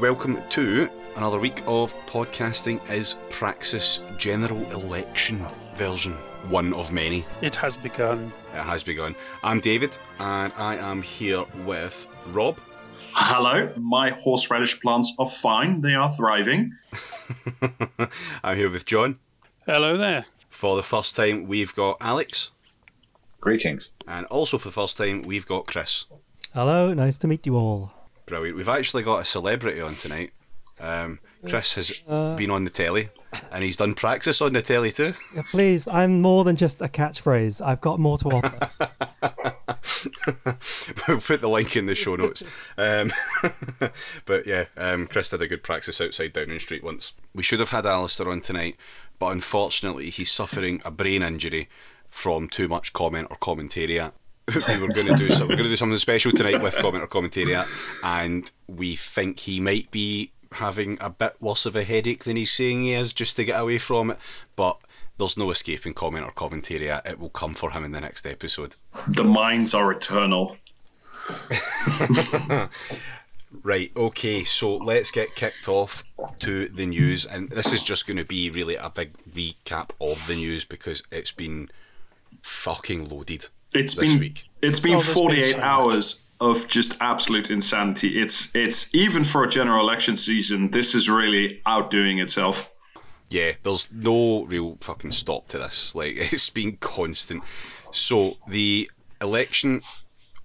Hello, 0.00 0.12
welcome 0.14 0.42
to 0.48 0.88
another 1.16 1.38
week 1.38 1.62
of 1.66 1.94
podcasting 2.06 2.80
is 2.90 3.16
Praxis 3.28 4.00
General 4.16 4.62
Election 4.72 5.44
version 5.74 6.14
one 6.48 6.72
of 6.72 6.90
many. 6.90 7.26
It 7.42 7.54
has 7.56 7.76
begun. 7.76 8.32
It 8.54 8.62
has 8.62 8.82
begun. 8.82 9.14
I'm 9.44 9.60
David, 9.60 9.98
and 10.18 10.54
I 10.56 10.76
am 10.76 11.02
here 11.02 11.44
with 11.66 12.06
Rob. 12.28 12.58
Hello, 13.12 13.70
my 13.76 14.08
horseradish 14.08 14.80
plants 14.80 15.12
are 15.18 15.28
fine. 15.28 15.82
They 15.82 15.94
are 15.94 16.10
thriving. 16.10 16.72
I'm 18.42 18.56
here 18.56 18.70
with 18.70 18.86
John. 18.86 19.18
Hello 19.66 19.98
there. 19.98 20.24
For 20.48 20.76
the 20.76 20.82
first 20.82 21.14
time, 21.14 21.46
we've 21.46 21.74
got 21.74 21.98
Alex. 22.00 22.52
Greetings. 23.38 23.90
And 24.08 24.24
also 24.26 24.56
for 24.56 24.68
the 24.68 24.72
first 24.72 24.96
time, 24.96 25.20
we've 25.22 25.46
got 25.46 25.66
Chris. 25.66 26.06
Hello, 26.54 26.94
nice 26.94 27.18
to 27.18 27.28
meet 27.28 27.44
you 27.44 27.56
all. 27.56 27.99
Brilliant. 28.30 28.56
We've 28.56 28.68
actually 28.68 29.02
got 29.02 29.20
a 29.20 29.24
celebrity 29.24 29.80
on 29.80 29.96
tonight. 29.96 30.30
Um, 30.78 31.18
Chris 31.48 31.74
has 31.74 32.02
Uh, 32.08 32.36
been 32.36 32.50
on 32.50 32.62
the 32.62 32.70
telly, 32.70 33.08
and 33.50 33.64
he's 33.64 33.76
done 33.76 33.94
Praxis 33.94 34.40
on 34.40 34.52
the 34.52 34.62
telly 34.62 34.92
too. 34.92 35.14
Please, 35.50 35.88
I'm 35.88 36.22
more 36.22 36.44
than 36.44 36.54
just 36.54 36.80
a 36.80 36.86
catchphrase. 36.86 37.60
I've 37.60 37.80
got 37.80 37.98
more 37.98 38.18
to 38.18 38.28
offer. 38.28 38.70
we'll 41.08 41.20
put 41.20 41.40
the 41.40 41.48
link 41.48 41.76
in 41.76 41.86
the 41.86 41.96
show 41.96 42.14
notes. 42.14 42.44
Um, 42.78 43.10
but 44.26 44.46
yeah, 44.46 44.66
um, 44.76 45.08
Chris 45.08 45.30
did 45.30 45.42
a 45.42 45.48
good 45.48 45.64
Praxis 45.64 46.00
outside 46.00 46.32
Downing 46.32 46.60
Street 46.60 46.84
once. 46.84 47.12
We 47.34 47.42
should 47.42 47.60
have 47.60 47.70
had 47.70 47.84
Alistair 47.84 48.30
on 48.30 48.42
tonight, 48.42 48.76
but 49.18 49.26
unfortunately, 49.28 50.08
he's 50.10 50.30
suffering 50.30 50.80
a 50.84 50.92
brain 50.92 51.22
injury 51.22 51.68
from 52.08 52.48
too 52.48 52.68
much 52.68 52.92
comment 52.92 53.26
or 53.30 53.36
commentariat. 53.38 54.12
we 54.68 54.78
were 54.78 54.88
going 54.88 55.06
to 55.06 55.14
do 55.14 55.30
so, 55.30 55.44
we're 55.44 55.56
going 55.56 55.64
to 55.64 55.70
do 55.70 55.76
something 55.76 55.98
special 55.98 56.32
tonight 56.32 56.60
with 56.60 56.76
comment 56.76 57.04
or 57.04 57.06
commentariat, 57.06 57.66
and 58.02 58.50
we 58.66 58.96
think 58.96 59.40
he 59.40 59.60
might 59.60 59.90
be 59.90 60.32
having 60.52 60.98
a 61.00 61.10
bit 61.10 61.36
worse 61.40 61.66
of 61.66 61.76
a 61.76 61.84
headache 61.84 62.24
than 62.24 62.36
he's 62.36 62.50
saying 62.50 62.82
he 62.82 62.92
is, 62.92 63.12
just 63.12 63.36
to 63.36 63.44
get 63.44 63.60
away 63.60 63.78
from 63.78 64.12
it. 64.12 64.18
But 64.56 64.78
there's 65.18 65.36
no 65.36 65.50
escaping 65.50 65.94
comment 65.94 66.24
or 66.24 66.32
commentariat. 66.32 67.06
It 67.06 67.20
will 67.20 67.30
come 67.30 67.54
for 67.54 67.70
him 67.70 67.84
in 67.84 67.92
the 67.92 68.00
next 68.00 68.26
episode. 68.26 68.76
The 69.06 69.24
minds 69.24 69.74
are 69.74 69.92
eternal. 69.92 70.56
Right, 73.64 73.90
okay, 73.96 74.44
so 74.44 74.76
let's 74.76 75.10
get 75.10 75.34
kicked 75.34 75.68
off 75.68 76.04
to 76.38 76.68
the 76.68 76.86
news. 76.86 77.26
And 77.26 77.50
this 77.50 77.72
is 77.72 77.82
just 77.82 78.06
going 78.06 78.16
to 78.16 78.24
be 78.24 78.48
really 78.48 78.76
a 78.76 78.90
big 78.90 79.14
recap 79.28 79.90
of 80.00 80.24
the 80.28 80.36
news 80.36 80.64
because 80.64 81.02
it's 81.10 81.32
been 81.32 81.68
fucking 82.42 83.08
loaded 83.08 83.48
It's 83.72 83.94
this 83.94 84.12
been 84.12 84.20
week. 84.20 84.44
it's 84.62 84.80
been 84.80 84.96
Oh, 84.96 85.00
48 85.00 85.52
time. 85.52 85.60
hours 85.62 86.24
of 86.40 86.66
just 86.68 86.96
absolute 87.00 87.50
insanity. 87.50 88.20
It's 88.20 88.54
it's 88.54 88.94
even 88.94 89.24
for 89.24 89.44
a 89.44 89.48
general 89.48 89.80
election 89.86 90.16
season, 90.16 90.70
this 90.70 90.94
is 90.94 91.08
really 91.08 91.60
outdoing 91.66 92.18
itself. 92.18 92.70
Yeah, 93.28 93.52
there's 93.62 93.92
no 93.92 94.44
real 94.46 94.76
fucking 94.80 95.12
stop 95.12 95.48
to 95.48 95.58
this. 95.58 95.94
Like, 96.00 96.16
it's 96.16 96.50
been 96.50 96.76
constant. 96.78 97.44
So, 97.92 98.38
the 98.48 98.90
election 99.20 99.82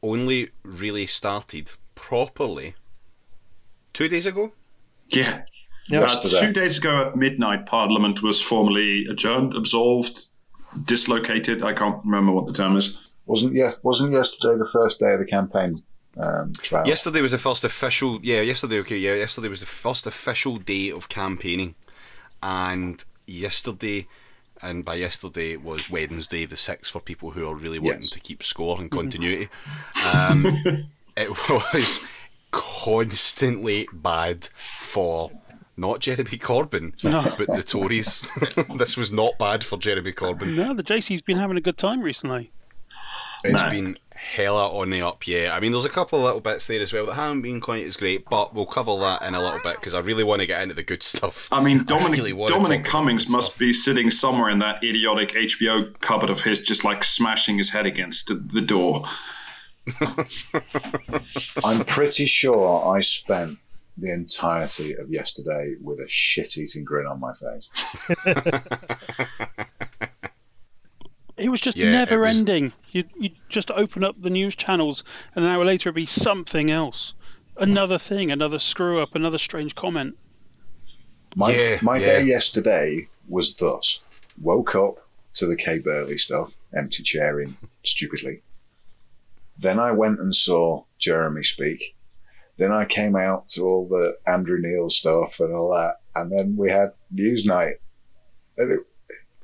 only 0.03 0.49
really 0.63 1.07
started 1.07 1.71
properly 1.95 2.75
two 3.93 4.07
days 4.07 4.25
ago. 4.27 4.53
Yeah. 5.07 5.43
Yeah. 5.87 6.01
Uh, 6.01 6.21
two 6.23 6.51
days 6.51 6.77
ago 6.77 7.07
at 7.07 7.15
midnight, 7.15 7.65
Parliament 7.65 8.21
was 8.21 8.41
formally 8.41 9.05
adjourned, 9.09 9.55
absolved, 9.55 10.27
dislocated. 10.85 11.63
I 11.63 11.73
can't 11.73 12.03
remember 12.03 12.31
what 12.31 12.45
the 12.47 12.53
term 12.53 12.75
is. 12.75 12.99
Wasn't 13.25 13.53
yes? 13.53 13.79
Wasn't 13.83 14.11
yesterday 14.13 14.57
the 14.57 14.69
first 14.71 14.99
day 14.99 15.13
of 15.13 15.19
the 15.19 15.25
campaign 15.25 15.83
um, 16.17 16.53
trial? 16.53 16.87
Yesterday 16.87 17.21
was 17.21 17.31
the 17.31 17.37
first 17.37 17.63
official. 17.65 18.19
Yeah, 18.23 18.41
yesterday. 18.41 18.79
Okay, 18.79 18.97
yeah, 18.97 19.15
yesterday 19.15 19.47
was 19.49 19.59
the 19.61 19.65
first 19.65 20.05
official 20.07 20.57
day 20.57 20.89
of 20.91 21.09
campaigning, 21.09 21.75
and 22.43 23.03
yesterday, 23.25 24.07
and 24.61 24.85
by 24.85 24.95
yesterday 24.95 25.55
was 25.57 25.89
Wednesday 25.89 26.45
the 26.45 26.55
sixth 26.55 26.91
for 26.91 26.99
people 27.01 27.31
who 27.31 27.47
are 27.47 27.55
really 27.55 27.79
wanting 27.79 28.01
Yes. 28.01 28.11
to 28.11 28.19
keep 28.19 28.43
score 28.43 28.79
and 28.79 28.91
continuity. 28.91 29.49
Um, 30.13 30.45
it 31.17 31.29
was 31.49 32.01
constantly 32.51 33.87
bad 33.91 34.45
for 34.45 35.31
not 35.77 35.99
Jeremy 35.99 36.37
Corbyn, 36.37 36.93
No. 37.03 37.33
but 37.37 37.47
the 37.47 37.63
Tories. 37.63 38.21
this 38.77 38.95
was 38.95 39.11
not 39.11 39.37
bad 39.39 39.63
for 39.63 39.77
Jeremy 39.77 40.13
Corbyn. 40.13 40.55
No, 40.55 40.73
the 40.73 40.83
JC's 40.83 41.21
been 41.21 41.37
having 41.37 41.57
a 41.57 41.61
good 41.61 41.77
time 41.77 42.01
recently. 42.01 42.51
It's 43.45 43.63
No. 43.63 43.69
been 43.69 43.97
hella 44.15 44.69
on 44.79 44.89
the 44.89 45.01
up, 45.01 45.27
yeah. 45.27 45.53
I 45.55 45.59
mean, 45.59 45.71
there's 45.71 45.85
a 45.85 45.89
couple 45.89 46.17
of 46.19 46.25
little 46.25 46.39
bits 46.39 46.65
there 46.67 46.81
as 46.81 46.91
well 46.91 47.05
that 47.05 47.13
haven't 47.13 47.41
been 47.41 47.59
quite 47.61 47.85
as 47.85 47.95
great, 47.97 48.25
but 48.29 48.55
we'll 48.55 48.65
cover 48.65 48.95
that 48.99 49.21
in 49.21 49.35
a 49.35 49.41
little 49.41 49.59
bit 49.63 49.75
because 49.75 49.93
I 49.93 49.99
really 49.99 50.23
want 50.23 50.39
to 50.41 50.45
get 50.47 50.61
into 50.63 50.73
the 50.73 50.83
good 50.83 51.03
stuff. 51.03 51.47
I 51.51 51.61
mean, 51.63 51.83
Dominic, 51.83 52.17
really 52.23 52.47
Dominic 52.47 52.85
Cummings 52.85 53.29
must 53.29 53.47
stuff. 53.51 53.59
be 53.59 53.71
sitting 53.73 54.09
somewhere 54.09 54.49
in 54.49 54.59
that 54.59 54.83
idiotic 54.83 55.33
HBO 55.33 55.93
cupboard 55.99 56.29
of 56.29 56.41
his, 56.41 56.59
just 56.61 56.83
like 56.83 57.03
smashing 57.03 57.57
his 57.57 57.69
head 57.69 57.85
against 57.85 58.27
the 58.29 58.61
door. 58.61 59.03
I'm 61.63 61.85
pretty 61.85 62.25
sure 62.25 62.95
I 62.95 63.01
spent 63.01 63.57
the 63.97 64.11
entirety 64.11 64.93
of 64.95 65.09
yesterday 65.11 65.75
with 65.81 65.99
a 65.99 66.07
shit-eating 66.07 66.83
grin 66.83 67.05
on 67.05 67.19
my 67.19 67.31
face. 67.33 67.69
It 71.37 71.49
was 71.49 71.61
just 71.61 71.75
Yeah, 71.77 71.91
never 71.91 72.19
was- 72.21 72.39
ending. 72.39 72.71
You 72.91 73.03
you 73.19 73.31
just 73.49 73.69
open 73.71 74.03
up 74.03 74.15
the 74.21 74.29
news 74.29 74.55
channels, 74.55 75.03
and 75.35 75.43
an 75.45 75.51
hour 75.51 75.65
later 75.65 75.89
it'd 75.89 75.95
be 75.95 76.05
something 76.05 76.71
else, 76.71 77.13
another 77.57 77.97
thing, 77.97 78.31
another 78.31 78.59
screw 78.59 79.01
up, 79.01 79.15
another 79.15 79.37
strange 79.37 79.75
comment. 79.75 80.17
My 81.35 81.51
Yeah, 81.53 81.79
my 81.81 81.97
yeah. 81.97 82.05
day 82.05 82.23
yesterday 82.23 83.09
was 83.27 83.55
thus: 83.55 83.99
woke 84.41 84.75
up 84.75 85.05
to 85.33 85.45
the 85.45 85.57
Kay 85.57 85.79
Burley 85.79 86.17
stuff, 86.17 86.55
empty 86.73 87.03
chairing 87.03 87.57
stupidly. 87.83 88.41
Then 89.57 89.79
I 89.79 89.91
went 89.91 90.19
and 90.21 90.33
saw 90.33 90.83
Jeremy 90.97 91.43
speak. 91.43 91.95
Then 92.57 92.71
I 92.71 92.85
came 92.85 93.17
out 93.17 93.49
to 93.49 93.63
all 93.63 93.85
the 93.87 94.17
Andrew 94.25 94.57
Neil 94.59 94.87
stuff 94.89 95.41
and 95.41 95.53
all 95.53 95.71
that, 95.71 95.95
and 96.15 96.31
then 96.31 96.55
we 96.55 96.71
had 96.71 96.93
news 97.11 97.45
night. 97.45 97.75
And 98.57 98.71
it, 98.71 98.79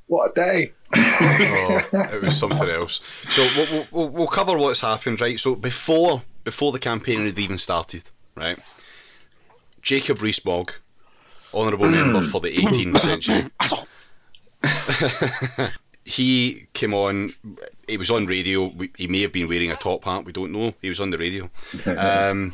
what 0.07 0.31
a 0.31 0.33
day! 0.33 0.71
Oh, 0.95 1.81
it 1.93 2.21
was 2.21 2.37
something 2.37 2.69
else. 2.69 3.01
So 3.27 3.47
we'll, 3.55 3.87
we'll, 3.91 4.09
we'll 4.09 4.27
cover 4.27 4.57
what's 4.57 4.81
happened, 4.81 5.21
right? 5.21 5.39
So 5.39 5.55
before 5.55 6.23
before 6.43 6.71
the 6.71 6.79
campaign 6.79 7.25
had 7.25 7.37
even 7.37 7.57
started, 7.57 8.03
right? 8.35 8.57
Jacob 9.81 10.21
Rees-Mogg, 10.21 10.73
honourable 11.53 11.89
member 11.89 12.21
for 12.21 12.39
the 12.41 12.51
18th 12.55 12.97
century. 12.97 13.51
he 16.05 16.67
came 16.73 16.93
on. 16.93 17.33
He 17.87 17.97
was 17.97 18.11
on 18.11 18.25
radio. 18.25 18.71
He 18.97 19.07
may 19.07 19.21
have 19.21 19.33
been 19.33 19.47
wearing 19.47 19.71
a 19.71 19.75
top 19.75 20.05
hat. 20.05 20.25
We 20.25 20.31
don't 20.31 20.51
know. 20.51 20.73
He 20.81 20.89
was 20.89 20.99
on 20.99 21.09
the 21.09 21.17
radio. 21.17 21.49
Um, 21.85 22.53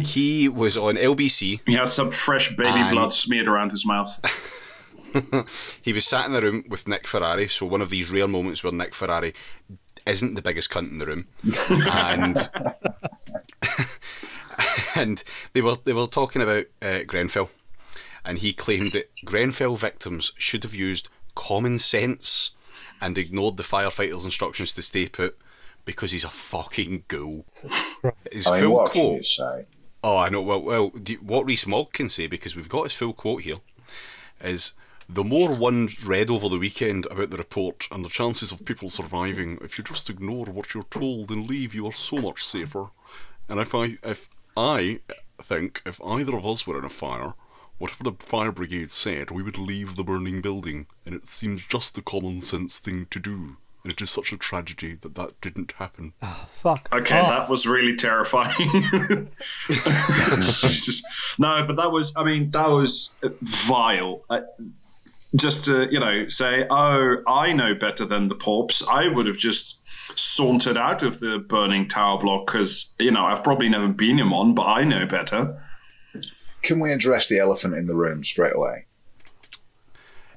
he 0.00 0.48
was 0.48 0.76
on 0.76 0.96
LBC. 0.96 1.60
He 1.66 1.74
has 1.74 1.92
some 1.92 2.10
fresh 2.10 2.54
baby 2.56 2.70
And- 2.70 2.90
blood 2.94 3.12
smeared 3.12 3.48
around 3.48 3.70
his 3.70 3.84
mouth. 3.86 4.20
He 5.82 5.92
was 5.92 6.06
sat 6.06 6.26
in 6.26 6.32
the 6.32 6.40
room 6.42 6.64
with 6.68 6.88
Nick 6.88 7.06
Ferrari. 7.06 7.48
So 7.48 7.66
one 7.66 7.82
of 7.82 7.90
these 7.90 8.10
rare 8.10 8.28
moments 8.28 8.62
where 8.62 8.72
Nick 8.72 8.94
Ferrari 8.94 9.34
isn't 10.06 10.34
the 10.34 10.42
biggest 10.42 10.70
cunt 10.70 10.90
in 10.90 10.98
the 10.98 11.06
room, 11.06 11.26
and 11.68 12.36
and 14.96 15.24
they 15.52 15.60
were 15.60 15.76
they 15.84 15.92
were 15.92 16.06
talking 16.06 16.42
about 16.42 16.66
uh, 16.82 17.00
Grenfell, 17.06 17.50
and 18.24 18.38
he 18.38 18.52
claimed 18.52 18.92
that 18.92 19.10
Grenfell 19.24 19.76
victims 19.76 20.32
should 20.38 20.62
have 20.62 20.74
used 20.74 21.08
common 21.34 21.78
sense 21.78 22.52
and 23.00 23.18
ignored 23.18 23.56
the 23.56 23.62
firefighters' 23.62 24.24
instructions 24.24 24.72
to 24.74 24.82
stay 24.82 25.08
put 25.08 25.36
because 25.84 26.12
he's 26.12 26.24
a 26.24 26.30
fucking 26.30 27.04
ghoul. 27.08 27.44
His 28.32 28.46
I 28.46 28.60
mean, 28.60 28.68
full 28.68 28.76
what 28.76 28.92
can 28.92 29.02
quote. 29.02 29.16
you 29.16 29.22
say? 29.22 29.66
Oh, 30.02 30.16
I 30.18 30.28
know. 30.28 30.42
Well, 30.42 30.62
well, 30.62 30.90
do, 30.90 31.14
what 31.22 31.46
Rees 31.46 31.66
Mogg 31.66 31.92
can 31.92 32.08
say 32.08 32.26
because 32.26 32.54
we've 32.54 32.68
got 32.68 32.84
his 32.84 32.92
full 32.92 33.12
quote 33.12 33.42
here 33.42 33.58
is 34.40 34.72
the 35.08 35.24
more 35.24 35.54
one 35.54 35.88
read 36.04 36.30
over 36.30 36.48
the 36.48 36.58
weekend 36.58 37.06
about 37.06 37.30
the 37.30 37.36
report 37.36 37.86
and 37.92 38.04
the 38.04 38.08
chances 38.08 38.50
of 38.52 38.64
people 38.64 38.90
surviving, 38.90 39.58
if 39.62 39.78
you 39.78 39.84
just 39.84 40.10
ignore 40.10 40.46
what 40.46 40.74
you're 40.74 40.82
told 40.84 41.30
and 41.30 41.48
leave, 41.48 41.74
you 41.74 41.86
are 41.86 41.92
so 41.92 42.16
much 42.16 42.44
safer. 42.44 42.90
And 43.48 43.60
if 43.60 43.74
I, 43.74 43.98
if 44.02 44.28
I 44.56 45.00
think 45.40 45.82
if 45.86 46.00
either 46.04 46.36
of 46.36 46.46
us 46.46 46.66
were 46.66 46.78
in 46.78 46.84
a 46.84 46.90
fire, 46.90 47.34
whatever 47.78 48.04
the 48.04 48.12
fire 48.18 48.52
brigade 48.52 48.90
said, 48.90 49.30
we 49.30 49.42
would 49.42 49.58
leave 49.58 49.96
the 49.96 50.04
burning 50.04 50.40
building, 50.40 50.86
and 51.04 51.14
it 51.14 51.28
seems 51.28 51.64
just 51.66 51.94
the 51.94 52.02
common 52.02 52.40
sense 52.40 52.78
thing 52.78 53.06
to 53.10 53.20
do. 53.20 53.56
And 53.84 53.92
it 53.92 54.00
is 54.00 54.10
such 54.10 54.32
a 54.32 54.36
tragedy 54.36 54.96
that 55.02 55.14
that 55.14 55.40
didn't 55.40 55.70
happen. 55.72 56.14
Fuck. 56.60 56.88
Okay, 56.92 57.20
off. 57.20 57.28
that 57.28 57.48
was 57.48 57.68
really 57.68 57.94
terrifying. 57.94 58.50
Jesus. 59.68 61.04
no, 61.38 61.64
but 61.64 61.76
that 61.76 61.92
was, 61.92 62.12
I 62.16 62.24
mean, 62.24 62.50
that 62.50 62.68
was 62.68 63.14
vile. 63.42 64.24
Uh, 64.28 64.40
just 65.36 65.64
to, 65.66 65.88
you 65.90 66.00
know, 66.00 66.26
say, 66.28 66.66
oh, 66.70 67.16
I 67.26 67.52
know 67.52 67.74
better 67.74 68.04
than 68.04 68.28
the 68.28 68.34
Pops, 68.34 68.86
I 68.88 69.08
would 69.08 69.26
have 69.26 69.38
just 69.38 69.80
sauntered 70.14 70.76
out 70.76 71.02
of 71.02 71.18
the 71.20 71.38
burning 71.38 71.88
tower 71.88 72.18
block 72.18 72.46
because, 72.46 72.94
you 72.98 73.10
know, 73.10 73.24
I've 73.24 73.42
probably 73.42 73.68
never 73.68 73.88
been 73.88 74.18
in 74.18 74.30
one, 74.30 74.54
but 74.54 74.66
I 74.66 74.84
know 74.84 75.06
better. 75.06 75.60
can 76.62 76.80
we 76.80 76.92
address 76.92 77.28
the 77.28 77.38
elephant 77.38 77.74
in 77.74 77.86
the 77.86 77.96
room 77.96 78.22
straight 78.24 78.54
away? 78.54 78.86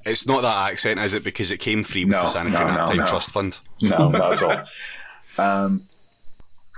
It's 0.05 0.25
not 0.25 0.41
that 0.41 0.71
accent, 0.71 0.99
is 0.99 1.13
it? 1.13 1.23
Because 1.23 1.51
it 1.51 1.59
came 1.59 1.83
free 1.83 2.05
with 2.05 2.13
No, 2.13 2.21
the 2.21 2.27
Sanitary 2.27 2.71
no, 2.71 2.77
no, 2.77 2.85
Naptime 2.85 2.97
no. 2.97 3.05
Trust 3.05 3.31
Fund. 3.31 3.59
No, 3.83 4.09
not 4.09 4.43
at 4.43 4.43
all. 4.43 5.65
Um, 5.65 5.81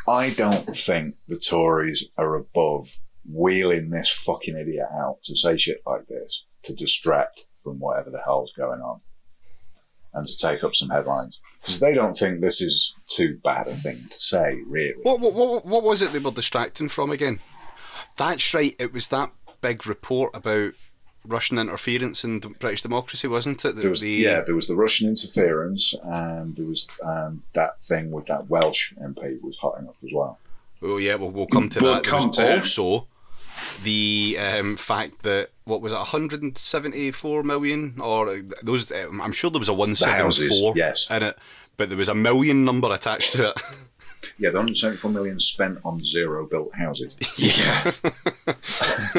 I 0.07 0.31
don't 0.31 0.75
think 0.75 1.15
the 1.27 1.38
Tories 1.38 2.07
are 2.17 2.35
above 2.35 2.89
wheeling 3.31 3.91
this 3.91 4.09
fucking 4.09 4.57
idiot 4.57 4.88
out 4.94 5.19
to 5.24 5.35
say 5.35 5.56
shit 5.56 5.81
like 5.85 6.07
this 6.07 6.45
to 6.63 6.74
distract 6.74 7.45
from 7.63 7.80
whatever 7.80 8.10
the 8.10 8.22
hell's 8.24 8.52
going 8.56 8.81
on 8.81 9.00
and 10.13 10.28
to 10.28 10.38
take 10.38 10.63
up 10.63 10.75
some 10.75 10.90
headlines 10.90 11.40
because 11.62 11.80
they 11.80 11.94
don't 11.94 12.16
think 12.18 12.42
this 12.42 12.60
is 12.62 12.94
too 13.08 13.40
bad 13.44 13.68
a 13.68 13.74
thing 13.75 13.98
to 14.10 14.19
say, 14.19 14.62
really. 14.68 14.96
What, 15.04 15.19
what, 15.19 15.34
what, 15.34 15.66
what 15.66 15.84
was 15.84 16.02
it 16.02 16.12
they 16.12 16.19
were 16.19 16.31
distracting 16.31 16.90
from 16.90 17.12
again? 17.12 17.40
That's 18.18 18.54
right, 18.54 18.75
it 18.80 18.92
was 18.94 19.08
that 19.10 19.31
big 19.62 19.86
report 19.88 20.36
about 20.36 20.74
Russian 21.25 21.60
interference 21.60 22.24
in 22.24 22.40
the 22.40 22.50
British 22.50 22.81
democracy, 22.81 23.28
wasn't 23.28 23.63
it? 23.63 23.75
There 23.75 23.90
was, 23.92 24.02
the- 24.02 24.10
yeah, 24.10 24.42
there 24.42 24.56
was 24.56 24.68
the 24.68 24.75
Russian 24.75 25.08
interference, 25.08 25.94
and 26.04 26.56
there 26.56 26.66
was 26.66 26.90
um, 27.04 27.44
that 27.54 27.81
thing 27.81 28.10
with 28.12 28.25
that 28.25 28.50
Welsh 28.50 28.92
MP 29.02 29.40
was 29.42 29.56
hotting 29.58 29.88
up 29.88 29.96
as 30.04 30.10
well. 30.12 30.40
Oh 30.81 30.98
yeah, 30.98 31.13
well 31.16 31.30
we'll 31.30 31.46
come 31.46 31.69
to 31.69 31.80
We'll 31.80 31.94
that. 31.94 32.04
Come 32.04 32.31
to 32.31 32.58
also 32.58 33.08
the 33.83 34.38
um, 34.39 34.77
fact 34.77 35.23
that 35.23 35.50
what 35.65 35.81
was 35.81 35.91
it, 35.91 35.97
174 35.97 37.44
million, 37.44 37.95
or 38.00 38.29
uh, 38.29 38.38
those? 38.63 38.91
um, 38.91 39.21
I'm 39.21 39.31
sure 39.31 39.50
there 39.51 39.59
was 39.59 39.69
a 39.69 39.73
houses, 39.73 40.62
174 40.62 40.73
yes. 40.75 41.09
in 41.09 41.23
it, 41.23 41.38
but 41.77 41.89
there 41.89 41.97
was 41.97 42.09
a 42.09 42.15
million 42.15 42.65
number 42.65 42.91
attached 42.91 43.33
to 43.33 43.50
it. 43.50 43.62
Yeah, 44.38 44.50
the 44.50 44.57
174 44.57 45.12
million 45.12 45.39
spent 45.39 45.79
on 45.83 46.03
zero 46.03 46.47
built 46.47 46.73
houses. 46.75 47.13
Yeah. 47.38 47.91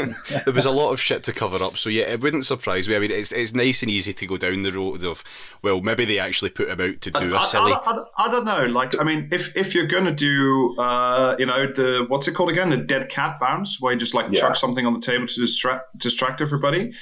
there 0.44 0.54
was 0.54 0.66
a 0.66 0.70
lot 0.70 0.92
of 0.92 1.00
shit 1.00 1.24
to 1.24 1.32
cover 1.32 1.62
up, 1.62 1.76
so 1.76 1.90
yeah, 1.90 2.04
it 2.04 2.20
wouldn't 2.20 2.44
surprise 2.44 2.88
me. 2.88 2.96
I 2.96 2.98
mean, 2.98 3.10
it's 3.10 3.32
it's 3.32 3.54
nice 3.54 3.82
and 3.82 3.90
easy 3.90 4.12
to 4.12 4.26
go 4.26 4.36
down 4.36 4.62
the 4.62 4.72
road 4.72 5.04
of 5.04 5.24
well, 5.62 5.80
maybe 5.80 6.04
they 6.04 6.18
actually 6.18 6.50
put 6.50 6.68
him 6.68 6.80
out 6.80 7.00
to 7.00 7.10
do 7.10 7.34
I, 7.34 7.40
a 7.40 7.42
silly. 7.42 7.72
I, 7.72 7.76
I, 7.76 8.04
I 8.26 8.30
don't 8.30 8.44
know. 8.44 8.64
Like, 8.66 9.00
I 9.00 9.04
mean, 9.04 9.28
if 9.32 9.56
if 9.56 9.74
you're 9.74 9.86
gonna 9.86 10.14
do, 10.14 10.76
uh, 10.78 11.36
you 11.38 11.46
know, 11.46 11.66
the 11.66 12.04
what's 12.08 12.28
it 12.28 12.32
called 12.34 12.50
again, 12.50 12.70
the 12.70 12.76
dead 12.76 13.08
cat 13.08 13.38
bounce, 13.40 13.80
where 13.80 13.92
you 13.92 13.98
just 13.98 14.14
like 14.14 14.26
Yeah. 14.32 14.40
chuck 14.40 14.56
something 14.56 14.86
on 14.86 14.92
the 14.92 15.00
table 15.00 15.26
to 15.26 15.40
distract 15.40 15.98
distract 15.98 16.40
everybody. 16.40 16.92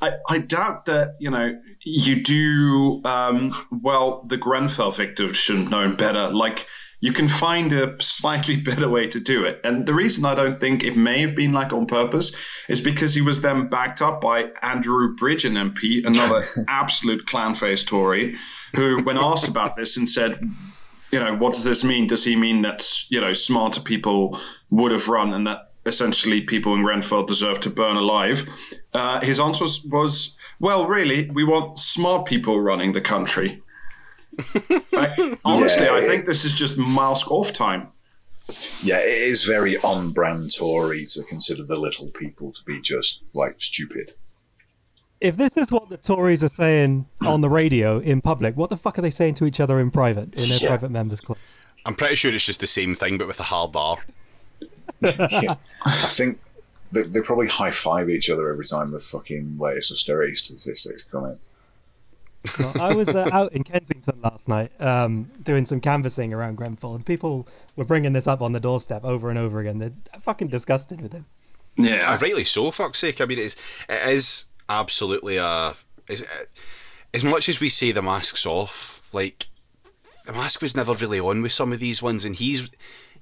I, 0.00 0.12
I 0.28 0.38
doubt 0.38 0.84
that 0.86 1.16
you 1.18 1.30
know 1.30 1.58
you 1.84 2.22
do 2.22 3.00
um, 3.04 3.66
well. 3.82 4.22
The 4.26 4.36
Grenfell 4.36 4.92
victims 4.92 5.36
should 5.36 5.58
have 5.58 5.70
known 5.70 5.96
better. 5.96 6.28
Like 6.28 6.66
you 7.00 7.12
can 7.12 7.28
find 7.28 7.72
a 7.72 8.00
slightly 8.00 8.56
better 8.60 8.88
way 8.88 9.06
to 9.08 9.20
do 9.20 9.44
it. 9.44 9.60
And 9.64 9.86
the 9.86 9.94
reason 9.94 10.24
I 10.24 10.34
don't 10.34 10.60
think 10.60 10.84
it 10.84 10.96
may 10.96 11.20
have 11.20 11.34
been 11.34 11.52
like 11.52 11.72
on 11.72 11.86
purpose 11.86 12.34
is 12.68 12.80
because 12.80 13.14
he 13.14 13.20
was 13.20 13.40
then 13.40 13.68
backed 13.68 14.02
up 14.02 14.20
by 14.20 14.50
Andrew 14.62 15.14
Bridgen 15.16 15.72
MP, 15.72 16.04
another 16.04 16.44
absolute 16.68 17.26
clown 17.26 17.54
face 17.54 17.84
Tory, 17.84 18.36
who, 18.74 19.02
when 19.02 19.16
asked 19.16 19.48
about 19.48 19.76
this, 19.76 19.96
and 19.96 20.08
said, 20.08 20.40
you 21.12 21.18
know, 21.18 21.34
what 21.36 21.54
does 21.54 21.64
this 21.64 21.84
mean? 21.84 22.06
Does 22.06 22.24
he 22.24 22.36
mean 22.36 22.62
that 22.62 22.86
you 23.08 23.20
know 23.20 23.32
smarter 23.32 23.80
people 23.80 24.38
would 24.70 24.92
have 24.92 25.08
run 25.08 25.32
and 25.32 25.46
that 25.46 25.70
essentially 25.86 26.42
people 26.42 26.74
in 26.74 26.82
Grenfell 26.82 27.24
deserve 27.24 27.60
to 27.60 27.70
burn 27.70 27.96
alive? 27.96 28.46
Uh, 28.92 29.20
his 29.20 29.40
answer 29.40 29.64
was, 29.64 29.84
was, 29.84 30.36
well, 30.60 30.86
really, 30.86 31.30
we 31.30 31.44
want 31.44 31.78
smart 31.78 32.26
people 32.26 32.60
running 32.60 32.92
the 32.92 33.00
country. 33.00 33.62
I- 34.92 35.36
honestly, 35.44 35.86
Yeah, 35.86 35.94
I 35.94 36.02
think 36.02 36.26
this 36.26 36.44
is 36.44 36.52
just 36.52 36.78
mask 36.78 37.30
off 37.30 37.52
time. 37.52 37.88
Yeah, 38.82 38.98
it 38.98 39.22
is 39.22 39.44
very 39.44 39.76
on 39.78 40.10
brand 40.12 40.54
Tory 40.56 41.04
to 41.10 41.22
consider 41.24 41.64
the 41.64 41.78
little 41.78 42.06
people 42.08 42.52
to 42.52 42.64
be 42.64 42.80
just 42.80 43.22
like 43.34 43.56
stupid. 43.60 44.12
If 45.20 45.36
this 45.36 45.56
is 45.56 45.70
what 45.72 45.88
the 45.90 45.96
Tories 45.96 46.42
are 46.44 46.48
saying 46.48 47.04
on 47.26 47.40
the 47.40 47.50
radio 47.50 47.98
in 47.98 48.20
public, 48.20 48.56
what 48.56 48.70
the 48.70 48.76
fuck 48.76 48.98
are 48.98 49.02
they 49.02 49.10
saying 49.10 49.34
to 49.34 49.44
each 49.46 49.60
other 49.60 49.80
in 49.80 49.90
private, 49.90 50.40
in 50.40 50.48
their 50.48 50.58
Yeah. 50.58 50.68
private 50.68 50.90
members' 50.90 51.20
clubs? 51.20 51.58
I'm 51.84 51.94
pretty 51.94 52.14
sure 52.14 52.32
it's 52.32 52.46
just 52.46 52.60
the 52.60 52.66
same 52.66 52.94
thing, 52.94 53.18
but 53.18 53.26
with 53.26 53.40
a 53.40 53.44
hard 53.44 53.74
R. 53.74 53.98
yeah. 55.00 55.56
I 55.84 55.92
think 56.08 56.38
they, 56.92 57.02
they 57.02 57.20
probably 57.20 57.48
high 57.48 57.70
five 57.70 58.08
each 58.08 58.30
other 58.30 58.48
every 58.50 58.64
time 58.64 58.92
the 58.92 59.00
fucking 59.00 59.56
latest 59.58 59.92
austerity 59.92 60.34
statistics 60.36 61.04
come 61.10 61.24
in. 61.26 61.38
Well, 62.58 62.80
I 62.80 62.94
was 62.94 63.08
uh, 63.08 63.28
out 63.32 63.52
in 63.52 63.64
Kensington 63.64 64.20
last 64.22 64.48
night 64.48 64.70
um, 64.80 65.30
doing 65.42 65.66
some 65.66 65.80
canvassing 65.80 66.32
around 66.32 66.56
Grenfell, 66.56 66.94
and 66.94 67.04
people 67.04 67.48
were 67.76 67.84
bringing 67.84 68.12
this 68.12 68.26
up 68.26 68.42
on 68.42 68.52
the 68.52 68.60
doorstep 68.60 69.04
over 69.04 69.30
and 69.30 69.38
over 69.38 69.60
again. 69.60 69.78
They're 69.78 69.92
fucking 70.20 70.48
disgusted 70.48 71.00
with 71.00 71.12
him. 71.12 71.26
Yeah, 71.76 72.16
rightly 72.20 72.44
so, 72.44 72.70
fuck's 72.70 72.98
sake. 72.98 73.20
I 73.20 73.24
mean, 73.24 73.38
it's, 73.38 73.56
it 73.88 74.08
is 74.08 74.46
absolutely 74.68 75.36
a. 75.36 75.74
Is, 76.08 76.26
as 77.12 77.24
much 77.24 77.48
as 77.48 77.60
we 77.60 77.68
say 77.68 77.92
the 77.92 78.02
mask's 78.02 78.46
off, 78.46 79.08
like 79.12 79.46
the 80.26 80.32
mask 80.32 80.62
was 80.62 80.76
never 80.76 80.94
really 80.94 81.20
on 81.20 81.42
with 81.42 81.52
some 81.52 81.72
of 81.72 81.80
these 81.80 82.02
ones, 82.02 82.24
and 82.24 82.36
he's 82.36 82.70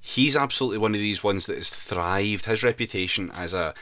he's 0.00 0.36
absolutely 0.36 0.78
one 0.78 0.94
of 0.94 1.00
these 1.00 1.24
ones 1.24 1.46
that 1.46 1.56
has 1.56 1.70
thrived. 1.70 2.46
His 2.46 2.62
reputation 2.62 3.30
as 3.34 3.54
a 3.54 3.74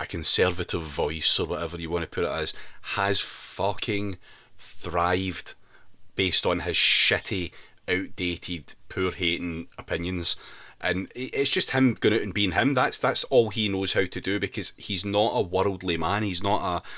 a 0.00 0.06
conservative 0.06 0.82
voice 0.82 1.38
or 1.38 1.46
whatever 1.46 1.80
you 1.80 1.90
want 1.90 2.02
to 2.02 2.10
put 2.10 2.24
it 2.24 2.30
as 2.30 2.54
has 2.82 3.20
fucking 3.20 4.18
thrived 4.58 5.54
based 6.16 6.46
on 6.46 6.60
his 6.60 6.76
shitty, 6.76 7.52
outdated, 7.88 8.74
poor 8.88 9.12
hating 9.12 9.68
opinions. 9.78 10.36
And 10.80 11.10
it's 11.14 11.50
just 11.50 11.72
him 11.72 11.96
going 11.98 12.14
out 12.14 12.22
and 12.22 12.34
being 12.34 12.52
him. 12.52 12.74
That's 12.74 12.98
that's 12.98 13.24
all 13.24 13.50
he 13.50 13.68
knows 13.68 13.94
how 13.94 14.06
to 14.06 14.20
do 14.20 14.38
because 14.38 14.72
he's 14.76 15.04
not 15.04 15.32
a 15.34 15.42
worldly 15.42 15.96
man. 15.96 16.22
He's 16.22 16.42
not 16.42 16.62
a 16.62 16.88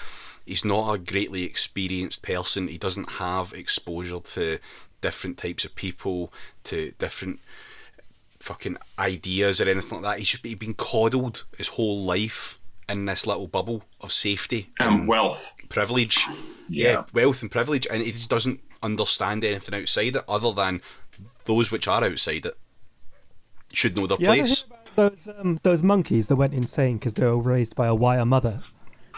he's 0.44 0.64
not 0.64 0.92
a 0.92 0.98
greatly 0.98 1.44
experienced 1.44 2.22
person. 2.22 2.68
He 2.68 2.78
doesn't 2.78 3.12
have 3.12 3.52
exposure 3.52 4.20
to 4.20 4.58
different 5.00 5.38
types 5.38 5.64
of 5.64 5.74
people, 5.74 6.32
to 6.64 6.92
different 6.98 7.40
fucking 8.38 8.76
ideas 8.98 9.60
or 9.60 9.68
anything 9.68 10.02
like 10.02 10.14
that. 10.14 10.18
He's 10.18 10.30
just 10.30 10.44
he's 10.44 10.56
been 10.56 10.74
coddled 10.74 11.44
his 11.56 11.68
whole 11.68 12.02
life 12.02 12.58
in 12.88 13.04
this 13.04 13.26
little 13.26 13.46
bubble 13.46 13.84
of 14.00 14.12
safety 14.12 14.70
and 14.80 15.06
wealth. 15.06 15.54
Privilege. 15.70 16.26
Yeah. 16.68 17.04
wealth 17.14 17.40
and 17.42 17.50
privilege, 17.50 17.86
and 17.90 18.02
he 18.02 18.12
just 18.12 18.28
doesn't 18.30 18.60
understand 18.82 19.42
anything 19.44 19.74
outside 19.80 20.14
it 20.16 20.24
other 20.28 20.52
than 20.52 20.80
those 21.46 21.72
which 21.72 21.88
are 21.88 22.04
outside 22.04 22.46
it 22.46 22.56
should 23.72 23.96
know 23.96 24.06
their 24.06 24.18
You 24.20 24.26
place. 24.26 24.64
those 24.96 25.28
um, 25.38 25.58
those 25.62 25.82
monkeys 25.82 26.26
that 26.28 26.36
went 26.36 26.54
insane 26.54 26.98
because 26.98 27.14
they 27.14 27.24
were 27.26 27.36
raised 27.38 27.74
by 27.74 27.86
a 27.88 27.94
wire 27.94 28.24
mother? 28.26 28.62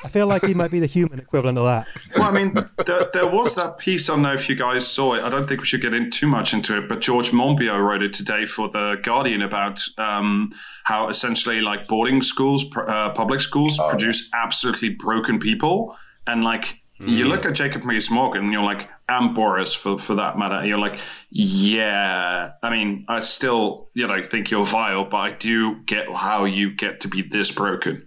I 0.05 0.09
feel 0.09 0.27
like 0.27 0.45
he 0.45 0.53
might 0.55 0.73
be 0.73 0.81
the 0.81 0.87
human 0.87 1.21
equivalent 1.21 1.59
of 1.59 1.65
that. 1.65 1.87
Well, 2.17 2.25
I 2.25 2.33
mean, 2.33 2.55
there, 2.87 3.09
there 3.13 3.27
was 3.29 3.55
that 3.55 3.79
piece. 3.79 4.09
I 4.11 4.15
don't 4.15 4.23
know 4.23 4.33
if 4.33 4.49
you 4.49 4.57
guys 4.57 4.87
saw 4.87 5.15
it. 5.15 5.23
I 5.23 5.29
don't 5.31 5.47
think 5.49 5.61
we 5.61 5.67
should 5.67 5.81
get 5.81 5.95
in 5.95 6.11
too 6.11 6.27
much 6.27 6.53
into 6.55 6.77
it, 6.77 6.89
but 6.89 7.01
George 7.01 7.31
Monbiot 7.31 7.79
wrote 7.81 8.03
it 8.03 8.13
today 8.13 8.45
for 8.47 8.69
the 8.69 8.99
Guardian 9.05 9.43
about 9.43 9.81
um, 9.99 10.51
how 10.85 11.09
essentially 11.09 11.61
like 11.61 11.87
boarding 11.87 12.21
schools, 12.21 12.65
uh, 12.77 13.11
public 13.11 13.41
schools, 13.41 13.79
Oh, 13.79 13.89
produce 13.91 14.29
absolutely 14.35 14.89
broken 14.91 15.39
people, 15.39 15.97
and 16.27 16.43
like. 16.45 16.79
You 17.05 17.25
look 17.25 17.45
at 17.47 17.55
Jacob 17.55 17.85
Rees-Mogg 17.85 18.37
and 18.37 18.53
you're 18.53 18.63
like, 18.63 18.89
and 19.09 19.35
Boris 19.35 19.75
for, 19.75 19.99
for 19.99 20.15
that 20.15 20.39
matter. 20.39 20.55
And 20.55 20.69
you're 20.69 20.79
like, 20.79 21.01
yeah. 21.31 22.53
I 22.63 22.71
mean, 22.71 23.05
I 23.09 23.19
still, 23.21 23.89
you 23.95 24.07
know, 24.07 24.23
think 24.23 24.51
you're 24.53 24.65
vile, 24.65 25.05
but 25.05 25.17
I 25.17 25.31
do 25.33 25.81
get 25.87 26.09
how 26.13 26.45
you 26.45 26.71
get 26.73 27.01
to 27.01 27.09
be 27.09 27.23
this 27.23 27.51
broken. 27.51 28.07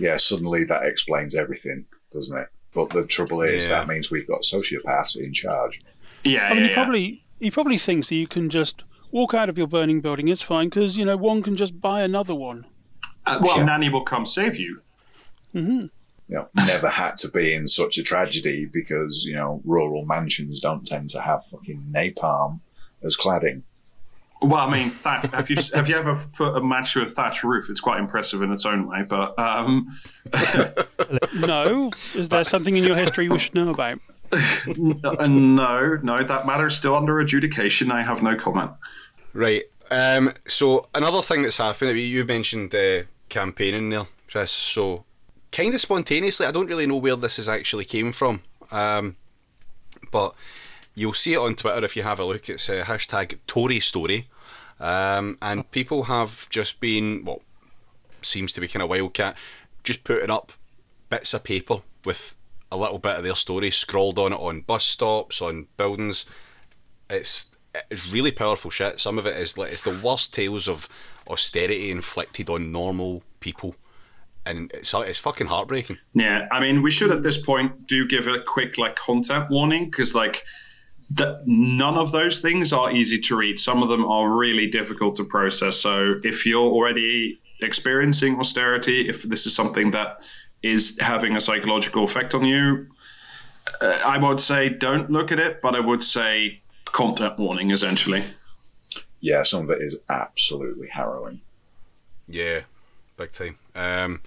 Yeah, 0.00 0.16
suddenly 0.16 0.64
that 0.64 0.84
explains 0.84 1.36
everything, 1.36 1.84
doesn't 2.12 2.36
it? 2.36 2.48
But 2.74 2.90
the 2.90 3.06
trouble 3.06 3.42
is, 3.42 3.70
Yeah. 3.70 3.78
that 3.78 3.88
means 3.88 4.10
we've 4.10 4.26
got 4.26 4.42
sociopaths 4.42 5.16
in 5.16 5.32
charge. 5.32 5.80
Yeah, 6.24 6.48
I 6.48 6.54
mean, 6.54 6.58
yeah, 6.58 6.62
he 6.64 6.68
yeah. 6.70 6.74
probably 6.74 7.24
he 7.38 7.50
probably 7.52 7.78
thinks 7.78 8.08
that 8.08 8.16
you 8.16 8.26
can 8.26 8.50
just 8.50 8.82
walk 9.12 9.34
out 9.34 9.48
of 9.48 9.56
your 9.58 9.68
burning 9.68 10.00
building. 10.00 10.26
It's 10.26 10.42
fine 10.42 10.70
because 10.70 10.98
you 10.98 11.04
know 11.04 11.16
one 11.16 11.42
can 11.42 11.54
just 11.54 11.80
buy 11.80 12.02
another 12.02 12.34
one. 12.34 12.66
Uh, 13.26 13.38
well, 13.42 13.58
Yeah. 13.58 13.64
Nanny 13.64 13.90
will 13.90 14.02
come 14.02 14.26
save 14.26 14.56
you. 14.56 14.80
hmm 15.52 15.86
You 16.28 16.36
know, 16.36 16.48
never 16.54 16.88
had 16.88 17.16
to 17.18 17.28
be 17.28 17.54
in 17.54 17.68
such 17.68 17.98
a 17.98 18.02
tragedy 18.02 18.66
because 18.66 19.24
you 19.24 19.34
know 19.34 19.60
rural 19.64 20.06
mansions 20.06 20.60
don't 20.60 20.86
tend 20.86 21.10
to 21.10 21.20
have 21.20 21.44
fucking 21.46 21.84
napalm 21.92 22.60
as 23.02 23.16
cladding. 23.16 23.62
Well, 24.44 24.56
I 24.56 24.70
mean, 24.70 24.92
that, 25.04 25.32
have 25.32 25.48
you 25.48 25.56
have 25.74 25.88
you 25.88 25.96
ever 25.96 26.20
put 26.34 26.56
a 26.56 26.60
match 26.60 26.92
to 26.94 27.02
a 27.02 27.08
thatch 27.08 27.44
roof? 27.44 27.70
It's 27.70 27.80
quite 27.80 27.98
impressive 27.98 28.42
in 28.42 28.52
its 28.52 28.66
own 28.66 28.88
way. 28.88 29.02
But 29.08 29.38
um, 29.38 29.98
No, 31.40 31.90
is 32.14 32.28
there 32.28 32.44
something 32.44 32.76
in 32.76 32.84
your 32.84 32.96
history 32.96 33.28
we 33.28 33.38
should 33.38 33.54
know 33.54 33.70
about? 33.70 33.98
no, 34.76 35.12
no, 36.02 36.22
that 36.22 36.46
matter 36.46 36.66
is 36.66 36.76
still 36.76 36.94
under 36.94 37.20
adjudication. 37.20 37.90
I 37.90 38.02
have 38.02 38.22
no 38.22 38.36
comment. 38.36 38.72
Right. 39.32 39.64
Um, 39.90 40.32
so 40.46 40.88
another 40.94 41.22
thing 41.22 41.42
that's 41.42 41.58
happened, 41.58 41.98
you 41.98 42.24
mentioned 42.24 42.74
uh, 42.74 43.02
campaigning 43.28 43.90
there, 43.90 44.06
Chris. 44.28 44.50
So 44.50 45.04
kind 45.54 45.72
of 45.72 45.80
spontaneously, 45.80 46.46
I 46.46 46.50
don't 46.50 46.66
really 46.66 46.86
know 46.86 46.96
where 46.96 47.16
this 47.16 47.36
has 47.36 47.48
actually 47.48 47.84
came 47.84 48.10
from, 48.12 48.42
um, 48.72 49.16
but 50.10 50.34
you'll 50.94 51.14
see 51.14 51.34
it 51.34 51.38
on 51.38 51.54
Twitter 51.54 51.84
if 51.84 51.96
you 51.96 52.02
have 52.02 52.18
a 52.18 52.24
look. 52.24 52.48
It's 52.48 52.68
a 52.68 52.82
hashtag 52.82 53.38
Tory 53.46 53.78
Story, 53.78 54.28
um, 54.80 55.38
and 55.40 55.70
people 55.70 56.04
have 56.04 56.48
just 56.50 56.80
been 56.80 57.24
well, 57.24 57.42
seems 58.20 58.52
to 58.54 58.60
be 58.60 58.68
kind 58.68 58.82
of 58.82 58.88
wildcat 58.88 59.36
just 59.84 60.02
putting 60.02 60.30
up 60.30 60.52
bits 61.10 61.34
of 61.34 61.44
paper 61.44 61.82
with 62.04 62.36
a 62.72 62.76
little 62.76 62.98
bit 62.98 63.18
of 63.18 63.22
their 63.22 63.34
story 63.34 63.70
scrawled 63.70 64.18
on 64.18 64.32
it 64.32 64.40
on 64.40 64.62
bus 64.62 64.84
stops, 64.84 65.40
on 65.40 65.68
buildings. 65.76 66.26
It's 67.08 67.56
it's 67.90 68.06
really 68.06 68.32
powerful 68.32 68.70
shit. 68.70 69.00
Some 69.00 69.18
of 69.18 69.26
it 69.26 69.36
is 69.36 69.56
like 69.56 69.70
it's 69.70 69.82
the 69.82 70.00
worst 70.04 70.34
tales 70.34 70.68
of 70.68 70.88
austerity 71.28 71.92
inflicted 71.92 72.50
on 72.50 72.72
normal 72.72 73.22
people, 73.38 73.76
and 74.46 74.70
it's 74.74 74.92
it's 74.94 75.18
fucking 75.18 75.46
heartbreaking. 75.46 75.98
Yeah, 76.14 76.48
I 76.50 76.60
mean, 76.60 76.82
we 76.82 76.90
should 76.90 77.10
at 77.10 77.22
this 77.22 77.38
point 77.38 77.86
do 77.86 78.06
give 78.06 78.26
a 78.26 78.40
quick 78.40 78.78
like 78.78 78.96
content 78.96 79.50
warning 79.50 79.86
because 79.86 80.14
like 80.14 80.44
that 81.12 81.42
none 81.46 81.96
of 81.96 82.12
those 82.12 82.38
things 82.38 82.72
are 82.72 82.90
easy 82.92 83.18
to 83.18 83.36
read. 83.36 83.58
Some 83.58 83.82
of 83.82 83.88
them 83.88 84.04
are 84.04 84.36
really 84.36 84.66
difficult 84.66 85.16
to 85.16 85.24
process. 85.24 85.76
So 85.78 86.16
if 86.22 86.46
you're 86.46 86.70
already 86.70 87.40
experiencing 87.60 88.38
austerity, 88.38 89.08
if 89.08 89.22
this 89.22 89.46
is 89.46 89.54
something 89.54 89.90
that 89.92 90.22
is 90.62 90.98
having 91.00 91.36
a 91.36 91.40
psychological 91.40 92.04
effect 92.04 92.34
on 92.34 92.44
you, 92.44 92.86
uh, 93.80 94.00
I 94.06 94.18
would 94.18 94.40
say 94.40 94.68
don't 94.68 95.10
look 95.10 95.30
at 95.32 95.38
it, 95.38 95.60
but 95.60 95.74
I 95.74 95.80
would 95.80 96.02
say 96.02 96.60
content 96.86 97.38
warning 97.38 97.70
essentially. 97.70 98.22
Yeah, 99.20 99.42
some 99.42 99.64
of 99.64 99.70
it 99.70 99.82
is 99.82 99.96
absolutely 100.08 100.88
harrowing. 100.88 101.40
Yeah, 102.28 102.60
big 103.16 103.32
time. 103.32 103.58
Um, 103.74 104.22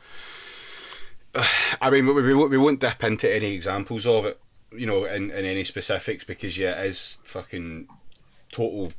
I 1.82 1.89
mean, 1.89 2.06
we, 2.08 2.13
we, 2.13 2.34
we 2.34 2.58
won't 2.58 2.79
dip 2.79 3.03
into 3.03 3.34
any 3.34 3.53
examples 3.53 4.08
of 4.08 4.25
it, 4.25 4.39
you 4.72 4.86
know, 4.86 5.06
in, 5.06 5.29
in 5.32 5.46
any 5.46 5.63
specifics 5.63 6.24
because 6.24 6.58
yeah, 6.58 6.82
it 6.82 6.88
is 6.88 7.20
fucking 7.24 7.88
total 8.51 8.91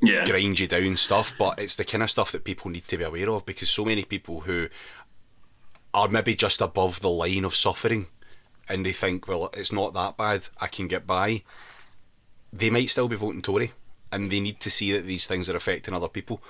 Yeah. 0.00 0.24
grind 0.24 0.58
you 0.58 0.66
down 0.66 0.96
stuff, 0.96 1.34
but 1.38 1.58
it's 1.58 1.76
the 1.76 1.84
kind 1.84 2.02
of 2.02 2.10
stuff 2.10 2.32
that 2.32 2.44
people 2.44 2.70
need 2.70 2.86
to 2.88 2.98
be 2.98 3.04
aware 3.04 3.30
of 3.30 3.46
because 3.46 3.70
so 3.70 3.84
many 3.84 4.04
people 4.04 4.40
who 4.42 4.68
are 5.94 6.08
maybe 6.08 6.34
just 6.34 6.60
above 6.60 7.00
the 7.00 7.10
line 7.10 7.44
of 7.44 7.54
suffering 7.54 8.06
and 8.68 8.84
they 8.84 8.92
think, 8.92 9.26
well, 9.26 9.50
it's 9.54 9.72
not 9.72 9.94
that 9.94 10.16
bad, 10.16 10.48
I 10.60 10.66
can 10.66 10.88
get 10.88 11.06
by, 11.06 11.42
they 12.52 12.70
might 12.70 12.90
still 12.90 13.08
be 13.08 13.16
voting 13.16 13.42
Tory 13.42 13.72
and 14.12 14.30
they 14.30 14.40
need 14.40 14.60
to 14.60 14.70
see 14.70 14.92
that 14.92 15.04
these 15.06 15.26
things 15.26 15.48
are 15.50 15.56
affecting 15.56 15.94
other 15.94 16.08
people. 16.08 16.42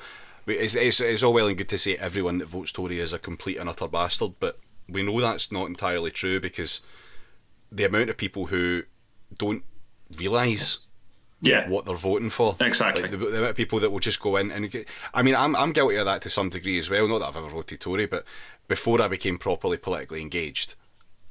It's, 0.47 0.75
it's, 0.75 1.01
it's 1.01 1.23
all 1.23 1.33
well 1.33 1.49
and 1.49 1.57
good 1.57 1.69
to 1.71 1.79
say 1.79 1.97
everyone 1.97 2.39
that 2.39 2.47
votes 2.49 2.73
Tory 2.73 3.01
is 3.01 3.13
a 3.13 3.19
complete 3.19 3.57
and 3.59 3.69
utter 3.69 3.89
bastard, 3.89 4.33
but 4.39 4.59
we 4.89 5.03
know 5.03 5.21
that's 5.21 5.51
not 5.51 5.67
entirely 5.67 6.11
true 6.11 6.39
because 6.41 6.83
the 7.73 7.85
amount 7.85 8.11
of 8.11 8.17
people 8.17 8.47
who 8.47 8.85
don't 9.37 9.65
realise 10.17 10.87
Yeah. 11.41 11.69
what 11.69 11.85
they're 11.85 11.97
voting 11.97 12.31
for. 12.31 12.55
Exactly. 12.61 13.03
Like 13.03 13.11
the, 13.11 13.17
the 13.17 13.27
amount 13.39 13.51
of 13.51 13.57
people 13.57 13.81
that 13.81 13.91
will 13.91 13.99
just 13.99 14.21
go 14.21 14.37
in 14.37 14.53
and 14.53 14.71
get, 14.71 14.89
I 15.13 15.23
mean, 15.23 15.35
I'm 15.35 15.57
I'm 15.57 15.73
guilty 15.73 15.97
of 15.97 16.07
that 16.07 16.23
to 16.23 16.31
some 16.31 16.49
degree 16.49 16.79
as 16.79 16.89
well. 16.89 17.09
Not 17.09 17.19
that 17.19 17.27
I've 17.27 17.37
ever 17.37 17.49
voted 17.49 17.81
Tory, 17.81 18.07
but 18.07 18.25
before 18.69 19.03
I 19.03 19.09
became 19.09 19.39
properly 19.39 19.77
politically 19.79 20.21
engaged, 20.21 20.77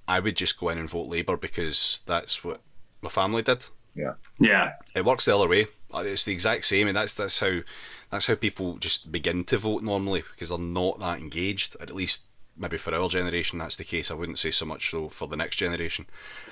I 0.08 0.20
would 0.20 0.36
just 0.36 0.60
go 0.60 0.70
in 0.70 0.78
and 0.78 0.90
vote 0.90 1.08
Labour 1.08 1.38
because 1.38 2.02
that's 2.06 2.44
what 2.44 2.62
my 3.02 3.10
family 3.10 3.42
did. 3.44 3.68
Yeah. 3.96 4.16
Yeah. 4.40 4.74
It 4.94 5.06
works 5.06 5.24
the 5.26 5.36
other 5.38 5.48
way. 5.48 5.68
It's 5.94 6.26
the 6.26 6.34
exact 6.34 6.66
same, 6.66 6.88
and 6.90 6.98
that's 6.98 7.14
that's 7.14 7.40
how 7.40 7.62
that's 8.10 8.28
how 8.28 8.36
people 8.36 8.78
just 8.78 9.12
begin 9.12 9.44
to 9.46 9.58
vote 9.58 9.84
normally 9.84 10.22
because 10.22 10.50
they're 10.50 10.58
not 10.58 11.00
that 11.00 11.20
engaged. 11.20 11.76
At 11.80 11.94
least 11.94 12.26
maybe 12.58 12.78
for 12.78 12.94
our 12.94 13.10
generation, 13.10 13.60
that's 13.60 13.76
the 13.76 13.84
case. 13.84 14.10
I 14.12 14.16
wouldn't 14.16 14.38
say 14.40 14.52
so 14.52 14.66
much 14.66 14.90
so 14.90 15.10
for 15.10 15.28
the 15.28 15.36
next 15.38 15.58
generation. 15.58 16.06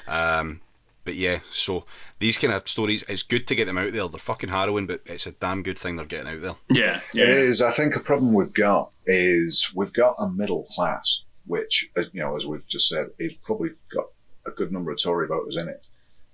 Um, 0.07 0.61
but 1.05 1.15
yeah, 1.15 1.39
so 1.49 1.85
these 2.19 2.37
kind 2.37 2.53
of 2.53 2.67
stories, 2.67 3.03
it's 3.09 3.23
good 3.23 3.45
to 3.47 3.55
get 3.55 3.65
them 3.65 3.77
out 3.77 3.91
there. 3.91 4.07
They're 4.07 4.19
fucking 4.19 4.49
harrowing, 4.49 4.87
but 4.87 5.01
it's 5.05 5.27
a 5.27 5.33
damn 5.33 5.61
good 5.63 5.77
thing 5.77 5.95
they're 5.97 6.05
getting 6.05 6.31
out 6.33 6.41
there. 6.41 6.55
Yeah. 6.69 6.97
It 7.13 7.27
Yeah. 7.27 7.33
is. 7.33 7.61
I 7.61 7.71
think 7.71 7.95
a 7.95 7.99
problem 7.99 8.33
we've 8.33 8.53
got 8.53 8.91
is 9.05 9.71
we've 9.75 9.91
got 9.93 10.15
a 10.17 10.29
middle 10.29 10.63
class, 10.63 11.23
which, 11.45 11.89
as 11.97 12.09
you 12.13 12.21
know, 12.21 12.37
as 12.37 12.45
we've 12.45 12.65
just 12.67 12.87
said, 12.87 13.07
is 13.19 13.33
probably 13.33 13.71
got 13.93 14.05
a 14.45 14.51
good 14.51 14.71
number 14.71 14.91
of 14.91 15.01
Tory 15.01 15.27
voters 15.27 15.57
in 15.57 15.67
it. 15.67 15.85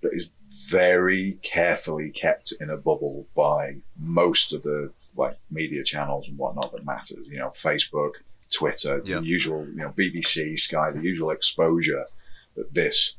That 0.02 0.14
is 0.14 0.30
very 0.70 1.40
carefully 1.42 2.10
kept 2.12 2.54
in 2.60 2.70
a 2.70 2.78
bubble 2.78 3.28
by 3.36 3.78
most 3.98 4.54
of 4.54 4.62
the 4.64 4.92
like 5.20 5.38
media 5.52 5.84
channels 5.84 6.28
and 6.28 6.38
whatnot 6.38 6.72
that 6.72 6.86
matters. 6.86 7.28
You 7.28 7.38
know, 7.38 7.50
Facebook, 7.50 8.14
Twitter, 8.52 9.02
Yeah. 9.06 9.20
the 9.20 9.26
usual, 9.26 9.68
you 9.68 9.76
know, 9.76 9.94
BBC, 9.96 10.58
Sky, 10.58 10.92
the 10.92 11.02
usual 11.02 11.30
exposure 11.32 12.06
that 12.56 12.74
this 12.74 13.16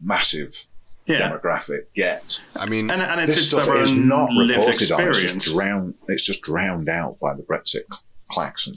massive 0.00 0.66
Yeah. 1.06 1.28
demographic 1.28 1.86
gets. 1.94 2.38
I 2.56 2.66
mean, 2.66 2.90
And, 2.90 3.02
and 3.02 3.20
it's 3.20 3.34
This 3.34 3.50
just 3.50 3.64
stuff 3.64 3.76
is 3.76 3.90
not 3.96 4.30
reported 4.30 4.90
on. 4.92 5.08
It's 5.08 5.20
just, 5.20 5.52
drowned, 5.52 5.94
it's 6.08 6.24
just 6.24 6.42
drowned 6.42 6.88
out 6.88 7.18
by 7.20 7.34
the 7.34 7.42
Brexit 7.42 7.84
klaxon. 8.30 8.76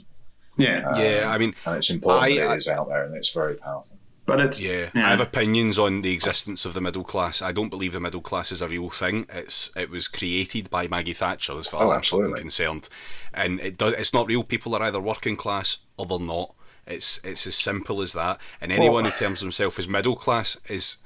Yeah. 0.58 0.88
Um, 0.88 1.00
yeah, 1.00 1.30
I 1.30 1.38
mean, 1.38 1.54
and 1.66 1.76
it's 1.76 1.90
important 1.90 2.24
I- 2.24 2.34
that 2.36 2.48
I- 2.48 2.54
it 2.54 2.58
is 2.58 2.68
out 2.68 2.88
there 2.88 3.04
and 3.04 3.14
it's 3.14 3.30
very 3.32 3.54
powerful. 3.54 3.95
But 4.26 4.40
it's 4.40 4.60
yeah, 4.60 4.90
Yeah. 4.92 5.06
I 5.06 5.10
have 5.10 5.20
opinions 5.20 5.78
on 5.78 6.02
the 6.02 6.12
existence 6.12 6.64
of 6.66 6.74
the 6.74 6.80
middle 6.80 7.04
class. 7.04 7.40
I 7.40 7.52
don't 7.52 7.68
believe 7.68 7.92
the 7.92 8.00
middle 8.00 8.20
class 8.20 8.50
is 8.50 8.60
a 8.60 8.68
real 8.68 8.90
thing. 8.90 9.26
It's 9.32 9.70
it 9.76 9.88
was 9.88 10.08
created 10.08 10.68
by 10.68 10.88
Maggie 10.88 11.14
Thatcher, 11.14 11.56
as 11.56 11.68
far 11.68 11.82
oh, 11.82 11.96
as 11.96 12.12
Oh, 12.12 12.22
I'm 12.24 12.34
concerned, 12.34 12.88
and 13.32 13.60
it 13.60 13.78
does. 13.78 13.94
It's 13.94 14.12
not 14.12 14.26
real. 14.26 14.42
People 14.42 14.74
are 14.74 14.82
either 14.82 15.00
working 15.00 15.36
class 15.36 15.78
or 15.96 16.06
they're 16.06 16.18
not. 16.18 16.54
It's 16.86 17.20
it's 17.22 17.46
as 17.46 17.54
simple 17.54 18.02
as 18.02 18.12
that. 18.14 18.40
And 18.60 18.72
anyone 18.72 19.04
who 19.04 19.10
terms 19.18 19.40
themselves 19.40 19.78
as 19.78 19.88
middle 19.88 20.16
class 20.16 20.56
is 20.68 20.96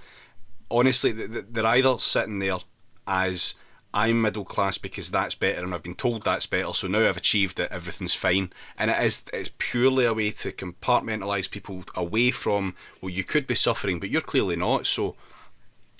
honestly 0.70 1.12
th- 1.12 1.30
th- 1.30 1.44
they're 1.50 1.66
either 1.66 1.98
sitting 1.98 2.38
there 2.38 2.58
as 3.06 3.54
I'm 3.92 4.22
middle 4.22 4.44
class 4.44 4.78
because 4.78 5.10
that's 5.10 5.34
better 5.34 5.62
and 5.62 5.74
I've 5.74 5.82
been 5.82 5.94
told 5.94 6.22
that's 6.22 6.46
better 6.46 6.72
so 6.72 6.88
now 6.88 7.08
I've 7.08 7.16
achieved 7.16 7.58
it 7.60 7.72
everything's 7.72 8.14
fine 8.14 8.52
and 8.78 8.90
it 8.90 9.02
is 9.02 9.24
it's 9.32 9.50
purely 9.58 10.04
a 10.04 10.14
way 10.14 10.30
to 10.30 10.52
compartmentalize 10.52 11.50
people 11.50 11.84
away 11.94 12.30
from 12.30 12.74
well 13.00 13.10
you 13.10 13.24
could 13.24 13.46
be 13.46 13.54
suffering 13.54 13.98
but 13.98 14.10
you're 14.10 14.20
clearly 14.20 14.56
not 14.56 14.86
so 14.86 15.16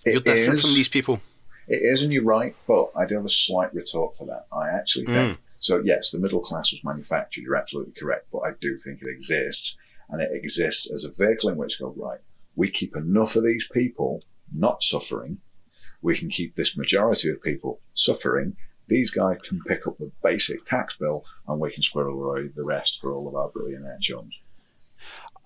It 0.04 0.12
you're 0.12 0.20
different 0.20 0.58
is- 0.58 0.62
from 0.62 0.74
these 0.74 0.88
people 0.88 1.20
It 1.68 1.82
is, 1.82 2.02
and 2.02 2.12
you're 2.12 2.24
right, 2.24 2.54
but 2.66 2.90
I 2.96 3.06
do 3.06 3.14
have 3.14 3.24
a 3.24 3.28
slight 3.28 3.72
retort 3.72 4.16
for 4.16 4.26
that. 4.26 4.46
I 4.52 4.70
actually 4.70 5.04
hmm. 5.04 5.14
think 5.14 5.38
so. 5.60 5.80
Yes, 5.84 6.10
the 6.10 6.18
middle 6.18 6.40
class 6.40 6.72
was 6.72 6.82
manufactured. 6.82 7.42
You're 7.42 7.54
absolutely 7.54 7.92
correct, 7.92 8.26
but 8.32 8.40
I 8.40 8.52
do 8.60 8.76
think 8.76 9.02
it 9.02 9.08
exists, 9.08 9.76
and 10.08 10.20
it 10.20 10.30
exists 10.32 10.90
as 10.92 11.04
a 11.04 11.10
vehicle 11.10 11.48
in 11.48 11.56
which 11.56 11.78
go 11.78 11.94
right. 11.96 12.18
We 12.56 12.70
keep 12.70 12.96
enough 12.96 13.36
of 13.36 13.44
these 13.44 13.68
people 13.72 14.24
not 14.52 14.82
suffering. 14.82 15.38
We 16.02 16.18
can 16.18 16.30
keep 16.30 16.56
this 16.56 16.76
majority 16.76 17.30
of 17.30 17.42
people 17.42 17.80
suffering. 17.94 18.56
These 18.88 19.10
guys 19.10 19.38
can 19.42 19.60
pick 19.66 19.86
up 19.86 19.98
the 19.98 20.10
basic 20.22 20.64
tax 20.64 20.96
bill, 20.96 21.24
and 21.46 21.60
we 21.60 21.72
can 21.72 21.82
squirrel 21.82 22.22
away 22.22 22.48
the 22.48 22.64
rest 22.64 23.00
for 23.00 23.12
all 23.12 23.28
of 23.28 23.34
our 23.34 23.50
billionaire 23.54 23.98
chums. 24.00 24.40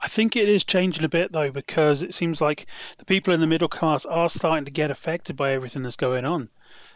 I 0.00 0.08
think 0.08 0.37
it 0.37 0.49
is 0.49 0.64
changing 0.64 1.04
a 1.04 1.08
bit 1.08 1.32
though 1.32 1.50
because 1.50 2.02
it 2.02 2.12
seems 2.12 2.40
like 2.40 2.66
the 2.99 3.04
people 3.04 3.32
in 3.32 3.40
the 3.40 3.46
middle 3.46 3.68
class 3.68 4.04
are 4.04 4.28
starting 4.28 4.66
to 4.66 4.70
get 4.70 4.90
affected 4.90 5.37
by 5.37 5.52
everything 5.52 5.82
that's 5.82 5.96
going 5.96 6.26
on. 6.26 6.50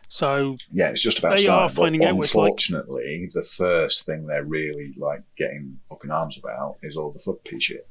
So 0.09 0.57
Yeah, 0.73 0.89
it's 0.91 1.03
just 1.03 1.19
about 1.19 1.37
They 1.39 1.45
are 1.45 1.71
starting. 1.71 1.77
But 1.77 1.83
finding 1.83 2.05
out 2.05 2.17
what 2.17 2.35
like. 2.35 2.49
unfortunately, 2.49 3.31
the 3.33 3.43
first 3.43 4.05
thing 4.05 4.27
they're 4.27 4.45
really 4.45 4.95
like 4.99 5.23
getting 5.37 5.79
up 5.91 6.05
in 6.05 6.11
arms 6.11 6.39
about 6.39 6.79
is 6.83 6.97
all 6.97 7.11
the 7.11 7.19
foot 7.19 7.43
pea 7.45 7.61
shit. 7.61 7.87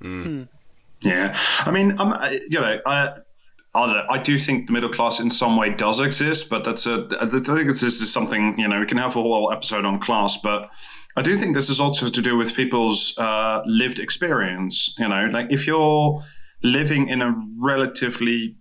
Hmm. 0.00 0.22
Hmm. 0.22 0.42
Yeah, 1.02 1.36
I 1.60 1.70
mean, 1.70 1.96
I'm, 1.98 2.40
you 2.48 2.60
know, 2.60 2.80
I, 2.86 3.16
I 3.74 4.20
do 4.22 4.38
think 4.38 4.66
the 4.66 4.72
middle 4.72 4.88
class 4.88 5.18
in 5.18 5.30
some 5.30 5.56
way 5.56 5.70
does 5.70 5.98
exist, 5.98 6.48
but 6.48 6.62
that's 6.62 6.86
a. 6.86 7.08
I 7.20 7.26
think 7.26 7.66
this 7.66 7.82
is 7.82 8.12
something 8.12 8.58
you 8.58 8.68
know 8.68 8.78
we 8.78 8.86
can 8.86 8.98
have 8.98 9.16
a 9.16 9.22
whole 9.22 9.52
episode 9.52 9.84
on 9.84 9.98
class, 9.98 10.36
but 10.36 10.70
I 11.16 11.22
do 11.22 11.36
think 11.36 11.54
this 11.54 11.68
is 11.68 11.80
also 11.80 12.08
to 12.08 12.22
do 12.22 12.36
with 12.36 12.54
people's 12.54 13.18
uh, 13.18 13.62
lived 13.66 13.98
experience. 13.98 14.94
You 14.98 15.08
know, 15.08 15.28
like 15.32 15.48
if 15.50 15.66
you're 15.66 16.22
living 16.62 17.08
in 17.08 17.20
a 17.20 17.34
relatively 17.58 18.56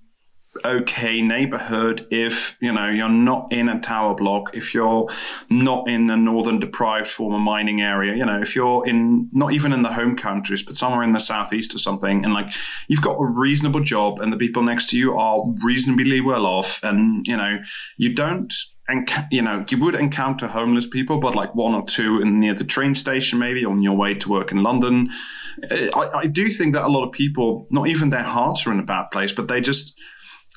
okay 0.63 1.21
neighborhood 1.21 2.05
if 2.11 2.57
you 2.61 2.71
know 2.71 2.87
you're 2.87 3.09
not 3.09 3.51
in 3.51 3.69
a 3.69 3.79
tower 3.79 4.13
block 4.13 4.55
if 4.55 4.73
you're 4.73 5.09
not 5.49 5.89
in 5.89 6.07
a 6.11 6.15
northern 6.15 6.59
deprived 6.59 7.07
former 7.07 7.39
mining 7.39 7.81
area 7.81 8.15
you 8.15 8.25
know 8.25 8.39
if 8.39 8.55
you're 8.55 8.85
in 8.85 9.27
not 9.31 9.51
even 9.51 9.73
in 9.73 9.81
the 9.81 9.91
home 9.91 10.15
countries 10.15 10.61
but 10.61 10.75
somewhere 10.75 11.03
in 11.03 11.11
the 11.11 11.19
southeast 11.19 11.73
or 11.73 11.79
something 11.79 12.23
and 12.23 12.35
like 12.35 12.53
you've 12.87 13.01
got 13.01 13.15
a 13.15 13.25
reasonable 13.25 13.81
job 13.81 14.19
and 14.19 14.31
the 14.31 14.37
people 14.37 14.61
next 14.61 14.89
to 14.89 14.97
you 14.97 15.17
are 15.17 15.43
reasonably 15.63 16.21
well 16.21 16.45
off 16.45 16.83
and 16.83 17.25
you 17.25 17.35
know 17.35 17.57
you 17.97 18.13
don't 18.13 18.53
and 18.87 19.09
you 19.31 19.41
know 19.41 19.65
you 19.69 19.77
would 19.79 19.95
encounter 19.95 20.45
homeless 20.45 20.85
people 20.85 21.19
but 21.19 21.33
like 21.33 21.55
one 21.55 21.73
or 21.73 21.83
two 21.83 22.21
in 22.21 22.39
near 22.39 22.53
the 22.53 22.63
train 22.63 22.93
station 22.93 23.39
maybe 23.39 23.65
on 23.65 23.81
your 23.81 23.95
way 23.95 24.13
to 24.13 24.29
work 24.29 24.51
in 24.51 24.61
london. 24.61 25.09
Uh, 25.71 25.87
I, 25.95 26.19
I 26.19 26.25
do 26.27 26.49
think 26.49 26.73
that 26.73 26.85
a 26.85 26.89
lot 26.89 27.05
of 27.05 27.11
people 27.11 27.67
not 27.71 27.87
even 27.87 28.09
their 28.09 28.23
hearts 28.23 28.67
are 28.67 28.71
in 28.71 28.79
a 28.79 28.83
bad 28.83 29.09
place 29.11 29.31
but 29.31 29.47
they 29.47 29.61
just 29.61 29.99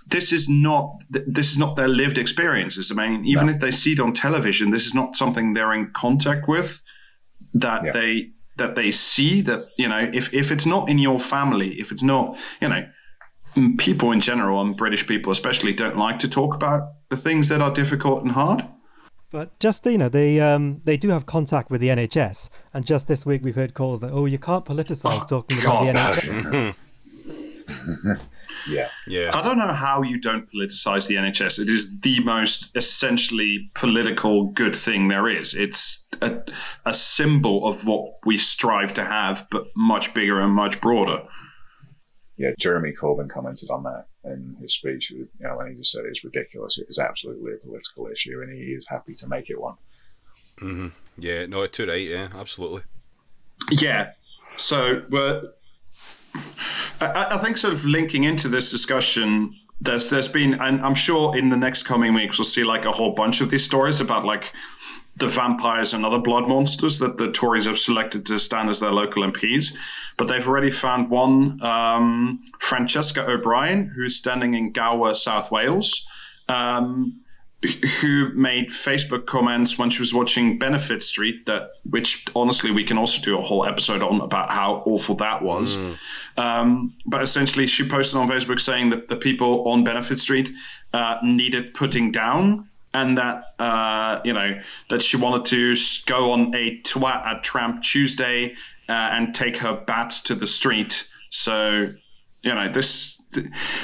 this 0.08 0.32
is 0.32 0.48
not 0.48 0.96
this 1.10 1.50
is 1.50 1.58
not 1.58 1.76
their 1.76 1.88
lived 1.88 2.18
experiences. 2.18 2.92
I 2.92 2.94
mean, 2.94 3.24
even 3.26 3.48
if 3.48 3.58
they 3.60 3.70
see 3.72 3.92
it 3.92 4.00
on 4.00 4.12
television, 4.12 4.70
this 4.70 4.86
is 4.86 4.94
not 4.94 5.16
something 5.16 5.54
they're 5.54 5.72
in 5.74 5.90
contact 5.94 6.48
with. 6.48 6.80
That 7.54 7.84
Yeah. 7.84 7.92
they 7.92 8.30
that 8.56 8.74
they 8.74 8.90
see 8.90 9.42
that 9.42 9.68
you 9.76 9.88
know 9.88 10.08
if 10.12 10.32
if 10.32 10.50
it's 10.50 10.66
not 10.66 10.88
in 10.88 10.98
your 10.98 11.18
family, 11.18 11.74
if 11.80 11.92
it's 11.92 12.02
not 12.02 12.38
you 12.60 12.68
know 12.68 12.86
people 13.78 14.12
in 14.12 14.20
general 14.20 14.60
and 14.60 14.76
British 14.76 15.06
people 15.06 15.32
especially 15.32 15.72
don't 15.72 15.96
like 15.96 16.18
to 16.20 16.28
talk 16.28 16.54
about 16.54 16.82
the 17.08 17.16
things 17.16 17.48
that 17.48 17.60
are 17.62 17.72
difficult 17.72 18.22
and 18.22 18.30
hard. 18.32 18.62
But 19.30 19.58
just 19.58 19.84
you 19.86 19.98
know, 19.98 20.08
they 20.08 20.40
um, 20.40 20.80
they 20.84 20.96
do 20.96 21.08
have 21.08 21.26
contact 21.26 21.70
with 21.70 21.80
the 21.80 21.88
NHS, 21.88 22.48
and 22.74 22.86
just 22.86 23.08
this 23.08 23.26
week 23.26 23.42
we've 23.44 23.56
heard 23.56 23.74
calls 23.74 24.00
that 24.00 24.12
oh, 24.12 24.26
you 24.26 24.38
can't 24.38 24.64
politicize 24.64 25.20
Oh, 25.22 25.26
talking 25.28 25.58
about 25.58 25.84
the 25.84 25.92
NHS. 25.92 26.76
Yeah. 28.68 28.88
Yeah. 29.06 29.30
I 29.34 29.42
don't 29.42 29.58
know 29.58 29.72
how 29.72 30.02
you 30.02 30.18
don't 30.18 30.50
politicize 30.50 31.06
the 31.06 31.16
NHS. 31.16 31.60
It 31.60 31.68
is 31.68 32.00
the 32.00 32.20
most 32.20 32.76
essentially 32.76 33.70
political 33.74 34.46
good 34.46 34.74
thing 34.74 35.08
there 35.08 35.28
is. 35.28 35.54
It's 35.54 36.08
a, 36.20 36.42
a 36.84 36.94
symbol 36.94 37.66
of 37.66 37.86
what 37.86 38.12
we 38.24 38.38
strive 38.38 38.94
to 38.94 39.04
have, 39.04 39.46
but 39.50 39.68
much 39.76 40.14
bigger 40.14 40.40
and 40.40 40.52
much 40.52 40.80
broader. 40.80 41.22
Yeah, 42.36 42.50
Jeremy 42.58 42.92
Corbyn 42.92 43.30
commented 43.30 43.70
on 43.70 43.82
that 43.84 44.06
in 44.24 44.56
his 44.60 44.74
speech. 44.74 45.10
You 45.10 45.28
know, 45.40 45.56
when 45.56 45.68
he 45.68 45.74
just 45.74 45.92
said 45.92 46.04
it's 46.04 46.24
ridiculous. 46.24 46.78
It 46.78 46.86
is 46.88 46.98
absolutely 46.98 47.54
a 47.54 47.56
political 47.56 48.08
issue, 48.08 48.42
and 48.42 48.52
he 48.52 48.72
is 48.72 48.86
happy 48.88 49.14
to 49.14 49.26
make 49.26 49.48
it 49.48 49.60
one. 49.60 49.76
Mm-hmm. 50.58 50.88
Yeah, 51.18 51.46
no, 51.46 51.66
too 51.66 51.86
right. 51.86 52.06
Yeah, 52.06 52.28
absolutely. 52.34 52.82
Yeah. 53.70 54.12
So 54.56 55.02
we're, 55.10 55.50
I, 57.00 57.28
I 57.32 57.38
think 57.38 57.58
sort 57.58 57.74
of 57.74 57.84
linking 57.84 58.24
into 58.24 58.48
this 58.48 58.70
discussion, 58.70 59.54
there's 59.80 60.10
there's 60.10 60.28
been, 60.28 60.54
and 60.54 60.80
I'm 60.80 60.94
sure 60.94 61.36
in 61.36 61.50
the 61.50 61.56
next 61.56 61.84
coming 61.84 62.14
weeks 62.14 62.38
we'll 62.38 62.44
see 62.46 62.64
like 62.64 62.84
a 62.84 62.92
whole 62.92 63.12
bunch 63.12 63.40
of 63.40 63.50
these 63.50 63.64
stories 63.64 64.00
about 64.00 64.24
like 64.24 64.52
the 65.16 65.26
vampires 65.26 65.94
and 65.94 66.04
other 66.04 66.18
blood 66.18 66.46
monsters 66.46 66.98
that 66.98 67.16
the 67.16 67.32
Tories 67.32 67.64
have 67.64 67.78
selected 67.78 68.26
to 68.26 68.38
stand 68.38 68.68
as 68.68 68.80
their 68.80 68.92
local 68.92 69.22
MPs. 69.22 69.74
But 70.18 70.28
they've 70.28 70.46
already 70.46 70.70
found 70.70 71.08
one, 71.08 71.62
um, 71.62 72.44
Francesca 72.58 73.28
O'Brien, 73.28 73.90
who 73.96 74.04
is 74.04 74.16
standing 74.16 74.54
in 74.54 74.72
Gower, 74.72 75.14
South 75.14 75.50
Wales. 75.50 76.06
Um, 76.48 77.20
who 78.00 78.32
made 78.34 78.68
Facebook 78.68 79.26
comments 79.26 79.78
when 79.78 79.88
she 79.90 80.00
was 80.00 80.12
watching 80.12 80.58
Benefit 80.58 81.02
Street 81.02 81.46
that 81.46 81.70
which 81.88 82.26
honestly 82.36 82.70
we 82.70 82.84
can 82.84 82.98
also 82.98 83.20
do 83.22 83.38
a 83.38 83.40
whole 83.42 83.64
episode 83.64 84.02
on 84.02 84.20
about 84.20 84.50
how 84.50 84.82
awful 84.86 85.14
that 85.16 85.42
was. 85.42 85.76
Um, 86.36 86.94
but 87.06 87.22
essentially 87.22 87.66
she 87.66 87.88
posted 87.88 88.20
on 88.20 88.28
Facebook 88.28 88.60
saying 88.60 88.90
that 88.90 89.08
the 89.08 89.16
people 89.16 89.66
on 89.68 89.84
Benefit 89.84 90.18
Street 90.18 90.52
uh, 90.92 91.18
needed 91.22 91.72
putting 91.74 92.12
down 92.12 92.68
and 92.94 93.18
that 93.18 93.54
uh, 93.58 94.20
you 94.24 94.32
know 94.32 94.60
that 94.90 95.02
she 95.02 95.16
wanted 95.16 95.44
to 95.46 95.74
go 96.06 96.32
on 96.32 96.54
a 96.54 96.80
twat 96.82 97.26
at 97.26 97.42
Tramp 97.42 97.82
Tuesday 97.82 98.54
uh, 98.88 99.10
and 99.12 99.34
take 99.34 99.56
her 99.56 99.82
bats 99.86 100.20
to 100.22 100.34
the 100.34 100.46
street. 100.46 101.08
So 101.30 101.90
you 102.42 102.54
know 102.54 102.70
this. 102.70 103.22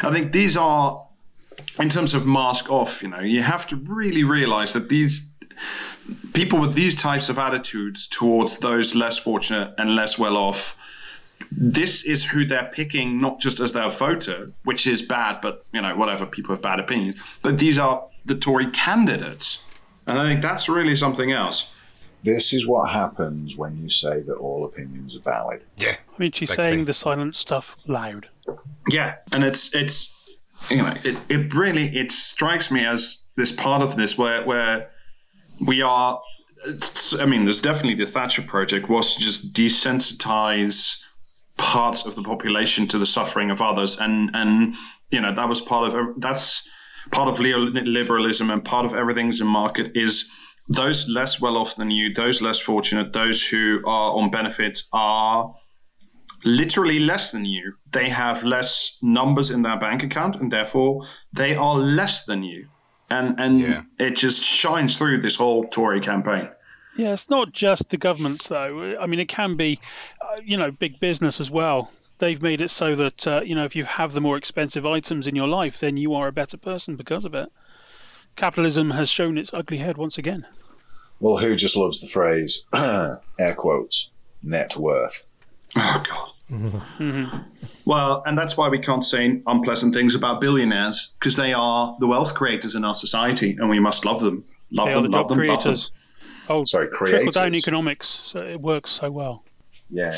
I 0.03 0.11
think 0.11 0.33
these 0.33 0.57
are 0.57 1.07
in 1.79 1.89
terms 1.89 2.15
of 2.15 2.27
mask 2.27 2.71
off, 2.71 3.03
you 3.03 3.09
know, 3.09 3.21
you 3.21 3.43
have 3.43 3.67
to 3.69 3.77
really 3.77 4.25
realize 4.25 4.73
that 4.73 4.89
these 4.89 5.33
people 6.33 6.59
with 6.59 6.75
these 6.75 6.95
types 6.95 7.29
of 7.29 7.39
attitudes 7.39 8.07
towards 8.09 8.59
those 8.59 8.95
less 8.95 9.19
fortunate 9.19 9.75
and 9.79 9.95
less 9.95 10.19
well 10.19 10.37
off, 10.37 10.79
this 11.51 12.05
is 12.05 12.25
who 12.25 12.45
they're 12.45 12.71
picking, 12.73 13.21
not 13.21 13.41
just 13.41 13.61
as 13.61 13.73
their 13.73 13.89
voter, 13.89 14.51
which 14.65 14.87
is 14.87 15.03
bad, 15.03 15.41
but, 15.41 15.65
you 15.73 15.81
know, 15.81 15.95
whatever, 15.97 16.27
people 16.27 16.55
have 16.55 16.63
bad 16.63 16.81
opinions, 16.81 17.21
but 17.43 17.59
these 17.59 17.79
are 17.79 18.05
the 18.25 18.35
Tory 18.35 18.71
candidates. 18.71 19.65
And 20.07 20.19
I 20.19 20.29
think 20.29 20.43
that's 20.43 20.69
really 20.69 20.97
something 20.97 21.33
else. 21.33 21.73
This 22.25 22.53
is 22.53 22.67
what 22.67 22.91
happens 22.91 23.57
when 23.57 23.77
you 23.83 23.91
say 23.91 24.21
that 24.21 24.35
all 24.35 24.65
opinions 24.65 25.17
are 25.17 25.21
valid. 25.21 25.63
Yeah. 25.77 25.97
I 25.97 26.19
mean, 26.19 26.31
she's 26.31 26.51
Big 26.51 26.57
saying 26.57 26.69
thing. 26.69 26.85
the 26.85 26.95
silent 26.95 27.35
stuff 27.35 27.77
loud. 27.87 28.29
Yeah, 28.89 29.17
and 29.33 29.43
it's 29.43 29.75
it's 29.75 30.22
you 30.71 30.79
know 30.79 30.95
it, 31.05 31.17
it 31.29 31.55
really 31.55 31.97
it 31.97 32.13
strikes 32.13 32.71
me 32.71 32.85
as 32.85 33.25
this 33.37 33.53
part 33.53 33.83
of 33.83 33.97
this 33.97 34.19
where 34.19 34.45
where 34.45 34.91
we 35.61 35.83
are. 35.83 36.21
I 37.19 37.27
mean, 37.27 37.45
there's 37.45 37.61
definitely 37.61 37.97
the 37.97 38.11
Thatcher 38.11 38.43
project 38.43 38.89
was 38.89 39.15
to 39.15 39.21
just 39.21 39.53
desensitize 39.53 41.03
parts 41.57 42.07
of 42.07 42.15
the 42.15 42.23
population 42.23 42.87
to 42.89 42.99
the 42.99 43.07
suffering 43.07 43.51
of 43.51 43.61
others, 43.61 43.99
and 43.99 44.31
and 44.35 44.77
you 45.11 45.21
know 45.21 45.35
that 45.35 45.49
was 45.49 45.61
part 45.61 45.93
of 45.93 46.21
that's 46.21 46.69
part 47.11 47.29
of 47.29 47.41
leo- 47.41 47.59
liberalism 47.59 48.51
and 48.51 48.65
part 48.65 48.85
of 48.85 48.95
everything's 48.95 49.41
in 49.41 49.47
market 49.47 49.93
is 49.97 50.31
those 50.69 51.09
less 51.09 51.41
well 51.41 51.57
off 51.57 51.75
than 51.77 51.91
you, 51.91 52.15
those 52.15 52.41
less 52.41 52.61
fortunate, 52.61 53.13
those 53.13 53.45
who 53.47 53.81
are 53.85 54.15
on 54.15 54.31
benefits 54.31 54.89
are 54.93 55.55
literally 56.45 56.99
less 56.99 57.33
than 57.33 57.45
you. 57.45 57.75
They 57.93 58.09
have 58.09 58.43
less 58.45 58.99
numbers 59.03 59.51
in 59.51 59.63
their 59.63 59.79
bank 59.79 60.03
account, 60.03 60.37
and 60.37 60.51
therefore 60.53 61.03
they 61.33 61.55
are 61.55 61.77
less 61.77 62.25
than 62.25 62.43
you. 62.43 62.69
And 63.11 63.39
and 63.39 63.61
Yeah. 63.61 63.83
it 63.99 64.17
just 64.17 64.43
shines 64.43 64.97
through 64.99 65.21
this 65.21 65.37
whole 65.37 65.67
Tory 65.69 66.01
campaign. 66.01 66.49
Yeah, 66.97 67.13
it's 67.13 67.31
not 67.31 67.53
just 67.53 67.89
the 67.91 67.97
governments, 67.97 68.49
though. 68.49 68.97
I 69.01 69.07
mean, 69.07 69.19
it 69.21 69.29
can 69.29 69.57
be, 69.57 69.81
uh, 70.21 70.41
you 70.45 70.57
know, 70.59 70.71
big 70.71 71.01
business 71.01 71.41
as 71.41 71.51
well. 71.51 71.91
They've 72.19 72.41
made 72.41 72.61
it 72.61 72.71
so 72.71 72.95
that, 72.95 73.27
uh, 73.27 73.41
you 73.43 73.55
know, 73.55 73.65
if 73.65 73.75
you 73.75 73.85
have 73.85 74.13
the 74.13 74.21
more 74.21 74.37
expensive 74.37 74.85
items 74.87 75.27
in 75.27 75.35
your 75.35 75.49
life, 75.49 75.79
then 75.81 75.97
you 75.97 76.15
are 76.15 76.29
a 76.29 76.33
better 76.33 76.59
person 76.59 76.97
because 76.97 77.25
of 77.25 77.35
it. 77.35 77.49
Capitalism 78.37 78.91
has 78.91 79.09
shown 79.09 79.39
its 79.39 79.53
ugly 79.55 79.79
head 79.79 79.97
once 79.97 80.19
again. 80.19 80.47
Well, 81.19 81.39
who 81.39 81.57
just 81.57 81.77
loves 81.77 82.01
the 82.01 82.09
phrase, 82.09 82.65
air 82.75 83.55
quotes, 83.57 84.11
net 84.43 84.77
worth? 84.77 85.25
Oh 85.77 86.03
God. 86.09 86.33
Mm-hmm. 86.51 87.39
Well, 87.87 88.23
and 88.27 88.37
that's 88.37 88.57
why 88.57 88.69
we 88.69 88.79
can't 88.79 89.03
say 89.03 89.41
unpleasant 89.47 89.95
things 89.95 90.15
about 90.15 90.41
billionaires 90.41 91.15
because 91.19 91.37
they 91.37 91.53
are 91.53 91.97
the 91.99 92.07
wealth 92.07 92.35
creators 92.35 92.75
in 92.75 92.85
our 92.85 92.95
society, 92.95 93.57
and 93.59 93.71
we 93.71 93.81
must 93.81 94.05
love 94.05 94.21
them, 94.21 94.45
love 94.71 94.89
They 94.89 94.95
them, 94.95 95.05
the 95.05 95.09
love 95.11 95.29
job 95.29 95.39
them, 95.39 95.47
love 95.47 95.65
them. 95.65 95.77
Oh, 96.49 96.65
Sorry, 96.65 96.89
trickle 96.89 97.31
down 97.31 97.33
creators. 97.33 97.65
economics. 97.65 98.33
It 98.37 98.61
works 98.61 98.91
so 98.91 99.11
well. 99.11 99.45
Yeah. 99.91 100.13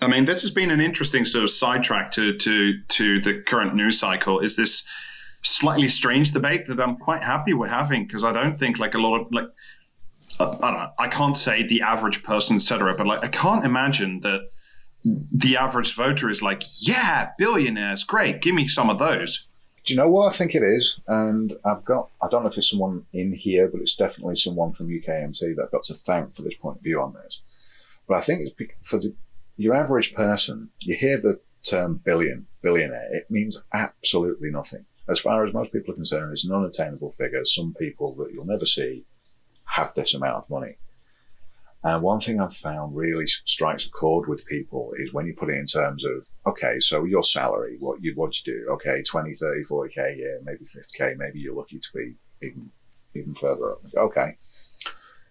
I 0.00 0.06
mean, 0.06 0.24
this 0.24 0.42
has 0.42 0.50
been 0.50 0.70
an 0.70 0.80
interesting 0.80 1.24
sort 1.24 1.44
of 1.44 1.50
sidetrack 1.50 2.10
to 2.12 2.36
to 2.36 2.80
to 2.80 3.20
the 3.20 3.42
current 3.42 3.74
news 3.74 3.98
cycle. 3.98 4.38
Is 4.40 4.56
this 4.56 4.88
slightly 5.42 5.88
strange 5.88 6.32
debate 6.32 6.66
that 6.66 6.80
I'm 6.80 6.96
quite 6.96 7.22
happy 7.22 7.52
we're 7.54 7.68
having 7.68 8.06
because 8.06 8.24
I 8.24 8.32
don't 8.32 8.58
think 8.58 8.78
like 8.78 8.94
a 8.94 8.98
lot 8.98 9.20
of 9.20 9.32
like 9.32 9.48
uh, 10.40 10.56
I 10.62 10.70
don't 10.70 10.80
know. 10.80 10.90
I 10.98 11.08
can't 11.08 11.36
say 11.36 11.62
the 11.62 11.82
average 11.82 12.22
person, 12.22 12.56
etc. 12.56 12.94
But 12.96 13.06
like 13.06 13.24
I 13.24 13.28
can't 13.28 13.64
imagine 13.64 14.20
that 14.20 14.48
the 15.04 15.56
average 15.56 15.94
voter 15.94 16.28
is 16.28 16.42
like, 16.42 16.62
yeah, 16.80 17.30
billionaires, 17.38 18.04
great, 18.04 18.42
give 18.42 18.54
me 18.54 18.66
some 18.66 18.90
of 18.90 18.98
those. 18.98 19.48
Do 19.84 19.94
you 19.94 19.98
know 19.98 20.08
what 20.08 20.32
I 20.32 20.36
think 20.36 20.54
it 20.54 20.62
is? 20.62 21.00
And 21.06 21.54
I've 21.64 21.84
got, 21.84 22.10
I 22.20 22.28
don't 22.28 22.42
know 22.42 22.48
if 22.48 22.58
it's 22.58 22.70
someone 22.70 23.06
in 23.12 23.32
here, 23.32 23.68
but 23.68 23.80
it's 23.80 23.96
definitely 23.96 24.36
someone 24.36 24.72
from 24.72 24.88
UKMT 24.88 25.56
that 25.56 25.62
I've 25.64 25.70
got 25.70 25.84
to 25.84 25.94
thank 25.94 26.34
for 26.34 26.42
this 26.42 26.54
point 26.54 26.78
of 26.78 26.82
view 26.82 27.00
on 27.00 27.14
this. 27.14 27.40
But 28.06 28.18
I 28.18 28.20
think 28.20 28.42
it's 28.42 28.72
for 28.82 28.98
the, 28.98 29.14
your 29.56 29.74
average 29.74 30.14
person, 30.14 30.70
you 30.80 30.94
hear 30.94 31.18
the 31.18 31.40
term 31.62 32.00
billion, 32.04 32.46
billionaire, 32.60 33.08
it 33.12 33.30
means 33.30 33.62
absolutely 33.72 34.50
nothing. 34.50 34.84
As 35.08 35.20
far 35.20 35.46
as 35.46 35.54
most 35.54 35.72
people 35.72 35.92
are 35.92 35.96
concerned, 35.96 36.32
it's 36.32 36.44
an 36.44 36.54
unattainable 36.54 37.12
figure. 37.12 37.44
Some 37.44 37.74
people 37.78 38.14
that 38.16 38.32
you'll 38.32 38.44
never 38.44 38.66
see 38.66 39.04
have 39.68 39.92
this 39.94 40.14
amount 40.14 40.36
of 40.36 40.50
money. 40.50 40.76
And 41.84 42.02
one 42.02 42.18
thing 42.20 42.40
I've 42.40 42.56
found 42.56 42.96
really 42.96 43.26
strikes 43.26 43.86
a 43.86 43.90
chord 43.90 44.28
with 44.28 44.44
people 44.46 44.92
is 44.98 45.12
when 45.12 45.26
you 45.26 45.34
put 45.34 45.50
it 45.50 45.58
in 45.58 45.66
terms 45.66 46.04
of, 46.04 46.28
okay, 46.46 46.80
so 46.80 47.04
your 47.04 47.22
salary, 47.22 47.76
what 47.78 48.02
you 48.02 48.12
what 48.16 48.34
you 48.38 48.52
do, 48.52 48.66
okay, 48.72 49.02
20, 49.02 49.34
30, 49.34 49.64
40k 49.64 50.14
a 50.14 50.16
year, 50.16 50.40
maybe 50.42 50.64
50k, 50.64 51.16
maybe 51.16 51.38
you're 51.38 51.54
lucky 51.54 51.78
to 51.78 51.88
be 51.94 52.14
even 52.42 52.70
even 53.14 53.34
further 53.34 53.72
up. 53.72 53.80
Okay. 53.96 54.36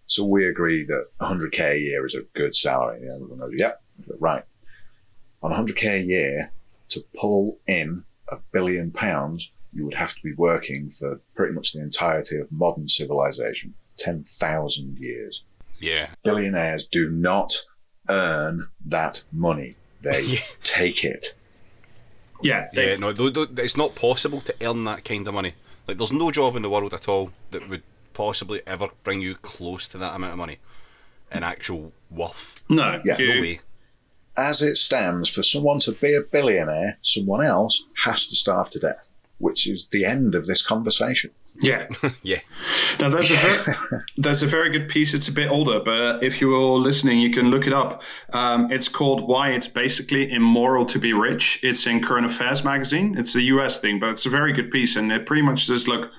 So 0.06 0.24
we 0.24 0.48
agree 0.48 0.86
that 0.86 1.08
100k 1.20 1.74
a 1.74 1.80
year 1.80 2.06
is 2.06 2.16
a 2.16 2.22
good 2.34 2.56
salary. 2.56 3.02
Yeah, 3.04 3.16
everyone 3.16 3.40
knows, 3.40 3.54
yeah, 3.56 3.74
right. 4.20 4.44
On 5.44 5.52
100k 5.52 6.00
a 6.00 6.02
year, 6.02 6.52
to 6.90 7.04
pull 7.16 7.60
in 7.68 8.04
a 8.30 8.38
billion 8.54 8.92
pounds, 8.92 9.52
you 9.74 9.84
would 9.84 9.94
have 9.94 10.16
to 10.16 10.24
be 10.24 10.34
working 10.34 10.90
for 10.90 11.20
pretty 11.36 11.54
much 11.54 11.74
the 11.74 11.82
entirety 11.82 12.38
of 12.38 12.52
modern 12.52 12.88
civilization, 12.88 13.74
10,000 13.98 14.98
years 15.00 15.44
Yeah. 15.80 16.10
billionaires 16.24 16.88
do 16.88 17.10
not 17.10 17.64
earn 18.10 18.68
that 18.86 19.24
money. 19.32 19.76
They 20.02 20.22
Yeah. 20.26 20.40
take 20.64 21.04
it. 21.04 21.34
Yeah, 22.42 22.68
they, 22.74 22.92
Yeah, 22.92 22.96
no, 22.98 23.12
th- 23.14 23.34
th- 23.34 23.50
it's 23.58 23.78
not 23.78 23.96
possible 23.96 24.42
to 24.42 24.56
earn 24.62 24.84
that 24.86 25.04
kind 25.04 25.28
of 25.28 25.34
money. 25.34 25.54
Like, 25.88 25.98
there's 25.98 26.14
no 26.14 26.32
job 26.32 26.56
in 26.56 26.62
the 26.62 26.70
world 26.70 26.94
at 26.94 27.08
all 27.10 27.32
that 27.52 27.68
would 27.70 27.84
possibly 28.14 28.62
ever 28.68 28.90
bring 29.04 29.22
you 29.22 29.36
close 29.36 29.88
to 29.90 29.98
that 29.98 30.16
amount 30.16 30.34
of 30.34 30.38
money 30.38 30.58
in 31.32 31.44
actual 31.44 31.94
worth. 32.12 32.64
no, 32.70 33.02
Yeah, 33.06 33.18
you- 33.18 33.36
No 33.36 33.42
way. 33.42 33.60
As 34.38 34.62
it 34.62 34.78
stands, 34.78 35.30
for 35.30 35.42
someone 35.42 35.80
to 35.80 35.92
be 35.94 36.14
a 36.14 36.22
billionaire, 36.22 37.00
someone 37.02 37.44
else 37.44 37.84
has 38.04 38.28
to 38.28 38.36
starve 38.36 38.70
to 38.70 38.80
death, 38.80 39.10
which 39.40 39.68
is 39.68 39.88
the 39.88 40.06
end 40.06 40.36
of 40.36 40.46
this 40.46 40.62
conversation. 40.62 41.32
Yeah. 41.62 41.88
Yeah. 42.24 42.40
Now 43.00 43.10
there's 43.10 43.32
a 43.32 43.36
very, 43.36 43.78
there's 44.18 44.44
a 44.44 44.48
very 44.48 44.70
good 44.70 44.90
piece. 44.90 45.14
It's 45.14 45.28
a 45.28 45.32
bit 45.32 45.50
older, 45.50 45.80
but 45.80 46.24
if 46.24 46.42
you're 46.42 46.56
all 46.56 46.80
listening, 46.80 47.20
you 47.20 47.30
can 47.30 47.50
look 47.50 47.68
it 47.68 47.74
up. 47.74 48.04
Um, 48.34 48.72
it's 48.72 48.88
called 48.88 49.28
"Why 49.28 49.52
It's 49.52 49.68
Basically 49.68 50.32
Immoral 50.32 50.86
to 50.86 51.00
Be 51.00 51.14
Rich." 51.14 51.60
It's 51.64 51.86
in 51.88 52.02
Current 52.02 52.26
Affairs 52.26 52.64
magazine. 52.64 53.16
It's 53.18 53.36
a 53.36 53.42
U.S. 53.42 53.80
thing, 53.80 54.00
but 54.00 54.10
it's 54.10 54.26
a 54.26 54.30
very 54.30 54.52
good 54.52 54.72
piece, 54.72 54.96
and 54.96 55.12
it 55.12 55.26
pretty 55.26 55.44
much 55.44 55.66
says, 55.66 55.88
"Look, 55.88 56.12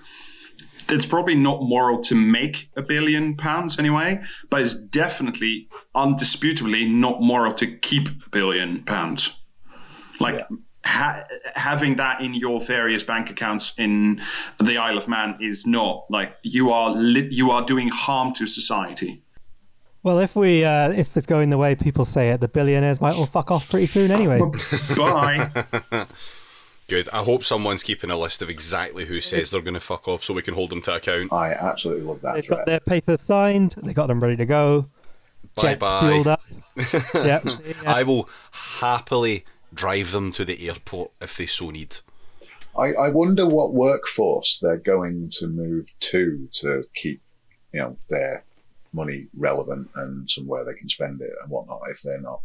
it's 0.89 1.07
probably 1.07 1.35
not 1.35 1.63
moral 1.63 2.01
to 2.05 2.15
make 2.15 2.71
a 2.77 2.83
billion 2.83 3.37
pounds 3.37 3.79
anyway, 3.79 4.21
but 4.51 4.63
it's 4.63 4.75
definitely, 4.75 5.69
undisputably, 5.95 6.91
not 6.91 7.21
moral 7.21 7.53
to 7.53 7.67
keep 7.79 8.09
a 8.09 8.31
billion 8.31 8.83
pounds. 8.85 9.39
Like 10.21 10.47
ha- 10.89 11.25
having 11.55 11.97
that 11.97 12.21
in 12.21 12.35
your 12.35 12.61
various 12.61 13.05
bank 13.05 13.31
accounts 13.31 13.73
in 13.79 14.21
the 14.59 14.79
Isle 14.79 14.99
of 14.99 15.07
Man 15.09 15.37
is 15.41 15.67
not 15.67 16.05
like 16.11 16.37
you 16.43 16.71
are 16.71 16.91
li- 16.91 17.29
you 17.31 17.51
are 17.51 17.65
doing 17.65 17.89
harm 17.89 18.33
to 18.35 18.47
society. 18.47 19.23
Well, 20.03 20.19
if 20.21 20.35
we 20.35 20.65
uh, 20.65 20.91
if 20.93 21.17
it's 21.17 21.27
going 21.27 21.51
the 21.51 21.59
way 21.59 21.75
people 21.75 22.05
say 22.05 22.31
it, 22.31 22.41
the 22.41 22.49
billionaires 22.49 23.01
might 23.01 23.15
all 23.15 23.27
fuck 23.27 23.51
off 23.51 23.69
pretty 23.71 23.87
soon 23.87 24.11
anyway. 24.11 24.41
Bye. 24.97 25.51
Good. 26.89 27.07
I 27.11 27.19
hope 27.23 27.45
someone's 27.45 27.83
keeping 27.83 28.11
a 28.11 28.17
list 28.17 28.41
of 28.41 28.49
exactly 28.49 29.05
who 29.05 29.21
says 29.21 29.51
they're 29.51 29.61
going 29.61 29.75
to 29.75 29.81
fuck 29.81 30.09
off 30.09 30.25
so 30.25 30.33
we 30.33 30.41
can 30.41 30.55
hold 30.55 30.71
them 30.71 30.81
to 30.83 30.95
account. 30.95 31.31
I 31.35 31.53
absolutely 31.53 32.05
love 32.05 32.23
that 32.23 32.37
They've 32.37 32.45
threat. 32.47 32.61
got 32.61 32.67
their 32.67 32.81
papers 32.81 33.21
signed. 33.21 33.75
They 33.83 33.93
got 33.93 34.07
them 34.07 34.21
ready 34.21 34.37
to 34.37 34.47
go. 34.47 34.87
Bye 35.55 35.75
Jets 35.75 36.01
fueled 36.01 36.25
bye. 36.25 36.33
up. 36.33 36.43
yeah. 37.15 37.41
I 37.87 38.05
will 38.05 38.31
happily 38.53 39.45
drive 39.73 40.13
them 40.13 40.33
to 40.33 40.45
the 40.45 40.69
airport 40.69 41.11
if 41.21 41.37
they 41.37 41.47
so 41.47 41.71
need. 41.71 41.99
I, 42.77 42.93
I 42.93 43.09
wonder 43.09 43.47
what 43.47 43.75
workforce 43.75 44.59
they're 44.63 44.77
going 44.77 45.31
to 45.39 45.49
move 45.49 45.93
to 46.01 46.49
to 46.53 46.85
keep, 46.95 47.21
you 47.73 47.81
know, 47.81 47.97
their 48.09 48.45
money 48.93 49.27
relevant 49.37 49.89
and 49.97 50.29
somewhere 50.31 50.65
they 50.65 50.75
can 50.75 50.89
spend 50.89 51.21
it 51.21 51.31
and 51.43 51.51
whatnot 51.51 51.81
if 51.91 52.01
they're 52.03 52.21
not 52.21 52.41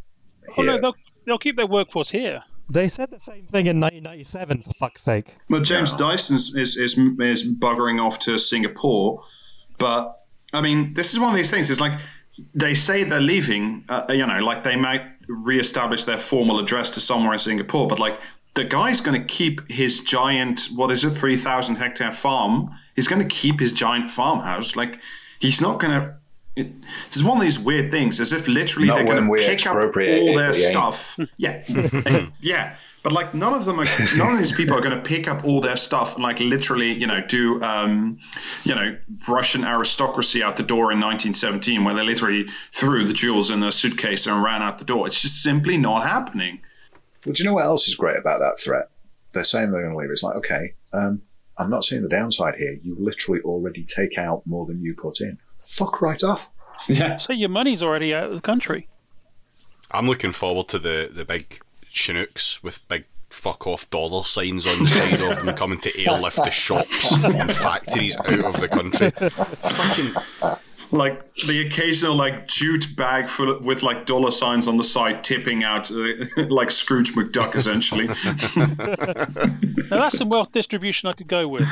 Oh 0.57 0.61
no, 0.61 0.79
they'll 0.79 0.95
they'll 1.25 1.37
keep 1.37 1.55
their 1.55 1.67
workforce 1.67 2.11
here. 2.11 2.43
They 2.69 2.87
said 2.87 3.09
the 3.11 3.19
same 3.19 3.45
thing 3.47 3.67
in 3.67 3.79
1997, 3.79 4.63
for 4.63 4.71
fuck's 4.79 5.01
sake. 5.01 5.35
Well, 5.49 5.61
James 5.61 5.91
No. 5.93 6.09
Dyson 6.09 6.35
is, 6.35 6.55
is 6.55 6.77
is 6.77 6.97
is 6.97 7.55
buggering 7.55 8.01
off 8.01 8.19
to 8.19 8.37
Singapore, 8.37 9.23
but 9.77 10.23
I 10.53 10.61
mean, 10.61 10.93
this 10.93 11.13
is 11.13 11.19
one 11.19 11.29
of 11.29 11.35
these 11.35 11.51
things. 11.51 11.69
It's 11.69 11.81
like 11.81 11.99
they 12.53 12.73
say 12.73 13.03
they're 13.03 13.19
leaving. 13.19 13.83
Uh, 13.89 14.05
you 14.09 14.25
know, 14.25 14.39
like 14.39 14.63
they 14.63 14.75
might 14.75 15.03
reestablish 15.27 16.05
their 16.05 16.17
formal 16.17 16.59
address 16.59 16.89
to 16.91 17.01
somewhere 17.01 17.33
in 17.33 17.39
Singapore, 17.39 17.87
but 17.87 17.99
like 17.99 18.19
the 18.53 18.63
guy's 18.63 19.01
going 19.01 19.19
to 19.19 19.27
keep 19.27 19.69
his 19.69 20.01
giant, 20.01 20.67
what 20.75 20.91
is 20.91 21.03
it, 21.03 21.11
three 21.11 21.35
thousand 21.35 21.75
hectare 21.75 22.11
farm. 22.11 22.69
He's 22.95 23.07
going 23.07 23.21
to 23.21 23.27
keep 23.27 23.59
his 23.59 23.71
giant 23.71 24.09
farmhouse. 24.09 24.75
Like 24.75 24.99
he's 25.39 25.61
not 25.61 25.79
going 25.79 25.99
to. 25.99 26.15
It, 26.55 26.71
this 27.07 27.15
is 27.15 27.23
one 27.23 27.37
of 27.37 27.43
these 27.43 27.57
weird 27.57 27.89
things, 27.89 28.19
as 28.19 28.31
if 28.31 28.47
literally 28.47 28.87
Not 28.87 28.97
they're 28.97 29.05
going 29.05 29.25
to 29.25 29.43
pick 29.43 29.65
up 29.65 29.83
all 29.83 30.35
their 30.35 30.53
stuff. 30.53 31.19
Yeah, 31.37 31.63
yeah. 32.41 32.75
But 33.03 33.11
like 33.11 33.33
none 33.33 33.53
of 33.53 33.65
them 33.65 33.81
are, 33.81 33.85
none 34.17 34.31
of 34.31 34.39
these 34.39 34.53
people 34.53 34.77
are 34.77 34.81
going 34.81 34.95
to 34.95 35.01
pick 35.01 35.27
up 35.27 35.43
all 35.43 35.59
their 35.59 35.75
stuff 35.75 36.15
and 36.15 36.23
like 36.23 36.39
literally, 36.39 36.93
you 36.93 37.05
know, 37.05 37.21
do, 37.21 37.61
um, 37.61 38.17
you 38.63 38.73
know, 38.73 38.97
Russian 39.27 39.65
aristocracy 39.65 40.41
out 40.41 40.55
the 40.55 40.63
door 40.63 40.91
in 40.91 40.99
1917, 41.01 41.83
where 41.83 41.93
they 41.93 42.03
literally 42.03 42.47
threw 42.71 43.05
the 43.05 43.13
jewels 43.13 43.51
in 43.51 43.61
a 43.61 43.71
suitcase 43.71 44.25
and 44.25 44.41
ran 44.41 44.61
out 44.61 44.79
the 44.79 44.85
door. 44.85 45.05
It's 45.05 45.21
just 45.21 45.43
simply 45.43 45.77
not 45.77 46.03
happening. 46.07 46.61
Well, 47.25 47.33
do 47.33 47.43
you 47.43 47.49
know 47.49 47.55
what 47.55 47.65
else 47.65 47.87
is 47.87 47.95
great 47.95 48.17
about 48.17 48.39
that 48.39 48.59
threat? 48.59 48.89
They're 49.33 49.43
saying 49.43 49.71
they're 49.71 49.81
going 49.81 49.93
to 49.93 49.99
leave. 49.99 50.09
It's 50.09 50.23
like, 50.23 50.35
okay, 50.37 50.73
um, 50.93 51.21
I'm 51.57 51.69
not 51.69 51.83
seeing 51.83 52.03
the 52.03 52.09
downside 52.09 52.55
here. 52.55 52.79
You 52.81 52.95
literally 52.97 53.41
already 53.41 53.83
take 53.83 54.17
out 54.17 54.45
more 54.45 54.65
than 54.65 54.81
you 54.81 54.93
put 54.95 55.19
in. 55.19 55.37
Fuck 55.65 56.01
right 56.01 56.23
off. 56.23 56.51
Yeah. 56.87 57.19
So 57.19 57.33
your 57.33 57.49
money's 57.49 57.83
already 57.83 58.13
out 58.13 58.25
of 58.25 58.35
the 58.35 58.41
country. 58.41 58.87
I'm 59.91 60.07
looking 60.07 60.31
forward 60.31 60.67
to 60.69 60.79
the, 60.79 61.09
the 61.11 61.23
big 61.23 61.59
Chinooks 61.93 62.61
with 62.63 62.85
big 62.87 63.05
fuck 63.29 63.65
off 63.65 63.89
dollar 63.89 64.23
signs 64.23 64.65
on 64.67 64.79
the 64.79 64.87
side 64.87 65.21
of 65.21 65.43
them 65.43 65.55
coming 65.55 65.79
to 65.81 65.99
airlift 66.05 66.37
the 66.37 66.51
shops 66.51 67.13
and 67.23 67.51
factories 67.51 68.15
out 68.17 68.45
of 68.45 68.59
the 68.59 68.67
country. 68.67 69.09
Fucking 69.11 70.57
Like 70.91 71.33
the 71.47 71.65
occasional 71.65 72.15
like 72.15 72.47
jute 72.47 72.95
bag 72.95 73.27
full 73.27 73.49
of, 73.57 73.65
with 73.65 73.81
like 73.81 74.05
dollar 74.05 74.29
signs 74.29 74.67
on 74.67 74.77
the 74.77 74.83
side 74.83 75.23
tipping 75.23 75.63
out 75.63 75.89
uh, 75.91 76.13
like 76.49 76.69
Scrooge 76.69 77.13
McDuck 77.13 77.55
essentially. 77.55 78.07
Now 79.89 79.97
that's 79.99 80.17
some 80.19 80.29
wealth 80.29 80.51
distribution 80.51 81.09
I 81.09 81.13
could 81.13 81.27
go 81.27 81.47
with. 81.47 81.67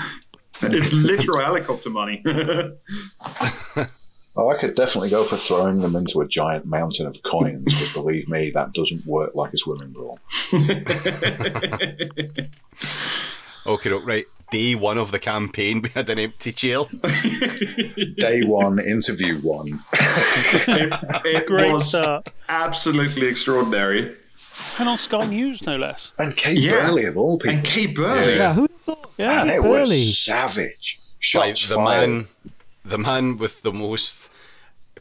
it's 0.63 0.91
literal 0.93 1.39
helicopter 1.39 1.89
money. 1.91 2.23
Oh, 4.37 4.49
I 4.49 4.57
could 4.57 4.75
definitely 4.75 5.09
go 5.09 5.23
for 5.25 5.35
throwing 5.35 5.81
them 5.81 5.95
into 5.95 6.21
a 6.21 6.27
giant 6.27 6.65
mountain 6.65 7.05
of 7.05 7.21
coins, 7.23 7.65
but 7.93 8.01
believe 8.01 8.29
me, 8.29 8.49
that 8.51 8.71
doesn't 8.73 9.05
work 9.05 9.35
like 9.35 9.53
a 9.53 9.57
swimming 9.57 9.93
pool. 9.93 10.17
okay, 13.65 13.89
look, 13.89 14.05
right. 14.05 14.23
Day 14.51 14.75
one 14.75 14.97
of 14.97 15.11
the 15.11 15.19
campaign, 15.19 15.81
we 15.81 15.89
had 15.89 16.09
an 16.09 16.19
empty 16.19 16.51
chair. 16.51 16.79
Day 18.17 18.41
one, 18.43 18.79
interview 18.79 19.37
one. 19.39 19.79
it 19.93 20.93
it 21.25 21.45
Great 21.47 21.71
was 21.71 21.87
start. 21.89 22.27
absolutely 22.49 23.27
extraordinary. 23.27 24.13
And 24.77 24.89
on 24.89 24.97
Sky 24.97 25.25
News, 25.25 25.61
no 25.61 25.77
less. 25.77 26.11
And 26.19 26.35
Kate 26.35 26.57
Yeah. 26.57 26.87
Burley, 26.87 27.05
of 27.05 27.17
all 27.17 27.37
people. 27.39 27.55
And 27.57 27.65
Kay 27.65 27.87
Burley. 27.87 28.35
Yeah, 28.35 28.53
who 28.53 28.67
thought? 28.85 29.11
Yeah. 29.17 29.41
and 29.41 29.49
it 29.51 29.61
Burley. 29.61 29.73
was 29.79 30.19
savage. 30.19 30.99
Like 31.33 31.55
the 31.55 31.75
fired. 31.75 32.09
man, 32.09 32.27
the 32.83 32.97
man 32.97 33.37
with 33.37 33.61
the 33.61 33.73
most 33.73 34.31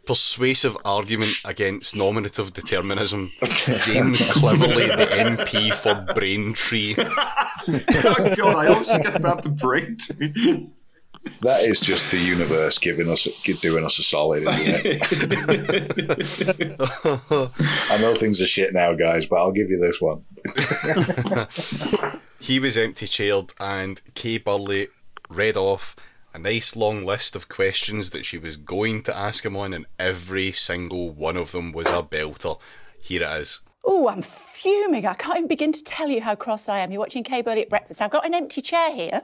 persuasive 0.07 0.77
argument 0.85 1.33
against 1.45 1.95
nominative 1.95 2.53
determinism, 2.53 3.33
James 3.83 4.25
Cleverly, 4.33 4.87
the 4.89 5.07
MP 5.07 5.73
for 5.75 6.07
Braintree. 6.15 6.95
oh 6.99 8.35
God, 8.37 8.57
I 8.57 8.67
always 8.69 8.91
forget 8.91 9.17
about 9.17 9.43
the 9.43 9.51
brain. 9.51 9.97
tree. 9.97 10.67
That 11.43 11.63
is 11.65 11.81
just 11.81 12.11
the 12.11 12.17
universe 12.17 12.79
giving 12.79 13.11
us, 13.11 13.25
doing 13.61 13.85
us 13.85 13.99
a 13.99 14.03
solid, 14.03 14.45
isn't 14.45 14.87
it? 14.87 16.77
I 17.91 17.99
know 18.01 18.15
things 18.15 18.41
are 18.41 18.47
shit 18.47 18.73
now, 18.73 18.95
guys, 18.95 19.27
but 19.27 19.37
I'll 19.37 19.53
give 19.53 19.69
you 19.69 19.79
this 19.79 20.01
one. 20.01 20.25
He 22.41 22.59
was 22.59 22.79
empty 22.79 23.07
chaired, 23.07 23.53
and 23.61 24.01
Kay 24.15 24.39
Burley 24.39 24.89
read 25.29 25.59
off 25.59 25.95
a 26.33 26.39
nice 26.39 26.77
long 26.77 27.05
list 27.05 27.35
of 27.35 27.49
questions 27.49 28.11
that 28.11 28.25
she 28.25 28.39
was 28.39 28.57
going 28.57 29.03
to 29.03 29.17
ask 29.17 29.45
him 29.45 29.57
on, 29.57 29.73
and 29.73 29.87
every 29.99 30.53
single 30.53 31.11
one 31.11 31.37
of 31.37 31.53
them 31.53 31.73
was 31.73 31.89
a 31.89 32.03
belter. 32.03 32.61
Here 33.01 33.23
it 33.23 33.41
is. 33.41 33.61
Oh, 33.85 34.09
I'm 34.09 34.23
fuming. 34.23 35.07
I 35.07 35.15
can't 35.15 35.39
even 35.39 35.49
begin 35.49 35.73
to 35.73 35.83
tell 35.83 36.09
you 36.09 36.21
how 36.21 36.35
cross 36.35 36.69
I 36.69 36.79
am. 36.79 36.93
You're 36.93 37.01
watching 37.01 37.25
Kay 37.25 37.43
Burley 37.43 37.63
at 37.63 37.71
breakfast. 37.71 38.01
I've 38.03 38.11
got 38.11 38.27
an 38.27 38.35
empty 38.35 38.61
chair 38.61 38.93
here. 38.93 39.23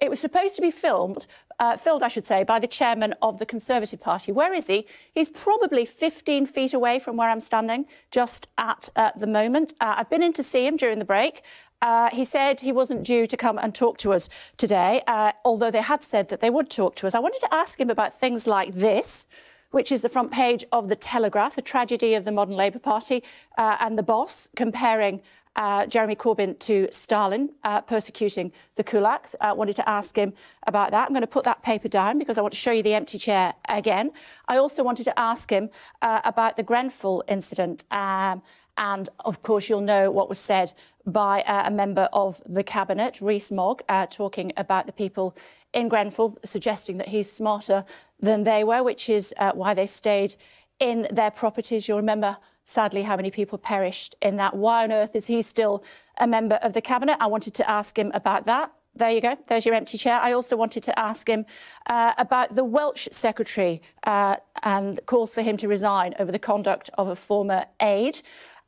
It 0.00 0.08
was 0.08 0.18
supposed 0.18 0.56
to 0.56 0.62
be 0.62 0.70
filmed, 0.70 1.26
uh, 1.58 1.76
filled, 1.76 2.02
I 2.02 2.08
should 2.08 2.24
say, 2.24 2.42
by 2.42 2.58
the 2.58 2.66
chairman 2.66 3.14
of 3.20 3.38
the 3.38 3.44
Conservative 3.44 4.00
Party. 4.00 4.32
Where 4.32 4.54
is 4.54 4.66
he? 4.66 4.86
He's 5.12 5.28
probably 5.28 5.84
15 5.84 6.46
feet 6.46 6.72
away 6.72 6.98
from 6.98 7.18
where 7.18 7.28
I'm 7.28 7.40
standing, 7.40 7.84
just 8.10 8.48
at 8.56 8.88
uh, 8.96 9.10
the 9.14 9.26
moment. 9.26 9.74
Uh, 9.78 9.96
I've 9.98 10.08
been 10.08 10.22
in 10.22 10.32
to 10.32 10.42
see 10.42 10.66
him 10.66 10.78
during 10.78 10.98
the 10.98 11.04
break. 11.04 11.42
Uh, 11.82 12.10
he 12.10 12.24
said 12.24 12.60
he 12.60 12.72
wasn't 12.72 13.02
due 13.02 13.26
to 13.26 13.36
come 13.36 13.58
and 13.58 13.74
talk 13.74 13.96
to 13.98 14.12
us 14.12 14.28
today, 14.56 15.02
uh, 15.06 15.32
although 15.44 15.70
they 15.70 15.80
had 15.80 16.02
said 16.02 16.28
that 16.28 16.40
they 16.40 16.50
would 16.50 16.68
talk 16.68 16.94
to 16.96 17.06
us. 17.06 17.14
I 17.14 17.20
wanted 17.20 17.40
to 17.40 17.54
ask 17.54 17.80
him 17.80 17.90
about 17.90 18.14
things 18.14 18.46
like 18.46 18.74
this 18.74 19.26
which 19.70 19.92
is 19.92 20.02
the 20.02 20.08
front 20.08 20.32
page 20.32 20.64
of 20.72 20.88
The 20.88 20.96
Telegraph, 20.96 21.54
the 21.54 21.62
tragedy 21.62 22.14
of 22.14 22.24
the 22.24 22.32
modern 22.32 22.56
Labour 22.56 22.78
Party, 22.78 23.22
uh, 23.56 23.76
and 23.80 23.96
the 23.96 24.02
boss 24.02 24.48
comparing 24.56 25.22
uh, 25.56 25.86
Jeremy 25.86 26.14
Corbyn 26.14 26.58
to 26.60 26.88
Stalin, 26.90 27.50
uh, 27.64 27.80
persecuting 27.80 28.52
the 28.76 28.84
kulaks. 28.84 29.34
I 29.40 29.52
wanted 29.52 29.76
to 29.76 29.88
ask 29.88 30.16
him 30.16 30.32
about 30.66 30.90
that. 30.92 31.06
I'm 31.06 31.12
going 31.12 31.22
to 31.22 31.26
put 31.26 31.44
that 31.44 31.62
paper 31.62 31.88
down 31.88 32.18
because 32.18 32.38
I 32.38 32.40
want 32.40 32.52
to 32.52 32.58
show 32.58 32.70
you 32.70 32.82
the 32.82 32.94
empty 32.94 33.18
chair 33.18 33.54
again. 33.68 34.12
I 34.48 34.56
also 34.56 34.82
wanted 34.82 35.04
to 35.04 35.18
ask 35.18 35.50
him 35.50 35.70
uh, 36.02 36.20
about 36.24 36.56
the 36.56 36.62
Grenfell 36.62 37.24
incident. 37.28 37.84
Um, 37.90 38.42
and 38.76 39.08
of 39.24 39.42
course, 39.42 39.68
you'll 39.68 39.80
know 39.80 40.10
what 40.10 40.28
was 40.28 40.38
said 40.38 40.72
by 41.06 41.42
uh, 41.42 41.64
a 41.66 41.70
member 41.70 42.08
of 42.12 42.42
the 42.46 42.62
cabinet, 42.62 43.20
Rees 43.20 43.50
Mogg, 43.50 43.82
uh, 43.88 44.06
talking 44.06 44.52
about 44.56 44.86
the 44.86 44.92
people 44.92 45.36
in 45.72 45.88
Grenfell, 45.88 46.38
suggesting 46.44 46.98
that 46.98 47.08
he's 47.08 47.30
smarter 47.30 47.84
than 48.20 48.44
they 48.44 48.64
were, 48.64 48.82
which 48.82 49.08
is 49.08 49.34
uh, 49.38 49.52
why 49.52 49.74
they 49.74 49.86
stayed 49.86 50.34
in 50.78 51.06
their 51.10 51.30
properties. 51.30 51.86
You'll 51.86 51.98
remember, 51.98 52.36
sadly, 52.64 53.02
how 53.02 53.16
many 53.16 53.30
people 53.30 53.58
perished 53.58 54.14
in 54.20 54.36
that. 54.36 54.54
Why 54.56 54.84
on 54.84 54.92
earth 54.92 55.14
is 55.14 55.26
he 55.26 55.42
still 55.42 55.84
a 56.18 56.26
member 56.26 56.56
of 56.56 56.72
the 56.72 56.82
cabinet? 56.82 57.16
I 57.20 57.26
wanted 57.26 57.54
to 57.54 57.70
ask 57.70 57.98
him 57.98 58.10
about 58.14 58.44
that. 58.44 58.72
There 58.96 59.10
you 59.10 59.20
go. 59.20 59.36
There's 59.46 59.64
your 59.64 59.74
empty 59.74 59.96
chair. 59.96 60.18
I 60.20 60.32
also 60.32 60.56
wanted 60.56 60.82
to 60.82 60.98
ask 60.98 61.28
him 61.28 61.46
uh, 61.88 62.12
about 62.18 62.56
the 62.56 62.64
Welsh 62.64 63.06
secretary 63.12 63.82
uh, 64.04 64.36
and 64.64 64.98
calls 65.06 65.32
for 65.32 65.42
him 65.42 65.56
to 65.58 65.68
resign 65.68 66.14
over 66.18 66.32
the 66.32 66.40
conduct 66.40 66.90
of 66.98 67.08
a 67.08 67.14
former 67.14 67.66
aide. 67.80 68.20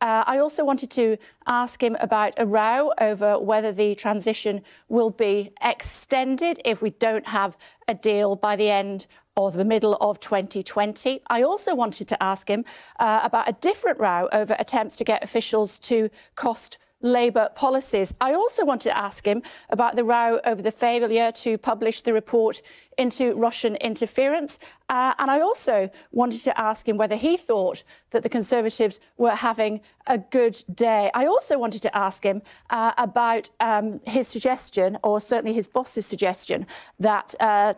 Uh, 0.03 0.25
I 0.27 0.39
also 0.39 0.65
wanted 0.65 0.91
to 0.91 1.17
ask 1.47 1.81
him 1.81 1.97
about 2.01 2.35
a 2.37 2.45
row 2.45 2.91
over 3.01 3.39
whether 3.39 3.71
the 3.71 3.95
transition 3.95 4.63
will 4.89 5.11
be 5.11 5.53
extended 5.63 6.59
if 6.65 6.83
we 6.83 6.91
don't 6.91 7.29
have 7.29 7.57
a 7.87 7.95
deal 7.95 8.35
by 8.35 8.57
the 8.57 8.69
end 8.69 9.07
or 9.37 9.53
the 9.53 9.65
middle 9.65 9.97
of 10.01 10.19
2020. 10.19 11.23
I 11.29 11.43
also 11.43 11.77
wanted 11.77 12.09
to 12.09 12.21
ask 12.21 12.49
him 12.49 12.65
uh, 12.99 13.21
about 13.23 13.49
a 13.49 13.53
different 13.53 14.01
row 14.01 14.29
over 14.33 14.57
attempts 14.59 14.97
to 14.97 15.05
get 15.05 15.23
officials 15.23 15.79
to 15.81 16.11
cost 16.35 16.79
Labour 17.03 17.51
policies. 17.55 18.15
I 18.21 18.33
also 18.33 18.65
wanted 18.65 18.89
to 18.91 18.97
ask 18.97 19.27
him 19.27 19.43
about 19.69 19.97
the 19.97 20.05
row 20.05 20.41
over 20.45 20.63
the 20.63 20.71
failure 20.71 21.31
to 21.33 21.59
publish 21.59 22.01
the 22.01 22.13
report 22.13 22.63
into 22.97 23.35
Russian 23.35 23.77
interference. 23.77 24.59
Uh, 24.89 25.15
and 25.19 25.31
I 25.31 25.41
also 25.41 25.91
wanted 26.13 26.43
to 26.45 26.59
ask 26.59 26.89
him 26.89 26.97
whether 26.97 27.17
he 27.17 27.37
thought 27.37 27.83
that 28.11 28.23
the 28.23 28.29
Conservatives 28.29 29.01
were 29.17 29.31
having 29.31 29.81
a 30.07 30.19
good 30.19 30.63
day. 30.75 31.11
I 31.15 31.27
also 31.27 31.59
wanted 31.59 31.83
to 31.83 31.97
ask 31.97 32.23
him 32.23 32.43
uh, 32.71 32.93
about 32.99 33.51
um, 33.61 34.01
his 34.05 34.29
suggestion, 34.29 34.99
or 35.03 35.21
certainly 35.21 35.55
his 35.55 35.69
boss's 35.69 36.07
suggestion, 36.07 36.67
that 37.01 37.35
uh, 37.41 37.75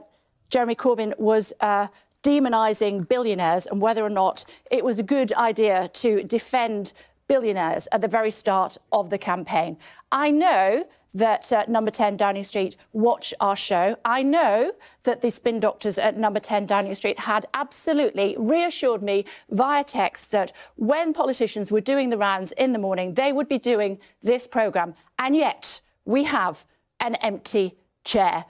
Jeremy 0.50 0.74
Corbyn 0.74 1.18
was 1.18 1.52
uh, 1.60 1.88
demonising 2.22 3.06
billionaires 3.06 3.66
and 3.66 3.80
whether 3.80 4.02
or 4.02 4.10
not 4.10 4.44
it 4.70 4.84
was 4.84 4.98
a 4.98 5.02
good 5.02 5.32
idea 5.34 5.88
to 5.92 6.24
defend 6.24 6.92
billionaires 7.28 7.88
at 7.92 8.00
the 8.00 8.08
very 8.08 8.30
start 8.30 8.76
of 8.92 9.10
the 9.10 9.18
campaign. 9.18 9.76
I 10.12 10.30
know 10.30 10.84
that 11.14 11.52
uh, 11.52 11.64
number 11.68 11.90
10 11.90 12.16
Downing 12.16 12.42
Street 12.42 12.76
watch 12.92 13.32
our 13.40 13.54
show. 13.54 13.96
I 14.04 14.22
know 14.22 14.72
that 15.04 15.20
the 15.20 15.30
spin 15.30 15.60
doctors 15.60 15.96
at 15.96 16.18
number 16.18 16.40
10 16.40 16.66
Downing 16.66 16.94
Street 16.94 17.20
had 17.20 17.46
absolutely 17.54 18.34
reassured 18.38 19.02
me 19.02 19.24
via 19.50 19.84
text 19.84 20.32
that 20.32 20.52
when 20.76 21.12
politicians 21.12 21.70
were 21.70 21.80
doing 21.80 22.10
the 22.10 22.18
rounds 22.18 22.52
in 22.52 22.72
the 22.72 22.78
morning, 22.78 23.14
they 23.14 23.32
would 23.32 23.48
be 23.48 23.58
doing 23.58 23.98
this 24.22 24.46
programme. 24.46 24.94
And 25.18 25.36
yet 25.36 25.80
we 26.04 26.24
have 26.24 26.64
an 27.00 27.14
empty 27.16 27.76
chair. 28.04 28.44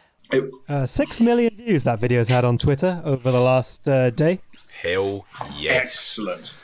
Uh, 0.69 0.87
six 0.87 1.21
million 1.21 1.55
views 1.55 1.85
that 1.85 2.01
video's 2.01 2.29
had 2.29 2.45
on 2.45 2.57
Twitter 2.57 3.01
over 3.05 3.31
the 3.31 3.41
last 3.41 3.87
uh, 3.87 4.11
day. 4.11 4.41
Hell 4.83 5.27
yes. 5.59 5.83
Excellent. 5.85 6.55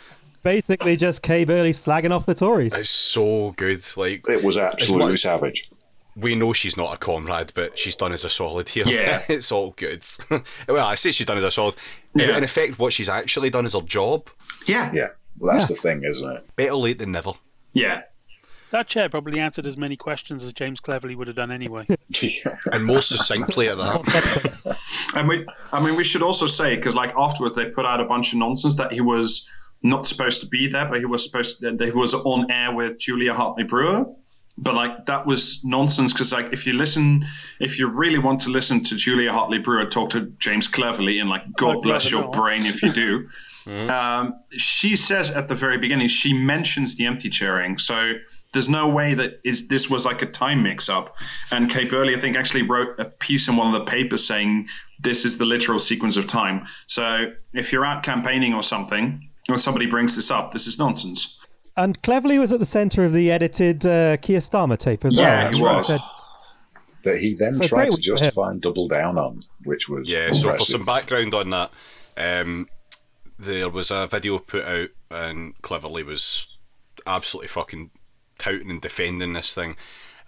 Basically, 0.43 0.97
just 0.97 1.23
Kay 1.23 1.45
Burley 1.45 1.73
slagging 1.73 2.11
off 2.13 2.27
the 2.27 2.35
Tories. 2.35 2.75
It's 2.75 2.89
so 2.89 3.53
good. 3.57 3.85
Like 3.97 4.25
It 4.29 4.43
was 4.43 4.57
absolutely 4.57 5.11
like- 5.11 5.19
savage. 5.19 5.71
we 6.17 6.35
know 6.35 6.53
she's 6.53 6.77
not 6.77 6.95
a 6.95 6.97
comrade, 6.97 7.53
but 7.55 7.79
she's 7.79 7.95
done 7.97 8.13
as 8.13 8.25
a 8.25 8.29
solid 8.31 8.69
here. 8.69 8.85
Yeah. 8.87 9.23
it's 9.29 9.53
all 9.53 9.73
good. 9.77 10.05
well, 10.69 10.87
I 10.87 10.95
say 10.95 11.13
she's 11.13 11.27
done 11.27 11.39
as 11.39 11.45
a 11.45 11.51
solid. 11.51 11.75
Yeah. 12.15 12.37
In 12.37 12.45
effect, 12.45 12.79
what 12.79 12.93
she's 12.93 13.09
actually 13.09 13.51
done 13.51 13.65
is 13.67 13.75
her 13.75 13.81
job. 13.83 14.29
Yeah. 14.67 14.91
Yeah. 14.93 15.09
Well, 15.39 15.53
that's 15.55 15.69
Yeah. 15.71 15.75
the 15.75 15.81
thing, 15.81 16.05
isn't 16.05 16.31
it? 16.37 16.57
Better 16.57 16.75
late 16.75 16.99
than 16.99 17.13
never. 17.13 17.33
Yeah. 17.73 18.03
That 18.73 18.87
chair 18.87 19.09
probably 19.09 19.41
answered 19.41 19.67
as 19.67 19.77
many 19.77 19.97
questions 19.97 20.45
as 20.45 20.53
James 20.53 20.79
Cleverly 20.81 21.17
would 21.17 21.27
have 21.27 21.37
done 21.37 21.51
anyway. 21.51 21.87
And 22.73 22.85
more 22.85 23.03
succinctly 23.03 23.69
at 23.69 23.79
that. 23.79 24.77
And 25.17 25.29
we, 25.29 25.45
I 25.73 25.85
mean, 25.85 25.97
we 25.97 26.05
should 26.05 26.23
also 26.23 26.47
say 26.47 26.77
because, 26.77 26.95
like, 26.95 27.13
afterwards 27.17 27.55
they 27.57 27.67
put 27.67 27.85
out 27.85 28.01
a 28.01 28.05
bunch 28.05 28.33
of 28.33 28.39
nonsense 28.39 28.77
that 28.77 28.93
he 28.93 29.01
was 29.01 29.49
not 29.83 30.07
supposed 30.07 30.41
to 30.43 30.47
be 30.47 30.67
there, 30.67 30.87
but 30.87 30.99
he 30.99 31.07
was 31.07 31.25
supposed 31.25 31.61
that 31.63 31.81
he 31.81 31.91
was 31.91 32.15
on 32.15 32.51
air 32.51 32.73
with 32.75 32.99
Julia 32.99 33.33
Hartley 33.33 33.65
Brewer. 33.65 34.07
But 34.59 34.75
like 34.75 35.07
that 35.07 35.27
was 35.27 35.65
nonsense 35.65 36.13
because 36.13 36.33
like 36.33 36.53
if 36.53 36.67
you 36.67 36.75
listen, 36.75 37.25
if 37.61 37.79
you 37.79 37.89
really 37.89 38.19
want 38.19 38.41
to 38.41 38.51
listen 38.51 38.83
to 38.85 38.97
Julia 38.97 39.33
Hartley 39.33 39.59
Brewer 39.59 39.87
talk 39.87 40.11
to 40.11 40.33
James 40.39 40.69
Cleverly, 40.69 41.19
and 41.19 41.31
like 41.31 41.43
God 41.57 41.77
I'd 41.77 41.83
bless 41.83 42.11
your 42.11 42.29
brain 42.31 42.67
if 42.67 42.83
you 42.83 42.93
do. 42.93 43.29
um, 43.91 44.35
she 44.53 44.97
says 44.97 45.31
at 45.31 45.49
the 45.49 45.55
very 45.55 45.79
beginning 45.79 46.09
she 46.09 46.33
mentions 46.33 46.97
the 46.97 47.07
empty 47.07 47.31
chairing, 47.31 47.79
so 47.79 48.15
there's 48.53 48.69
no 48.69 48.89
way 48.89 49.15
that 49.15 49.41
is 49.45 49.69
this 49.69 49.89
was 49.89 50.05
like 50.05 50.23
a 50.23 50.27
time 50.27 50.63
mix-up. 50.63 51.17
And 51.53 51.71
Kay 51.71 51.85
Burley, 51.85 52.17
I 52.17 52.19
think, 52.19 52.37
actually 52.37 52.63
wrote 52.63 52.99
a 52.99 53.05
piece 53.05 53.49
in 53.49 53.57
one 53.57 53.73
of 53.73 53.79
the 53.79 53.91
papers 53.91 54.27
saying 54.27 54.69
this 54.99 55.25
is 55.25 55.39
the 55.39 55.45
literal 55.45 55.79
sequence 55.79 56.17
of 56.17 56.27
time. 56.27 56.67
So 56.87 57.33
if 57.53 57.73
you're 57.73 57.85
out 57.85 58.03
campaigning 58.03 58.53
or 58.53 58.63
something, 58.63 59.30
or 59.53 59.59
somebody 59.59 59.87
brings 59.87 60.17
this 60.17 60.31
up, 60.31 60.51
this 60.53 60.67
is 60.67 60.79
nonsense. 60.79 61.39
And 61.77 62.01
Cleverly 62.03 62.39
was 62.39 62.53
at 62.53 62.61
the 62.61 62.67
centre 62.67 63.05
of 63.05 63.13
the 63.13 63.31
edited 63.31 63.87
uh, 63.87 64.17
Keir 64.19 64.41
Starmer 64.41 64.77
tape 64.79 65.05
as 65.05 65.15
Yeah, 65.17 65.45
well. 65.45 65.53
he 65.53 65.63
which 65.63 65.63
was. 65.63 65.87
said- 65.89 66.01
That 67.05 67.21
he 67.21 67.35
then 67.35 67.55
So 67.55 67.67
tried 67.67 67.87
to 67.87 67.91
week 67.93 68.05
for 68.05 68.11
him. 68.13 68.17
justify 68.19 68.51
and 68.51 68.61
double 68.61 68.89
down 68.89 69.17
on, 69.19 69.43
which 69.65 69.89
was 69.89 70.09
Yeah, 70.09 70.33
so 70.33 70.53
for 70.53 70.65
some 70.65 70.85
background 70.85 71.33
on 71.35 71.51
that, 71.51 71.71
um, 72.19 72.69
there 73.39 73.71
was 73.71 73.91
a 73.91 74.07
video 74.07 74.39
put 74.39 74.65
out, 74.65 74.91
and 75.11 75.55
Cleverly 75.63 76.03
was 76.03 76.47
absolutely 77.07 77.49
fucking 77.49 77.91
touting 78.39 78.69
and 78.71 78.81
defending 78.83 79.33
this 79.33 79.55
thing, 79.55 79.77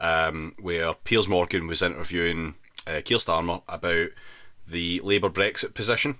um, 0.00 0.54
where 0.58 0.94
Piers 0.94 1.28
Morgan 1.28 1.66
was 1.66 1.82
interviewing 1.82 2.54
uh, 2.86 3.00
Keir 3.04 3.18
Starmer 3.18 3.62
about 3.68 4.08
the 4.66 5.00
Labour 5.00 5.28
Brexit 5.28 5.74
position, 5.74 6.16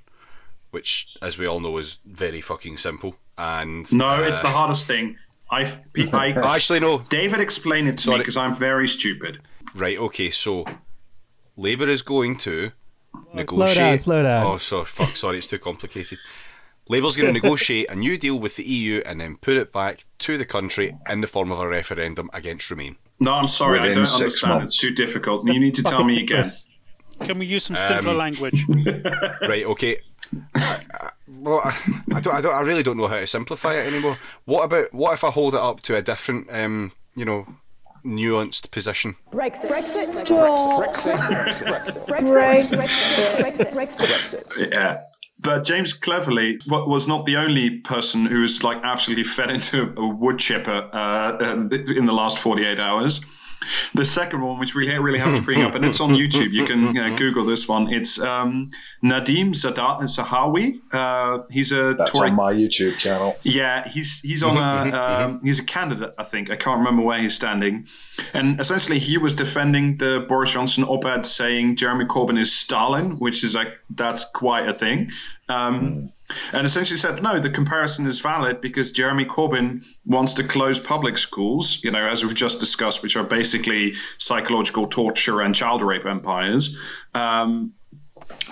which, 0.73 1.07
as 1.23 1.39
we 1.39 1.47
all 1.47 1.61
know, 1.61 1.79
is 1.79 1.99
very 2.05 2.41
fucking 2.41 2.77
simple. 2.77 3.15
And 3.39 3.91
No, 3.93 4.23
it's 4.25 4.41
uh, 4.41 4.49
the 4.49 4.49
hardest 4.49 4.87
thing. 4.87 5.17
I've, 5.51 5.79
I, 6.15 6.33
Actually, 6.33 6.81
no. 6.81 6.99
David 7.09 7.41
explained 7.41 7.89
it 7.89 7.99
to 7.99 8.11
me 8.11 8.19
because 8.19 8.37
I'm 8.37 8.55
very 8.55 8.89
stupid. 8.89 9.41
Right. 9.75 9.99
Okay. 9.99 10.31
So, 10.31 10.65
Labour 11.57 11.89
is 11.89 12.03
going 12.03 12.37
to 12.39 12.73
negotiate. 13.35 13.77
down, 13.77 13.99
slow 13.99 14.23
down. 14.23 14.47
Oh, 14.47 14.57
so 14.57 14.85
fuck. 14.85 15.15
Sorry, 15.15 15.39
it's 15.39 15.47
too 15.47 15.59
complicated. 15.59 16.19
Labour's 16.89 17.17
going 17.17 17.33
to 17.35 17.41
negotiate 17.41 17.91
a 17.91 17.95
new 17.95 18.17
deal 18.19 18.39
with 18.39 18.57
the 18.57 18.65
EU 18.65 19.03
and 19.05 19.21
then 19.21 19.37
put 19.37 19.57
it 19.57 19.73
back 19.73 20.05
to 20.21 20.37
the 20.39 20.45
country 20.47 20.97
in 21.09 21.21
the 21.21 21.27
form 21.27 21.53
of 21.53 21.59
a 21.61 21.69
referendum 21.69 22.31
against 22.33 22.71
Remain. 22.71 22.97
No, 23.21 23.35
I'm 23.35 23.47
sorry, 23.47 23.79
I 23.79 23.83
Within 23.83 24.03
don't 24.05 24.13
understand. 24.15 24.55
months. 24.55 24.73
It's 24.73 24.81
too 24.81 24.91
difficult. 24.95 25.47
You 25.47 25.61
need 25.61 25.75
to 25.75 25.83
tell 25.83 26.03
me 26.05 26.21
again. 26.23 26.53
Can 27.21 27.39
we 27.39 27.47
use 27.47 27.67
some 27.67 27.77
simpler 27.77 28.13
Um, 28.13 28.17
language? 28.19 28.65
Right. 29.43 29.65
Okay. 29.67 29.99
I, 30.55 30.81
I, 30.93 31.11
well, 31.35 31.61
I, 31.65 31.77
I 32.15 32.21
don't. 32.21 32.35
I 32.35 32.41
don't. 32.41 32.55
I 32.55 32.61
really 32.61 32.83
don't 32.83 32.97
know 32.97 33.07
how 33.07 33.19
to 33.19 33.27
simplify 33.27 33.75
it 33.75 33.87
anymore. 33.93 34.19
What 34.45 34.65
about? 34.65 34.93
What 34.93 35.13
if 35.15 35.25
I 35.25 35.31
hold 35.31 35.55
it 35.55 35.61
up 35.61 35.81
to 35.83 35.97
a 35.97 36.03
different, 36.03 36.49
um, 36.51 36.93
you 37.15 37.25
know, 37.25 37.47
nuanced 38.05 38.71
position? 38.71 39.17
Brexit. 39.31 39.69
Brexit. 39.69 40.27
Brexit. 40.27 41.17
Brexit. 41.27 42.07
Brexit. 42.07 42.79
Brexit. 43.39 43.73
Brexit, 43.73 43.97
Brexit. 43.97 44.73
Yeah. 44.73 45.03
But 45.41 45.65
James 45.65 45.93
Cleverly 45.93 46.61
was 46.69 47.09
not 47.09 47.27
the 47.27 47.37
only 47.37 47.79
person 47.81 48.27
who 48.27 48.43
was 48.43 48.63
like 48.63 48.79
absolutely 48.85 49.25
fed 49.25 49.51
into 49.51 49.93
a 49.97 50.07
wood 50.07 50.39
chipper 50.39 50.89
uh, 50.93 51.37
um, 51.41 51.69
in 51.73 52.05
the 52.05 52.13
last 52.13 52.39
48 52.39 52.79
hours. 52.79 53.21
The 53.95 54.05
second 54.05 54.43
one, 54.43 54.59
which 54.59 54.75
we 54.75 54.89
really 54.97 55.19
have 55.19 55.35
to 55.35 55.43
bring 55.43 55.63
up, 55.63 55.75
and 55.75 55.85
it's 55.85 56.01
on 56.01 56.11
YouTube. 56.11 56.53
You 56.53 56.65
can 56.65 56.97
uh, 56.97 57.17
Google 57.17 57.45
this 57.45 57.69
one. 57.69 57.93
It's 57.93 58.21
um, 58.21 58.71
Nadhim 59.03 59.55
Zada- 59.55 60.05
Zahawi. 60.05 60.81
Uh, 60.93 61.43
he's 61.51 61.73
a 61.73 61.95
That's 61.95 62.11
Tory 62.11 62.31
on 62.31 62.37
my 62.37 62.53
YouTube 62.53 62.97
channel. 62.99 63.37
Yeah, 63.43 63.89
he's 63.89 64.21
he's 64.21 64.43
on 64.43 64.57
a 64.57 64.97
um, 64.97 65.41
he's 65.43 65.59
a 65.59 65.65
candidate. 65.65 66.15
I 66.19 66.25
think 66.25 66.51
I 66.51 66.57
can't 66.57 66.79
remember 66.79 67.03
where 67.03 67.19
he's 67.19 67.35
standing, 67.35 67.87
and 68.35 68.61
essentially 68.61 68.99
he 68.99 69.19
was 69.19 69.35
defending 69.35 69.97
the 69.97 70.25
Boris 70.29 70.53
Johnson 70.53 70.85
op-ed, 70.85 71.27
saying 71.27 71.77
Jeremy 71.77 72.05
Corbyn 72.05 72.39
is 72.39 72.53
Stalin, 72.53 73.19
which 73.19 73.43
is 73.45 73.55
like 73.55 73.69
that's 73.91 74.25
quite 74.25 74.69
a 74.69 74.75
thing. 74.75 75.11
Um, 75.49 76.12
And 76.53 76.67
essentially 76.67 76.99
said 76.99 77.23
no, 77.23 77.39
the 77.39 77.51
comparison 77.51 78.07
is 78.07 78.21
valid 78.21 78.61
because 78.61 78.93
Jeremy 78.93 79.25
Corbyn 79.25 79.85
wants 80.05 80.35
to 80.35 80.45
close 80.45 80.79
public 80.81 81.19
schools, 81.19 81.83
you 81.83 81.91
know, 81.91 82.07
as 82.07 82.25
we've 82.25 82.35
just 82.35 82.61
discussed, 82.61 83.03
which 83.03 83.17
are 83.17 83.25
basically 83.25 83.95
psychological 84.19 84.87
torture 84.87 85.41
and 85.41 85.55
child 85.55 85.83
rape 85.83 86.07
empires. 86.07 86.79
Um, 87.15 87.73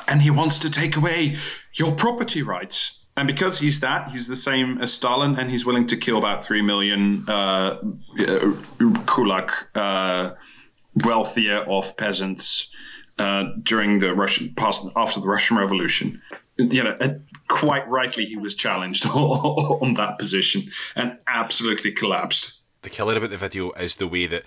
and 0.09 0.21
he 0.21 0.31
wants 0.31 0.59
to 0.61 0.71
take 0.71 0.97
away 0.97 1.37
your 1.75 1.93
property 1.93 2.43
rights. 2.43 3.07
And 3.16 3.27
because 3.27 3.59
he's 3.59 3.81
that, 3.81 4.11
he's 4.11 4.27
the 4.27 4.37
same 4.37 4.79
as 4.79 4.93
Stalin, 4.93 5.38
and 5.38 5.51
he's 5.51 5.66
willing 5.66 5.87
to 5.88 5.97
kill 5.97 6.16
about 6.16 6.43
three 6.43 6.62
million 6.62 7.25
uh, 7.29 7.79
uh, 8.19 8.53
kulak, 9.07 9.69
uh, 9.75 10.31
wealthier 11.05 11.64
off 11.69 11.97
peasants 11.97 12.73
uh, 13.19 13.45
during 13.62 13.99
the 13.99 14.14
Russian 14.14 14.55
past 14.55 14.88
after 14.97 15.21
the 15.21 15.29
Russian 15.29 15.59
Revolution. 15.59 16.21
You 16.57 16.85
know, 16.85 17.21
quite 17.51 17.87
rightly, 17.89 18.25
he 18.25 18.37
was 18.37 18.55
challenged 18.55 19.05
on 19.15 19.95
that 19.95 20.19
position 20.19 20.71
and 20.97 21.19
absolutely 21.27 21.93
collapsed. 21.93 22.61
the 22.83 22.91
killer 22.91 23.17
about 23.17 23.29
the 23.31 23.37
video 23.37 23.73
is 23.73 23.97
the 23.97 24.07
way 24.09 24.27
that 24.27 24.45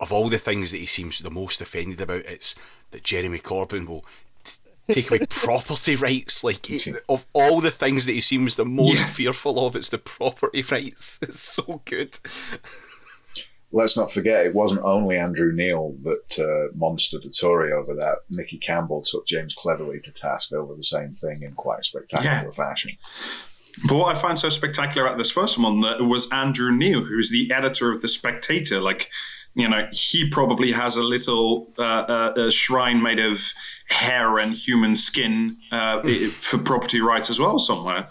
of 0.00 0.12
all 0.12 0.28
the 0.28 0.38
things 0.38 0.72
that 0.72 0.78
he 0.78 0.86
seems 0.86 1.18
the 1.20 1.30
most 1.30 1.60
offended 1.60 2.00
about, 2.00 2.24
it's 2.26 2.56
that 2.90 3.04
Jeremy 3.04 3.38
Corbyn 3.38 3.86
will 3.86 4.04
t- 4.42 4.54
take 4.90 5.08
away 5.10 5.20
property 5.28 5.94
rights. 5.94 6.42
Like 6.42 6.66
he- 6.66 6.94
of 7.08 7.26
all 7.32 7.60
the 7.60 7.70
things 7.70 8.04
that 8.06 8.12
he 8.12 8.20
seems 8.20 8.56
the 8.56 8.64
most 8.64 8.98
Yeah. 8.98 9.04
fearful 9.06 9.64
of, 9.64 9.76
it's 9.76 9.90
the 9.90 9.98
property 9.98 10.62
rights. 10.62 11.20
It's 11.22 11.38
so 11.40 11.80
good. 11.84 12.18
Let's 13.74 13.96
not 13.96 14.12
forget, 14.12 14.46
it 14.46 14.54
wasn't 14.54 14.82
only 14.84 15.16
Andrew 15.18 15.52
Neil 15.52 15.96
that 16.04 16.38
uh, 16.38 16.72
monstered 16.76 17.22
the 17.24 17.30
Tory 17.30 17.72
over 17.72 17.94
that. 17.96 18.18
Nicky 18.30 18.58
Campbell 18.58 19.02
took 19.02 19.26
James 19.26 19.54
Cleverly 19.54 20.00
to 20.00 20.12
task 20.12 20.52
over 20.52 20.74
the 20.74 20.82
same 20.84 21.12
thing 21.12 21.42
in 21.42 21.52
quite 21.54 21.80
a 21.80 21.84
spectacular 21.84 22.44
Yeah. 22.44 22.50
fashion. 22.50 22.92
But 23.88 23.96
what 23.96 24.16
I 24.16 24.18
find 24.18 24.38
so 24.38 24.48
spectacular 24.48 25.04
about 25.06 25.18
this 25.18 25.32
first 25.32 25.58
one 25.58 25.80
that 25.80 26.04
was 26.04 26.30
Andrew 26.30 26.70
Neil, 26.70 27.00
who's 27.02 27.30
the 27.30 27.52
editor 27.52 27.90
of 27.90 28.00
The 28.00 28.06
Spectator. 28.08 28.80
Like, 28.80 29.10
you 29.54 29.68
know, 29.68 29.88
he 29.90 30.28
probably 30.28 30.70
has 30.70 30.96
a 30.96 31.02
little 31.02 31.72
uh, 31.76 31.82
uh, 31.82 32.32
a 32.36 32.50
shrine 32.52 33.02
made 33.02 33.18
of 33.18 33.42
hair 33.88 34.38
and 34.38 34.54
human 34.54 34.94
skin 34.94 35.58
uh, 35.72 36.02
for 36.30 36.58
property 36.58 37.00
rights 37.00 37.28
as 37.30 37.40
well 37.40 37.58
somewhere. 37.58 38.08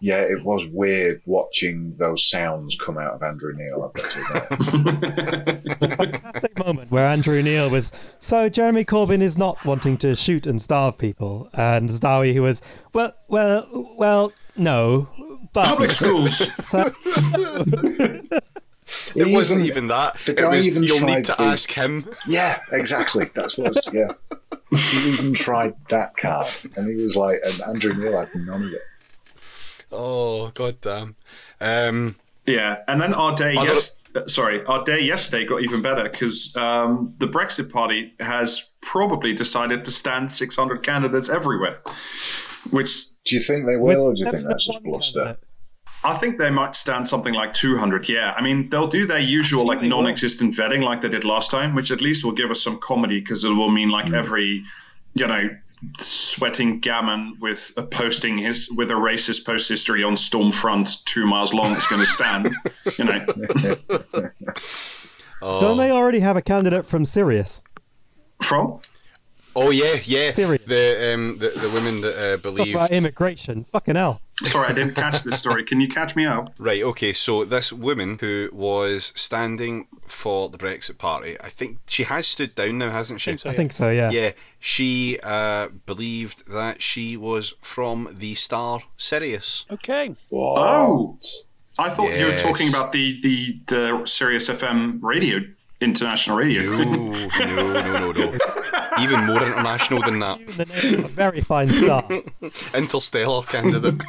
Yeah, 0.00 0.20
it 0.20 0.44
was 0.44 0.66
weird 0.68 1.22
watching 1.24 1.94
those 1.98 2.28
sounds 2.28 2.76
come 2.78 2.98
out 2.98 3.14
of 3.14 3.22
Andrew 3.22 3.54
Neil. 3.56 3.84
I've 3.84 3.92
got 4.02 4.10
to 4.10 5.62
fantastic 5.80 6.58
moment 6.64 6.90
where 6.90 7.06
Andrew 7.06 7.40
Neil 7.42 7.70
was 7.70 7.92
so 8.20 8.48
Jeremy 8.48 8.84
Corbyn 8.84 9.22
is 9.22 9.38
not 9.38 9.64
wanting 9.64 9.96
to 9.98 10.14
shoot 10.14 10.46
and 10.46 10.60
starve 10.60 10.98
people, 10.98 11.48
and 11.54 11.88
Zahawi 11.88 12.34
who 12.34 12.42
was 12.42 12.60
well, 12.92 13.12
well, 13.28 13.94
well, 13.96 14.32
no, 14.56 15.08
but 15.52 15.66
Public 15.66 15.90
schools. 15.90 16.46
It 19.16 19.26
He 19.28 19.34
wasn't 19.34 19.60
even- 19.60 19.70
even 19.70 19.88
that. 19.88 20.16
the 20.26 20.34
guy 20.34 20.48
was, 20.48 20.66
even 20.68 20.82
you'll 20.82 20.98
tried 20.98 21.14
need 21.16 21.24
to 21.26 21.32
the- 21.32 21.40
ask 21.42 21.72
him. 21.72 22.06
Yeah, 22.28 22.58
exactly. 22.70 23.30
That's 23.34 23.56
what. 23.56 23.74
It's, 23.78 23.90
yeah, 23.92 24.08
he 24.76 25.08
even 25.14 25.32
tried 25.32 25.74
that 25.88 26.14
card, 26.18 26.46
and 26.76 26.86
he 26.86 27.02
was 27.02 27.16
like, 27.16 27.40
and 27.46 27.62
Andrew 27.62 27.94
Neil 27.94 28.18
had 28.18 28.28
none 28.34 28.62
of 28.64 28.72
it. 28.74 28.82
Oh, 29.94 30.50
god 30.54 30.80
damn. 30.80 31.16
Um, 31.60 32.16
Yeah, 32.46 32.76
and 32.88 33.00
then 33.00 33.14
our 33.14 33.34
day, 33.34 33.54
Other- 33.56 33.68
yes, 33.68 33.96
uh, 34.14 34.26
sorry, 34.26 34.64
our 34.66 34.84
day 34.84 35.00
yesterday 35.00 35.46
got 35.46 35.62
even 35.62 35.80
better 35.80 36.02
because 36.04 36.54
um, 36.56 37.14
the 37.18 37.26
Brexit 37.26 37.72
Party 37.72 38.12
has 38.20 38.72
probably 38.82 39.32
decided 39.32 39.84
to 39.86 39.90
stand 39.90 40.30
600 40.30 40.82
candidates 40.82 41.30
everywhere, 41.30 41.78
which 42.70 42.90
Do 43.24 43.34
you 43.34 43.40
think 43.40 43.66
they 43.66 43.76
will, 43.76 44.00
or 44.00 44.14
do 44.14 44.20
you 44.24 44.30
think 44.30 44.46
that's 44.46 44.66
just 44.66 44.82
bluster? 44.82 45.38
I 46.04 46.18
think 46.18 46.36
they 46.36 46.50
might 46.50 46.74
stand 46.74 47.08
something 47.08 47.32
like 47.32 47.54
200. 47.54 48.08
Yeah, 48.10 48.32
I 48.36 48.42
mean 48.42 48.68
they'll 48.68 48.86
do 48.86 49.06
their 49.06 49.20
usual 49.20 49.66
like 49.66 49.80
non-existent 49.80 50.52
vetting 50.52 50.82
like 50.82 51.00
they 51.00 51.08
did 51.08 51.24
last 51.24 51.50
time, 51.50 51.74
which 51.74 51.90
at 51.90 52.02
least 52.02 52.24
will 52.26 52.32
give 52.32 52.50
us 52.50 52.62
some 52.62 52.78
comedy 52.78 53.20
because 53.20 53.42
it 53.44 53.48
will 53.48 53.70
mean 53.70 53.88
like 53.88 54.12
every, 54.12 54.62
you 55.14 55.26
know, 55.26 55.48
sweating 55.98 56.80
gammon 56.80 57.36
with 57.40 57.72
a 57.76 57.82
posting 57.82 58.38
his 58.38 58.70
with 58.70 58.90
a 58.90 58.94
racist 58.94 59.44
post 59.44 59.68
history 59.68 60.02
on 60.02 60.14
Stormfront 60.14 61.04
two 61.04 61.26
miles 61.26 61.54
long 61.54 61.72
is 61.72 61.86
going 61.86 62.00
to 62.00 62.06
stand. 62.06 62.50
you 62.98 63.04
know, 63.04 63.26
oh. 65.42 65.60
Don't 65.60 65.76
they 65.76 65.90
already 65.90 66.20
have 66.20 66.36
a 66.36 66.42
candidate 66.42 66.86
from 66.86 67.04
Sirius? 67.04 67.62
from 68.44 68.80
Oh 69.56 69.70
yeah, 69.70 69.96
yeah. 70.04 70.30
Serious. 70.32 70.64
The 70.64 71.14
um 71.14 71.38
the, 71.38 71.48
the 71.48 71.70
women 71.70 72.00
that 72.00 72.16
uh, 72.16 72.32
Talk 72.36 72.42
believed 72.42 72.74
about 72.74 72.90
immigration. 72.90 73.64
Fucking 73.64 73.96
hell. 73.96 74.20
Sorry, 74.42 74.68
I 74.68 74.72
didn't 74.72 74.94
catch 74.94 75.22
this 75.22 75.38
story. 75.38 75.64
Can 75.64 75.80
you 75.80 75.88
catch 75.88 76.16
me 76.16 76.26
up? 76.26 76.52
Right, 76.58 76.82
okay, 76.82 77.12
so 77.12 77.44
this 77.44 77.72
woman 77.72 78.18
who 78.20 78.50
was 78.52 79.12
standing 79.14 79.86
for 80.06 80.48
the 80.48 80.58
Brexit 80.58 80.98
Party, 80.98 81.36
I 81.40 81.50
think 81.50 81.78
she 81.86 82.02
has 82.02 82.26
stood 82.26 82.56
down 82.56 82.78
now, 82.78 82.90
hasn't 82.90 83.20
she? 83.20 83.30
think 83.30 83.42
so. 83.42 83.50
I 83.50 83.54
think 83.54 83.72
so. 83.72 83.90
Yeah. 83.90 84.10
Yeah, 84.10 84.32
she 84.58 85.20
uh, 85.22 85.68
believed 85.86 86.50
that 86.50 86.82
she 86.82 87.16
was 87.16 87.54
from 87.60 88.08
the 88.18 88.34
star 88.34 88.80
Sirius. 88.96 89.66
Okay. 89.70 90.16
Oh. 90.32 91.18
I 91.78 91.90
thought 91.90 92.16
you 92.16 92.26
were 92.26 92.36
talking 92.36 92.68
about 92.68 92.92
the 92.92 93.20
the 93.20 93.58
the 93.66 94.06
Sirius 94.06 94.48
FM 94.48 94.98
radio 95.02 95.40
international 95.84 96.36
radio. 96.38 96.62
No, 96.62 96.84
no, 96.84 97.72
no, 97.72 98.12
no, 98.12 98.12
no. 98.12 98.38
Even 98.98 99.24
more 99.26 99.42
international 99.44 100.00
than 100.02 100.18
that. 100.20 100.44
The 100.46 100.64
name 100.64 100.94
of 101.00 101.04
a 101.04 101.08
very 101.08 101.40
fine 101.40 101.68
star. 101.68 102.08
Interstellar 102.74 103.42
candidate. 103.44 103.94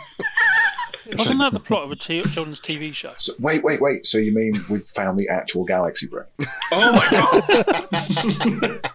Wasn't 1.17 1.37
that 1.37 1.51
the 1.51 1.59
plot 1.59 1.83
of 1.83 1.91
a 1.91 1.95
t- 1.95 2.21
children's 2.21 2.61
TV 2.61 2.93
show? 2.93 3.13
So, 3.17 3.33
wait, 3.39 3.63
wait, 3.63 3.79
wait. 3.79 4.07
So 4.07 4.17
you 4.17 4.33
mean 4.33 4.53
we 4.69 4.79
found 4.79 5.19
the 5.19 5.29
actual 5.29 5.63
galaxy 5.63 6.07
brain? 6.07 6.25
oh 6.71 6.91
my 6.93 7.07
god! 7.11 8.91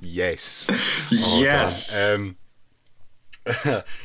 yes. 0.00 0.66
Oh, 1.12 1.40
yes. 1.40 2.10
Um, 2.10 2.36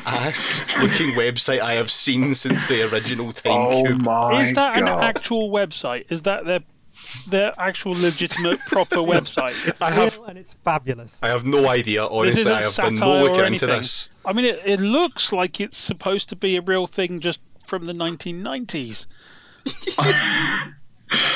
ass 0.07 0.63
looking 0.81 1.09
website 1.15 1.59
I 1.59 1.73
have 1.73 1.91
seen 1.91 2.33
since 2.33 2.67
the 2.67 2.83
original 2.91 3.31
time 3.31 3.51
Oh 3.53 3.83
cube. 3.83 4.01
my 4.01 4.41
Is 4.41 4.53
that 4.53 4.77
an 4.77 4.88
actual 4.88 5.49
website? 5.49 6.05
Is 6.09 6.21
that 6.23 6.45
their 6.45 6.61
their 7.27 7.51
actual 7.58 7.93
legitimate 7.93 8.60
proper 8.67 8.97
website? 9.13 9.81
I 9.81 9.91
have 9.91 10.19
and 10.27 10.38
it's 10.38 10.53
fabulous. 10.53 11.21
I 11.21 11.29
have 11.29 11.45
no 11.45 11.67
idea. 11.67 12.05
Honestly, 12.05 12.51
I 12.51 12.62
have 12.62 12.75
done 12.75 12.97
satire 12.97 13.10
no 13.10 13.25
or 13.25 13.29
looking 13.29 13.53
into 13.53 13.67
this. 13.67 14.10
I 14.25 14.34
mean, 14.34 14.45
it, 14.45 14.62
it 14.65 14.79
looks 14.79 15.31
like 15.31 15.60
it's 15.60 15.77
supposed 15.77 16.29
to 16.29 16.36
be 16.36 16.55
a 16.58 16.62
real 16.62 16.88
thing 16.88 17.19
just 17.19 17.41
from 17.65 17.86
the 17.86 17.93
1990s. 17.93 19.08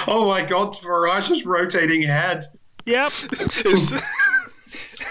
oh 0.07 0.25
my 0.27 0.45
god! 0.45 0.77
Farage's 0.77 1.45
rotating 1.45 2.03
head. 2.03 2.45
Yep. 2.85 3.11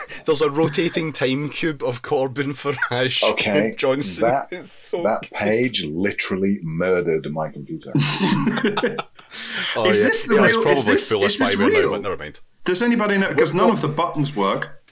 It's, 0.08 0.22
there's 0.26 0.42
a 0.42 0.50
rotating 0.50 1.12
time 1.12 1.48
cube 1.50 1.82
of 1.82 2.02
Corbyn, 2.02 2.52
Farage, 2.54 3.22
Okay, 3.32 3.74
Johnson. 3.78 4.28
that- 4.28 4.64
so 4.64 5.02
that 5.02 5.22
good. 5.22 5.30
page 5.32 5.84
literally 5.84 6.58
murdered 6.62 7.30
my 7.32 7.50
computer. 7.50 7.92
Oh, 9.76 9.88
Is 9.90 9.98
yeah. 9.98 10.04
this 10.08 10.22
the 10.24 10.36
yeah, 10.36 10.44
it's 10.46 10.54
real- 10.54 10.62
probably 10.62 10.78
is 10.80 10.86
this- 10.86 11.08
full 11.10 11.18
of 11.24 11.24
this 11.24 11.38
spyware 11.38 11.58
now, 11.72 11.78
real? 11.80 11.90
but 11.90 12.00
never 12.02 12.16
mind. 12.16 12.40
Does 12.64 12.80
anybody 12.82 13.18
know? 13.18 13.28
Because 13.28 13.52
none 13.52 13.68
of 13.70 13.80
the 13.82 13.88
buttons 13.88 14.34
work. 14.34 14.82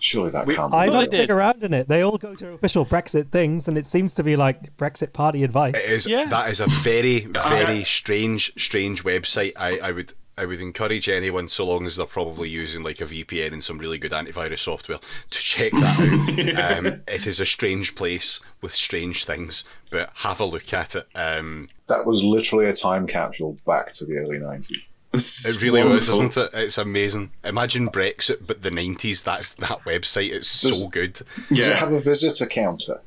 Surely 0.00 0.30
that 0.30 0.46
We- 0.46 0.54
can't. 0.56 0.72
I 0.74 0.86
don't 0.86 1.10
dig 1.10 1.30
around 1.30 1.62
in 1.64 1.72
it. 1.72 1.88
They 1.88 2.02
all 2.02 2.18
go 2.18 2.34
to 2.34 2.50
official 2.52 2.84
Brexit 2.84 3.30
things, 3.32 3.66
and 3.66 3.78
it 3.78 3.86
seems 3.86 4.12
to 4.14 4.22
be 4.22 4.36
like 4.36 4.76
Brexit 4.76 5.12
party 5.14 5.42
advice. 5.42 5.74
It 5.74 5.90
is. 5.90 6.06
Yeah. 6.06 6.26
That 6.26 6.50
is 6.50 6.60
a 6.60 6.66
very, 6.66 7.20
very 7.20 7.82
strange, 7.84 8.52
strange 8.62 9.02
website. 9.04 9.52
I, 9.56 9.78
I 9.78 9.92
would. 9.92 10.12
I 10.38 10.46
would 10.46 10.60
encourage 10.60 11.08
anyone, 11.08 11.48
so 11.48 11.66
long 11.66 11.84
as 11.86 11.96
they're 11.96 12.06
probably 12.06 12.48
using 12.48 12.82
like 12.82 13.00
a 13.00 13.04
VPN 13.04 13.52
and 13.52 13.64
some 13.64 13.78
really 13.78 13.98
good 13.98 14.12
antivirus 14.12 14.58
software, 14.60 14.98
to 15.30 15.38
check 15.38 15.72
that 15.72 15.98
out. 16.00 16.78
um, 16.86 17.00
it 17.08 17.26
is 17.26 17.40
a 17.40 17.46
strange 17.46 17.94
place 17.94 18.40
with 18.62 18.74
strange 18.74 19.24
things, 19.24 19.64
but 19.90 20.10
have 20.16 20.40
a 20.40 20.44
look 20.44 20.72
at 20.72 20.94
it. 20.94 21.06
Um, 21.14 21.68
That 21.88 22.06
was 22.06 22.22
literally 22.22 22.66
a 22.66 22.72
time 22.72 23.06
capsule 23.06 23.58
back 23.66 23.92
to 23.94 24.04
the 24.04 24.16
early 24.18 24.38
90s. 24.38 24.70
It 25.14 25.62
really 25.62 25.82
was, 25.82 26.08
isn't 26.10 26.36
it? 26.36 26.50
It's 26.52 26.76
amazing. 26.76 27.30
Imagine 27.42 27.88
Brexit, 27.88 28.46
but 28.46 28.60
the 28.60 28.70
nineties. 28.70 29.22
That's 29.22 29.54
that 29.54 29.82
website. 29.84 30.32
It's 30.32 30.48
so 30.48 30.68
Does- 30.68 30.82
good. 30.88 31.12
Does 31.14 31.50
it 31.50 31.56
Yeah. 31.70 31.76
have 31.78 31.92
a 31.92 32.00
visitor 32.00 32.44
counter? 32.44 33.00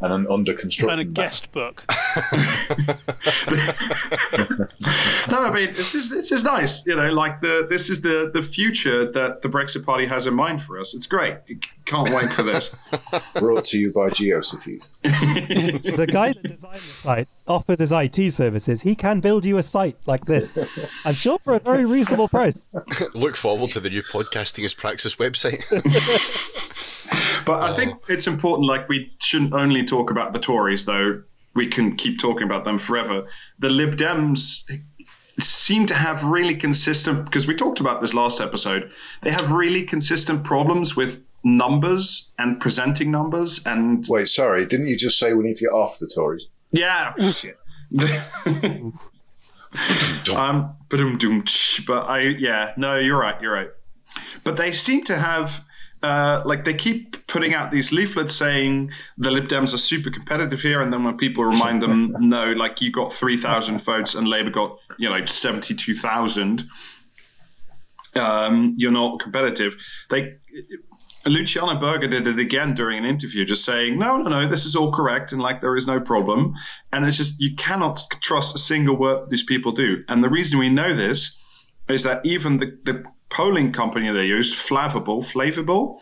And 0.00 0.12
an 0.12 0.26
under 0.28 0.52
construction 0.54 0.98
And 0.98 1.00
a 1.00 1.04
guest 1.04 1.52
book. 1.52 1.84
No, 5.30 5.38
I 5.38 5.50
mean 5.50 5.68
this 5.68 5.94
is 5.94 6.10
this 6.10 6.30
is 6.32 6.44
nice. 6.44 6.86
You 6.86 6.96
know, 6.96 7.08
like 7.10 7.40
the 7.40 7.66
this 7.68 7.88
is 7.88 8.02
the 8.02 8.30
the 8.32 8.42
future 8.42 9.10
that 9.10 9.42
the 9.42 9.48
Brexit 9.48 9.84
Party 9.84 10.06
has 10.06 10.26
in 10.26 10.34
mind 10.34 10.62
for 10.62 10.78
us. 10.78 10.94
It's 10.94 11.06
great. 11.06 11.38
Can't 11.86 12.08
wait 12.10 12.30
for 12.32 12.42
this. 12.42 12.76
Brought 13.34 13.64
to 13.66 13.78
you 13.78 13.92
by 13.92 14.10
GeoCities. 14.10 14.88
the 15.02 16.06
guy 16.06 16.32
that 16.32 16.42
designed 16.42 16.74
the 16.74 16.78
site 16.78 17.28
offers 17.46 17.78
his 17.78 17.92
IT 17.92 18.32
services. 18.32 18.82
He 18.82 18.94
can 18.94 19.20
build 19.20 19.44
you 19.44 19.58
a 19.58 19.62
site 19.62 19.96
like 20.06 20.24
this. 20.24 20.58
I'm 21.04 21.14
sure 21.14 21.38
for 21.38 21.54
a 21.54 21.60
very 21.60 21.84
reasonable 21.84 22.28
price. 22.28 22.68
Look 23.14 23.36
forward 23.36 23.70
to 23.70 23.80
the 23.80 23.90
new 23.90 24.02
podcasting 24.02 24.64
as 24.64 24.74
praxis 24.74 25.16
website. 25.16 25.62
But 27.44 27.62
I 27.62 27.76
think 27.76 28.02
it's 28.08 28.26
important. 28.26 28.68
Like 28.68 28.88
we 28.88 29.12
shouldn't 29.20 29.52
only 29.52 29.84
talk 29.84 30.10
about 30.10 30.32
the 30.32 30.38
Tories, 30.38 30.84
though. 30.84 31.22
We 31.54 31.66
can 31.66 31.96
keep 31.96 32.18
talking 32.18 32.44
about 32.44 32.64
them 32.64 32.78
forever. 32.78 33.26
The 33.58 33.70
Lib 33.70 33.96
Dems 33.96 34.68
seem 35.38 35.86
to 35.86 35.94
have 35.94 36.24
really 36.24 36.54
consistent 36.54 37.24
because 37.24 37.46
we 37.46 37.54
talked 37.54 37.80
about 37.80 38.00
this 38.00 38.14
last 38.14 38.40
episode. 38.40 38.90
They 39.22 39.30
have 39.30 39.52
really 39.52 39.82
consistent 39.82 40.44
problems 40.44 40.96
with 40.96 41.22
numbers 41.44 42.32
and 42.38 42.60
presenting 42.60 43.10
numbers 43.10 43.64
and 43.66 44.04
Wait, 44.08 44.28
sorry, 44.28 44.66
didn't 44.66 44.86
you 44.86 44.96
just 44.96 45.18
say 45.18 45.34
we 45.34 45.44
need 45.44 45.56
to 45.56 45.64
get 45.64 45.72
off 45.72 45.98
the 45.98 46.06
Tories? 46.06 46.48
yeah. 47.90 47.92
um, 50.34 50.74
but 50.88 52.08
I 52.08 52.20
yeah 52.20 52.72
no 52.76 52.98
you're 52.98 53.18
right 53.18 53.40
you're 53.40 53.52
right. 53.52 53.70
But 54.44 54.56
they 54.56 54.72
seem 54.72 55.04
to 55.04 55.16
have. 55.16 55.63
Uh, 56.04 56.42
like 56.44 56.66
they 56.66 56.74
keep 56.74 57.26
putting 57.28 57.54
out 57.54 57.70
these 57.70 57.90
leaflets 57.90 58.34
saying 58.34 58.90
the 59.16 59.30
Lib 59.30 59.48
Dems 59.48 59.72
are 59.72 59.78
super 59.78 60.10
competitive 60.10 60.60
here, 60.60 60.82
and 60.82 60.92
then 60.92 61.02
when 61.02 61.16
people 61.16 61.44
remind 61.44 61.80
them, 61.80 62.14
no, 62.20 62.52
like 62.52 62.82
you 62.82 62.92
got 62.92 63.10
three 63.10 63.38
thousand 63.38 63.80
votes 63.80 64.14
and 64.14 64.28
Labour 64.28 64.50
got 64.50 64.78
you 64.98 65.08
know 65.08 65.24
seventy 65.24 65.74
two 65.74 65.94
thousand, 65.94 66.64
um, 68.16 68.74
you're 68.76 68.92
not 68.92 69.18
competitive. 69.18 69.76
They 70.10 70.34
Luciana 71.24 71.80
Berger 71.80 72.08
did 72.08 72.26
it 72.26 72.38
again 72.38 72.74
during 72.74 72.98
an 72.98 73.06
interview, 73.06 73.46
just 73.46 73.64
saying, 73.64 73.98
no, 73.98 74.18
no, 74.18 74.28
no, 74.28 74.46
this 74.46 74.66
is 74.66 74.76
all 74.76 74.92
correct, 74.92 75.32
and 75.32 75.40
like 75.40 75.62
there 75.62 75.74
is 75.74 75.86
no 75.86 75.98
problem. 75.98 76.54
And 76.92 77.06
it's 77.06 77.16
just 77.16 77.40
you 77.40 77.56
cannot 77.56 78.02
trust 78.20 78.54
a 78.54 78.58
single 78.58 78.96
word 78.96 79.30
these 79.30 79.42
people 79.42 79.72
do. 79.72 80.04
And 80.08 80.22
the 80.22 80.28
reason 80.28 80.58
we 80.58 80.68
know 80.68 80.94
this 80.94 81.34
is 81.88 82.02
that 82.02 82.20
even 82.26 82.58
the, 82.58 82.78
the 82.84 83.04
polling 83.34 83.72
company 83.72 84.10
they 84.10 84.26
used, 84.26 84.54
Flavable, 84.54 85.20
Flavable, 85.20 85.98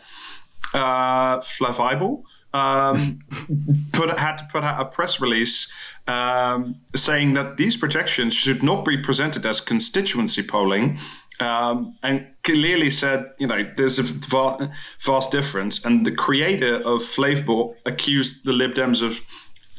uh, 0.73 1.41
Flavible, 1.41 2.23
um, 2.53 3.19
put 3.91 4.09
had 4.17 4.37
to 4.37 4.45
put 4.51 4.63
out 4.63 4.79
a 4.79 4.85
press 4.85 5.19
release 5.19 5.71
um, 6.07 6.75
saying 6.95 7.33
that 7.33 7.57
these 7.57 7.75
projections 7.75 8.33
should 8.35 8.61
not 8.61 8.85
be 8.85 8.97
presented 8.97 9.45
as 9.45 9.59
constituency 9.59 10.43
polling. 10.43 10.99
Um, 11.39 11.97
and 12.03 12.27
clearly 12.43 12.91
said, 12.91 13.31
you 13.39 13.47
know, 13.47 13.63
there's 13.75 13.97
a 13.97 14.03
va- 14.03 14.71
vast 14.99 15.31
difference. 15.31 15.83
And 15.83 16.05
the 16.05 16.11
creator 16.11 16.75
of 16.85 17.03
Flavible 17.03 17.75
accused 17.87 18.45
the 18.45 18.53
Lib 18.53 18.75
Dems 18.75 19.01
of, 19.01 19.19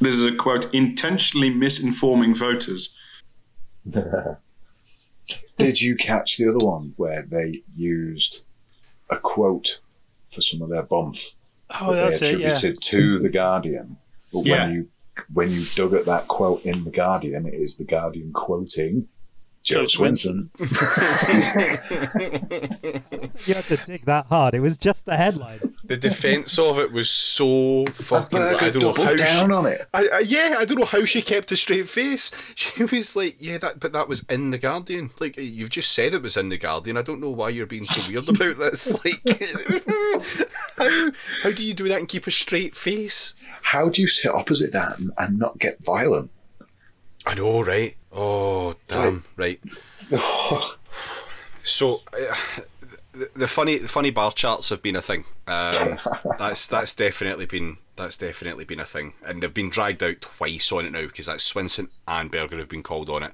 this 0.01 0.13
is 0.13 0.25
a 0.25 0.35
quote, 0.35 0.71
intentionally 0.73 1.49
misinforming 1.49 2.35
voters. 2.35 2.93
Did 5.57 5.81
you 5.81 5.95
catch 5.95 6.37
the 6.37 6.49
other 6.49 6.65
one 6.65 6.93
where 6.97 7.23
they 7.23 7.63
used 7.75 8.41
a 9.09 9.17
quote 9.17 9.79
for 10.31 10.41
some 10.41 10.61
of 10.61 10.69
their 10.69 10.83
bombs 10.83 11.35
Oh, 11.81 11.93
that 11.93 12.09
that's 12.09 12.19
they 12.19 12.33
it. 12.33 12.39
Yeah. 12.41 12.47
attributed 12.51 12.81
to 12.83 13.19
the 13.19 13.29
Guardian? 13.29 13.97
But 14.33 14.45
Yeah. 14.45 14.65
when 14.65 14.73
you 14.75 14.87
when 15.33 15.49
you 15.49 15.63
dug 15.75 15.93
at 15.93 16.05
that 16.05 16.27
quote 16.27 16.63
in 16.65 16.83
the 16.83 16.91
Guardian, 16.91 17.45
it 17.45 17.53
is 17.53 17.77
the 17.77 17.85
Guardian 17.85 18.33
quoting 18.33 19.07
Jo 19.65 19.87
Jo 19.87 19.87
Swinson. 19.87 20.49
You 23.47 23.53
had 23.53 23.65
to 23.65 23.77
dig 23.77 24.05
that 24.05 24.27
hard. 24.27 24.53
It 24.53 24.61
was 24.61 24.77
just 24.77 25.05
the 25.05 25.17
headline. 25.17 25.59
The 25.83 25.97
defence 25.97 26.57
of 26.57 26.79
it 26.79 26.91
was 26.91 27.09
so 27.09 27.85
fucking. 27.87 28.39
I 28.39 28.53
Berger 28.53 28.79
don't 28.79 28.97
know 28.97 29.03
how 29.03 29.15
down 29.15 29.49
she, 29.49 29.53
on 29.53 29.65
it. 29.65 29.87
I, 29.93 30.07
I, 30.07 30.19
yeah, 30.19 30.55
I 30.57 30.65
don't 30.65 30.79
know 30.79 30.85
how 30.85 31.03
she 31.03 31.21
kept 31.21 31.51
a 31.51 31.57
straight 31.57 31.89
face. 31.89 32.31
She 32.55 32.83
was 32.83 33.15
like, 33.15 33.37
"Yeah, 33.39 33.57
that, 33.57 33.79
but 33.79 33.91
that 33.93 34.07
was 34.07 34.23
in 34.29 34.51
the 34.51 34.57
Guardian. 34.57 35.11
Like 35.19 35.37
you've 35.37 35.69
just 35.69 35.91
said 35.91 36.13
it 36.13 36.21
was 36.21 36.37
in 36.37 36.49
the 36.49 36.57
Guardian. 36.57 36.97
I 36.97 37.01
don't 37.01 37.19
know 37.19 37.29
why 37.29 37.49
you're 37.49 37.65
being 37.65 37.85
so 37.85 38.11
weird 38.11 38.29
about 38.29 38.57
this. 38.57 38.95
Like, 39.05 39.21
how 40.77 41.11
how 41.43 41.51
do 41.51 41.63
you 41.63 41.73
do 41.73 41.87
that 41.89 41.99
and 41.99 42.07
keep 42.07 42.27
a 42.27 42.31
straight 42.31 42.75
face? 42.75 43.33
How 43.61 43.89
do 43.89 44.01
you 44.01 44.07
sit 44.07 44.33
opposite 44.33 44.71
that 44.73 44.99
and, 44.99 45.11
and 45.17 45.39
not 45.39 45.59
get 45.59 45.83
violent? 45.83 46.31
I 47.25 47.33
know, 47.33 47.63
right? 47.63 47.95
Oh, 48.15 48.75
damn, 48.87 49.23
right. 49.35 49.59
So, 51.67 52.01
uh, 52.13 52.35
the, 53.11 53.27
the 53.35 53.47
funny, 53.47 53.79
the 53.79 53.87
funny 53.87 54.11
bar 54.11 54.31
charts 54.31 54.69
have 54.69 54.83
been 54.83 54.95
a 54.95 55.01
thing. 55.01 55.25
Um, 55.47 55.97
that's 56.37 56.67
that's 56.67 56.93
definitely 56.93 57.47
been 57.47 57.77
that's 57.95 58.17
definitely 58.17 58.65
been 58.65 58.79
a 58.79 58.85
thing, 58.85 59.13
and 59.25 59.41
they've 59.41 59.51
been 59.51 59.71
dragged 59.71 60.03
out 60.03 60.21
twice 60.21 60.71
on 60.71 60.85
it 60.85 60.91
now 60.91 61.01
because 61.07 61.25
that's 61.25 61.51
Swinson 61.51 61.89
and 62.07 62.29
Berger 62.29 62.57
have 62.57 62.69
been 62.69 62.83
called 62.83 63.09
on 63.09 63.23
it 63.23 63.31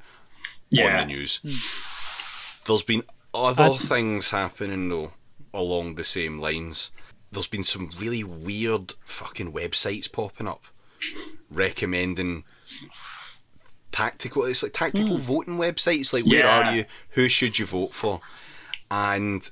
on 0.94 0.98
the 1.00 1.06
news. 1.06 1.42
There's 2.66 2.84
been 2.84 3.04
other 3.34 3.64
I'd- 3.66 3.78
things 3.80 4.30
happening 4.30 4.88
though 4.88 5.12
along 5.54 5.96
the 5.96 6.06
same 6.06 6.40
lines. 6.40 6.92
There's 7.34 7.48
been 7.48 7.64
some 7.64 7.90
really 8.00 8.24
weird 8.24 8.94
fucking 9.04 9.52
websites 9.52 10.10
popping 10.10 10.48
up 10.48 10.64
recommending 11.50 12.46
tactical 13.92 14.46
it's 14.46 14.64
like 14.64 14.74
tactical 14.74 15.18
voting 15.18 15.58
websites 15.58 16.14
like 16.14 16.26
where 16.26 16.40
Yeah. 16.46 16.70
are 16.72 16.76
you 16.76 16.86
who 17.12 17.28
should 17.28 17.60
you 17.60 17.66
vote 17.66 17.92
for 17.94 18.22
and 18.90 19.50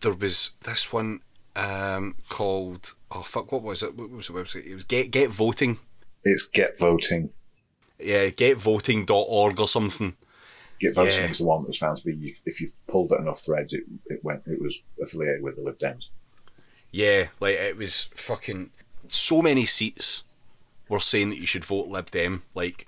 there 0.00 0.12
was 0.14 0.50
this 0.64 0.92
one 0.92 1.20
um, 1.56 2.14
called 2.28 2.94
oh 3.10 3.22
fuck 3.22 3.52
what 3.52 3.62
was 3.62 3.82
it 3.82 3.96
what 3.96 4.10
was 4.10 4.28
the 4.28 4.32
website 4.32 4.66
it 4.66 4.74
was 4.74 4.84
get 4.84 5.10
get 5.10 5.30
voting 5.30 5.78
It's 6.24 6.42
get 6.42 6.78
voting. 6.78 7.30
yeah 7.98 8.28
getvoting.org 8.28 9.60
or 9.60 9.68
something 9.68 10.14
Get 10.80 10.94
voting 10.94 11.12
Yeah. 11.20 11.28
was 11.28 11.38
the 11.38 11.44
one 11.44 11.62
that 11.62 11.68
was 11.68 11.76
found 11.76 11.98
to 11.98 12.04
be. 12.06 12.36
If 12.46 12.58
you 12.62 12.70
pulled 12.88 13.12
at 13.12 13.20
enough 13.20 13.40
threads, 13.44 13.74
it, 13.74 13.82
it 14.06 14.24
went. 14.24 14.44
It 14.46 14.62
was 14.62 14.82
affiliated 15.02 15.42
with 15.42 15.56
the 15.56 15.60
Lib 15.62 15.78
Dems. 15.78 16.06
Yeah, 16.90 17.26
like 17.38 17.56
it 17.56 17.76
was 17.76 18.04
fucking 18.14 18.70
so 19.08 19.42
many 19.42 19.66
seats 19.66 20.22
were 20.88 20.98
saying 20.98 21.28
that 21.28 21.38
you 21.38 21.44
should 21.46 21.66
vote 21.66 21.88
Lib 21.88 22.10
Dem, 22.10 22.44
like 22.54 22.86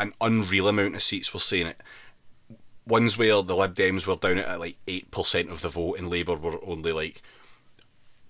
an 0.00 0.14
unreal 0.20 0.68
amount 0.68 0.96
of 0.96 1.02
seats 1.02 1.32
were 1.32 1.40
saying 1.40 1.68
it. 1.68 1.80
Ones 2.86 3.16
where 3.16 3.42
the 3.42 3.54
Lib 3.54 3.74
Dems 3.74 4.06
were 4.06 4.16
down 4.16 4.38
at 4.38 4.58
like 4.58 4.76
eight 4.88 5.10
percent 5.10 5.50
of 5.50 5.62
the 5.62 5.68
vote 5.68 5.98
and 5.98 6.10
Labour 6.10 6.34
were 6.34 6.58
only 6.64 6.90
like 6.90 7.22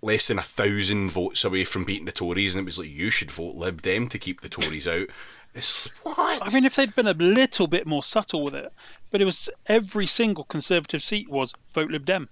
less 0.03 0.29
than 0.29 0.39
a 0.39 0.43
thousand 0.43 1.11
votes 1.11 1.45
away 1.45 1.65
from 1.65 1.85
beating 1.85 2.07
the 2.07 2.13
Tories, 2.13 2.55
and 2.55 2.63
it 2.63 2.67
was 2.67 2.79
like 2.79 2.91
you 2.91 3.11
should 3.11 3.31
vote 3.31 3.57
Lib 3.57 3.83
Dem 3.83 4.09
to 4.09 4.19
keep 4.19 4.41
the 4.41 4.49
Tories 4.49 4.89
out. 4.89 5.09
It's 5.55 5.89
what? 6.03 6.43
I 6.43 6.53
mean, 6.55 6.65
if 6.65 6.77
they'd 6.77 6.95
been 6.95 7.09
a 7.09 7.15
little 7.15 7.67
bit 7.67 7.87
more 7.87 8.03
subtle 8.03 8.45
with 8.45 8.55
it, 8.55 8.73
but 9.11 9.21
it 9.21 9.25
was 9.25 9.49
every 9.67 10.07
single 10.07 10.45
Conservative 10.45 11.03
seat 11.03 11.29
was 11.29 11.55
vote 11.73 11.91
Lib 11.91 12.05
Dem. 12.05 12.29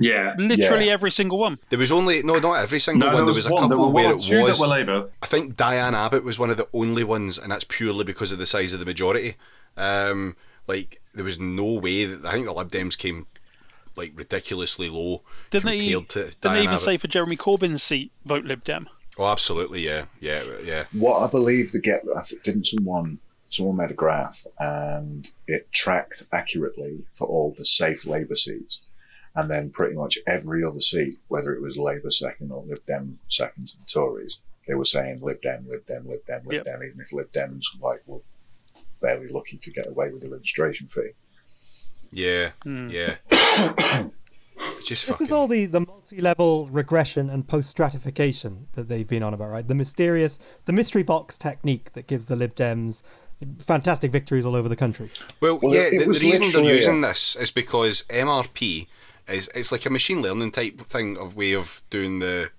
Yeah. 0.00 0.34
Literally 0.38 0.86
Yeah. 0.86 0.92
every 0.92 1.10
single 1.10 1.38
one. 1.38 1.58
there 1.70 1.78
was 1.78 1.92
only 1.92 2.22
no, 2.22 2.38
not 2.38 2.54
every 2.62 2.78
single 2.78 3.00
No, 3.00 3.06
one. 3.06 3.14
there 3.14 3.20
There 3.20 3.26
was, 3.26 3.36
was, 3.36 3.46
a 3.46 3.50
one. 3.52 3.60
There 3.62 3.68
couple 3.70 3.86
were 3.86 3.92
where 3.92 4.04
one 4.04 4.10
it 4.12 4.14
was. 4.14 4.28
that 4.28 4.60
were 4.60 4.66
Labour. 4.68 5.10
I 5.22 5.26
think 5.26 5.56
Diane 5.56 5.94
Abbott 5.94 6.24
was 6.24 6.38
one 6.38 6.50
of 6.50 6.56
the 6.56 6.68
only 6.72 7.04
ones, 7.04 7.38
and 7.38 7.50
that's 7.52 7.64
purely 7.64 8.04
because 8.04 8.32
of 8.32 8.38
the 8.38 8.46
size 8.46 8.72
of 8.74 8.80
the 8.80 8.86
majority. 8.86 9.36
Um, 9.76 10.36
like 10.66 11.00
there 11.14 11.24
was 11.24 11.38
no 11.40 11.64
way 11.80 12.04
that 12.04 12.24
I 12.26 12.32
think 12.32 12.46
the 12.46 12.52
Lib 12.52 12.70
Dems 12.70 12.96
came 12.96 13.26
like 13.96 14.12
ridiculously 14.14 14.88
low 14.88 15.22
Didn't 15.50 15.66
they, 15.66 15.88
to 15.90 15.98
didn't 16.24 16.40
Diane 16.40 16.54
they 16.56 16.62
even 16.62 16.74
Abbott. 16.74 16.82
say 16.84 16.96
for 16.96 17.08
Jeremy 17.08 17.36
Corbyn's 17.36 17.82
seat, 17.82 18.12
vote 18.24 18.44
Lib 18.44 18.64
Dem? 18.64 18.88
Oh, 19.18 19.26
absolutely, 19.26 19.84
yeah, 19.84 20.06
yeah, 20.20 20.40
yeah. 20.64 20.84
What 20.92 21.22
I 21.22 21.26
believe 21.30 21.72
the 21.72 21.80
get. 21.80 22.02
I 22.16 22.22
think 22.22 22.42
didn't 22.44 22.66
someone 22.66 23.18
someone 23.50 23.76
made 23.76 23.90
a 23.90 23.94
graph 23.94 24.46
and 24.58 25.28
it 25.46 25.70
tracked 25.72 26.24
accurately 26.32 27.04
for 27.12 27.26
all 27.28 27.54
the 27.58 27.66
safe 27.66 28.06
Labour 28.06 28.34
seats, 28.36 28.88
and 29.34 29.50
then 29.50 29.70
pretty 29.70 29.94
much 29.94 30.18
every 30.26 30.62
other 30.64 30.80
seat, 30.80 31.18
whether 31.28 31.54
it 31.54 31.62
was 31.62 31.76
Labour 31.78 32.10
second 32.10 32.50
or 32.52 32.62
Lib 32.64 32.84
Dem 32.86 33.18
second 33.28 33.68
to 33.68 33.76
the 33.78 33.84
Tories, 33.86 34.38
they 34.68 34.74
were 34.74 34.84
saying 34.84 35.20
Lib 35.22 35.40
Dem, 35.42 35.66
Lib 35.68 35.86
Dem, 35.86 36.06
Lib 36.08 36.24
Dem, 36.26 36.42
Lib 36.44 36.52
Yep. 36.54 36.64
Dem, 36.66 36.82
even 36.84 37.00
if 37.00 37.12
Lib 37.12 37.32
Dems 37.32 37.64
like 37.80 38.02
were 38.06 38.20
barely 39.00 39.28
lucky 39.28 39.56
to 39.58 39.70
get 39.72 39.88
away 39.88 40.10
with 40.10 40.22
the 40.22 40.28
registration 40.28 40.88
fee. 40.88 41.10
Yeah, 42.12 42.50
Hmm. 42.62 42.88
yeah. 42.90 43.16
It's 44.78 44.86
just 44.86 45.02
This 45.06 45.10
fucking. 45.10 45.26
is 45.26 45.32
all 45.32 45.48
the, 45.48 45.66
the 45.66 45.80
multi-level 45.80 46.68
regression 46.70 47.30
and 47.30 47.46
post-stratification 47.46 48.68
that 48.72 48.88
they've 48.88 49.06
been 49.08 49.22
on 49.22 49.34
about, 49.34 49.50
right? 49.50 49.66
The 49.66 49.74
mysterious, 49.74 50.38
the 50.66 50.72
mystery 50.72 51.02
box 51.02 51.36
technique 51.36 51.92
that 51.94 52.06
gives 52.06 52.26
the 52.26 52.36
Lib 52.36 52.54
Dems 52.54 53.02
fantastic 53.60 54.12
victories 54.12 54.44
all 54.46 54.54
over 54.54 54.68
the 54.68 54.76
country. 54.76 55.10
Well, 55.40 55.58
Well, 55.60 55.74
yeah, 55.74 55.80
it 55.82 55.90
the, 55.92 55.98
the 56.00 56.06
was 56.06 56.22
reason 56.22 56.62
they're 56.64 56.74
using 56.74 57.02
a- 57.02 57.08
this 57.08 57.34
is 57.34 57.50
because 57.50 58.04
MRP 58.04 58.86
is 59.28 59.48
it's 59.54 59.72
like 59.72 59.86
a 59.86 59.90
machine 59.90 60.22
learning 60.22 60.52
type 60.52 60.80
thing 60.80 61.16
of 61.16 61.36
way 61.36 61.52
of 61.52 61.82
doing 61.90 62.18
the 62.18 62.50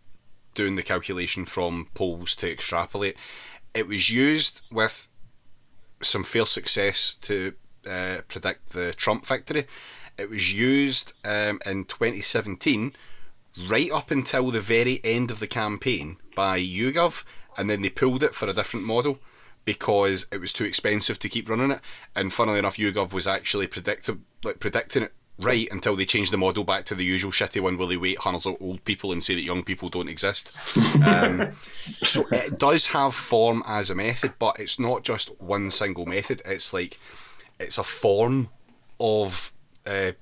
doing 0.53 0.75
the 0.75 0.83
calculation 0.83 1.45
from 1.45 1.87
polls 1.93 2.35
to 2.35 2.51
extrapolate. 2.51 3.17
It 3.73 3.87
was 3.87 4.09
used 4.09 4.61
with 4.71 5.07
some 6.01 6.23
fair 6.23 6.45
success 6.45 7.15
to 7.15 7.53
uh, 7.89 8.17
predict 8.27 8.69
the 8.69 8.93
Trump 8.93 9.25
victory. 9.25 9.65
It 10.17 10.29
was 10.29 10.57
used 10.57 11.13
um, 11.25 11.59
in 11.65 11.85
2017, 11.85 12.93
right 13.67 13.91
up 13.91 14.11
until 14.11 14.51
the 14.51 14.61
very 14.61 15.01
end 15.03 15.31
of 15.31 15.39
the 15.39 15.47
campaign 15.47 16.17
by 16.35 16.59
YouGov, 16.59 17.23
and 17.57 17.69
then 17.69 17.81
they 17.81 17.89
pulled 17.89 18.21
it 18.21 18.35
for 18.35 18.47
a 18.47 18.53
different 18.53 18.85
model 18.85 19.19
because 19.65 20.27
it 20.31 20.39
was 20.39 20.53
too 20.53 20.65
expensive 20.65 21.17
to 21.19 21.29
keep 21.29 21.49
running 21.49 21.71
it. 21.71 21.81
And 22.15 22.31
funnily 22.31 22.59
enough, 22.59 22.77
YouGov 22.77 23.13
was 23.13 23.27
actually 23.27 23.67
predictive, 23.67 24.19
like 24.43 24.59
predicting 24.59 25.03
it 25.03 25.13
right 25.39 25.67
until 25.71 25.95
they 25.95 26.05
change 26.05 26.31
the 26.31 26.37
model 26.37 26.63
back 26.63 26.85
to 26.85 26.95
the 26.95 27.03
usual 27.03 27.31
shitty 27.31 27.59
one 27.61 27.77
where 27.77 27.87
they 27.87 27.97
wait 27.97 28.19
hundreds 28.19 28.45
of 28.45 28.55
old 28.61 28.83
people 28.85 29.11
and 29.11 29.23
say 29.23 29.35
that 29.35 29.41
young 29.41 29.63
people 29.63 29.89
don't 29.89 30.09
exist. 30.09 30.57
Um, 31.03 31.51
so 32.03 32.25
it 32.31 32.57
does 32.57 32.87
have 32.87 33.13
form 33.13 33.61
as 33.65 33.89
a 33.89 33.95
method, 33.95 34.33
but 34.39 34.59
it's 34.59 34.79
not 34.79 35.03
just 35.03 35.41
one 35.41 35.69
single 35.69 36.05
method. 36.05 36.41
It's 36.45 36.73
like 36.73 36.97
it's 37.59 37.77
a 37.77 37.83
form 37.83 38.49
of 38.99 39.51
uh. 39.85 40.13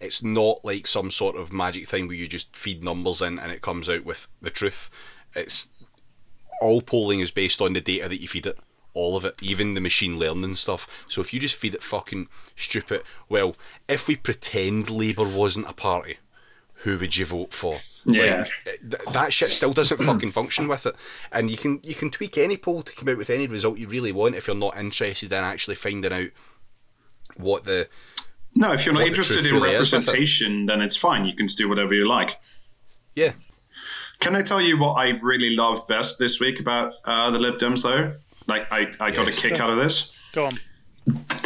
It's 0.00 0.22
not 0.22 0.64
like 0.64 0.86
some 0.86 1.10
sort 1.10 1.36
of 1.36 1.52
magic 1.52 1.88
thing 1.88 2.06
where 2.06 2.16
you 2.16 2.26
just 2.26 2.56
feed 2.56 2.82
numbers 2.82 3.20
in 3.20 3.38
and 3.38 3.52
it 3.52 3.60
comes 3.60 3.88
out 3.88 4.04
with 4.04 4.28
the 4.40 4.50
truth. 4.50 4.90
It's 5.34 5.68
all 6.60 6.80
polling 6.80 7.20
is 7.20 7.30
based 7.30 7.60
on 7.60 7.72
the 7.72 7.80
data 7.80 8.08
that 8.08 8.20
you 8.20 8.28
feed 8.28 8.46
it. 8.46 8.58
All 8.96 9.16
of 9.16 9.24
it, 9.24 9.34
even 9.42 9.74
the 9.74 9.80
machine 9.80 10.18
learning 10.18 10.54
stuff. 10.54 10.88
So 11.06 11.20
if 11.20 11.32
you 11.34 11.38
just 11.38 11.54
feed 11.54 11.74
it 11.74 11.82
fucking 11.82 12.28
stupid, 12.56 13.02
well, 13.28 13.54
if 13.88 14.08
we 14.08 14.16
pretend 14.16 14.88
Labour 14.90 15.24
wasn't 15.28 15.68
a 15.68 15.72
party, 15.74 16.16
who 16.80 16.98
would 16.98 17.16
you 17.16 17.26
vote 17.26 17.52
for? 17.52 17.76
Yeah. 18.06 18.46
Like, 18.64 18.80
th- 18.90 19.02
that 19.12 19.32
shit 19.32 19.50
still 19.50 19.72
doesn't 19.72 20.00
fucking 20.00 20.30
function 20.30 20.66
with 20.68 20.86
it. 20.86 20.94
And 21.30 21.50
you 21.50 21.56
can 21.56 21.80
you 21.82 21.94
can 21.94 22.10
tweak 22.10 22.38
any 22.38 22.56
poll 22.56 22.82
to 22.82 22.94
come 22.94 23.08
out 23.08 23.18
with 23.18 23.30
any 23.30 23.46
result 23.46 23.78
you 23.78 23.86
really 23.88 24.12
want 24.12 24.34
if 24.34 24.46
you're 24.46 24.56
not 24.56 24.76
interested 24.78 25.30
in 25.32 25.44
actually 25.44 25.74
finding 25.76 26.12
out 26.12 26.28
what 27.36 27.64
the 27.64 27.88
No, 28.54 28.72
if 28.72 28.86
you're 28.86 28.94
not 28.94 29.06
interested 29.06 29.44
in 29.44 29.52
really 29.52 29.60
with 29.60 29.70
it. 29.70 29.74
representation, 29.92 30.66
then 30.66 30.80
it's 30.80 30.96
fine. 30.96 31.26
You 31.26 31.34
can 31.34 31.46
do 31.46 31.68
whatever 31.68 31.92
you 31.94 32.08
like. 32.08 32.40
yeah 33.14 33.32
Can 34.20 34.36
I 34.36 34.42
tell 34.42 34.60
you 34.62 34.78
what 34.78 34.94
I 34.94 35.08
really 35.22 35.54
loved 35.56 35.86
best 35.88 36.18
this 36.18 36.40
week 36.40 36.60
about 36.60 36.92
uh, 37.04 37.30
the 37.30 37.38
Lib 37.38 37.58
Dems, 37.58 37.82
though? 37.82 38.14
Like, 38.46 38.70
I, 38.72 38.90
I 39.00 39.10
got 39.10 39.26
Yes. 39.26 39.38
a 39.38 39.40
kick 39.48 39.60
out 39.60 39.70
of 39.70 39.76
this. 39.76 40.12
Go 40.32 40.46
on. 40.46 40.52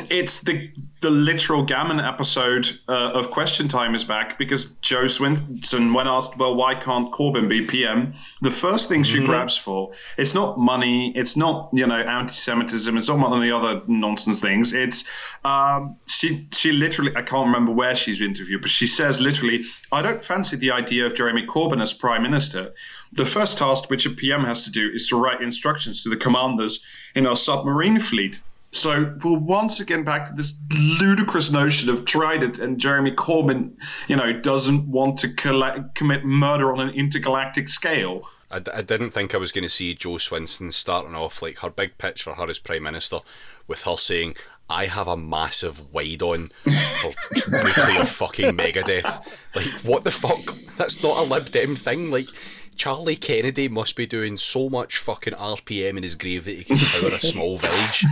It's 0.09 0.41
the 0.41 0.71
the 1.01 1.11
literal 1.11 1.63
gammon 1.63 1.99
episode 1.99 2.69
uh, 2.87 3.13
of 3.15 3.31
Question 3.31 3.69
Time 3.69 3.95
is 3.95 4.05
back 4.05 4.37
because 4.39 4.73
Jo 4.83 5.05
Swinson, 5.05 5.95
when 5.95 6.07
asked, 6.07 6.37
well, 6.37 6.55
why 6.55 6.75
can't 6.75 7.11
Corbyn 7.11 7.49
be 7.49 7.63
PM? 7.65 8.13
The 8.43 8.51
first 8.51 8.87
thing 8.87 9.03
she 9.03 9.25
grabs 9.25 9.57
for, 9.57 9.93
it's 10.19 10.35
not 10.35 10.59
money, 10.59 11.15
it's 11.17 11.39
not, 11.39 11.71
you 11.73 11.87
know, 11.87 11.97
anti-Semitism, 12.01 12.95
it's 12.99 13.09
not 13.09 13.19
one 13.19 13.33
of 13.33 13.41
the 13.43 13.51
other 13.51 13.81
nonsense 13.87 14.41
things. 14.41 14.75
It's, 14.75 15.09
um, 15.47 15.97
she, 16.07 16.47
she 16.53 16.73
literally, 16.73 17.17
I 17.17 17.23
can't 17.23 17.47
remember 17.47 17.73
where 17.73 17.97
she's 17.97 18.21
interviewed, 18.21 18.61
but 18.61 18.71
she 18.71 18.87
says 18.87 19.23
literally, 19.23 19.65
I 19.93 20.03
don't 20.03 20.23
fancy 20.23 20.57
the 20.59 20.71
idea 20.71 21.07
of 21.07 21.15
Jeremy 21.15 21.47
Corbyn 21.47 21.81
as 21.81 21.95
Prime 21.95 22.23
Minister. 22.23 22.75
The 23.13 23.27
first 23.27 23.59
task 23.59 23.91
which 23.91 24.07
a 24.07 24.11
PM 24.11 24.45
has 24.45 24.63
to 24.63 24.71
do 24.71 24.89
is 24.93 25.09
to 25.09 25.17
write 25.17 25.41
instructions 25.43 26.03
to 26.05 26.09
the 26.09 26.17
commanders 26.17 26.85
in 27.15 27.27
our 27.27 27.37
submarine 27.37 27.99
fleet. 27.99 28.41
So 28.73 29.17
we're 29.25 29.37
once 29.37 29.81
again 29.81 30.05
back 30.05 30.27
to 30.27 30.33
this 30.33 30.55
ludicrous 31.01 31.51
notion 31.51 31.91
of 31.91 32.05
Trident 32.05 32.61
and 32.61 32.79
Jeremy 32.79 33.11
Corbyn, 33.11 33.73
you 34.07 34.15
know, 34.15 34.33
doesn't 34.33 34.87
want 34.87 35.19
to 35.19 35.29
collect, 35.35 35.97
commit 35.97 36.25
murder 36.25 36.73
on 36.73 36.79
an 36.81 36.95
intergalactic 36.95 37.69
scale. 37.69 38.23
I, 38.49 38.61
d- 38.61 38.71
I 38.73 38.83
didn't 38.83 39.11
think 39.11 39.35
I 39.35 39.39
was 39.39 39.51
going 39.51 39.65
to 39.65 39.69
see 39.69 39.95
Jo 39.95 40.11
Swinson 40.11 40.73
starting 40.73 41.17
off 41.17 41.43
like 41.43 41.59
her 41.59 41.71
big 41.71 41.99
pitch 41.99 42.23
for 42.23 42.35
her 42.35 42.49
as 42.49 42.61
Prime 42.61 42.85
Minister 42.85 43.21
with 43.67 43.83
her 43.83 43.97
saying, 43.97 44.37
I 44.69 44.87
have 44.87 45.09
a 45.09 45.17
massive 45.17 45.93
wide 45.93 46.23
on 46.23 46.47
for 46.47 47.13
nuclear 47.51 48.05
fucking 48.05 48.57
Megadeth. 48.57 49.27
Like, 49.57 49.85
what 49.85 50.05
the 50.05 50.13
fuck? 50.13 50.55
That's 50.77 51.03
not 51.03 51.19
a 51.19 51.23
Lib 51.23 51.51
Dem 51.51 51.75
thing. 51.75 52.13
Like, 52.13 52.29
Charlie 52.77 53.17
Kennedy 53.17 53.69
must 53.69 53.97
be 53.97 54.07
doing 54.07 54.37
so 54.37 54.69
much 54.69 54.97
fucking 54.99 55.35
RPM 55.35 55.97
in 55.97 56.03
his 56.03 56.15
grave 56.15 56.45
that 56.45 56.53
he 56.53 56.65
can 56.65 56.79
power 56.79 57.15
a 57.15 57.21
small 57.21 57.59
village. 57.59 58.05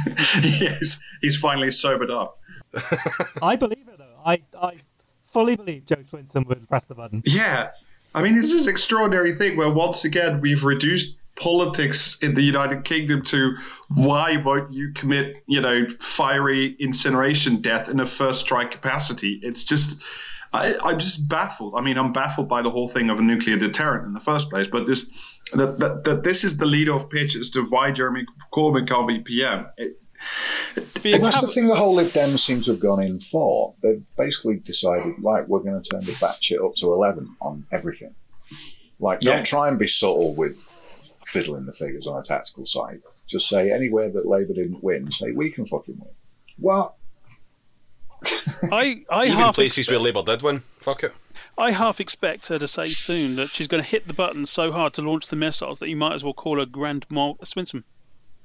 yes, 0.60 0.98
he's 1.22 1.36
finally 1.36 1.70
sobered 1.70 2.10
up. 2.10 2.38
I 3.42 3.56
believe 3.56 3.88
it 3.88 3.98
though. 3.98 4.20
I 4.24 4.42
I 4.60 4.76
fully 5.26 5.56
believe 5.56 5.86
Jo 5.86 5.96
Swinson 5.96 6.46
would 6.46 6.68
press 6.68 6.84
the 6.84 6.94
button. 6.94 7.22
Yeah. 7.24 7.70
I 8.14 8.22
mean, 8.22 8.36
it's 8.36 8.50
this 8.50 8.66
extraordinary 8.66 9.34
thing 9.34 9.56
where 9.56 9.70
once 9.70 10.04
again 10.04 10.40
we've 10.40 10.64
reduced 10.64 11.18
politics 11.36 12.18
in 12.20 12.34
the 12.34 12.42
United 12.42 12.84
Kingdom 12.84 13.22
to 13.22 13.54
why 13.94 14.38
won't 14.38 14.72
you 14.72 14.92
commit, 14.92 15.42
you 15.46 15.60
know, 15.60 15.86
fiery 16.00 16.74
incineration 16.78 17.56
death 17.56 17.90
in 17.90 18.00
a 18.00 18.06
first 18.06 18.40
strike 18.40 18.70
capacity? 18.70 19.40
It's 19.42 19.64
just. 19.64 20.02
I, 20.52 20.76
I'm 20.82 20.98
just 20.98 21.28
baffled. 21.28 21.74
I 21.76 21.82
mean, 21.82 21.98
I'm 21.98 22.12
baffled 22.12 22.48
by 22.48 22.62
the 22.62 22.70
whole 22.70 22.88
thing 22.88 23.10
of 23.10 23.18
a 23.18 23.22
nuclear 23.22 23.56
deterrent 23.56 24.06
in 24.06 24.14
the 24.14 24.20
first 24.20 24.50
place. 24.50 24.66
But 24.66 24.86
this, 24.86 25.12
that, 25.52 25.78
that, 25.78 26.04
that 26.04 26.22
this 26.22 26.44
is 26.44 26.56
the 26.56 26.66
lead-off 26.66 27.10
pitch 27.10 27.36
as 27.36 27.50
to 27.50 27.62
why 27.62 27.90
Jeremy 27.90 28.24
Corbyn 28.52 28.88
can't 28.88 29.06
be 29.06 29.20
PM. 29.20 29.66
It, 29.76 30.00
And 31.14 31.24
that's 31.24 31.40
the 31.40 31.48
thing 31.48 31.66
the 31.66 31.76
whole 31.76 31.94
Lib 31.94 32.08
Dems 32.08 32.40
seem 32.40 32.60
to 32.62 32.72
have 32.72 32.80
gone 32.80 33.02
in 33.02 33.20
for. 33.20 33.74
They've 33.82 34.02
basically 34.16 34.56
decided, 34.56 35.14
right, 35.18 35.48
we're 35.48 35.60
going 35.60 35.80
to 35.80 35.90
turn 35.90 36.00
the 36.00 36.12
batshit 36.12 36.64
up 36.64 36.74
to 36.76 36.86
11 36.92 37.36
on 37.40 37.66
everything. 37.70 38.14
Like, 39.00 39.20
don't 39.20 39.46
try 39.46 39.68
and 39.68 39.78
be 39.78 39.86
subtle 39.86 40.34
with 40.34 40.58
fiddling 41.24 41.66
the 41.66 41.72
figures 41.72 42.06
on 42.06 42.18
a 42.18 42.22
tactical 42.22 42.64
side. 42.64 43.00
Just 43.26 43.48
say 43.48 43.70
anywhere 43.70 44.10
that 44.10 44.26
Labour 44.26 44.54
didn't 44.54 44.82
win, 44.82 45.10
say 45.10 45.30
we 45.30 45.50
can 45.50 45.66
fucking 45.66 45.98
win. 45.98 46.10
What? 46.58 46.94
I, 48.72 49.02
I 49.10 49.24
Even 49.26 49.38
half 49.38 49.54
places 49.54 49.78
expect, 49.78 49.90
where 49.92 50.00
Labour 50.00 50.22
did 50.22 50.42
win. 50.42 50.60
Fuck 50.76 51.04
it. 51.04 51.12
I 51.56 51.72
half 51.72 52.00
expect 52.00 52.46
her 52.48 52.58
to 52.58 52.68
say 52.68 52.84
soon 52.84 53.36
that 53.36 53.50
she's 53.50 53.68
going 53.68 53.82
to 53.82 53.88
hit 53.88 54.06
the 54.06 54.14
button 54.14 54.46
so 54.46 54.70
hard 54.70 54.94
to 54.94 55.02
launch 55.02 55.26
the 55.26 55.36
missiles 55.36 55.78
that 55.80 55.88
you 55.88 55.96
might 55.96 56.14
as 56.14 56.24
well 56.24 56.32
call 56.32 56.58
her 56.58 56.66
Grand 56.66 57.06
Mal 57.10 57.36
Swinson. 57.44 57.82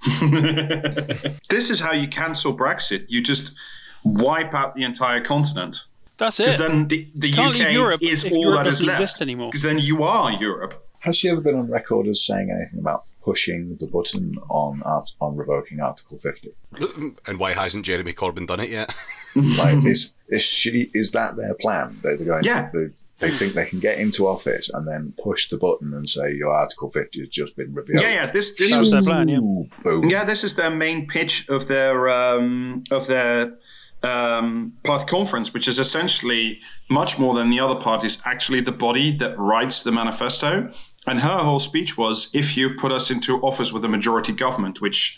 this 1.49 1.69
is 1.69 1.79
how 1.79 1.93
you 1.93 2.07
cancel 2.07 2.55
Brexit. 2.55 3.05
You 3.07 3.21
just 3.21 3.55
wipe 4.03 4.53
out 4.53 4.75
the 4.75 4.83
entire 4.83 5.21
continent. 5.21 5.85
That's 6.17 6.39
it. 6.39 6.43
Because 6.43 6.57
then 6.59 6.87
the, 6.87 7.07
the 7.15 7.33
UK 7.33 7.71
Europe 7.71 8.03
is 8.03 8.25
all 8.25 8.41
Europe 8.41 8.63
that 8.63 8.67
is 8.67 8.83
left. 8.83 9.21
anymore. 9.21 9.49
Because 9.49 9.63
then 9.63 9.79
you 9.79 10.03
are 10.03 10.31
Europe. 10.31 10.85
Has 10.99 11.17
she 11.17 11.29
ever 11.29 11.41
been 11.41 11.55
on 11.55 11.69
record 11.69 12.07
as 12.07 12.25
saying 12.25 12.49
anything 12.49 12.79
about 12.79 13.05
pushing 13.23 13.77
the 13.79 13.87
button 13.87 14.37
on 14.49 14.81
on 15.19 15.35
revoking 15.35 15.79
Article 15.79 16.17
50? 16.17 16.53
And 17.27 17.39
why 17.39 17.53
hasn't 17.53 17.85
Jeremy 17.85 18.13
Corbyn 18.13 18.47
done 18.47 18.59
it 18.59 18.69
yet? 18.69 18.93
Like, 19.35 19.83
is 19.93 20.13
is 20.29 20.43
she 20.43 20.91
is 20.93 21.11
that 21.13 21.35
their 21.35 21.55
plan? 21.55 21.99
They're 22.03 22.17
going. 22.17 22.43
Yeah. 22.43 22.69
They, 22.71 22.89
they 23.17 23.31
think 23.31 23.53
they 23.53 23.65
can 23.65 23.79
get 23.79 23.97
into 23.97 24.27
office 24.27 24.69
and 24.69 24.87
then 24.87 25.13
push 25.23 25.49
the 25.49 25.57
button 25.57 25.91
and 25.93 26.07
say 26.07 26.33
your 26.33 26.51
Article 26.53 26.91
50 26.91 27.19
has 27.19 27.29
just 27.29 27.55
been 27.55 27.73
revealed. 27.73 28.01
Yeah, 28.03 28.13
yeah. 28.13 28.25
This 28.27 28.53
this 28.53 28.71
That 28.71 28.79
was 28.79 28.93
was 28.93 29.05
their 29.05 29.13
plan, 29.15 29.27
yeah. 29.29 29.39
Boom. 29.83 30.09
yeah. 30.09 30.23
This 30.23 30.43
is 30.43 30.53
their 30.55 30.69
main 30.69 31.07
pitch 31.07 31.49
of 31.49 31.67
their 31.67 32.09
um, 32.09 32.83
of 32.91 33.07
their 33.07 33.57
um, 34.03 34.73
party 34.83 35.05
conference, 35.05 35.53
which 35.53 35.67
is 35.67 35.79
essentially 35.79 36.59
much 36.89 37.17
more 37.17 37.33
than 37.33 37.49
the 37.49 37.59
other 37.59 37.79
parties. 37.79 38.21
Actually, 38.25 38.61
the 38.61 38.71
body 38.71 39.17
that 39.17 39.37
writes 39.39 39.81
the 39.81 39.91
manifesto. 39.91 40.71
And 41.07 41.19
her 41.19 41.37
whole 41.37 41.59
speech 41.59 41.97
was, 41.97 42.29
"If 42.33 42.55
you 42.55 42.75
put 42.75 42.91
us 42.91 43.11
into 43.11 43.39
office 43.41 43.73
with 43.73 43.83
a 43.85 43.89
majority 43.89 44.31
government, 44.31 44.81
which, 44.81 45.17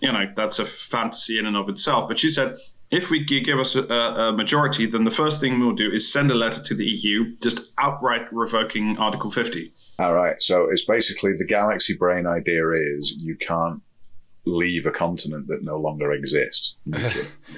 you 0.00 0.12
know, 0.12 0.26
that's 0.36 0.58
a 0.58 0.66
fantasy 0.66 1.38
in 1.38 1.46
and 1.46 1.56
of 1.56 1.68
itself." 1.68 2.08
But 2.08 2.18
she 2.18 2.28
said, 2.28 2.56
"If 2.90 3.10
we 3.10 3.24
give 3.24 3.58
us 3.58 3.74
a, 3.74 3.84
a 3.84 4.32
majority, 4.32 4.86
then 4.86 5.04
the 5.04 5.10
first 5.10 5.40
thing 5.40 5.58
we'll 5.58 5.72
do 5.72 5.90
is 5.90 6.10
send 6.12 6.30
a 6.30 6.34
letter 6.34 6.62
to 6.62 6.74
the 6.74 6.84
EU, 6.84 7.36
just 7.42 7.72
outright 7.78 8.32
revoking 8.32 8.98
Article 8.98 9.30
50." 9.30 9.72
All 9.98 10.12
right. 10.12 10.40
So 10.42 10.68
it's 10.70 10.84
basically 10.84 11.32
the 11.32 11.46
galaxy 11.46 11.96
brain 11.96 12.26
idea 12.26 12.70
is 12.70 13.16
you 13.18 13.36
can't 13.36 13.82
leave 14.46 14.86
a 14.86 14.92
continent 14.92 15.48
that 15.48 15.62
no 15.64 15.76
longer 15.76 16.12
exists. 16.12 16.76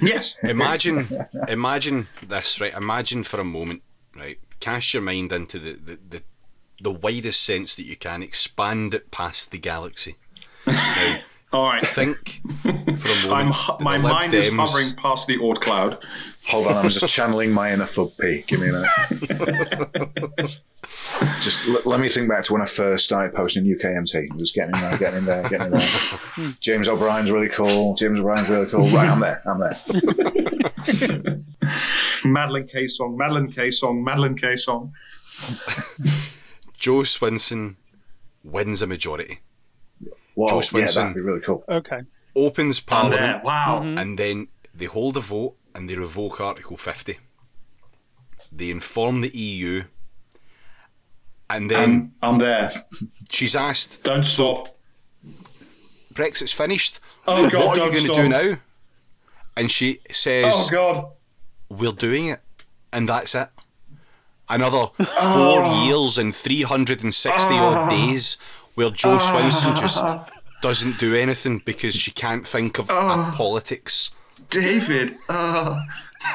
Yes. 0.01 0.35
imagine 0.43 1.07
imagine 1.49 2.07
this 2.25 2.61
right 2.61 2.73
imagine 2.73 3.23
for 3.23 3.39
a 3.39 3.43
moment 3.43 3.81
right 4.15 4.39
cast 4.59 4.93
your 4.93 5.03
mind 5.03 5.31
into 5.31 5.59
the, 5.59 5.73
the, 5.73 5.99
the, 6.09 6.23
the 6.81 6.91
widest 6.91 7.41
sense 7.43 7.75
that 7.75 7.83
you 7.85 7.95
can 7.95 8.21
expand 8.23 8.93
it 8.93 9.11
past 9.11 9.51
the 9.51 9.57
galaxy 9.57 10.15
now, 10.67 11.17
All 11.53 11.65
right. 11.67 11.81
think 11.81 12.41
for 12.61 12.69
a 12.69 13.27
moment 13.27 13.31
I'm, 13.31 13.51
hu- 13.51 13.83
my 13.83 13.95
Lib 13.97 14.03
mind 14.03 14.33
is 14.33 14.49
Dems- 14.49 14.55
hovering 14.57 14.95
past 14.95 15.27
the 15.27 15.37
Oort 15.39 15.59
cloud. 15.61 15.97
Hold 16.47 16.67
on, 16.67 16.77
I'm 16.77 16.89
just 16.89 17.07
channeling 17.13 17.51
my 17.51 17.71
inner 17.73 17.85
thug 17.85 18.09
P. 18.19 18.43
Give 18.47 18.59
me 18.59 18.69
a 18.69 18.71
minute. 18.71 18.89
just 21.41 21.67
l- 21.67 21.81
let 21.85 21.99
me 21.99 22.09
think 22.09 22.27
back 22.29 22.43
to 22.45 22.53
when 22.53 22.61
I 22.61 22.65
first 22.65 23.05
started 23.05 23.35
posting 23.35 23.65
in 23.65 23.77
UKMT. 23.77 24.37
Just 24.39 24.55
getting 24.55 24.73
in 24.73 24.81
there, 24.81 24.97
getting 24.97 25.19
in 25.19 25.25
there, 25.25 25.43
getting 25.49 25.67
in 25.67 25.71
there. 25.73 26.49
James 26.59 26.87
O'Brien's 26.87 27.31
really 27.31 27.49
cool. 27.49 27.93
James 27.95 28.19
O'Brien's 28.19 28.49
really 28.49 28.65
cool. 28.67 28.87
Right, 28.89 29.07
I'm 29.09 29.19
there. 29.19 29.41
I'm 29.45 29.59
there. 29.59 29.75
Madeline 32.25 32.67
K 32.67 32.87
song, 32.87 33.15
Madeline 33.17 33.51
K 33.51 33.69
song, 33.69 34.03
Madeline 34.03 34.35
K 34.35 34.55
song. 34.55 34.91
Jo 36.79 36.99
Swinson 37.01 37.75
wins 38.43 38.81
a 38.81 38.87
majority 38.87 39.39
Whoa, 40.35 40.47
Jo 40.47 40.55
yeah, 40.55 40.61
Swinson. 40.61 40.95
that'd 40.95 41.15
be 41.15 41.21
really 41.21 41.41
cool. 41.41 41.63
Okay. 41.67 41.99
opens 42.35 42.81
oh, 42.89 42.95
I'm 42.95 43.09
there. 43.11 43.19
parliament 43.19 43.43
Wow. 43.43 43.81
Mm-hmm. 43.83 43.97
and 43.97 44.17
then 44.17 44.47
they 44.73 44.85
hold 44.85 45.17
a 45.17 45.19
vote 45.19 45.55
and 45.75 45.89
they 45.89 45.95
revoke 45.95 46.39
Article 46.39 46.77
50 46.77 47.17
they 48.51 48.69
inform 48.71 49.21
the 49.21 49.29
EU 49.37 49.83
and 51.49 51.69
then 51.69 52.13
I'm, 52.21 52.33
I'm 52.33 52.37
there. 52.39 52.71
she's 53.29 53.55
asked 53.55 54.03
Don't 54.03 54.23
stop. 54.23 54.69
Brexit's 56.13 56.51
finished. 56.51 56.99
Oh, 57.27 57.49
God, 57.49 57.67
what 57.67 57.79
are 57.79 57.85
you 57.85 57.91
going 57.91 58.05
to 58.07 58.21
do 58.23 58.29
now? 58.29 58.57
And 59.55 59.71
she 59.71 59.99
says, 60.11 60.53
Oh, 60.55 60.67
God. 60.69 61.11
"We're 61.69 61.91
doing 61.93 62.27
it, 62.27 62.41
and 62.91 63.07
that's 63.07 63.35
it." 63.35 63.47
Another 64.49 64.87
four 64.97 65.61
ah. 65.61 65.85
years 65.85 66.17
and 66.17 66.35
three 66.35 66.63
hundred 66.63 67.03
and 67.03 67.13
sixty 67.13 67.53
odd 67.53 67.77
ah. 67.77 67.89
days 67.89 68.37
where 68.75 68.89
Jo 68.89 69.11
ah. 69.13 69.19
Swinson 69.19 69.79
just 69.79 70.05
doesn't 70.61 70.97
do 70.99 71.15
anything 71.15 71.61
because 71.65 71.95
she 71.95 72.11
can't 72.11 72.47
think 72.47 72.79
of 72.79 72.89
a 72.89 73.31
politics. 73.35 74.11
David. 74.49 75.17
Uh, 75.27 75.81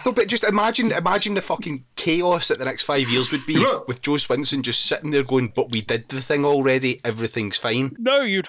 No, 0.06 0.12
but 0.12 0.28
just 0.28 0.44
imagine, 0.44 0.92
imagine 0.92 1.34
the 1.34 1.42
fucking 1.42 1.84
chaos 1.96 2.48
that 2.48 2.58
the 2.58 2.64
next 2.64 2.84
five 2.84 3.08
years 3.10 3.30
would 3.32 3.44
be 3.44 3.58
with 3.86 4.00
Jo 4.00 4.12
Swinson 4.12 4.62
just 4.62 4.86
sitting 4.86 5.10
there 5.10 5.22
going, 5.22 5.52
"But 5.54 5.72
we 5.72 5.82
did 5.82 6.08
the 6.08 6.22
thing 6.22 6.44
already. 6.44 7.00
Everything's 7.04 7.58
fine." 7.58 7.94
No, 7.98 8.22
you'd 8.22 8.48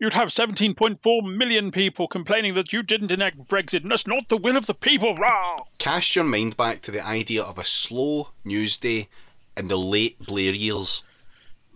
you'd 0.00 0.14
have 0.14 0.28
17.4 0.28 1.36
million 1.36 1.70
people 1.70 2.08
complaining 2.08 2.54
that 2.54 2.72
you 2.72 2.82
didn't 2.82 3.12
enact 3.12 3.46
Brexit, 3.48 3.82
and 3.82 3.90
that's 3.90 4.06
not 4.06 4.28
the 4.28 4.36
will 4.36 4.56
of 4.56 4.66
the 4.66 4.74
people. 4.74 5.14
Rah! 5.14 5.60
Cast 5.78 6.16
your 6.16 6.24
mind 6.24 6.56
back 6.56 6.80
to 6.82 6.90
the 6.90 7.06
idea 7.06 7.42
of 7.42 7.58
a 7.58 7.64
slow 7.64 8.30
news 8.44 8.78
day 8.78 9.08
in 9.56 9.68
the 9.68 9.78
late 9.78 10.18
Blair 10.18 10.52
years. 10.52 11.02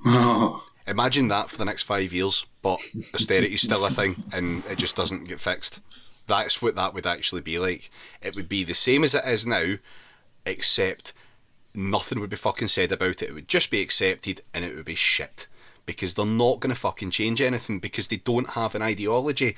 Imagine 0.86 1.28
that 1.28 1.50
for 1.50 1.58
the 1.58 1.64
next 1.64 1.84
five 1.84 2.12
years, 2.12 2.46
but 2.62 2.80
austerity's 3.14 3.62
still 3.62 3.84
a 3.84 3.90
thing 3.90 4.22
and 4.32 4.64
it 4.66 4.76
just 4.76 4.96
doesn't 4.96 5.28
get 5.28 5.40
fixed. 5.40 5.80
That's 6.26 6.60
what 6.60 6.74
that 6.76 6.94
would 6.94 7.06
actually 7.06 7.42
be 7.42 7.58
like. 7.58 7.90
It 8.22 8.34
would 8.36 8.48
be 8.48 8.64
the 8.64 8.74
same 8.74 9.04
as 9.04 9.14
it 9.14 9.24
is 9.26 9.46
now, 9.46 9.76
except 10.44 11.12
nothing 11.74 12.20
would 12.20 12.30
be 12.30 12.36
fucking 12.36 12.68
said 12.68 12.92
about 12.92 13.22
it. 13.22 13.30
It 13.30 13.34
would 13.34 13.48
just 13.48 13.70
be 13.70 13.80
accepted 13.80 14.42
and 14.52 14.64
it 14.64 14.74
would 14.74 14.84
be 14.84 14.94
shit. 14.94 15.48
Because 15.86 16.14
they're 16.14 16.24
not 16.24 16.60
going 16.60 16.74
to 16.74 16.80
fucking 16.80 17.10
change 17.10 17.40
anything 17.42 17.78
because 17.78 18.08
they 18.08 18.16
don't 18.16 18.50
have 18.50 18.74
an 18.74 18.82
ideology. 18.82 19.56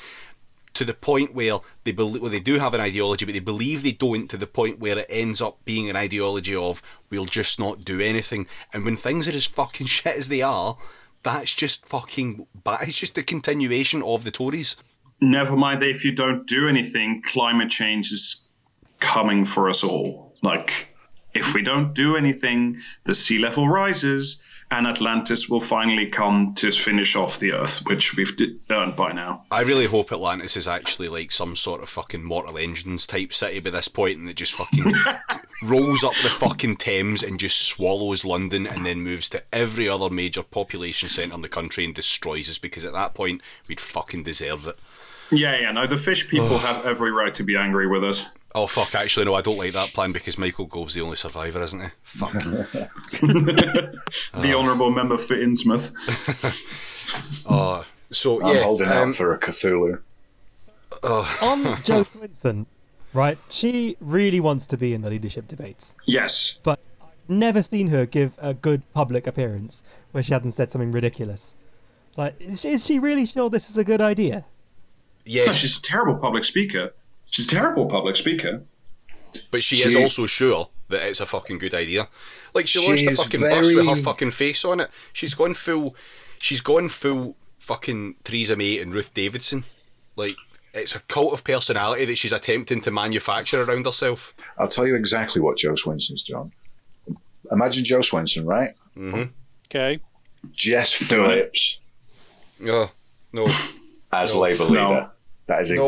to 0.74 0.84
the 0.84 0.92
point 0.92 1.34
where 1.34 1.60
they 1.84 1.92
believe 1.92 2.20
well, 2.20 2.30
they 2.30 2.40
do 2.40 2.58
have 2.58 2.74
an 2.74 2.80
ideology, 2.80 3.24
but 3.24 3.32
they 3.32 3.40
believe 3.40 3.82
they 3.82 3.92
don't 3.92 4.28
to 4.28 4.36
the 4.36 4.46
point 4.46 4.78
where 4.78 4.98
it 4.98 5.06
ends 5.08 5.40
up 5.40 5.64
being 5.64 5.88
an 5.88 5.96
ideology 5.96 6.54
of 6.54 6.82
we'll 7.08 7.24
just 7.24 7.58
not 7.58 7.82
do 7.82 7.98
anything. 7.98 8.46
And 8.74 8.84
when 8.84 8.96
things 8.96 9.26
are 9.26 9.32
as 9.32 9.46
fucking 9.46 9.86
shit 9.96 10.16
as 10.16 10.28
they 10.28 10.42
are, 10.42 10.76
that's 11.22 11.54
just 11.54 11.86
fucking 11.86 12.46
bad. 12.62 12.82
It's 12.82 12.98
just 12.98 13.18
a 13.18 13.22
continuation 13.22 14.02
of 14.02 14.24
the 14.24 14.30
Tories. 14.30 14.76
Never 15.20 15.56
mind 15.56 15.82
if 15.82 16.04
you 16.04 16.12
don't 16.12 16.46
do 16.46 16.68
anything, 16.68 17.22
climate 17.24 17.70
change 17.70 18.12
is 18.12 18.46
coming 19.00 19.44
for 19.44 19.68
us 19.68 19.82
all. 19.82 20.34
Like, 20.42 20.94
if 21.34 21.54
we 21.54 21.62
don't 21.62 21.94
do 21.94 22.16
anything, 22.16 22.78
the 23.04 23.14
sea 23.14 23.38
level 23.38 23.68
rises 23.68 24.42
and 24.70 24.86
Atlantis 24.86 25.48
will 25.48 25.60
finally 25.60 26.06
come 26.06 26.52
to 26.54 26.72
finish 26.72 27.14
off 27.14 27.38
the 27.38 27.52
Earth, 27.52 27.82
which 27.86 28.16
we've 28.16 28.36
d- 28.36 28.58
done 28.68 28.92
by 28.96 29.12
now. 29.12 29.44
I 29.50 29.62
really 29.62 29.86
hope 29.86 30.10
Atlantis 30.10 30.56
is 30.56 30.66
actually 30.66 31.08
like 31.08 31.30
some 31.30 31.54
sort 31.54 31.82
of 31.82 31.88
fucking 31.88 32.24
Mortal 32.24 32.58
Engines 32.58 33.06
type 33.06 33.32
city 33.32 33.60
by 33.60 33.70
this 33.70 33.88
point, 33.88 34.18
and 34.18 34.28
it 34.28 34.34
just 34.34 34.54
fucking 34.54 34.92
rolls 35.62 36.02
up 36.02 36.14
the 36.14 36.28
fucking 36.28 36.76
Thames 36.76 37.22
and 37.22 37.38
just 37.38 37.62
swallows 37.62 38.24
London, 38.24 38.66
and 38.66 38.84
then 38.84 39.00
moves 39.00 39.28
to 39.30 39.42
every 39.52 39.88
other 39.88 40.10
major 40.10 40.42
population 40.42 41.08
centre 41.08 41.34
in 41.34 41.42
the 41.42 41.48
country 41.48 41.84
and 41.84 41.94
destroys 41.94 42.48
us. 42.48 42.58
Because 42.58 42.84
at 42.84 42.92
that 42.92 43.14
point, 43.14 43.42
we'd 43.68 43.80
fucking 43.80 44.24
deserve 44.24 44.66
it. 44.66 44.78
Yeah, 45.30 45.58
yeah, 45.58 45.72
no, 45.72 45.86
the 45.86 45.96
fish 45.96 46.28
people 46.28 46.58
have 46.58 46.86
every 46.86 47.10
right 47.10 47.34
to 47.34 47.42
be 47.42 47.56
angry 47.56 47.86
with 47.86 48.04
us. 48.04 48.30
Oh 48.58 48.66
fuck! 48.66 48.94
Actually, 48.94 49.26
no, 49.26 49.34
I 49.34 49.42
don't 49.42 49.58
like 49.58 49.74
that 49.74 49.88
plan 49.88 50.12
because 50.12 50.38
Michael 50.38 50.64
Gove's 50.64 50.94
the 50.94 51.02
only 51.02 51.16
survivor, 51.16 51.60
isn't 51.62 51.80
he? 51.82 51.88
Fuck. 52.02 52.32
The 54.32 54.54
honourable 54.54 54.90
member 54.90 55.18
for 55.18 55.36
Innsmouth. 55.36 55.92
Oh, 57.48 57.86
so 58.10 58.42
I'm 58.42 58.56
yeah. 58.56 58.62
holding 58.62 58.88
um, 58.88 59.08
out 59.08 59.14
for 59.14 59.32
a 59.32 59.38
Cthulhu. 59.38 60.00
On 61.04 61.62
Jo 61.84 62.02
Swinson, 62.04 62.66
right? 63.12 63.38
She 63.48 63.96
really 64.00 64.40
wants 64.40 64.66
to 64.68 64.76
be 64.76 64.92
in 64.94 65.02
the 65.02 65.10
leadership 65.10 65.46
debates, 65.46 65.94
Yes. 66.06 66.58
but 66.64 66.80
I've 67.00 67.08
never 67.28 67.62
seen 67.62 67.86
her 67.88 68.06
give 68.06 68.32
a 68.38 68.54
good 68.54 68.82
public 68.92 69.26
appearance 69.26 69.82
where 70.12 70.24
she 70.24 70.32
hasn't 70.32 70.54
said 70.54 70.72
something 70.72 70.90
ridiculous. 70.92 71.54
Like, 72.16 72.34
is, 72.40 72.64
is 72.64 72.84
she 72.84 72.98
really 72.98 73.26
sure 73.26 73.50
this 73.50 73.70
is 73.70 73.76
a 73.76 73.84
good 73.84 74.00
idea? 74.00 74.36
No, 74.36 74.42
yes, 75.26 75.56
she's 75.56 75.76
a 75.76 75.82
terrible 75.82 76.16
public 76.16 76.44
speaker. 76.44 76.92
She's 77.30 77.46
a 77.46 77.50
terrible 77.50 77.86
public 77.86 78.16
speaker. 78.16 78.62
but 79.50 79.62
she, 79.62 79.82
is 79.82 79.96
also 79.96 80.26
sure 80.26 80.68
that 80.88 81.02
it's 81.02 81.20
a 81.20 81.26
fucking 81.26 81.58
good 81.58 81.74
idea. 81.74 82.08
Like 82.54 82.66
she 82.66 82.78
She 82.78 82.86
launched 82.86 83.06
a 83.06 83.10
is 83.10 83.22
fucking 83.22 83.40
bus 83.40 83.74
with 83.74 83.86
her 83.86 83.96
fucking 83.96 84.30
face 84.30 84.64
on 84.64 84.80
it. 84.80 84.90
She's 85.12 85.34
gone 85.34 85.54
full. 85.54 85.94
She's 86.38 86.60
gone 86.60 86.88
full 86.88 87.36
fucking 87.58 88.16
Theresa 88.24 88.56
May 88.56 88.78
and 88.78 88.94
Ruth 88.94 89.12
Davidson. 89.12 89.64
Like 90.14 90.36
it's 90.72 90.94
a 90.94 91.00
cult 91.00 91.32
of 91.32 91.42
personality 91.44 92.04
that 92.04 92.16
she's 92.18 92.32
attempting 92.32 92.80
to 92.82 92.90
manufacture 92.90 93.62
around 93.62 93.84
herself. 93.86 94.34
I'll 94.58 94.68
tell 94.68 94.86
you 94.86 94.94
exactly 94.94 95.40
what 95.42 95.56
Jo 95.58 95.74
Swinson's 95.74 96.22
done. 96.22 96.52
Imagine 97.50 97.84
Jo 97.84 97.98
Swinson, 98.00 98.46
right? 98.46 98.74
Mm-hmm. 98.96 99.24
Okay. 99.68 100.00
Jess 100.52 100.92
Phillips 100.92 101.80
Oh 102.64 102.90
no, 103.32 103.48
as 104.12 104.32
No. 104.32 104.40
Labour 104.40 104.64
leader. 104.64 104.74
No. 104.74 105.10
That 105.46 105.60
is 105.62 105.70
No. 105.72 105.86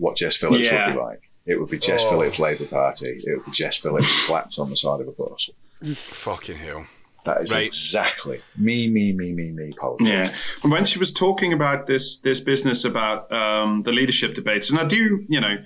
Exactly 0.00 0.04
what 0.04 0.16
Jess 0.16 0.36
Phillips 0.36 0.68
Yeah. 0.70 0.86
would 0.88 0.92
be 0.94 1.00
like. 1.00 1.30
It 1.46 1.58
would 1.60 1.70
be 1.70 1.78
Jess 1.78 2.02
Oh. 2.06 2.10
Phillips 2.10 2.38
Labour 2.38 2.66
Party. 2.66 3.20
It 3.26 3.36
would 3.36 3.44
be 3.46 3.52
Jess 3.52 3.78
Phillips 3.78 4.08
slapped 4.26 4.58
on 4.58 4.70
the 4.70 4.76
side 4.76 5.00
of 5.00 5.08
a 5.08 5.12
bus. 5.12 5.50
fucking 5.94 6.56
hell. 6.56 6.86
That 7.24 7.42
is 7.42 7.52
Right. 7.52 7.66
exactly 7.66 8.40
me, 8.56 8.88
me, 8.88 9.12
me, 9.12 9.32
me, 9.32 9.50
me 9.50 9.72
politics. 9.72 10.08
Yeah, 10.10 10.34
and 10.62 10.72
when 10.72 10.84
she 10.86 10.98
was 10.98 11.12
talking 11.12 11.52
about 11.52 11.86
this 11.86 12.16
this 12.20 12.40
business 12.40 12.84
about 12.86 13.30
um, 13.30 13.82
the 13.82 13.92
leadership 13.92 14.32
debates, 14.34 14.70
and 14.70 14.78
I 14.80 14.84
do, 14.84 15.24
you 15.28 15.38
know, 15.40 15.58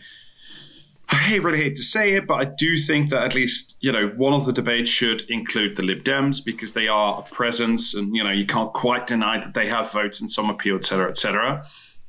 I 1.08 1.36
really 1.36 1.58
hate 1.62 1.76
to 1.76 1.82
say 1.84 2.14
it, 2.14 2.26
but 2.26 2.34
I 2.40 2.44
do 2.46 2.76
think 2.76 3.10
that 3.10 3.22
at 3.22 3.34
least 3.36 3.76
you 3.80 3.92
know 3.92 4.08
one 4.16 4.32
of 4.32 4.46
the 4.46 4.52
debates 4.52 4.90
should 4.90 5.22
include 5.30 5.76
the 5.76 5.82
Lib 5.82 6.02
Dems 6.02 6.44
because 6.44 6.72
they 6.72 6.88
are 6.88 7.18
a 7.20 7.22
presence, 7.34 7.94
and 7.94 8.16
you 8.16 8.24
know 8.24 8.32
you 8.32 8.46
can't 8.46 8.72
quite 8.72 9.06
deny 9.06 9.38
that 9.38 9.54
they 9.54 9.66
have 9.68 9.92
votes 9.92 10.20
in 10.20 10.28
some 10.28 10.50
appeal, 10.50 10.74
et 10.76 10.84
cetera, 10.84 11.08
et 11.08 11.16
cetera. 11.16 11.64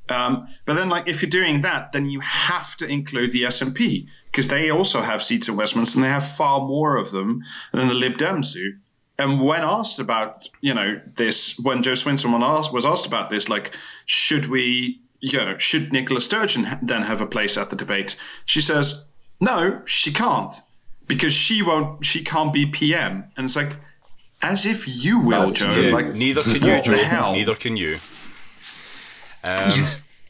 Um, 0.10 0.48
but 0.66 0.76
then, 0.76 0.90
like, 0.90 1.08
if 1.08 1.22
you're 1.22 1.30
doing 1.30 1.62
that, 1.62 1.92
then 1.92 2.06
you 2.10 2.20
have 2.20 2.76
to 2.78 2.88
include 2.88 3.32
the 3.32 3.44
SNP 3.44 4.08
because 4.32 4.48
they 4.50 4.70
also 4.70 5.02
have 5.02 5.24
seats 5.24 5.48
in 5.48 5.56
Westminster, 5.56 5.98
and 5.98 6.04
they 6.06 6.10
have 6.10 6.28
far 6.28 6.60
more 6.60 6.96
of 6.98 7.12
them 7.12 7.42
than 7.72 7.88
the 7.88 7.94
Lib 7.94 8.18
Dems 8.18 8.54
do. 8.54 8.74
And 9.18 9.42
when 9.42 9.62
asked 9.62 10.00
about, 10.00 10.48
you 10.62 10.74
know, 10.74 11.00
this, 11.16 11.58
when 11.60 11.82
Jo 11.82 11.94
Swinson 11.94 12.32
was 12.38 12.42
asked, 12.44 12.74
was 12.74 12.86
asked 12.86 13.08
about 13.08 13.30
this, 13.30 13.48
like, 13.48 13.74
should 14.06 14.48
we, 14.48 15.00
you 15.22 15.38
know, 15.38 15.58
should 15.58 15.94
Nicola 15.94 16.20
Sturgeon 16.20 16.68
then 16.82 17.02
have 17.02 17.22
a 17.22 17.26
place 17.26 17.58
at 17.58 17.70
the 17.70 17.78
debate? 17.78 18.18
She 18.46 18.60
says, 18.62 19.06
no, 19.40 19.82
she 19.86 20.12
can't, 20.12 20.54
because 21.08 21.34
she 21.34 21.62
won't, 21.62 22.06
she 22.06 22.24
can't 22.24 22.52
be 22.52 22.66
PM. 22.66 23.24
And 23.38 23.46
it's 23.46 23.56
like, 23.56 23.72
as 24.42 24.66
if 24.66 25.04
you 25.04 25.20
will, 25.20 25.48
No, 25.48 25.52
Jo. 25.54 25.70
Yeah, 25.72 25.94
Like, 25.94 26.14
neither 26.14 26.44
can 26.44 26.62
you, 26.62 26.82
Jo. 26.82 27.32
Neither 27.32 27.56
can 27.56 27.78
you. 27.78 27.98
Um, 29.46 29.88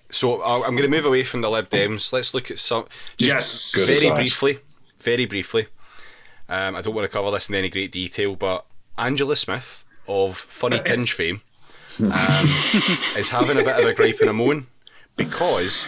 so 0.09 0.41
I'll- 0.41 0.63
I'm 0.63 0.72
going 0.76 0.89
to 0.89 0.95
move 0.95 1.05
away 1.05 1.24
from 1.24 1.41
the 1.41 1.49
Lib 1.49 1.70
Dems. 1.70 2.11
Let's 2.13 2.34
look 2.34 2.51
at 2.51 2.59
some. 2.59 2.86
Just 3.18 3.74
Yes. 3.76 3.88
Very 3.88 4.07
advice. 4.07 4.20
briefly. 4.20 4.59
Very 4.99 5.26
briefly. 5.26 5.68
Um, 6.49 6.76
I 6.76 6.82
don't 6.82 6.93
want 6.93 7.09
to 7.09 7.11
cover 7.13 7.32
this 7.32 7.49
in 7.49 7.55
any 7.55 7.70
great 7.70 7.91
detail, 7.91 8.36
but 8.36 8.66
Angela 8.97 9.36
Smith 9.36 9.84
of 10.07 10.38
Funny 10.38 10.80
Tinge 10.80 11.11
fame 11.11 11.41
um, 11.99 12.11
is 13.18 13.30
having 13.30 13.57
a 13.57 13.63
bit 13.63 13.80
of 13.80 13.86
a 13.86 13.93
gripe 13.93 14.20
and 14.20 14.30
a 14.30 14.34
moan 14.34 14.68
because 15.16 15.88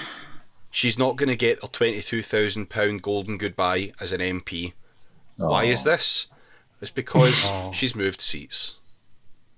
she's 0.72 0.98
not 0.98 1.16
going 1.16 1.30
to 1.30 1.36
get 1.36 1.62
her 1.62 1.68
£22,000 1.68 3.02
golden 3.02 3.38
goodbye 3.38 3.92
as 4.00 4.12
an 4.12 4.22
MP. 4.22 4.74
Why 5.36 5.66
is 5.66 5.84
this? 5.84 6.28
It's 6.82 6.92
because 6.92 7.50
she's 7.74 7.96
moved 7.96 8.22
seats. 8.22 8.78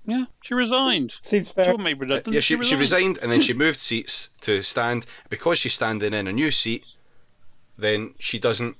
Yeah, 0.09 0.25
she 0.41 0.53
resigned. 0.53 1.13
Seems 1.23 1.47
uh, 1.47 1.49
She 1.49 1.53
fair. 1.53 1.65
wasn't 1.65 1.83
made 1.83 1.99
redundant. 1.99 2.33
Yeah, 2.33 2.41
she, 2.41 2.55
she 2.55 2.75
resigned. 2.75 2.79
resigned 2.79 3.19
and 3.21 3.31
then 3.31 3.41
she 3.41 3.53
moved 3.53 3.79
seats 3.79 4.29
to 4.41 4.61
stand. 4.61 5.05
Because 5.29 5.59
she's 5.59 5.73
standing 5.73 6.13
in 6.13 6.27
a 6.27 6.33
new 6.33 6.51
seat, 6.51 6.85
then 7.77 8.13
she 8.19 8.39
doesn't 8.39 8.75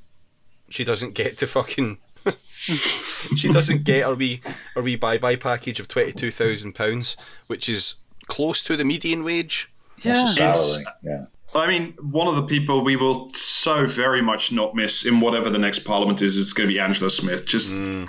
she 0.69 0.83
doesn't 0.83 1.13
get 1.15 1.37
to 1.39 1.47
fucking 1.47 1.97
she 3.35 3.49
doesn't 3.49 3.83
get 3.83 4.05
her 4.05 4.15
wee 4.15 4.41
her 4.75 4.81
wee 4.81 4.95
bye 4.95 5.17
bye 5.17 5.35
package 5.35 5.79
of 5.79 5.87
twenty 5.87 6.11
two 6.11 6.31
thousand 6.31 6.73
pounds, 6.73 7.15
which 7.47 7.69
is 7.69 7.95
close 8.27 8.61
to 8.63 8.75
the 8.75 8.85
median 8.85 9.23
wage. 9.23 9.71
Yeah. 10.03 10.25
salary. 10.25 10.83
Yeah. 11.03 11.25
I 11.55 11.67
mean, 11.67 11.93
one 11.99 12.27
of 12.27 12.35
the 12.35 12.43
people 12.43 12.83
we 12.83 12.95
will 12.95 13.33
so 13.33 13.85
very 13.87 14.21
much 14.21 14.51
not 14.51 14.75
miss 14.75 15.05
in 15.05 15.19
whatever 15.19 15.49
the 15.49 15.57
next 15.57 15.79
parliament 15.79 16.21
is, 16.21 16.37
it's 16.37 16.53
going 16.53 16.69
to 16.69 16.73
be 16.73 16.79
Angela 16.79 17.09
Smith. 17.09 17.47
Just, 17.47 17.73
mm. 17.73 18.07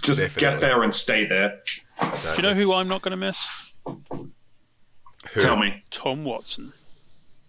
just 0.00 0.20
Definitely. 0.20 0.40
get 0.40 0.60
there 0.60 0.82
and 0.82 0.92
stay 0.92 1.26
there. 1.26 1.60
Do 2.00 2.36
you 2.36 2.42
know 2.42 2.54
who 2.54 2.72
I'm 2.72 2.88
not 2.88 3.02
going 3.02 3.12
to 3.12 3.16
miss? 3.16 3.78
Who? 3.86 5.40
Tell 5.40 5.56
me. 5.56 5.82
Tom 5.90 6.24
Watson. 6.24 6.72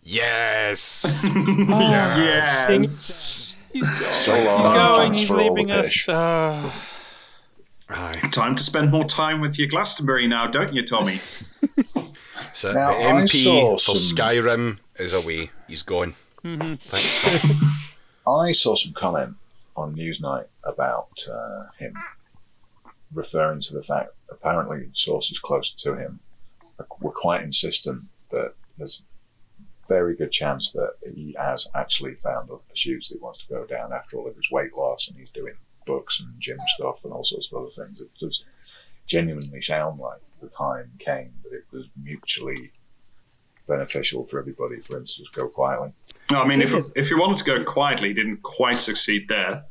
Yes. 0.04 1.22
Yeah. 1.68 2.68
He's 2.68 2.68
going. 2.68 2.89
So 4.14 4.32
long. 4.34 4.41
He's 4.43 4.48
Oh, 4.48 4.62
going. 4.64 4.98
Thanks 4.98 5.22
He's 5.22 5.28
for 5.28 5.41
all 5.41 5.56
the 5.56 5.62
leaving 5.62 5.72
us. 5.72 6.10
Uh, 6.10 6.72
Aye. 7.89 8.30
Time 8.32 8.56
to 8.56 8.64
spend 8.64 8.91
more 8.91 9.04
time 9.06 9.41
with 9.41 9.58
your 9.60 9.68
Glastonbury 9.68 10.28
now, 10.28 10.48
don't 10.48 10.74
you, 10.74 10.84
Tommy? 10.86 11.20
So 12.54 12.72
Now, 12.72 12.91
the 12.93 13.24
MP 13.24 13.43
saw 13.43 13.78
for 13.78 13.96
Skyrim 13.98 14.78
is 14.98 15.12
away. 15.12 15.50
He's 15.68 15.82
gone. 15.82 16.14
Mm-hmm. 16.41 16.76
Thank 16.88 17.62
I 18.28 18.54
saw 18.54 18.76
some 18.76 18.93
comment 18.93 19.36
on 19.76 19.93
Newsnight 19.93 20.46
about 20.64 21.28
uh, 21.30 21.64
him, 21.78 21.93
referring 23.14 23.60
to 23.62 23.74
the 23.74 23.84
fact 23.84 24.12
apparently 24.30 24.89
sources 24.93 25.39
close 25.39 25.72
to 25.72 25.95
him 25.95 26.20
were 26.99 27.12
quite 27.12 27.43
insistent 27.43 28.03
that 28.32 28.53
there's 28.78 29.01
a 29.84 29.88
very 29.88 30.16
good 30.16 30.32
chance 30.32 30.72
that 30.72 30.93
he 31.14 31.36
has 31.39 31.68
actually 31.76 32.16
found 32.16 32.49
other 32.49 32.62
pursuits 32.70 33.10
that 33.10 33.16
he 33.16 33.24
wants 33.24 33.45
to 33.45 33.53
go 33.53 33.66
down 33.66 33.93
after 33.93 34.18
all 34.18 34.28
of 34.28 34.36
his 34.36 34.51
weight 34.51 34.76
loss 34.76 35.08
and 35.08 35.18
he's 35.18 35.30
doing 35.30 35.53
books 35.86 36.20
and 36.20 36.39
gym 36.39 36.58
stuff 36.68 37.03
and 37.03 37.14
all 37.14 37.24
sorts 37.24 37.51
of 37.51 37.62
other 37.62 37.70
things. 37.70 38.01
It 38.01 38.10
does 38.20 38.43
genuinely 39.06 39.62
sound 39.62 39.99
like 39.99 40.22
the 40.41 40.49
time 40.49 40.91
came 40.99 41.32
that 41.43 41.53
it 41.53 41.66
was 41.72 41.86
mutually 42.01 42.72
beneficial 43.68 44.26
for 44.26 44.39
everybody 44.39 44.80
for 44.80 44.97
him 44.97 45.06
to 45.06 45.16
just 45.16 45.34
go 45.34 45.47
quietly. 45.47 45.91
No, 46.32 46.41
I 46.41 46.47
mean, 46.47 46.62
if, 46.62 46.72
Thing 46.72 46.84
if 46.95 47.08
he 47.08 47.16
wanted 47.16 47.38
to 47.38 47.43
go 47.43 47.64
quietly, 47.64 48.10
he 48.10 48.14
didn't 48.14 48.41
quite 48.43 48.80
succeed 48.80 49.28
there. 49.28 49.66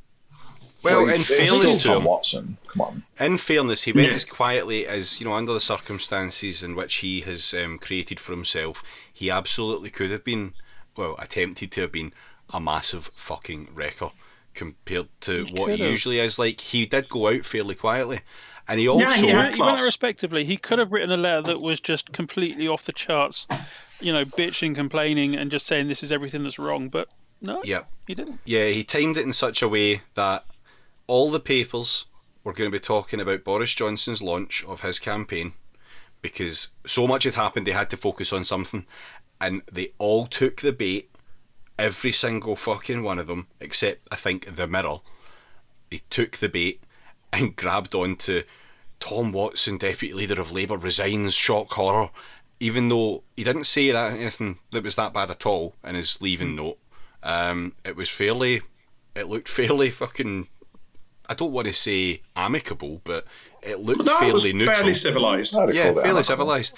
Well, 0.84 1.00
in 1.02 1.16
he's- 1.16 1.28
he's 1.28 1.50
fairness 1.50 1.76
to 1.82 1.88
Tom 1.88 1.96
him, 1.98 2.04
Watson. 2.04 2.58
Come 2.68 2.80
on. 2.82 3.02
in 3.18 3.38
fairness, 3.38 3.82
he 3.84 3.92
went 3.92 4.08
Yeah. 4.08 4.14
as 4.14 4.24
quietly 4.24 4.86
as 4.86 5.20
you 5.20 5.26
know 5.26 5.32
under 5.34 5.52
the 5.52 5.60
circumstances 5.60 6.62
in 6.62 6.74
which 6.76 6.96
he 6.96 7.20
has 7.22 7.54
um, 7.54 7.78
created 7.78 8.20
for 8.20 8.32
himself. 8.32 8.82
He 9.12 9.30
absolutely 9.30 9.90
could 9.90 10.10
have 10.10 10.24
been, 10.24 10.54
well, 10.96 11.14
attempted 11.18 11.70
to 11.72 11.80
have 11.82 11.92
been 11.92 12.12
a 12.52 12.60
massive 12.60 13.10
fucking 13.16 13.68
wrecker 13.74 14.10
compared 14.54 15.08
to 15.22 15.44
what 15.52 15.66
could 15.70 15.74
he 15.76 15.82
have. 15.82 15.90
usually 15.90 16.18
is. 16.20 16.38
Like 16.38 16.60
he 16.60 16.86
did 16.86 17.08
go 17.08 17.28
out 17.28 17.44
fairly 17.44 17.74
quietly, 17.74 18.20
and 18.68 18.78
he 18.80 18.86
also 18.88 19.08
he 19.08 19.28
had- 19.28 19.46
Even 19.48 19.52
class. 19.54 19.82
respectively, 19.82 20.44
he 20.44 20.56
could 20.56 20.78
have 20.78 20.92
written 20.92 21.10
a 21.10 21.16
letter 21.16 21.42
that 21.42 21.60
was 21.60 21.80
just 21.80 22.12
completely 22.12 22.68
off 22.68 22.84
the 22.84 22.92
charts, 22.92 23.46
you 24.00 24.12
know, 24.12 24.24
bitching, 24.24 24.74
complaining, 24.74 25.34
and 25.36 25.50
just 25.50 25.66
saying 25.66 25.88
this 25.88 26.02
is 26.02 26.12
everything 26.12 26.42
that's 26.42 26.58
wrong. 26.58 26.88
But 26.88 27.08
no, 27.40 27.62
Yep. 27.64 27.90
he 28.06 28.14
didn't. 28.14 28.40
Yeah, 28.44 28.68
he 28.68 28.84
timed 28.84 29.16
it 29.16 29.24
in 29.24 29.32
such 29.32 29.62
a 29.62 29.68
way 29.68 30.02
that 30.14 30.44
all 31.06 31.30
the 31.30 31.40
papers 31.40 32.06
were 32.42 32.52
going 32.52 32.70
to 32.70 32.76
be 32.76 32.80
talking 32.80 33.20
about 33.20 33.44
Boris 33.44 33.74
Johnson's 33.74 34.22
launch 34.22 34.64
of 34.64 34.82
his 34.82 34.98
campaign 34.98 35.54
because 36.24 36.68
so 36.86 37.06
much 37.06 37.24
had 37.24 37.34
happened, 37.34 37.66
they 37.66 37.72
had 37.72 37.90
to 37.90 37.98
focus 37.98 38.32
on 38.32 38.44
something, 38.44 38.86
and 39.40 39.60
they 39.70 39.92
all 39.98 40.26
took 40.26 40.62
the 40.62 40.72
bait. 40.72 41.10
Every 41.78 42.12
single 42.12 42.56
fucking 42.56 43.02
one 43.02 43.18
of 43.18 43.26
them, 43.26 43.48
except 43.60 44.08
I 44.10 44.16
think 44.16 44.56
the 44.56 44.66
Mirror, 44.66 45.00
they 45.90 46.00
took 46.08 46.38
the 46.38 46.48
bait 46.48 46.82
and 47.32 47.54
grabbed 47.56 47.94
onto 47.94 48.44
Tom 49.00 49.32
Watson, 49.32 49.76
deputy 49.76 50.14
leader 50.14 50.40
of 50.40 50.50
Labour, 50.50 50.78
resigns. 50.78 51.34
Shock 51.34 51.72
horror. 51.72 52.08
Even 52.58 52.88
though 52.88 53.22
he 53.36 53.44
didn't 53.44 53.64
say 53.64 53.90
that 53.90 54.14
anything 54.14 54.60
that 54.72 54.84
was 54.84 54.96
that 54.96 55.12
bad 55.12 55.30
at 55.30 55.44
all 55.44 55.74
in 55.84 55.94
his 55.94 56.22
leaving 56.22 56.56
note, 56.56 56.78
um, 57.22 57.74
it 57.84 57.96
was 57.96 58.08
fairly. 58.08 58.62
It 59.14 59.28
looked 59.28 59.48
fairly 59.60 59.90
fucking. 59.90 60.48
I 61.28 61.34
don't 61.34 61.52
want 61.52 61.66
to 61.66 61.72
say 61.72 62.20
amicable, 62.36 63.00
but 63.04 63.26
it 63.62 63.80
looked 63.80 64.04
No, 64.04 64.18
it 64.20 64.32
was 64.32 64.42
fairly 64.44 64.52
neutral. 64.52 64.74
fairly 64.76 64.94
civilized. 64.94 65.56
Yeah, 65.72 65.92
fairly 65.94 66.22
civilized. 66.22 66.76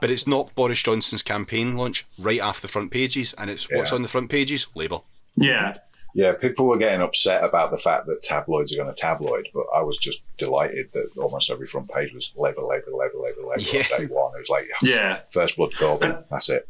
But 0.00 0.10
it's 0.10 0.26
not 0.26 0.54
Boris 0.54 0.80
Johnson's 0.82 1.22
campaign 1.22 1.76
launch 1.76 2.06
right 2.18 2.40
off 2.40 2.60
the 2.60 2.68
front 2.68 2.90
pages, 2.92 3.34
and 3.38 3.50
it's 3.50 3.68
what's 3.70 3.92
on 3.92 4.02
the 4.02 4.08
front 4.08 4.30
pages? 4.30 4.68
Labour. 4.74 5.00
Yeah. 5.36 5.74
Yeah, 6.14 6.32
people 6.32 6.66
were 6.66 6.78
getting 6.78 7.02
upset 7.02 7.44
about 7.44 7.70
the 7.70 7.78
fact 7.78 8.06
that 8.06 8.22
tabloids 8.22 8.72
are 8.72 8.76
going 8.76 8.92
to 8.92 8.98
tabloid, 8.98 9.48
but 9.52 9.64
I 9.74 9.82
was 9.82 9.98
just 9.98 10.22
delighted 10.36 10.90
that 10.92 11.10
almost 11.16 11.50
every 11.50 11.66
front 11.66 11.90
page 11.92 12.12
was 12.14 12.32
Labour, 12.36 12.62
Labour, 12.62 12.90
Labour, 12.92 13.18
Labour, 13.18 13.42
Labour 13.42 13.60
Yeah. 13.60 13.82
on 13.94 14.00
day 14.00 14.06
one. 14.06 14.32
It 14.34 14.38
was 14.40 14.48
like, 14.48 14.68
Yeah. 14.82 15.20
first 15.30 15.56
blood 15.56 15.72
Corbyn, 15.72 16.24
that's 16.30 16.48
it. 16.48 16.66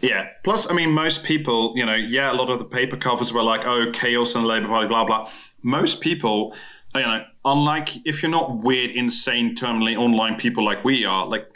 Yeah. 0.00 0.28
Plus, 0.44 0.70
I 0.70 0.74
mean, 0.74 0.92
most 0.92 1.24
people, 1.24 1.72
you 1.76 1.84
know, 1.84 1.94
yeah, 1.96 2.30
a 2.32 2.34
lot 2.34 2.50
of 2.50 2.58
the 2.60 2.64
paper 2.64 2.96
covers 2.96 3.32
were 3.32 3.42
like, 3.42 3.66
oh, 3.66 3.90
chaos 3.92 4.34
and 4.36 4.46
Labour 4.46 4.68
Party, 4.68 4.86
blah, 4.86 5.04
blah. 5.04 5.28
Most 5.62 6.00
people, 6.00 6.54
you 6.94 7.02
know, 7.02 7.24
unlike 7.44 8.06
if 8.06 8.22
you're 8.22 8.30
not 8.30 8.58
weird, 8.58 8.90
insane, 8.90 9.54
terminally 9.54 9.96
online 9.96 10.36
people 10.36 10.64
like 10.64 10.84
we 10.84 11.04
are, 11.04 11.26
like, 11.26 11.48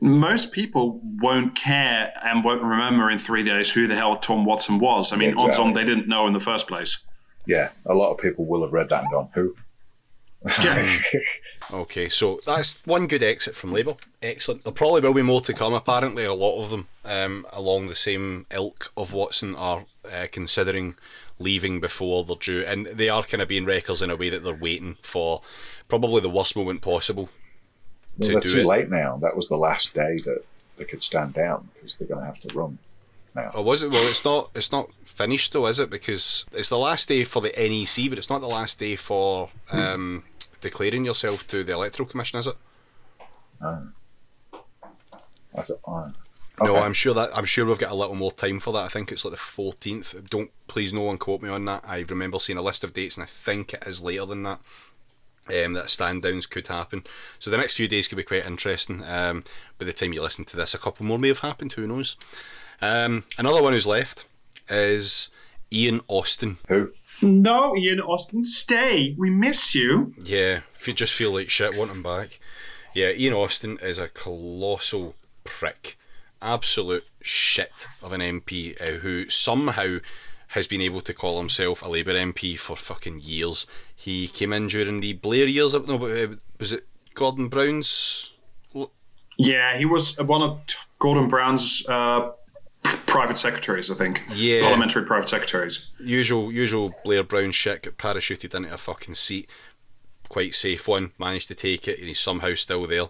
most 0.00 0.50
people 0.50 1.00
won't 1.20 1.54
care 1.54 2.12
and 2.24 2.44
won't 2.44 2.62
remember 2.62 3.08
in 3.10 3.18
three 3.18 3.44
days 3.44 3.70
who 3.70 3.86
the 3.86 3.94
hell 3.94 4.16
Tom 4.16 4.44
Watson 4.44 4.80
was. 4.80 5.12
I 5.12 5.16
mean, 5.16 5.36
odds 5.36 5.58
on 5.58 5.74
they 5.74 5.84
didn't 5.84 6.08
know 6.08 6.26
in 6.26 6.32
the 6.32 6.40
first 6.40 6.66
place. 6.66 7.06
Yeah, 7.46 7.70
a 7.86 7.94
lot 7.94 8.12
of 8.12 8.18
people 8.18 8.44
will 8.44 8.62
have 8.62 8.72
read 8.72 8.88
that 8.88 9.02
and 9.02 9.10
gone, 9.12 9.28
who? 9.34 9.54
Yeah. 10.62 10.98
Okay, 11.72 12.10
so 12.10 12.38
that's 12.44 12.84
one 12.84 13.06
good 13.06 13.22
exit 13.22 13.54
from 13.54 13.72
Labour. 13.72 13.94
Excellent. 14.20 14.64
There 14.64 14.72
probably 14.72 15.00
will 15.00 15.14
be 15.14 15.22
more 15.22 15.40
to 15.40 15.54
come. 15.54 15.72
Apparently, 15.72 16.24
a 16.24 16.34
lot 16.34 16.60
of 16.62 16.68
them 16.68 16.88
um, 17.02 17.46
along 17.50 17.86
the 17.86 17.94
same 17.94 18.44
ilk 18.50 18.92
of 18.94 19.14
Watson 19.14 19.54
are 19.54 19.86
uh, 20.04 20.26
considering 20.30 20.96
leaving 21.42 21.80
before 21.80 22.24
they're 22.24 22.36
due, 22.36 22.64
and 22.64 22.86
they 22.86 23.08
are 23.08 23.22
kind 23.24 23.42
of 23.42 23.48
being 23.48 23.64
wreckers 23.64 24.00
in 24.02 24.10
a 24.10 24.16
way 24.16 24.28
that 24.30 24.44
they're 24.44 24.54
waiting 24.54 24.96
for 25.02 25.42
probably 25.88 26.20
the 26.20 26.30
worst 26.30 26.56
moment 26.56 26.80
possible 26.80 27.28
Well, 28.18 28.26
to 28.28 28.32
they're 28.32 28.40
do 28.40 28.52
too 28.54 28.60
it. 28.60 28.66
late 28.66 28.88
now. 28.90 29.16
That 29.18 29.36
was 29.36 29.48
the 29.48 29.56
last 29.56 29.94
day 29.94 30.16
that 30.24 30.44
they 30.76 30.84
could 30.84 31.02
stand 31.02 31.34
down 31.34 31.68
because 31.74 31.96
they're 31.96 32.08
going 32.08 32.20
to 32.20 32.26
have 32.26 32.40
to 32.40 32.54
run 32.58 32.78
now. 33.34 33.50
Or 33.54 33.62
was 33.64 33.82
it? 33.82 33.90
Well, 33.90 34.08
it's 34.08 34.24
not. 34.24 34.50
It's 34.54 34.72
not 34.72 34.88
finished 35.04 35.52
though, 35.52 35.66
is 35.66 35.80
it? 35.80 35.90
Because 35.90 36.44
it's 36.52 36.68
the 36.68 36.78
last 36.78 37.08
day 37.08 37.24
for 37.24 37.42
the 37.42 37.50
NEC, 37.56 38.08
but 38.08 38.18
it's 38.18 38.30
not 38.30 38.40
the 38.40 38.46
last 38.48 38.78
day 38.78 38.96
for 38.96 39.50
um, 39.70 40.24
declaring 40.60 41.04
yourself 41.04 41.46
to 41.48 41.64
the 41.64 41.72
Electoral 41.72 42.08
Commission, 42.08 42.38
is 42.38 42.46
it? 42.46 42.56
I 45.54 45.62
thought, 45.62 45.80
oh, 45.86 46.12
No. 46.60 46.76
I'm 46.76 46.92
sure 46.92 47.14
that 47.14 47.30
I'm 47.36 47.44
sure 47.44 47.64
we've 47.64 47.78
got 47.78 47.92
a 47.92 47.96
little 47.96 48.14
more 48.14 48.30
time 48.30 48.60
for 48.60 48.72
that. 48.74 48.84
I 48.84 48.88
think 48.88 49.10
it's 49.10 49.24
like 49.24 49.32
the 49.32 49.38
14th. 49.38 50.28
Don't 50.28 50.50
please 50.68 50.92
no 50.92 51.02
one 51.02 51.18
quote 51.18 51.42
me 51.42 51.48
on 51.48 51.64
that. 51.64 51.82
I 51.86 52.04
remember 52.08 52.38
seeing 52.38 52.58
a 52.58 52.62
list 52.62 52.84
of 52.84 52.92
dates, 52.92 53.16
and 53.16 53.24
I 53.24 53.26
think 53.26 53.74
it 53.74 53.84
is 53.86 54.02
later 54.02 54.26
than 54.26 54.42
that. 54.44 54.60
Um, 55.52 55.72
that 55.72 55.90
stand 55.90 56.22
downs 56.22 56.46
could 56.46 56.68
happen. 56.68 57.02
So 57.40 57.50
the 57.50 57.56
next 57.56 57.76
few 57.76 57.88
days 57.88 58.06
could 58.06 58.16
be 58.16 58.22
quite 58.22 58.46
interesting. 58.46 59.02
Um, 59.02 59.42
by 59.76 59.84
the 59.84 59.92
time 59.92 60.12
you 60.12 60.22
listen 60.22 60.44
to 60.44 60.56
this, 60.56 60.72
a 60.72 60.78
couple 60.78 61.04
more 61.04 61.18
may 61.18 61.28
have 61.28 61.40
happened. 61.40 61.72
Who 61.72 61.88
knows? 61.88 62.16
Um, 62.80 63.24
another 63.36 63.60
one 63.60 63.72
who's 63.72 63.86
left 63.86 64.24
is 64.68 65.30
Ian 65.72 66.00
Austin. 66.06 66.58
Who? 66.68 66.92
no, 67.22 67.76
Ian 67.76 68.00
Austin, 68.00 68.44
stay. 68.44 69.14
We 69.18 69.30
miss 69.30 69.74
you. 69.74 70.14
Yeah, 70.22 70.60
if 70.74 70.86
you 70.86 70.94
just 70.94 71.14
feel 71.14 71.32
like 71.32 71.50
shit, 71.50 71.76
want 71.76 71.90
him 71.90 72.02
back. 72.02 72.38
Yeah, 72.94 73.10
Ian 73.10 73.34
Austin 73.34 73.78
is 73.82 73.98
a 73.98 74.08
colossal 74.08 75.14
prick. 75.44 75.96
Absolute 76.42 77.04
shit 77.20 77.86
of 78.02 78.12
an 78.12 78.20
MP 78.20 78.80
uh, 78.80 78.98
who 78.98 79.28
somehow 79.28 79.98
has 80.48 80.66
been 80.66 80.82
able 80.82 81.00
to 81.00 81.14
call 81.14 81.38
himself 81.38 81.82
a 81.82 81.88
Labour 81.88 82.12
MP 82.14 82.58
for 82.58 82.76
fucking 82.76 83.20
years. 83.22 83.66
He 83.94 84.28
came 84.28 84.52
in 84.52 84.66
during 84.66 85.00
the 85.00 85.14
Blair 85.14 85.46
years. 85.46 85.72
No, 85.72 85.96
but 85.96 86.10
uh, 86.10 86.34
was 86.58 86.72
it 86.72 86.86
Gordon 87.14 87.48
Brown's? 87.48 88.32
Yeah, 89.38 89.78
he 89.78 89.86
was 89.86 90.18
one 90.18 90.42
of 90.42 90.60
Gordon 90.98 91.28
Brown's 91.28 91.86
uh, 91.88 92.32
private 92.82 93.38
secretaries, 93.38 93.90
I 93.90 93.94
think. 93.94 94.22
Yeah. 94.34 94.60
Parliamentary 94.60 95.04
private 95.04 95.28
secretaries. 95.28 95.90
Usual, 95.98 96.52
usual 96.52 96.94
Blair 97.04 97.22
Brown 97.24 97.52
shit. 97.52 97.82
Got 97.82 97.96
parachuted 97.96 98.54
into 98.54 98.72
a 98.72 98.78
fucking 98.78 99.14
seat. 99.14 99.48
Quite 100.28 100.54
safe 100.54 100.86
one. 100.88 101.12
Managed 101.18 101.48
to 101.48 101.54
take 101.54 101.88
it, 101.88 101.98
and 101.98 102.08
he's 102.08 102.20
somehow 102.20 102.54
still 102.54 102.86
there. 102.86 103.08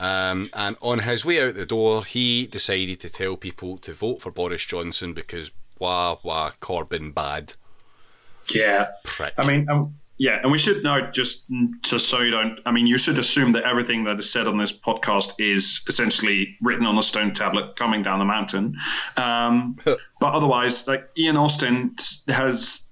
Um, 0.00 0.48
and 0.54 0.76
on 0.80 1.00
his 1.00 1.24
way 1.26 1.46
out 1.46 1.54
the 1.54 1.66
door, 1.66 2.04
he 2.04 2.46
decided 2.46 3.00
to 3.00 3.10
tell 3.10 3.36
people 3.36 3.76
to 3.78 3.92
vote 3.92 4.20
for 4.22 4.30
Boris 4.32 4.64
Johnson 4.64 5.12
because 5.12 5.50
wah 5.78 6.16
wah 6.22 6.52
Corbyn 6.60 7.12
bad 7.14 7.54
Yeah. 8.52 8.88
prick. 9.04 9.34
I 9.38 9.46
mean, 9.46 9.68
um, 9.70 9.94
yeah, 10.18 10.40
and 10.42 10.50
we 10.52 10.58
should 10.58 10.82
know 10.82 11.00
just 11.10 11.46
to 11.84 11.98
so 11.98 12.20
you 12.20 12.30
don't. 12.30 12.60
I 12.66 12.72
mean, 12.72 12.86
you 12.86 12.98
should 12.98 13.18
assume 13.18 13.52
that 13.52 13.64
everything 13.64 14.04
that 14.04 14.18
is 14.18 14.30
said 14.30 14.46
on 14.46 14.58
this 14.58 14.72
podcast 14.78 15.32
is 15.38 15.82
essentially 15.88 16.56
written 16.60 16.84
on 16.84 16.98
a 16.98 17.02
stone 17.02 17.32
tablet 17.32 17.76
coming 17.76 18.02
down 18.02 18.18
the 18.18 18.24
mountain. 18.26 18.76
Um, 19.16 19.76
but 19.84 20.34
otherwise, 20.34 20.86
like 20.86 21.08
Ian 21.16 21.36
Austin 21.38 21.94
has 22.28 22.86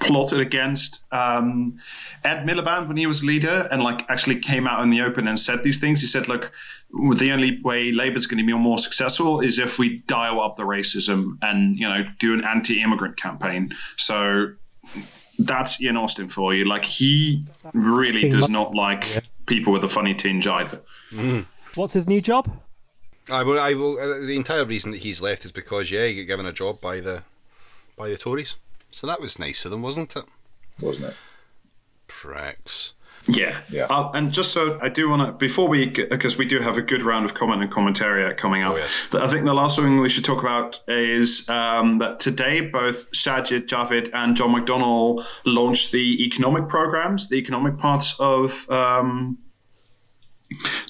plotted 0.00 0.40
against 0.40 1.04
um, 1.12 1.76
Ed 2.24 2.44
Miliband 2.44 2.88
when 2.88 2.96
he 2.96 3.06
was 3.06 3.24
leader, 3.24 3.68
and 3.70 3.82
like 3.82 4.08
actually 4.10 4.38
came 4.38 4.66
out 4.66 4.82
in 4.82 4.90
the 4.90 5.00
open 5.00 5.28
and 5.28 5.38
said 5.38 5.62
these 5.62 5.78
things. 5.78 6.00
He 6.00 6.06
said, 6.06 6.28
"Look, 6.28 6.52
the 7.16 7.30
only 7.32 7.60
way 7.62 7.92
Labour's 7.92 8.26
going 8.26 8.38
to 8.38 8.46
be 8.46 8.52
more 8.56 8.78
successful 8.78 9.40
is 9.40 9.58
if 9.58 9.78
we 9.78 9.98
dial 10.06 10.40
up 10.40 10.56
the 10.56 10.64
racism 10.64 11.38
and 11.42 11.76
you 11.76 11.88
know 11.88 12.04
do 12.18 12.34
an 12.34 12.44
anti-immigrant 12.44 13.16
campaign." 13.16 13.74
So 13.96 14.52
that's 15.38 15.80
Ian 15.80 15.96
Austin 15.96 16.28
for 16.28 16.54
you. 16.54 16.64
Like 16.64 16.84
he 16.84 17.44
really 17.72 18.28
does 18.28 18.48
not 18.48 18.74
like 18.74 19.24
people 19.46 19.72
with 19.72 19.84
a 19.84 19.88
funny 19.88 20.14
tinge 20.14 20.46
either. 20.46 20.80
What's 21.74 21.92
his 21.92 22.08
new 22.08 22.20
job? 22.20 22.50
I 23.30 23.42
will. 23.42 23.60
I 23.60 23.74
will. 23.74 23.98
Uh, 23.98 24.26
the 24.26 24.36
entire 24.36 24.64
reason 24.64 24.90
that 24.92 24.98
he's 24.98 25.20
left 25.20 25.44
is 25.44 25.52
because 25.52 25.90
yeah, 25.90 26.06
he 26.06 26.24
got 26.24 26.26
given 26.26 26.46
a 26.46 26.52
job 26.52 26.80
by 26.80 27.00
the 27.00 27.22
by 27.96 28.08
the 28.08 28.16
Tories. 28.16 28.56
So 28.88 29.06
that 29.06 29.20
was 29.20 29.38
nice 29.38 29.64
of 29.64 29.70
them, 29.70 29.82
wasn't 29.82 30.16
it? 30.16 30.24
wasn't 30.80 31.10
it? 31.10 31.16
Pricks. 32.06 32.94
Yeah, 33.28 33.60
Yeah. 33.70 33.86
Uh, 33.90 34.10
and 34.14 34.32
just 34.32 34.52
so 34.52 34.78
I 34.80 34.88
do 34.88 35.10
want 35.10 35.26
to 35.26 35.32
before 35.32 35.68
we 35.68 35.86
because 35.86 36.38
we 36.38 36.46
do 36.46 36.60
have 36.60 36.78
a 36.78 36.82
good 36.82 37.02
round 37.02 37.26
of 37.26 37.34
comment 37.34 37.62
and 37.62 37.70
commentary 37.70 38.34
coming 38.36 38.62
up. 38.62 38.72
Oh, 38.72 38.76
yes. 38.76 39.08
I 39.12 39.26
think 39.26 39.44
the 39.44 39.52
last 39.52 39.78
thing 39.78 39.98
we 39.98 40.08
should 40.08 40.24
talk 40.24 40.40
about 40.40 40.80
is 40.88 41.46
um, 41.50 41.98
that 41.98 42.20
today 42.20 42.62
both 42.62 43.10
Sajid 43.12 43.66
Javid 43.66 44.10
and 44.14 44.34
John 44.34 44.54
McDonnell 44.54 45.22
launched 45.44 45.92
the 45.92 46.24
economic 46.24 46.68
programs, 46.68 47.28
the 47.28 47.36
economic 47.36 47.76
parts 47.78 48.18
of. 48.18 48.68
Um, 48.70 49.38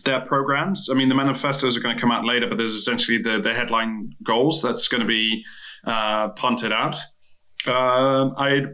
their 0.05 0.21
programs. 0.21 0.89
I 0.89 0.95
mean, 0.95 1.09
the 1.09 1.17
manifestos 1.17 1.77
are 1.77 1.81
going 1.81 1.97
to 1.97 2.01
come 2.01 2.13
out 2.13 2.25
later, 2.25 2.47
but 2.47 2.59
there's 2.59 2.75
essentially 2.75 3.19
the, 3.19 3.41
the 3.41 3.53
headline 3.53 4.15
goals 4.23 4.63
that's 4.63 4.87
going 4.87 5.01
to 5.01 5.07
be 5.07 5.45
uh, 5.85 6.29
punted 6.29 6.71
out. 6.71 6.95
Um, 7.67 8.35
I 8.37 8.67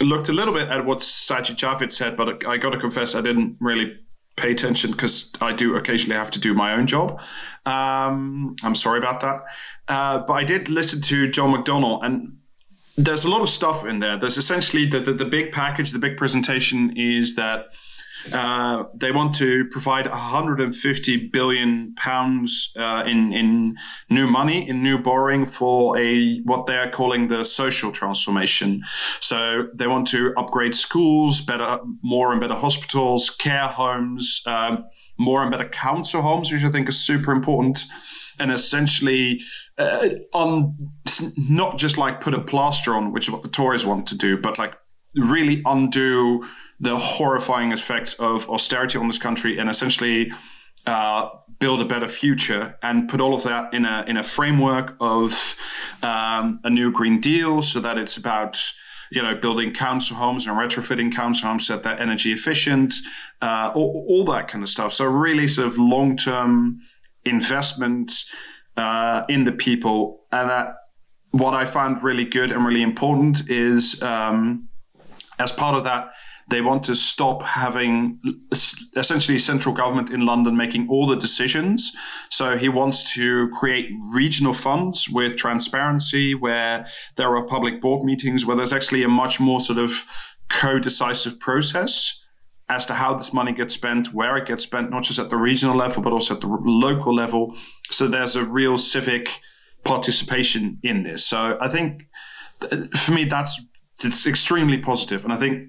looked 0.00 0.28
a 0.28 0.32
little 0.32 0.54
bit 0.54 0.68
at 0.68 0.84
what 0.84 0.98
Sajid 0.98 1.56
Javid 1.56 1.92
said, 1.92 2.16
but 2.16 2.46
I 2.46 2.56
got 2.56 2.70
to 2.70 2.78
confess 2.78 3.14
I 3.14 3.20
didn't 3.20 3.56
really 3.60 3.98
pay 4.36 4.52
attention 4.52 4.90
because 4.92 5.32
I 5.40 5.52
do 5.52 5.76
occasionally 5.76 6.16
have 6.16 6.30
to 6.32 6.40
do 6.40 6.54
my 6.54 6.72
own 6.72 6.86
job. 6.86 7.20
Um, 7.66 8.56
I'm 8.62 8.74
sorry 8.74 8.98
about 8.98 9.20
that. 9.20 9.42
Uh, 9.88 10.20
but 10.20 10.32
I 10.32 10.44
did 10.44 10.68
listen 10.68 11.00
to 11.02 11.30
John 11.30 11.52
McDonnell, 11.52 12.04
and 12.04 12.36
there's 12.96 13.24
a 13.24 13.30
lot 13.30 13.42
of 13.42 13.48
stuff 13.48 13.84
in 13.84 14.00
there. 14.00 14.16
There's 14.16 14.38
essentially 14.38 14.86
the, 14.86 15.00
the, 15.00 15.12
the 15.12 15.24
big 15.24 15.52
package, 15.52 15.92
the 15.92 15.98
big 15.98 16.16
presentation 16.16 16.96
is 16.96 17.36
that 17.36 17.66
Uh, 18.32 18.84
they 18.94 19.12
want 19.12 19.34
to 19.34 19.64
provide 19.66 20.08
150 20.08 21.28
billion 21.28 21.94
pounds 21.94 22.72
uh, 22.78 23.02
in 23.06 23.32
in 23.32 23.76
new 24.08 24.26
money, 24.26 24.68
in 24.68 24.82
new 24.82 24.98
borrowing 24.98 25.46
for 25.46 25.98
a 25.98 26.40
what 26.40 26.66
they 26.66 26.76
are 26.76 26.90
calling 26.90 27.28
the 27.28 27.44
social 27.44 27.92
transformation. 27.92 28.82
So 29.20 29.68
they 29.74 29.86
want 29.86 30.06
to 30.08 30.32
upgrade 30.36 30.74
schools, 30.74 31.40
better, 31.40 31.78
more 32.02 32.32
and 32.32 32.40
better 32.40 32.54
hospitals, 32.54 33.30
care 33.30 33.68
homes, 33.68 34.42
um, 34.46 34.84
more 35.18 35.42
and 35.42 35.50
better 35.50 35.68
council 35.68 36.22
homes, 36.22 36.52
which 36.52 36.64
I 36.64 36.70
think 36.70 36.88
is 36.88 36.98
super 36.98 37.32
important 37.32 37.84
and 38.40 38.50
essentially 38.50 39.40
uh, 39.78 40.08
on 40.32 40.74
not 41.36 41.78
just 41.78 41.98
like 41.98 42.20
put 42.20 42.34
a 42.34 42.40
plaster 42.40 42.94
on, 42.94 43.12
which 43.12 43.28
is 43.28 43.30
what 43.30 43.42
the 43.42 43.48
Tories 43.48 43.84
want 43.84 44.06
to 44.08 44.16
do, 44.16 44.38
but 44.38 44.58
like 44.58 44.74
really 45.14 45.62
undo 45.66 46.44
the 46.80 46.96
horrifying 46.96 47.72
effects 47.72 48.14
of 48.14 48.48
austerity 48.48 48.98
on 48.98 49.06
this 49.06 49.18
country 49.18 49.58
and 49.58 49.68
essentially 49.68 50.32
uh, 50.86 51.28
build 51.58 51.80
a 51.82 51.84
better 51.84 52.08
future 52.08 52.74
and 52.82 53.08
put 53.08 53.20
all 53.20 53.34
of 53.34 53.42
that 53.42 53.72
in 53.74 53.84
a 53.84 54.04
in 54.08 54.16
a 54.16 54.22
framework 54.22 54.96
of 55.00 55.56
um, 56.02 56.58
a 56.64 56.70
new 56.70 56.90
Green 56.90 57.20
Deal, 57.20 57.62
so 57.62 57.80
that 57.80 57.98
it's 57.98 58.16
about 58.16 58.60
you 59.12 59.22
know 59.22 59.34
building 59.34 59.74
council 59.74 60.16
homes 60.16 60.46
and 60.46 60.56
retrofitting 60.56 61.14
council 61.14 61.48
homes 61.48 61.66
so 61.66 61.74
that 61.74 61.82
they're 61.82 62.00
energy 62.00 62.32
efficient, 62.32 62.94
uh, 63.42 63.70
all, 63.74 64.06
all 64.08 64.24
that 64.24 64.48
kind 64.48 64.64
of 64.64 64.70
stuff. 64.70 64.92
So 64.92 65.04
really 65.04 65.48
sort 65.48 65.68
of 65.68 65.78
long 65.78 66.16
term 66.16 66.80
investment 67.24 68.10
uh, 68.76 69.24
in 69.28 69.44
the 69.44 69.52
people. 69.52 70.24
And 70.32 70.72
what 71.32 71.54
I 71.54 71.64
found 71.64 72.02
really 72.02 72.24
good 72.24 72.50
and 72.50 72.64
really 72.64 72.82
important 72.82 73.48
is 73.50 74.02
um, 74.02 74.68
as 75.38 75.52
part 75.52 75.76
of 75.76 75.84
that, 75.84 76.12
they 76.50 76.60
want 76.60 76.82
to 76.84 76.94
stop 76.94 77.42
having 77.42 78.20
essentially 78.96 79.38
central 79.38 79.74
government 79.74 80.10
in 80.10 80.26
London 80.26 80.56
making 80.56 80.88
all 80.88 81.06
the 81.06 81.16
decisions. 81.16 81.92
So 82.28 82.56
he 82.56 82.68
wants 82.68 83.14
to 83.14 83.48
create 83.50 83.90
regional 84.12 84.52
funds 84.52 85.08
with 85.08 85.36
transparency, 85.36 86.34
where 86.34 86.86
there 87.16 87.36
are 87.36 87.44
public 87.46 87.80
board 87.80 88.04
meetings, 88.04 88.44
where 88.44 88.56
there's 88.56 88.72
actually 88.72 89.04
a 89.04 89.08
much 89.08 89.38
more 89.38 89.60
sort 89.60 89.78
of 89.78 89.92
co 90.48 90.78
decisive 90.78 91.38
process 91.38 92.24
as 92.68 92.86
to 92.86 92.94
how 92.94 93.14
this 93.14 93.32
money 93.32 93.52
gets 93.52 93.74
spent, 93.74 94.12
where 94.12 94.36
it 94.36 94.46
gets 94.46 94.62
spent, 94.62 94.90
not 94.90 95.02
just 95.02 95.18
at 95.18 95.30
the 95.30 95.36
regional 95.36 95.76
level, 95.76 96.02
but 96.02 96.12
also 96.12 96.34
at 96.34 96.40
the 96.40 96.46
local 96.46 97.14
level. 97.14 97.56
So 97.90 98.06
there's 98.06 98.36
a 98.36 98.44
real 98.44 98.78
civic 98.78 99.28
participation 99.84 100.78
in 100.82 101.02
this. 101.02 101.26
So 101.26 101.58
I 101.60 101.68
think 101.68 102.06
uh, 102.62 102.76
for 102.96 103.12
me, 103.12 103.24
that's 103.24 103.60
it's 104.04 104.26
extremely 104.26 104.78
positive. 104.78 105.24
And 105.24 105.32
I 105.32 105.36
think 105.36 105.68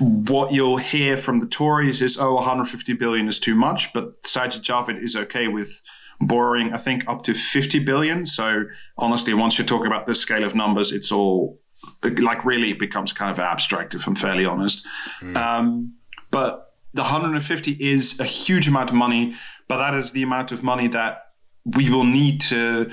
what 0.00 0.52
you'll 0.52 0.78
hear 0.78 1.16
from 1.16 1.36
the 1.38 1.46
Tories 1.46 2.00
is, 2.00 2.18
oh, 2.18 2.34
150 2.34 2.94
billion 2.94 3.28
is 3.28 3.38
too 3.38 3.54
much, 3.54 3.92
but 3.92 4.22
Sajid 4.22 4.62
Javid 4.62 5.02
is 5.02 5.14
okay 5.14 5.48
with 5.48 5.82
borrowing, 6.20 6.72
I 6.72 6.78
think, 6.78 7.04
up 7.06 7.22
to 7.22 7.34
50 7.34 7.80
billion. 7.80 8.26
So 8.26 8.64
honestly, 8.98 9.34
once 9.34 9.58
you 9.58 9.64
talk 9.64 9.86
about 9.86 10.06
this 10.06 10.20
scale 10.20 10.44
of 10.44 10.54
numbers, 10.54 10.92
it's 10.92 11.12
all 11.12 11.60
like 12.02 12.44
really 12.44 12.70
it 12.70 12.78
becomes 12.78 13.12
kind 13.12 13.30
of 13.30 13.38
abstract, 13.38 13.94
if 13.94 14.06
I'm 14.06 14.14
fairly 14.14 14.44
honest. 14.44 14.86
Mm. 15.20 15.36
Um, 15.36 15.94
but 16.30 16.74
the 16.94 17.02
150 17.02 17.72
is 17.72 18.18
a 18.20 18.24
huge 18.24 18.68
amount 18.68 18.90
of 18.90 18.96
money, 18.96 19.34
but 19.68 19.78
that 19.78 19.94
is 19.94 20.12
the 20.12 20.22
amount 20.22 20.52
of 20.52 20.62
money 20.62 20.88
that 20.88 21.32
we 21.76 21.90
will 21.90 22.04
need 22.04 22.40
to 22.42 22.90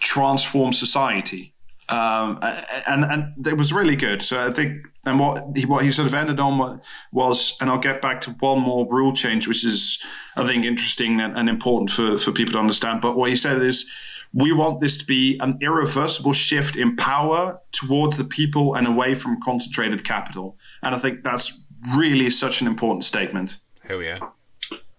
transform 0.00 0.72
society. 0.72 1.54
Um, 1.90 2.38
and 2.86 3.04
and 3.04 3.46
it 3.46 3.56
was 3.56 3.72
really 3.72 3.96
good. 3.96 4.22
So 4.22 4.46
I 4.46 4.52
think, 4.52 4.86
and 5.06 5.18
what 5.18 5.44
he 5.56 5.66
what 5.66 5.84
he 5.84 5.90
sort 5.90 6.06
of 6.06 6.14
ended 6.14 6.38
on 6.38 6.80
was, 7.12 7.56
and 7.60 7.68
I'll 7.68 7.78
get 7.78 8.00
back 8.00 8.20
to 8.22 8.30
one 8.38 8.60
more 8.60 8.86
rule 8.88 9.12
change, 9.12 9.48
which 9.48 9.64
is 9.64 10.02
I 10.36 10.46
think 10.46 10.64
interesting 10.64 11.20
and, 11.20 11.36
and 11.36 11.48
important 11.48 11.90
for 11.90 12.16
for 12.16 12.30
people 12.30 12.52
to 12.52 12.58
understand. 12.60 13.00
But 13.00 13.16
what 13.16 13.28
he 13.28 13.36
said 13.36 13.60
is, 13.60 13.90
we 14.32 14.52
want 14.52 14.80
this 14.80 14.98
to 14.98 15.04
be 15.04 15.36
an 15.40 15.58
irreversible 15.60 16.32
shift 16.32 16.76
in 16.76 16.94
power 16.94 17.60
towards 17.72 18.16
the 18.16 18.24
people 18.24 18.76
and 18.76 18.86
away 18.86 19.14
from 19.14 19.40
concentrated 19.42 20.04
capital. 20.04 20.56
And 20.84 20.94
I 20.94 20.98
think 20.98 21.24
that's 21.24 21.64
really 21.96 22.30
such 22.30 22.60
an 22.60 22.68
important 22.68 23.02
statement. 23.02 23.58
Hell 23.82 24.00
yeah. 24.00 24.20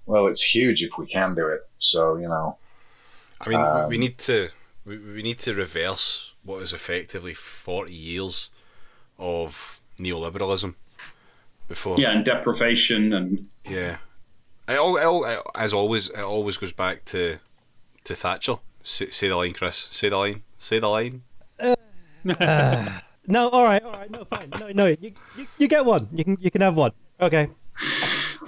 Well, 0.08 0.28
it's 0.28 0.42
huge 0.42 0.84
if 0.84 0.98
we 0.98 1.08
can 1.08 1.36
do 1.36 1.48
it. 1.48 1.62
So 1.80 2.18
you 2.18 2.28
know. 2.28 2.58
I 3.40 3.50
mean, 3.50 3.60
um, 3.60 3.88
we 3.88 3.98
need 3.98 4.18
to 4.18 4.50
we, 4.84 4.98
we 4.98 5.24
need 5.24 5.40
to 5.40 5.54
reverse 5.54 6.31
what 6.44 6.62
is 6.62 6.74
effectively 6.74 7.34
forty 7.34 7.94
years 7.94 8.50
of 9.18 9.82
neoliberalism 10.00 10.76
before. 11.68 11.98
Yeah, 12.00 12.12
and 12.12 12.26
deprivation 12.26 13.14
and. 13.14 13.48
Yeah, 13.64 13.98
it 14.68 14.78
all, 14.78 14.98
it 14.98 15.04
all, 15.04 15.26
it, 15.26 15.40
as 15.56 15.74
always, 15.74 16.10
it 16.10 16.24
always 16.24 16.58
goes 16.58 16.74
back 16.74 17.06
to 17.06 17.40
to 18.06 18.16
Thatcher. 18.16 18.56
Say, 18.84 19.08
say 19.08 19.28
the 19.28 19.36
line, 19.36 19.54
Chris. 19.54 19.78
Say 19.92 20.10
the 20.10 20.18
line. 20.18 20.44
Say 20.58 20.80
the 20.80 20.88
line. 20.88 21.24
Uh, 21.60 21.76
uh, 22.40 23.00
no, 23.28 23.50
all 23.50 23.64
right, 23.64 23.84
all 23.84 23.92
right, 23.92 24.10
no, 24.10 24.26
fine, 24.26 24.50
no, 24.60 24.70
no, 24.74 24.86
you, 24.88 25.14
you, 25.38 25.48
you 25.58 25.68
get 25.68 25.86
one. 25.86 26.08
You 26.12 26.24
can, 26.24 26.38
you 26.40 26.50
can 26.50 26.62
have 26.62 26.76
one. 26.76 26.92
Okay. 27.20 27.50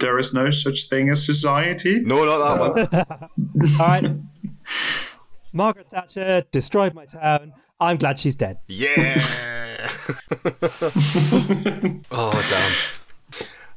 There 0.00 0.18
is 0.18 0.34
no 0.34 0.50
such 0.50 0.88
thing 0.88 1.10
as 1.10 1.24
society. 1.24 2.00
No, 2.00 2.24
not 2.24 2.58
that 2.58 3.30
one. 3.30 3.78
all 3.80 3.86
right. 3.86 4.16
Margaret 5.52 5.88
Thatcher 5.88 6.44
destroyed 6.50 6.94
my 6.94 7.04
town. 7.04 7.52
I'm 7.80 7.96
glad 7.96 8.18
she's 8.18 8.36
dead. 8.36 8.58
Yeah. 8.68 9.16
oh 12.10 12.46
damn. 12.50 12.72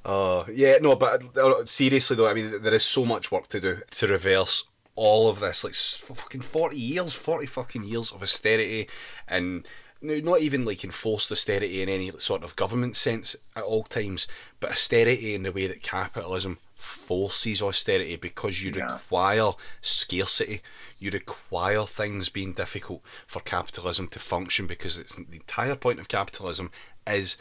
Oh 0.06 0.45
yeah, 0.52 0.78
no, 0.82 0.95
but 0.95 1.38
uh, 1.38 1.66
seriously 1.66 2.16
though, 2.16 2.28
I 2.28 2.34
mean, 2.34 2.62
there 2.62 2.74
is 2.74 2.86
so 2.86 3.06
much 3.06 3.32
work 3.32 3.48
to 3.48 3.60
do 3.60 3.80
to 3.91 4.08
reverse 4.08 4.66
all 4.95 5.30
of 5.30 5.39
this, 5.39 5.64
like 5.64 5.74
fucking 5.74 6.41
forty 6.41 6.80
years, 6.80 7.14
forty 7.14 7.45
fucking 7.45 7.84
years 7.84 8.12
of 8.12 8.22
austerity 8.24 8.88
and 9.28 9.68
not 10.02 10.41
even 10.41 10.64
like 10.64 10.84
enforced 10.84 11.32
austerity 11.32 11.82
in 11.82 11.89
any 11.89 12.12
sort 12.12 12.43
of 12.43 12.56
government 12.56 12.95
sense 12.95 13.36
at 13.56 13.64
all 13.64 13.84
times, 13.84 14.28
but 14.60 14.72
austerity 14.72 15.34
in 15.34 15.43
the 15.43 15.52
way 15.52 15.68
that 15.68 15.82
capitalism 15.82 16.60
forces 16.78 17.61
austerity 17.61 18.15
because 18.15 18.63
you 18.63 18.71
yeah. 18.75 18.93
require 18.93 19.51
scarcity. 19.82 20.61
You 20.99 21.11
require 21.11 21.84
things 21.86 22.30
being 22.30 22.53
difficult 22.53 23.01
for 23.25 23.41
capitalism 23.41 24.07
to 24.09 24.19
function 24.19 24.67
because 24.67 24.97
it's 24.97 25.15
the 25.15 25.25
entire 25.34 25.75
point 25.75 25.99
of 25.99 26.07
capitalism 26.07 26.71
is 27.05 27.38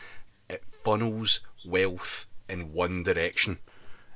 it 0.48 0.64
funnels 0.64 1.40
wealth 1.64 2.26
in 2.48 2.72
one 2.72 3.02
direction. 3.02 3.58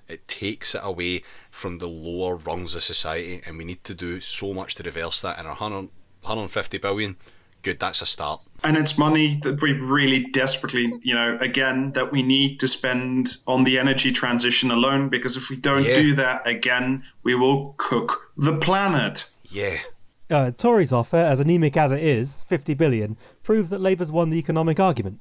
It 0.08 0.26
takes 0.26 0.74
it 0.74 0.80
away 0.82 1.22
from 1.50 1.78
the 1.78 1.88
lower 1.88 2.34
rungs 2.34 2.74
of 2.74 2.82
society, 2.82 3.42
and 3.46 3.56
we 3.56 3.64
need 3.64 3.84
to 3.84 3.94
do 3.94 4.20
so 4.20 4.52
much 4.52 4.74
to 4.76 4.82
reverse 4.82 5.20
that. 5.20 5.38
And 5.38 5.46
our 5.46 5.54
100, 5.54 5.90
150 6.22 6.78
billion 6.78 7.16
good. 7.62 7.78
That's 7.78 8.02
a 8.02 8.06
start. 8.06 8.40
And 8.64 8.76
it's 8.76 8.98
money 8.98 9.36
that 9.42 9.60
we 9.62 9.72
really 9.72 10.24
desperately, 10.26 10.92
you 11.02 11.14
know, 11.14 11.38
again, 11.40 11.92
that 11.92 12.12
we 12.12 12.22
need 12.22 12.60
to 12.60 12.68
spend 12.68 13.36
on 13.46 13.64
the 13.64 13.78
energy 13.78 14.12
transition 14.12 14.70
alone, 14.70 15.08
because 15.08 15.36
if 15.36 15.50
we 15.50 15.56
don't 15.56 15.84
yeah. 15.84 15.94
do 15.94 16.14
that 16.14 16.46
again, 16.46 17.02
we 17.22 17.34
will 17.34 17.74
cook 17.78 18.32
the 18.36 18.56
planet. 18.58 19.28
Yeah. 19.44 19.78
Uh, 20.30 20.50
Tories' 20.52 20.92
offer, 20.92 21.16
as 21.16 21.40
anemic 21.40 21.76
as 21.76 21.90
it 21.90 22.02
is, 22.02 22.44
50 22.44 22.74
billion, 22.74 23.16
proves 23.42 23.70
that 23.70 23.80
Labour's 23.80 24.12
won 24.12 24.30
the 24.30 24.38
economic 24.38 24.78
argument. 24.78 25.20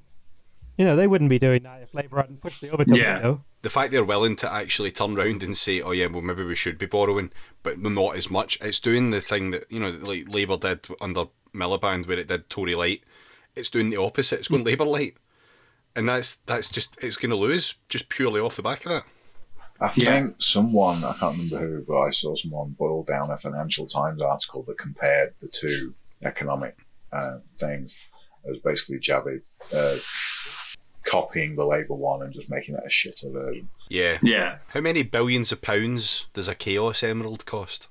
You 0.77 0.85
know, 0.85 0.95
they 0.95 1.07
wouldn't 1.07 1.29
be 1.29 1.39
doing 1.39 1.63
that 1.63 1.81
if 1.81 1.93
Labour 1.93 2.17
hadn't 2.17 2.39
pushed 2.39 2.61
the 2.61 2.69
Overton 2.69 2.95
yeah. 2.95 3.15
window. 3.15 3.43
The 3.63 3.69
fact 3.69 3.91
they're 3.91 4.03
willing 4.03 4.37
to 4.37 4.51
actually 4.51 4.91
turn 4.91 5.17
around 5.17 5.43
and 5.43 5.57
say, 5.57 5.81
oh, 5.81 5.91
yeah, 5.91 6.05
well, 6.05 6.21
maybe 6.21 6.45
we 6.45 6.55
should 6.55 6.77
be 6.77 6.85
borrowing, 6.85 7.31
but 7.63 7.79
not 7.79 8.15
as 8.15 8.29
much. 8.29 8.57
It's 8.61 8.79
doing 8.79 9.11
the 9.11 9.19
thing 9.19 9.51
that, 9.51 9.69
you 9.69 9.79
know, 9.79 9.89
like 9.89 10.33
Labour 10.33 10.55
did 10.55 10.87
under 11.01 11.25
Miliband 11.53 12.07
where 12.07 12.19
it 12.19 12.27
did 12.27 12.49
Tory 12.49 12.75
light, 12.75 13.03
it's 13.55 13.69
doing 13.69 13.89
the 13.89 13.97
opposite. 13.97 14.39
It's 14.39 14.47
going 14.47 14.63
Labour 14.63 14.85
light, 14.85 15.15
and 15.95 16.09
that's 16.09 16.37
that's 16.37 16.71
just 16.71 17.01
it's 17.03 17.17
going 17.17 17.31
to 17.31 17.35
lose 17.35 17.75
just 17.87 18.09
purely 18.09 18.39
off 18.39 18.55
the 18.55 18.61
back 18.61 18.85
of 18.85 18.91
that. 18.91 19.03
I 19.81 19.91
yeah. 19.95 20.11
think 20.11 20.41
someone 20.41 21.03
I 21.03 21.13
can't 21.19 21.37
remember 21.37 21.59
who, 21.59 21.85
but 21.87 21.99
I 21.99 22.09
saw 22.09 22.35
someone 22.35 22.75
boil 22.77 23.03
down 23.03 23.31
a 23.31 23.37
Financial 23.37 23.87
Times 23.87 24.21
article 24.21 24.63
that 24.63 24.77
compared 24.77 25.33
the 25.39 25.47
two 25.47 25.93
economic 26.23 26.77
uh, 27.13 27.37
things. 27.59 27.95
It 28.45 28.51
was 28.51 28.59
basically 28.59 28.99
Javid 28.99 29.45
uh, 29.73 29.97
copying 31.03 31.55
the 31.55 31.65
Labour 31.65 31.93
one 31.93 32.23
and 32.23 32.33
just 32.33 32.49
making 32.49 32.75
that 32.75 32.85
a 32.85 32.89
shitter 32.89 33.31
version. 33.31 33.69
Yeah, 33.89 34.17
yeah. 34.21 34.57
How 34.69 34.81
many 34.81 35.03
billions 35.03 35.51
of 35.51 35.61
pounds 35.61 36.27
does 36.33 36.47
a 36.47 36.55
Chaos 36.55 37.03
Emerald 37.03 37.45
cost? 37.45 37.87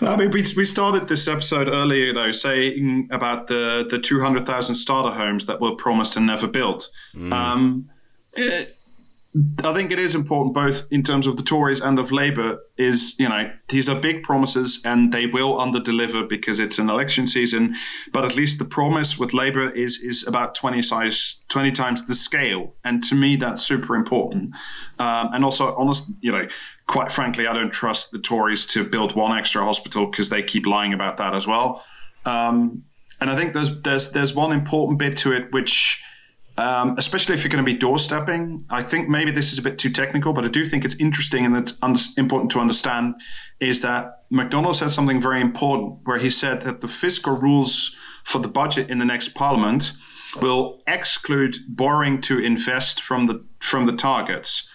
I 0.00 0.16
mean, 0.16 0.30
we, 0.30 0.44
we 0.56 0.64
started 0.64 1.08
this 1.08 1.28
episode 1.28 1.68
earlier, 1.68 2.12
though, 2.12 2.32
saying 2.32 3.08
about 3.10 3.46
the, 3.46 3.86
the 3.88 3.98
200,000 3.98 4.74
starter 4.74 5.10
homes 5.14 5.46
that 5.46 5.60
were 5.60 5.74
promised 5.76 6.16
and 6.16 6.26
never 6.26 6.46
built. 6.46 6.88
Mm. 7.14 7.32
Um, 7.32 7.90
it, 8.34 8.76
I 9.64 9.74
think 9.74 9.90
it 9.90 9.98
is 9.98 10.14
important, 10.14 10.54
both 10.54 10.86
in 10.92 11.02
terms 11.02 11.26
of 11.26 11.36
the 11.36 11.42
Tories 11.42 11.80
and 11.80 11.98
of 11.98 12.12
Labour, 12.12 12.60
is 12.76 13.18
you 13.18 13.28
know 13.28 13.50
these 13.68 13.88
are 13.88 13.98
big 13.98 14.22
promises 14.22 14.80
and 14.84 15.12
they 15.12 15.26
will 15.26 15.56
underdeliver 15.56 16.28
because 16.28 16.60
it's 16.60 16.78
an 16.78 16.88
election 16.88 17.26
season. 17.26 17.74
But 18.12 18.24
at 18.24 18.36
least 18.36 18.60
the 18.60 18.64
promise 18.64 19.18
with 19.18 19.34
Labour 19.34 19.70
is 19.70 19.98
is 19.98 20.24
about 20.28 20.54
twenty 20.54 20.82
size, 20.82 21.44
twenty 21.48 21.72
times 21.72 22.06
the 22.06 22.14
scale, 22.14 22.74
and 22.84 23.02
to 23.04 23.16
me 23.16 23.34
that's 23.34 23.64
super 23.64 23.96
important. 23.96 24.54
Um, 25.00 25.30
and 25.32 25.44
also, 25.44 25.74
honest, 25.74 26.12
you 26.20 26.30
know, 26.30 26.46
quite 26.86 27.10
frankly, 27.10 27.46
I 27.46 27.52
don't 27.52 27.72
trust 27.72 28.10
the 28.10 28.18
Tories 28.18 28.66
to 28.66 28.84
build 28.84 29.14
one 29.14 29.36
extra 29.36 29.64
hospital 29.64 30.06
because 30.06 30.28
they 30.28 30.42
keep 30.42 30.66
lying 30.66 30.92
about 30.92 31.16
that 31.18 31.34
as 31.34 31.46
well. 31.46 31.84
Um, 32.24 32.84
and 33.20 33.30
I 33.30 33.36
think 33.36 33.54
there's 33.54 33.80
there's 33.82 34.10
there's 34.12 34.34
one 34.34 34.52
important 34.52 34.98
bit 34.98 35.16
to 35.18 35.32
it 35.32 35.52
which 35.52 36.02
um, 36.56 36.94
especially 36.98 37.34
if 37.34 37.42
you're 37.42 37.50
going 37.50 37.64
to 37.64 37.72
be 37.72 37.78
doorstepping. 37.78 38.62
I 38.70 38.82
think 38.82 39.08
maybe 39.08 39.30
this 39.32 39.52
is 39.52 39.58
a 39.58 39.62
bit 39.62 39.78
too 39.78 39.90
technical, 39.90 40.32
but 40.32 40.44
I 40.44 40.48
do 40.48 40.64
think 40.64 40.84
it's 40.84 40.94
interesting 40.96 41.44
and 41.44 41.56
it's 41.56 41.76
un- 41.82 41.96
important 42.16 42.50
to 42.52 42.60
understand 42.60 43.14
is 43.60 43.80
that 43.80 44.24
McDonnell 44.32 44.74
said 44.74 44.90
something 44.90 45.20
very 45.20 45.40
important 45.40 45.98
where 46.04 46.18
he 46.18 46.30
said 46.30 46.62
that 46.62 46.80
the 46.80 46.88
fiscal 46.88 47.36
rules 47.36 47.96
for 48.22 48.38
the 48.38 48.48
budget 48.48 48.88
in 48.88 48.98
the 48.98 49.04
next 49.04 49.30
parliament 49.30 49.92
will 50.40 50.80
exclude 50.86 51.56
borrowing 51.68 52.20
to 52.20 52.38
invest 52.38 53.02
from 53.02 53.26
the 53.26 53.44
from 53.60 53.84
the 53.84 53.92
targets. 53.92 54.68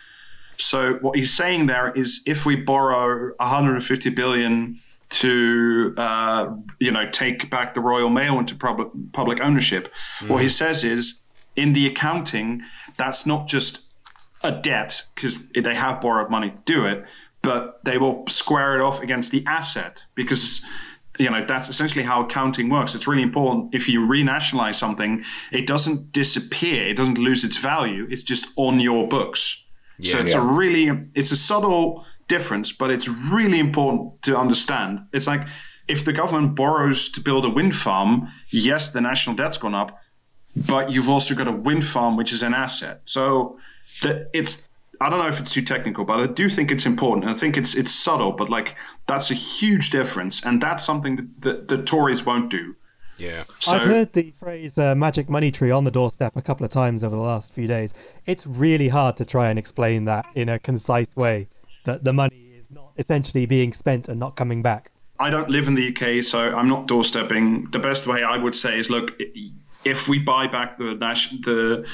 So 0.60 0.96
what 0.96 1.16
he's 1.16 1.34
saying 1.34 1.68
there 1.68 1.92
is 1.94 2.22
if 2.26 2.46
we 2.46 2.56
borrow 2.56 3.34
150 3.38 4.10
billion 4.10 4.80
to 5.10 5.94
uh, 5.98 6.54
you 6.80 6.92
know 6.92 7.10
take 7.10 7.50
back 7.50 7.74
the 7.74 7.82
Royal 7.82 8.10
Mail 8.10 8.38
into 8.40 8.56
public 8.56 8.90
public 9.14 9.42
ownership, 9.42 9.94
mm. 10.20 10.30
what 10.30 10.42
he 10.42 10.50
says 10.50 10.84
is 10.84 11.22
in 11.56 11.74
the 11.74 11.88
accounting, 11.88 12.62
that's 12.98 13.26
not 13.26 13.48
just 13.48 13.86
a 14.44 14.52
debt 14.52 15.04
because 15.16 15.50
they 15.50 15.76
have 15.76 16.00
borrowed 16.00 16.30
money 16.30 16.52
to 16.52 16.58
do 16.66 16.86
it, 16.86 17.06
but 17.42 17.84
they 17.84 17.98
will 17.98 18.26
square 18.28 18.76
it 18.78 18.82
off 18.82 19.02
against 19.02 19.32
the 19.32 19.44
asset 19.48 20.04
because 20.16 20.66
you 21.18 21.30
know 21.30 21.44
that's 21.44 21.70
essentially 21.70 22.04
how 22.04 22.24
accounting 22.24 22.70
works 22.70 22.96
it's 22.96 23.08
really 23.08 23.22
important 23.22 23.76
if 23.76 23.90
you 23.90 24.00
renationalize 24.08 24.76
something 24.76 25.24
it 25.52 25.68
doesn't 25.68 26.12
disappear 26.14 26.88
it 26.88 26.96
doesn't 26.96 27.18
lose 27.18 27.44
its 27.44 27.58
value 27.58 28.08
it's 28.10 28.24
just 28.24 28.48
on 28.56 28.80
your 28.80 29.06
books 29.08 29.66
yeah, 30.00 30.14
so 30.14 30.20
it's 30.20 30.34
yeah. 30.34 30.42
a 30.42 30.44
really 30.44 31.08
it's 31.16 31.32
a 31.32 31.38
subtle 31.38 32.06
difference 32.28 32.72
but 32.72 32.90
it's 32.90 33.08
really 33.08 33.60
important 33.60 34.22
to 34.22 34.38
understand 34.38 35.00
it's 35.14 35.28
like 35.28 35.48
if 35.88 36.06
the 36.06 36.14
government 36.14 36.56
borrows 36.56 37.10
to 37.10 37.22
build 37.22 37.46
a 37.46 37.50
wind 37.50 37.76
farm 37.76 38.28
yes 38.50 38.92
the 38.92 39.02
national 39.02 39.36
debt's 39.36 39.58
gone 39.58 39.76
up 39.76 40.00
but 40.68 40.92
you've 40.92 41.10
also 41.10 41.36
got 41.36 41.48
a 41.48 41.52
wind 41.52 41.86
farm, 41.86 42.18
which 42.18 42.34
is 42.34 42.42
an 42.44 42.54
asset. 42.54 43.02
So 43.06 43.58
that 44.02 44.30
it's 44.34 44.70
I 45.02 45.10
don't 45.10 45.20
know 45.20 45.28
if 45.28 45.40
it's 45.40 45.54
too 45.54 45.62
technical, 45.62 46.04
but 46.04 46.20
I 46.20 46.28
do 46.28 46.50
think 46.50 46.72
it's 46.72 46.86
important. 46.86 47.30
I 47.30 47.34
think 47.34 47.58
it's 47.58 47.76
it's 47.76 47.92
subtle, 47.92 48.32
but 48.32 48.50
like 48.50 48.76
that's 49.08 49.32
a 49.32 49.36
huge 49.36 49.90
difference, 49.90 50.46
and 50.46 50.62
that's 50.62 50.84
something 50.84 51.16
that 51.16 51.68
the, 51.68 51.76
the 51.78 51.84
Tories 51.84 52.26
won't 52.26 52.50
do. 52.50 52.76
Yeah. 53.20 53.44
So, 53.60 53.74
I've 53.74 53.82
heard 53.82 54.14
the 54.14 54.32
phrase 54.32 54.78
uh, 54.78 54.96
"magic 54.96 55.30
money 55.30 55.52
tree" 55.52 55.72
on 55.72 55.84
the 55.84 55.92
doorstep 55.92 56.36
a 56.38 56.42
couple 56.42 56.64
of 56.64 56.72
times 56.72 57.04
over 57.04 57.16
the 57.16 57.22
last 57.22 57.54
few 57.54 57.68
days. 57.68 57.94
It's 58.26 58.48
really 58.48 58.88
hard 58.88 59.18
to 59.18 59.26
try 59.26 59.50
and 59.50 59.60
explain 59.60 60.06
that 60.06 60.26
in 60.36 60.50
a 60.50 60.58
concise 60.58 61.16
way. 61.16 61.48
That 61.86 62.04
the 62.04 62.14
money 62.14 62.54
is 62.58 62.72
not 62.72 62.92
essentially 62.98 63.46
being 63.46 63.74
spent 63.74 64.08
and 64.08 64.20
not 64.20 64.36
coming 64.36 64.62
back. 64.62 64.92
I 65.20 65.30
don't 65.30 65.50
live 65.50 65.68
in 65.68 65.76
the 65.76 65.90
UK, 65.90 66.24
so 66.24 66.40
I'm 66.40 66.70
not 66.70 66.88
doorstepping. 66.88 67.72
The 67.72 67.80
best 67.80 68.08
way 68.08 68.24
I 68.24 68.38
would 68.38 68.56
say 68.56 68.80
is, 68.80 68.90
look, 68.90 69.20
if 69.84 70.08
we 70.08 70.20
buy 70.20 70.48
back 70.48 70.78
the 70.78 70.96
the 70.96 71.86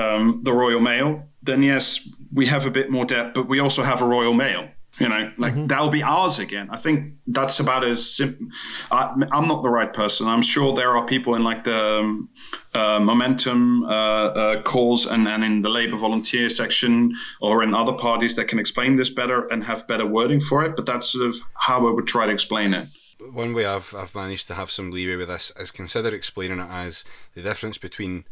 um, 0.00 0.40
the 0.42 0.52
Royal 0.52 0.80
Mail, 0.80 1.24
then 1.42 1.62
yes, 1.62 2.08
we 2.32 2.46
have 2.46 2.66
a 2.66 2.70
bit 2.70 2.90
more 2.90 3.04
debt, 3.04 3.32
but 3.32 3.48
we 3.48 3.60
also 3.60 3.82
have 3.82 4.02
a 4.02 4.04
Royal 4.04 4.34
Mail. 4.34 4.68
You 4.98 5.08
know, 5.08 5.32
like 5.38 5.54
mm-hmm. 5.54 5.66
that'll 5.66 5.90
be 5.90 6.02
ours 6.02 6.38
again. 6.38 6.68
I 6.70 6.76
think 6.76 7.14
that's 7.26 7.60
about 7.60 7.84
as 7.84 8.04
simple. 8.04 8.48
I, 8.90 9.12
am 9.32 9.46
not 9.46 9.62
the 9.62 9.68
right 9.68 9.92
person. 9.92 10.26
I'm 10.26 10.42
sure 10.42 10.74
there 10.74 10.96
are 10.96 11.06
people 11.06 11.36
in 11.36 11.44
like 11.44 11.64
the 11.64 12.00
um, 12.00 12.28
uh, 12.74 12.98
momentum 12.98 13.84
uh, 13.84 13.88
uh, 13.88 14.62
calls 14.62 15.06
and, 15.06 15.28
and 15.28 15.44
in 15.44 15.62
the 15.62 15.68
Labour 15.68 15.96
volunteer 15.96 16.48
section 16.48 17.14
or 17.40 17.62
in 17.62 17.74
other 17.74 17.92
parties 17.92 18.34
that 18.36 18.48
can 18.48 18.58
explain 18.58 18.96
this 18.96 19.10
better 19.10 19.46
and 19.48 19.62
have 19.62 19.86
better 19.86 20.06
wording 20.06 20.40
for 20.40 20.64
it. 20.64 20.74
But 20.74 20.86
that's 20.86 21.10
sort 21.12 21.28
of 21.28 21.36
how 21.54 21.86
I 21.86 21.92
would 21.92 22.06
try 22.06 22.26
to 22.26 22.32
explain 22.32 22.74
it 22.74 22.88
one 23.32 23.52
way 23.52 23.66
I've 23.66 23.94
I've 23.94 24.14
managed 24.14 24.46
to 24.46 24.54
have 24.54 24.70
some 24.70 24.90
leeway 24.90 25.16
with 25.16 25.28
this 25.28 25.52
is 25.56 25.70
consider 25.70 26.14
explaining 26.14 26.60
it 26.60 26.68
as 26.70 27.04
the 27.34 27.42
difference 27.42 27.78
between 27.78 28.24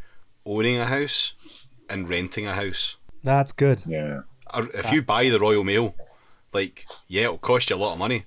owning 0.45 0.79
a 0.79 0.87
house 0.87 1.35
and 1.91 2.09
renting 2.09 2.47
a 2.47 2.55
house. 2.55 2.97
That's 3.23 3.53
good. 3.53 3.83
Yeah. 3.87 4.21
If 4.55 4.93
you 4.93 5.03
buy 5.03 5.29
the 5.29 5.41
Royal 5.41 5.65
Mail, 5.65 5.95
like 6.57 6.87
yeah, 7.07 7.25
it'll 7.25 7.39
cost 7.39 7.71
you 7.71 7.77
a 7.77 7.79
lot 7.79 7.93
of 7.93 7.99
money, 7.99 8.25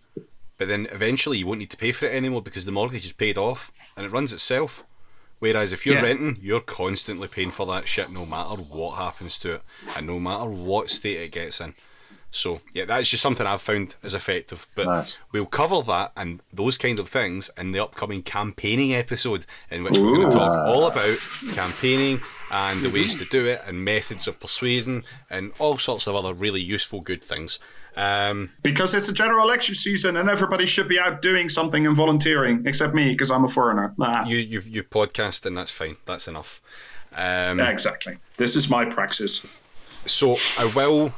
but 0.57 0.67
then 0.67 0.87
eventually 0.91 1.39
you 1.39 1.47
won't 1.47 1.59
need 1.59 1.71
to 1.71 1.77
pay 1.77 1.91
for 1.91 2.05
it 2.05 2.13
anymore 2.13 2.41
because 2.41 2.65
the 2.65 2.71
mortgage 2.71 3.05
is 3.05 3.13
paid 3.13 3.37
off 3.37 3.71
and 3.97 4.05
it 4.05 4.11
runs 4.11 4.31
itself. 4.31 4.85
Whereas 5.39 5.71
if 5.71 5.85
you're 5.85 5.95
yeah. 5.95 6.03
renting, 6.03 6.37
you're 6.41 6.59
constantly 6.59 7.27
paying 7.27 7.51
for 7.51 7.65
that 7.67 7.87
shit 7.87 8.11
no 8.11 8.25
matter 8.25 8.61
what 8.61 8.97
happens 8.97 9.39
to 9.39 9.55
it 9.55 9.61
and 9.95 10.05
no 10.05 10.19
matter 10.19 10.49
what 10.49 10.89
state 10.89 11.19
it 11.21 11.31
gets 11.31 11.61
in. 11.61 11.73
So 12.31 12.61
yeah, 12.73 12.85
that's 12.85 13.09
just 13.09 13.23
something 13.23 13.47
I've 13.47 13.61
found 13.61 13.95
as 14.03 14.13
effective. 14.13 14.67
But 14.75 14.85
nice. 14.85 15.17
we'll 15.31 15.45
cover 15.45 15.81
that 15.83 16.11
and 16.15 16.41
those 16.53 16.77
kinds 16.77 16.99
of 16.99 17.09
things 17.09 17.49
in 17.57 17.71
the 17.71 17.81
upcoming 17.81 18.21
campaigning 18.21 18.93
episode, 18.93 19.45
in 19.71 19.83
which 19.83 19.97
Ooh. 19.97 20.05
we're 20.05 20.15
going 20.15 20.31
to 20.31 20.37
talk 20.37 20.67
all 20.67 20.85
about 20.87 21.17
campaigning 21.53 22.21
and 22.51 22.81
the 22.81 22.89
ways 22.89 23.15
mm-hmm. 23.15 23.23
to 23.23 23.29
do 23.29 23.45
it 23.45 23.61
and 23.65 23.83
methods 23.83 24.27
of 24.27 24.39
persuasion 24.39 25.03
and 25.29 25.53
all 25.59 25.77
sorts 25.77 26.07
of 26.07 26.15
other 26.15 26.33
really 26.33 26.61
useful 26.61 27.01
good 27.01 27.23
things. 27.23 27.59
Um, 27.99 28.49
because 28.63 28.93
it's 28.93 29.09
a 29.09 29.13
general 29.13 29.45
election 29.45 29.75
season 29.75 30.15
and 30.15 30.29
everybody 30.29 30.65
should 30.65 30.87
be 30.87 30.97
out 30.97 31.21
doing 31.21 31.49
something 31.49 31.85
and 31.85 31.97
volunteering, 31.97 32.63
except 32.65 32.93
me 32.93 33.09
because 33.09 33.29
I'm 33.29 33.43
a 33.43 33.49
foreigner. 33.49 33.93
Nah. 33.97 34.25
You 34.25 34.37
you 34.37 34.61
you 34.61 34.83
podcast 34.83 35.45
and 35.45 35.57
that's 35.57 35.69
fine. 35.69 35.97
That's 36.05 36.29
enough. 36.29 36.61
Um, 37.11 37.59
yeah, 37.59 37.69
exactly. 37.69 38.17
This 38.37 38.55
is 38.55 38.69
my 38.69 38.85
praxis. 38.85 39.59
So 40.05 40.37
I 40.57 40.71
will 40.73 41.11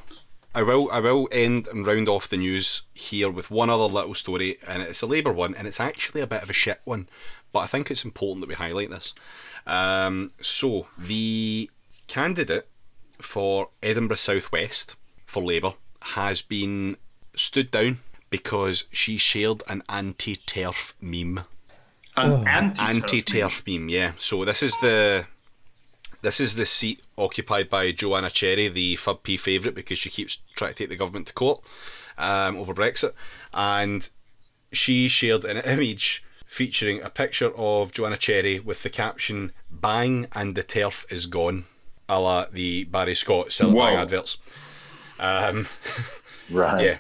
I 0.56 0.64
will 0.64 0.90
I 0.92 1.02
will 1.02 1.30
end 1.32 1.68
and 1.68 1.86
round 1.86 2.10
off 2.10 2.28
the 2.28 2.38
news 2.38 2.82
here 2.96 3.30
with 3.30 3.52
one 3.52 3.70
other 3.70 3.84
little 3.84 4.16
story, 4.16 4.58
and 4.68 4.82
it's 4.82 5.04
a 5.04 5.06
Labour 5.06 5.32
one, 5.32 5.54
and 5.54 5.68
it's 5.68 5.80
actually 5.80 6.22
a 6.22 6.28
bit 6.28 6.42
of 6.42 6.50
a 6.50 6.54
shit 6.54 6.82
one, 6.84 7.08
but 7.54 7.60
I 7.60 7.68
think 7.68 7.92
it's 7.92 8.04
important 8.04 8.42
that 8.42 8.50
we 8.50 8.56
highlight 8.56 8.90
this. 8.90 9.14
Um, 9.68 10.32
so 10.42 10.88
the 10.98 11.70
candidate 12.08 12.68
for 13.20 13.70
Edinburgh 13.84 14.16
Southwest 14.16 14.96
for 15.28 15.44
Labour 15.44 15.74
has 16.02 16.42
been 16.42 16.98
stood 17.36 17.72
down 17.72 18.00
because 18.30 18.86
she 18.92 19.18
shared 19.18 19.64
an 19.68 19.84
anti 19.90 20.36
turf 20.36 20.96
meme. 21.02 21.42
An 22.18 22.32
oh. 22.32 22.44
anti 22.46 22.84
turf 22.84 22.96
anti-TERF 22.96 23.68
meme. 23.68 23.82
meme, 23.82 23.90
yeah. 23.90 24.12
So 24.18 24.44
this 24.46 24.64
is 24.64 24.78
the 24.80 25.26
this 26.22 26.40
is 26.40 26.56
the 26.56 26.66
seat 26.66 27.02
occupied 27.18 27.70
by 27.70 27.92
Joanna 27.92 28.30
Cherry, 28.30 28.68
the 28.68 28.96
FBPE 28.96 29.40
favourite, 29.40 29.76
because 29.76 29.98
she 29.98 30.10
keeps 30.10 30.38
trying 30.56 30.72
to 30.72 30.76
take 30.76 30.90
the 30.90 30.96
government 30.96 31.28
to 31.28 31.34
court 31.34 31.64
um, 32.18 32.58
over 32.58 32.74
Brexit. 32.74 33.14
And 33.54 34.08
she 34.72 35.08
shared 35.08 35.46
an 35.46 35.58
image 35.58 36.24
featuring 36.46 37.02
a 37.02 37.10
picture 37.10 37.52
of 37.56 37.92
Joanna 37.92 38.18
Cherry 38.18 38.60
with 38.60 38.84
the 38.84 38.90
caption 38.90 39.52
"Bang 39.70 40.28
and 40.34 40.56
the 40.56 40.64
turf 40.64 41.06
is 41.10 41.26
gone," 41.26 41.66
a 42.08 42.20
la 42.20 42.46
the 42.52 42.86
Barry 42.86 43.16
Scott 43.16 43.48
Cillit 43.48 43.76
Bang 43.76 43.98
adverts. 43.98 44.38
Um, 45.22 45.68
right. 46.52 46.84
Yeah. 46.84 46.98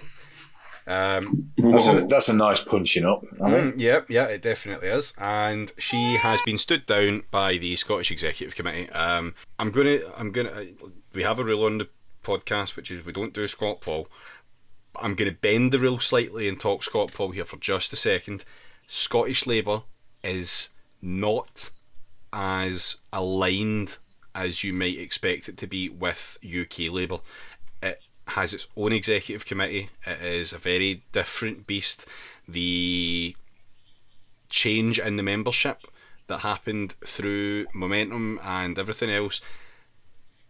Um, 0.87 1.51
that's, 1.57 1.87
a, 1.87 2.05
that's 2.07 2.29
a 2.29 2.33
nice 2.33 2.61
punching 2.61 3.05
up. 3.05 3.23
Mm, 3.37 3.75
yeah, 3.77 4.01
yeah, 4.09 4.25
it 4.25 4.41
definitely 4.41 4.89
is. 4.89 5.13
And 5.17 5.71
she 5.77 6.15
has 6.15 6.41
been 6.41 6.57
stood 6.57 6.85
down 6.85 7.23
by 7.31 7.57
the 7.57 7.75
Scottish 7.75 8.11
Executive 8.11 8.55
Committee. 8.55 8.89
Um, 8.91 9.35
I'm 9.59 9.71
gonna, 9.71 9.99
I'm 10.17 10.31
gonna. 10.31 10.65
We 11.13 11.23
have 11.23 11.39
a 11.39 11.43
rule 11.43 11.65
on 11.65 11.77
the 11.77 11.89
podcast, 12.23 12.75
which 12.75 12.91
is 12.91 13.05
we 13.05 13.13
don't 13.13 13.33
do 13.33 13.43
Scotpol. 13.43 14.07
I'm 14.95 15.15
gonna 15.15 15.31
bend 15.31 15.71
the 15.71 15.79
rule 15.79 15.99
slightly 15.99 16.49
and 16.49 16.59
talk 16.59 16.81
Scotpol 16.81 17.33
here 17.33 17.45
for 17.45 17.57
just 17.57 17.93
a 17.93 17.95
second. 17.95 18.43
Scottish 18.87 19.45
Labour 19.47 19.83
is 20.23 20.69
not 21.01 21.69
as 22.33 22.97
aligned 23.13 23.97
as 24.33 24.63
you 24.63 24.73
might 24.73 24.97
expect 24.97 25.49
it 25.49 25.57
to 25.57 25.67
be 25.67 25.89
with 25.89 26.37
UK 26.45 26.91
Labour 26.91 27.19
has 28.31 28.53
its 28.53 28.67
own 28.75 28.93
executive 28.93 29.45
committee. 29.45 29.89
It 30.05 30.21
is 30.21 30.53
a 30.53 30.57
very 30.57 31.03
different 31.11 31.67
beast. 31.67 32.07
The 32.47 33.35
change 34.49 34.99
in 34.99 35.15
the 35.15 35.23
membership 35.23 35.87
that 36.27 36.39
happened 36.39 36.95
through 37.05 37.67
momentum 37.73 38.39
and 38.43 38.77
everything 38.77 39.09
else 39.09 39.41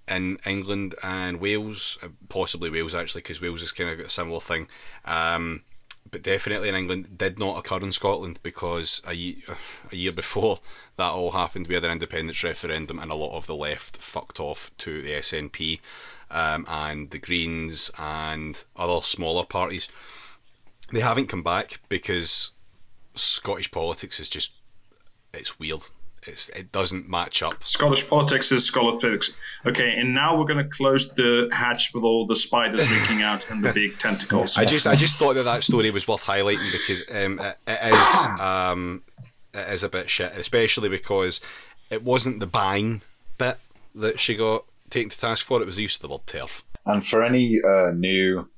in 0.07 0.37
England 0.45 0.95
and 1.03 1.39
Wales, 1.39 1.97
uh, 2.03 2.09
possibly 2.29 2.69
Wales 2.69 2.95
actually, 2.95 3.21
because 3.21 3.41
Wales 3.41 3.61
is 3.61 3.71
kind 3.71 3.89
of 3.89 3.97
got 3.97 4.07
a 4.07 4.09
similar 4.09 4.39
thing. 4.39 4.67
Um, 5.05 5.63
but 6.09 6.23
definitely 6.23 6.69
in 6.69 6.75
England, 6.75 7.17
did 7.17 7.39
not 7.39 7.57
occur 7.57 7.77
in 7.77 7.91
Scotland 7.91 8.39
because 8.43 9.01
a 9.07 9.13
year, 9.13 9.37
a 9.91 9.95
year 9.95 10.11
before 10.11 10.59
that 10.97 11.11
all 11.11 11.31
happened, 11.31 11.67
we 11.67 11.75
had 11.75 11.85
an 11.85 11.91
independence 11.91 12.43
referendum, 12.43 12.99
and 12.99 13.11
a 13.11 13.15
lot 13.15 13.37
of 13.37 13.47
the 13.47 13.55
left 13.55 13.97
fucked 13.97 14.39
off 14.39 14.71
to 14.79 15.01
the 15.01 15.11
SNP 15.11 15.79
um, 16.31 16.65
and 16.67 17.11
the 17.11 17.19
Greens 17.19 17.91
and 17.97 18.63
other 18.75 19.01
smaller 19.01 19.45
parties. 19.45 19.89
They 20.91 20.99
haven't 20.99 21.27
come 21.27 21.43
back 21.43 21.79
because 21.89 22.51
Scottish 23.15 23.71
politics 23.71 24.19
is 24.19 24.29
just 24.29 24.53
it's 25.33 25.59
weird. 25.59 25.81
It's, 26.27 26.49
it 26.49 26.71
doesn't 26.71 27.09
match 27.09 27.41
up. 27.41 27.65
Scottish 27.65 28.07
politics 28.07 28.51
is 28.51 28.65
Scottish 28.65 29.01
politics. 29.01 29.33
Okay, 29.65 29.97
and 29.97 30.13
now 30.13 30.37
we're 30.37 30.45
going 30.45 30.63
to 30.63 30.69
close 30.69 31.11
the 31.13 31.49
hatch 31.51 31.93
with 31.95 32.03
all 32.03 32.27
the 32.27 32.35
spiders 32.35 32.87
leaking 32.91 33.23
out 33.23 33.49
and 33.49 33.63
the 33.63 33.73
big 33.73 33.97
tentacles. 33.97 34.57
I 34.57 34.65
just 34.65 34.85
I 34.85 34.95
just 34.95 35.17
thought 35.17 35.33
that 35.35 35.43
that 35.43 35.63
story 35.63 35.89
was 35.89 36.07
worth 36.07 36.25
highlighting 36.25 36.71
because 36.71 37.03
um, 37.09 37.39
it, 37.39 37.57
it 37.67 37.93
is 37.93 38.25
um, 38.39 39.01
it 39.53 39.67
is 39.69 39.83
a 39.83 39.89
bit 39.89 40.09
shit, 40.09 40.31
especially 40.33 40.89
because 40.89 41.41
it 41.89 42.03
wasn't 42.03 42.39
the 42.39 42.47
bang 42.47 43.01
bit 43.37 43.57
that 43.95 44.19
she 44.19 44.35
got 44.35 44.63
taken 44.91 45.09
to 45.09 45.19
task 45.19 45.45
for. 45.45 45.61
It 45.61 45.65
was 45.65 45.77
the 45.77 45.83
use 45.83 45.95
of 45.95 46.01
the 46.01 46.09
word 46.09 46.27
turf. 46.27 46.63
And 46.85 47.05
for 47.05 47.23
any 47.23 47.59
uh, 47.61 47.91
new, 47.91 48.49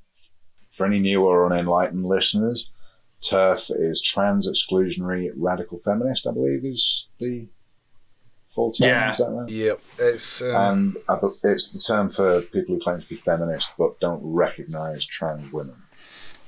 for 0.71 0.86
any 0.86 0.99
new 0.99 1.23
or 1.23 1.45
unenlightened 1.45 2.05
listeners, 2.05 2.69
turf 3.21 3.69
is 3.69 4.01
trans 4.01 4.47
exclusionary 4.47 5.31
radical 5.36 5.79
feminist. 5.79 6.27
I 6.27 6.31
believe 6.31 6.65
is 6.65 7.07
the 7.19 7.47
full 8.53 8.71
term. 8.71 8.88
Yeah. 8.88 9.11
Is 9.11 9.17
that 9.17 9.29
right? 9.29 9.49
Yep, 9.49 9.81
it's 9.99 10.41
um, 10.41 10.97
And 11.07 11.34
it's 11.43 11.71
the 11.71 11.79
term 11.79 12.09
for 12.09 12.41
people 12.41 12.75
who 12.75 12.81
claim 12.81 13.01
to 13.01 13.07
be 13.07 13.15
feminist 13.15 13.69
but 13.77 13.99
don't 13.99 14.21
recognise 14.23 15.05
trans 15.05 15.51
women. 15.51 15.75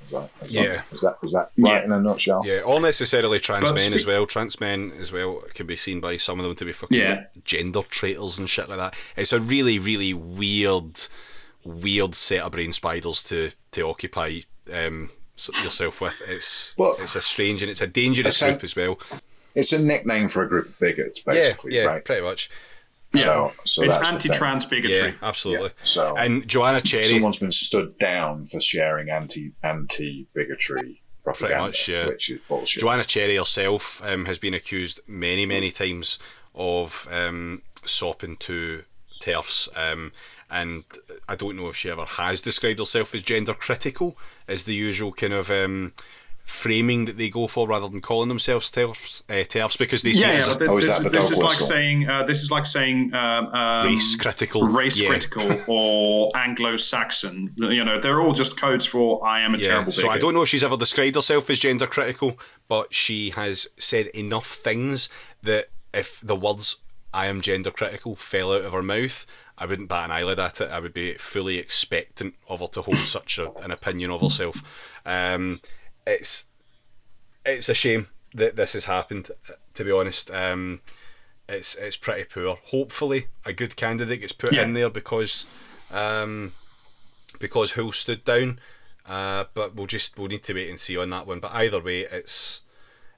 Is 0.06 0.12
that, 0.12 0.30
is 0.41 0.51
Yeah. 0.51 0.64
That, 0.64 0.86
is 0.93 1.01
that 1.01 1.18
is 1.24 1.32
that 1.34 1.51
right 1.58 1.74
Yeah. 1.80 1.84
in 1.84 1.91
a 1.91 1.99
nutshell? 1.99 2.43
yeah, 2.45 2.60
all 2.62 2.80
necessarily 2.80 3.39
trans 3.39 3.66
But 3.66 3.76
men 3.76 3.93
as 3.93 4.06
well. 4.06 4.26
Trans 4.26 4.60
men 4.60 4.91
as 4.99 5.12
well 5.12 5.43
can 5.53 5.66
be 5.68 5.76
seen 5.76 5.99
by 5.99 6.18
some 6.18 6.39
of 6.39 6.45
them 6.45 6.56
to 6.56 6.66
be 6.66 6.72
fucking 6.72 6.97
Yeah. 6.97 7.26
gender 7.43 7.82
traitors 7.89 8.39
and 8.39 8.49
shit 8.49 8.70
like 8.70 8.78
that. 8.78 8.95
It's 9.18 9.34
a 9.34 9.39
really 9.39 9.80
really 9.80 10.14
weird, 10.14 10.99
weird 11.64 12.16
set 12.16 12.41
of 12.41 12.51
brain 12.51 12.72
spiders 12.72 13.24
to 13.24 13.51
to 13.72 13.88
occupy. 13.88 14.39
Um, 14.72 15.12
yourself 15.64 15.99
with 15.99 16.22
it's 16.28 16.74
Well, 16.78 16.95
it's 16.99 17.16
a 17.18 17.22
strange 17.22 17.62
and 17.62 17.70
it's 17.70 17.82
a 17.82 17.88
dangerous 17.88 18.41
okay. 18.41 18.53
group 18.53 18.64
as 18.64 18.76
well. 18.76 18.97
It's 19.53 19.74
a 19.74 19.80
nickname 19.80 20.30
for 20.30 20.43
a 20.43 20.47
group 20.47 20.68
of 20.68 20.80
bigots, 20.80 21.20
basically, 21.22 21.76
yeah, 21.76 21.82
yeah, 21.84 21.88
right? 21.88 22.06
pretty 22.06 22.22
much. 22.22 22.49
So, 23.24 23.53
so 23.63 23.84
it's 23.84 23.97
that's 23.97 24.11
anti-trans 24.11 24.66
bigotry. 24.66 25.09
Yeah, 25.09 25.13
absolutely. 25.22 25.70
Yeah, 25.70 25.86
so- 25.86 26.18
and 26.18 26.47
Joanna 26.47 26.82
Cherry, 26.82 27.05
Someone's 27.05 27.39
been 27.39 27.51
stood 27.51 27.97
down 27.97 28.45
for 28.45 28.59
sharing 28.59 29.09
anti 29.09 29.53
anti 29.63 30.28
bigotry 30.34 31.01
propaganda, 31.24 31.63
much, 31.63 31.89
yeah. 31.89 32.07
which 32.07 32.30
is 32.30 32.39
bullshit. 32.47 32.82
Joanna 32.82 33.03
Cherry 33.03 33.36
herself 33.36 34.01
um, 34.05 34.26
has 34.26 34.39
been 34.39 34.53
accused 34.53 35.01
many, 35.07 35.45
many 35.45 35.72
times 35.72 36.20
of 36.53 37.07
um, 37.11 37.61
sopping 37.84 38.38
to 38.38 38.84
TERFs. 39.22 39.68
Um, 39.78 40.11
and 40.49 40.84
I 41.28 41.36
don't 41.36 41.57
know 41.57 41.68
if 41.68 41.76
she 41.76 41.89
ever 41.89 42.05
has 42.05 42.41
described 42.41 42.80
herself 42.80 43.16
as 43.16 43.24
gender 43.24 43.53
critical, 43.53 44.18
as 44.47 44.66
the 44.66 44.76
usual 44.76 45.11
kind 45.11 45.34
of 45.34 45.49
um, 45.49 45.93
framing 46.46 47.06
that 47.06 47.18
they 47.18 47.28
go 47.28 47.48
for 47.48 47.68
rather 47.68 47.89
than 47.89 48.00
calling 48.00 48.30
themselves 48.30 48.70
TERFs, 48.72 49.24
uh, 49.30 49.43
TERFs 49.43 49.78
because 49.80 50.04
they 50.04 50.14
see 50.14 50.22
Yeah, 50.22 50.30
it 50.30 50.32
yeah, 50.34 50.38
as 50.38 50.48
but 50.50 50.60
th- 50.60 50.70
Oh, 50.70 50.80
this, 50.80 51.00
the 51.00 51.10
this 51.10 51.32
is 51.32 51.39
like 51.39 51.50
whistle? 51.50 51.68
saying 51.68 52.08
uh, 52.08 52.24
this 52.24 52.41
is 52.43 52.52
like 52.52 52.66
saying 52.68 53.14
um, 53.16 53.48
um, 53.48 53.88
race 53.88 54.16
critical. 54.16 54.68
race 54.68 55.00
yeah. 55.02 55.08
critical 55.10 55.50
or 55.68 56.32
Anglo-Saxon. 56.38 57.54
You 57.58 57.84
know, 57.84 58.00
they're 58.00 58.22
all 58.22 58.34
just 58.34 58.60
codes 58.60 58.86
for 58.86 59.26
I 59.26 59.41
am 59.41 59.56
a 59.56 59.58
Yeah, 59.58 59.68
terrible 59.70 59.91
so 59.91 60.04
bigot. 60.04 60.16
I 60.16 60.20
don't 60.20 60.34
know 60.34 60.41
if 60.43 60.50
she's 60.50 60.64
ever 60.64 60.78
described 60.78 61.16
herself 61.16 61.50
as 61.50 61.60
gender 61.60 61.88
critical, 61.88 62.39
but 62.68 62.93
she 62.93 63.32
has 63.32 63.68
said 63.78 64.08
enough 64.08 64.48
things 64.48 65.10
that 65.43 65.70
if 65.93 66.20
the 66.22 66.36
words 66.36 66.78
"I 67.14 67.28
am 67.28 67.41
gender 67.41 67.72
critical" 67.72 68.16
fell 68.16 68.54
out 68.54 68.66
of 68.66 68.74
her 68.74 68.84
mouth, 68.84 69.26
I 69.58 69.66
wouldn't 69.66 69.89
bat 69.89 70.06
an 70.06 70.12
eyelid 70.12 70.39
at 70.39 70.62
it. 70.62 70.70
I 70.70 70.80
would 70.80 70.93
be 70.93 71.14
fully 71.16 71.58
expectant 71.58 72.36
of 72.48 72.60
her 72.60 72.68
to 72.68 72.82
hold 72.82 72.98
such 72.98 73.38
a, 73.39 73.52
an 73.64 73.72
opinion 73.72 74.12
of 74.12 74.22
herself. 74.22 74.62
Um, 75.06 75.62
it's 76.08 76.49
it's 77.45 77.70
a 77.70 77.74
shame 77.74 78.08
that 78.34 78.56
this 78.56 78.74
has 78.74 78.86
happened. 78.86 79.32
To 79.76 79.84
be 79.84 79.91
honest, 79.91 80.32
um, 80.32 80.82
it's 81.49 81.76
it's 81.76 81.95
pretty 81.97 82.24
poor. 82.26 82.58
Hopefully, 82.66 83.28
a 83.45 83.53
good 83.53 83.76
candidate 83.76 84.22
gets 84.22 84.32
put 84.32 84.53
Yeah. 84.53 84.64
in 84.64 84.74
there 84.74 84.89
because 84.89 85.45
um, 85.91 86.53
because 87.39 87.74
Hull 87.74 87.91
stood 87.91 88.24
down. 88.24 88.60
Uh, 89.08 89.45
but 89.53 89.76
we'll 89.76 89.86
just 89.86 90.18
we'll 90.18 90.28
need 90.30 90.41
to 90.43 90.53
wait 90.53 90.68
and 90.70 90.80
see 90.80 90.97
on 90.97 91.12
that 91.12 91.28
one. 91.28 91.39
But 91.39 91.51
either 91.53 91.80
way, 91.80 92.01
it's 92.01 92.62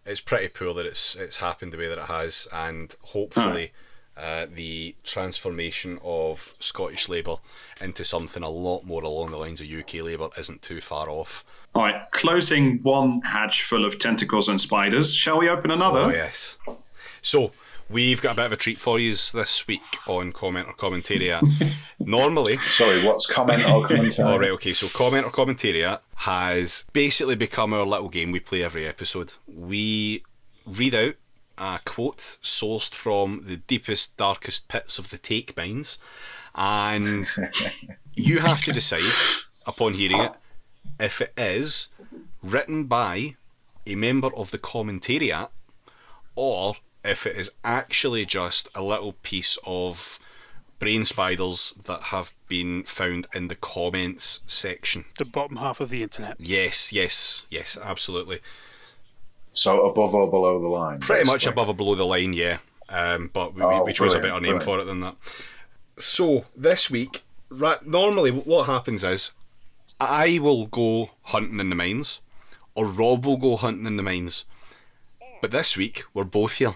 it's 0.06 0.20
pretty 0.20 0.50
poor 0.50 0.74
that 0.74 0.86
it's 0.86 1.16
it's 1.16 1.38
happened 1.38 1.72
the 1.72 1.78
way 1.78 1.88
that 1.88 1.98
it 1.98 2.06
has, 2.06 2.48
and 2.54 2.96
hopefully. 3.02 3.72
Uh, 4.20 4.48
the 4.52 4.96
transformation 5.04 6.00
of 6.04 6.56
Scottish 6.60 7.08
Labour 7.08 7.36
into 7.80 8.04
something 8.04 8.42
a 8.42 8.50
lot 8.50 8.84
more 8.84 9.04
along 9.04 9.30
the 9.30 9.38
lines 9.38 9.62
of 9.62 9.72
UK 9.72 10.02
Labour 10.02 10.30
isn't 10.40 10.64
too 10.64 10.82
far 10.82 11.08
off. 11.08 11.46
All 11.78 11.84
right, 11.84 12.10
closing 12.10 12.82
one 12.82 13.22
hatch 13.22 13.62
full 13.62 13.86
of 13.86 14.00
tentacles 14.00 14.50
and 14.50 14.60
spiders. 14.60 15.14
Shall 15.14 15.38
we 15.38 15.48
open 15.48 15.70
another? 15.70 16.00
Oh 16.00 16.10
yes. 16.10 16.58
So 17.22 17.52
we've 17.88 18.20
got 18.20 18.32
a 18.32 18.36
bit 18.36 18.46
of 18.48 18.52
a 18.54 18.56
treat 18.56 18.80
for 18.80 18.98
you 18.98 19.12
this 19.12 19.68
week 19.68 19.84
on 20.08 20.32
comment 20.32 20.68
or 20.68 20.74
commentaria. 20.74 21.40
Normally, 22.00 22.58
Sorry, 22.72 23.06
what's 23.06 23.28
comment 23.28 23.62
or 23.70 23.88
Commentaria? 23.88 24.26
All 24.26 24.40
right, 24.40 24.50
okay. 24.54 24.74
So, 24.74 24.88
comment 24.88 25.28
or 25.28 25.30
commentaria 25.30 26.00
has 26.16 26.86
basically 26.94 27.36
become 27.36 27.76
our 27.76 27.86
little 27.86 28.10
game 28.10 28.32
we 28.32 28.40
play 28.40 28.64
every 28.64 28.88
episode. 28.88 29.36
We 29.46 30.24
read 30.66 30.96
out 30.96 31.14
a 31.60 31.80
quote 31.86 32.40
sourced 32.42 32.96
from 32.96 33.44
the 33.46 33.58
deepest, 33.58 34.18
darkest 34.18 34.68
pits 34.68 34.98
of 34.98 35.12
the 35.12 35.20
take 35.20 35.56
mines, 35.56 36.00
and 36.56 37.28
you 38.16 38.40
have 38.40 38.64
to 38.64 38.72
decide 38.72 39.04
upon 39.68 39.94
hearing 39.94 40.22
it 40.22 40.32
if 41.00 41.22
it 41.22 41.34
is 41.38 41.90
written 42.44 42.86
by 42.86 43.36
a 43.86 43.96
member 43.96 44.34
of 44.36 44.52
the 44.52 44.58
commentariat 44.58 45.50
or 46.36 46.76
if 47.04 47.26
it 47.26 47.38
is 47.38 47.52
actually 47.64 48.26
just 48.26 48.68
a 48.76 48.84
little 48.84 49.14
piece 49.14 49.58
of 49.66 50.20
brain 50.80 51.04
spiders 51.04 51.74
that 51.86 52.04
have 52.04 52.34
been 52.48 52.84
found 52.84 53.28
in 53.34 53.48
the 53.48 53.56
comments 53.56 54.42
section. 54.46 55.06
The 55.18 55.26
bottom 55.26 55.58
half 55.58 55.80
of 55.80 55.90
the 55.90 56.04
internet. 56.04 56.36
Yes, 56.40 56.94
yes, 56.94 57.46
yes, 57.50 57.78
absolutely. 57.82 58.42
So 59.54 59.88
above 59.88 60.14
or 60.14 60.30
below 60.30 60.62
the 60.62 60.68
line? 60.68 61.00
Pretty 61.00 61.26
much 61.26 61.48
above 61.48 61.70
or 61.70 61.74
below 61.74 61.96
the 61.96 62.06
line, 62.06 62.34
yeah. 62.34 62.60
Um, 62.90 63.32
but 63.34 63.56
we, 63.56 63.64
Oh, 63.64 63.84
we 63.84 63.94
chose 63.94 64.14
a 64.14 64.20
better 64.20 64.40
name 64.40 64.60
for 64.60 64.80
it 64.80 64.86
than 64.86 65.00
that. 65.02 65.16
So 65.98 66.46
this 66.56 66.92
week, 66.92 67.24
right, 67.50 67.84
normally 67.86 68.30
what 68.30 68.68
happens 68.68 69.04
is 69.04 69.32
I 70.00 70.40
will 70.40 70.68
go 70.68 71.12
hunting 71.24 71.60
in 71.60 71.70
the 71.70 71.76
mines, 71.76 72.22
or 72.76 72.86
Rob 72.86 73.26
will 73.26 73.38
go 73.38 73.56
hunting 73.56 73.86
in 73.86 73.98
the 73.98 74.04
mines. 74.04 74.46
But 75.42 75.52
this 75.52 75.76
week 75.76 76.04
we're 76.14 76.24
both 76.24 76.58
here, 76.58 76.76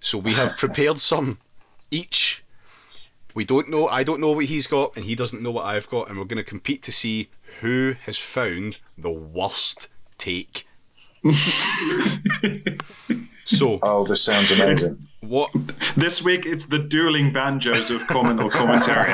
so 0.00 0.18
we 0.18 0.34
have 0.34 0.56
prepared 0.58 0.98
some 0.98 1.38
each. 1.90 2.44
We 3.34 3.44
don't 3.44 3.68
know. 3.68 3.88
I 3.88 4.02
don't 4.02 4.20
know 4.20 4.32
what 4.32 4.46
he's 4.46 4.66
got, 4.66 4.96
and 4.96 5.04
he 5.04 5.14
doesn't 5.14 5.42
know 5.42 5.52
what 5.52 5.66
I've 5.66 5.88
got, 5.88 6.08
and 6.08 6.18
we're 6.18 6.24
going 6.24 6.42
to 6.42 6.48
compete 6.48 6.82
to 6.84 6.92
see 6.92 7.30
who 7.60 7.94
has 8.04 8.18
found 8.18 8.80
the 8.96 9.10
worst 9.10 9.88
take. 10.18 10.66
so 13.56 13.78
Oh, 13.82 14.04
this 14.04 14.22
sounds 14.22 14.50
amazing. 14.50 14.98
what? 15.20 15.50
This 15.96 16.22
week 16.22 16.44
it's 16.46 16.66
the 16.66 16.78
dueling 16.78 17.32
banjos 17.32 17.90
of 17.90 18.06
comment 18.06 18.40
or 18.40 18.50
commentary. 18.50 19.12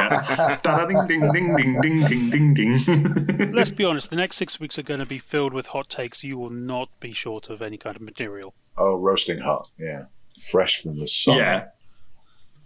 Ding 0.62 1.06
ding 1.06 1.32
ding 1.32 1.56
ding 1.56 1.80
ding 1.80 2.04
ding 2.06 2.30
ding 2.30 2.54
ding. 2.54 3.52
Let's 3.52 3.70
be 3.70 3.84
honest, 3.84 4.10
the 4.10 4.16
next 4.16 4.38
six 4.38 4.58
weeks 4.60 4.78
are 4.78 4.82
going 4.82 5.00
to 5.00 5.06
be 5.06 5.18
filled 5.18 5.52
with 5.54 5.66
hot 5.66 5.88
takes. 5.88 6.22
You 6.24 6.38
will 6.38 6.50
not 6.50 6.88
be 7.00 7.12
short 7.12 7.48
of 7.50 7.62
any 7.62 7.76
kind 7.76 7.96
of 7.96 8.02
material. 8.02 8.54
Oh, 8.76 8.96
roasting 8.96 9.38
hot. 9.38 9.70
Yeah, 9.78 10.06
fresh 10.50 10.82
from 10.82 10.98
the 10.98 11.06
sun. 11.08 11.36
yeah. 11.38 11.66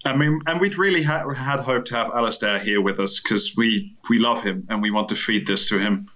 I 0.04 0.16
mean, 0.16 0.40
and 0.46 0.60
we'd 0.60 0.78
really 0.78 1.02
ha- 1.02 1.28
had 1.34 1.60
hoped 1.60 1.88
to 1.88 1.96
have 1.96 2.10
Alistair 2.14 2.58
here 2.60 2.80
with 2.80 2.98
us 3.00 3.20
because 3.20 3.54
we 3.56 3.94
we 4.08 4.18
love 4.18 4.42
him 4.42 4.66
and 4.70 4.80
we 4.80 4.90
want 4.90 5.08
to 5.10 5.14
feed 5.16 5.46
this 5.46 5.68
to 5.68 5.78
him. 5.78 6.08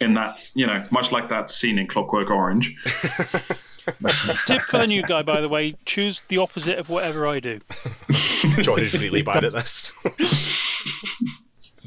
In 0.00 0.14
that, 0.14 0.40
you 0.54 0.66
know, 0.66 0.82
much 0.90 1.12
like 1.12 1.28
that 1.28 1.50
scene 1.50 1.78
in 1.78 1.86
Clockwork 1.86 2.30
Orange. 2.30 2.74
Tip 4.46 4.62
for 4.70 4.78
the 4.78 4.86
new 4.86 5.02
guy, 5.02 5.22
by 5.22 5.40
the 5.40 5.48
way, 5.48 5.74
choose 5.84 6.20
the 6.28 6.38
opposite 6.38 6.78
of 6.78 6.88
whatever 6.88 7.26
I 7.26 7.40
do. 7.40 7.60
John 8.62 8.80
is 8.80 9.00
really 9.00 9.22
bad 9.22 9.44
at 9.44 9.52
this. 9.52 9.92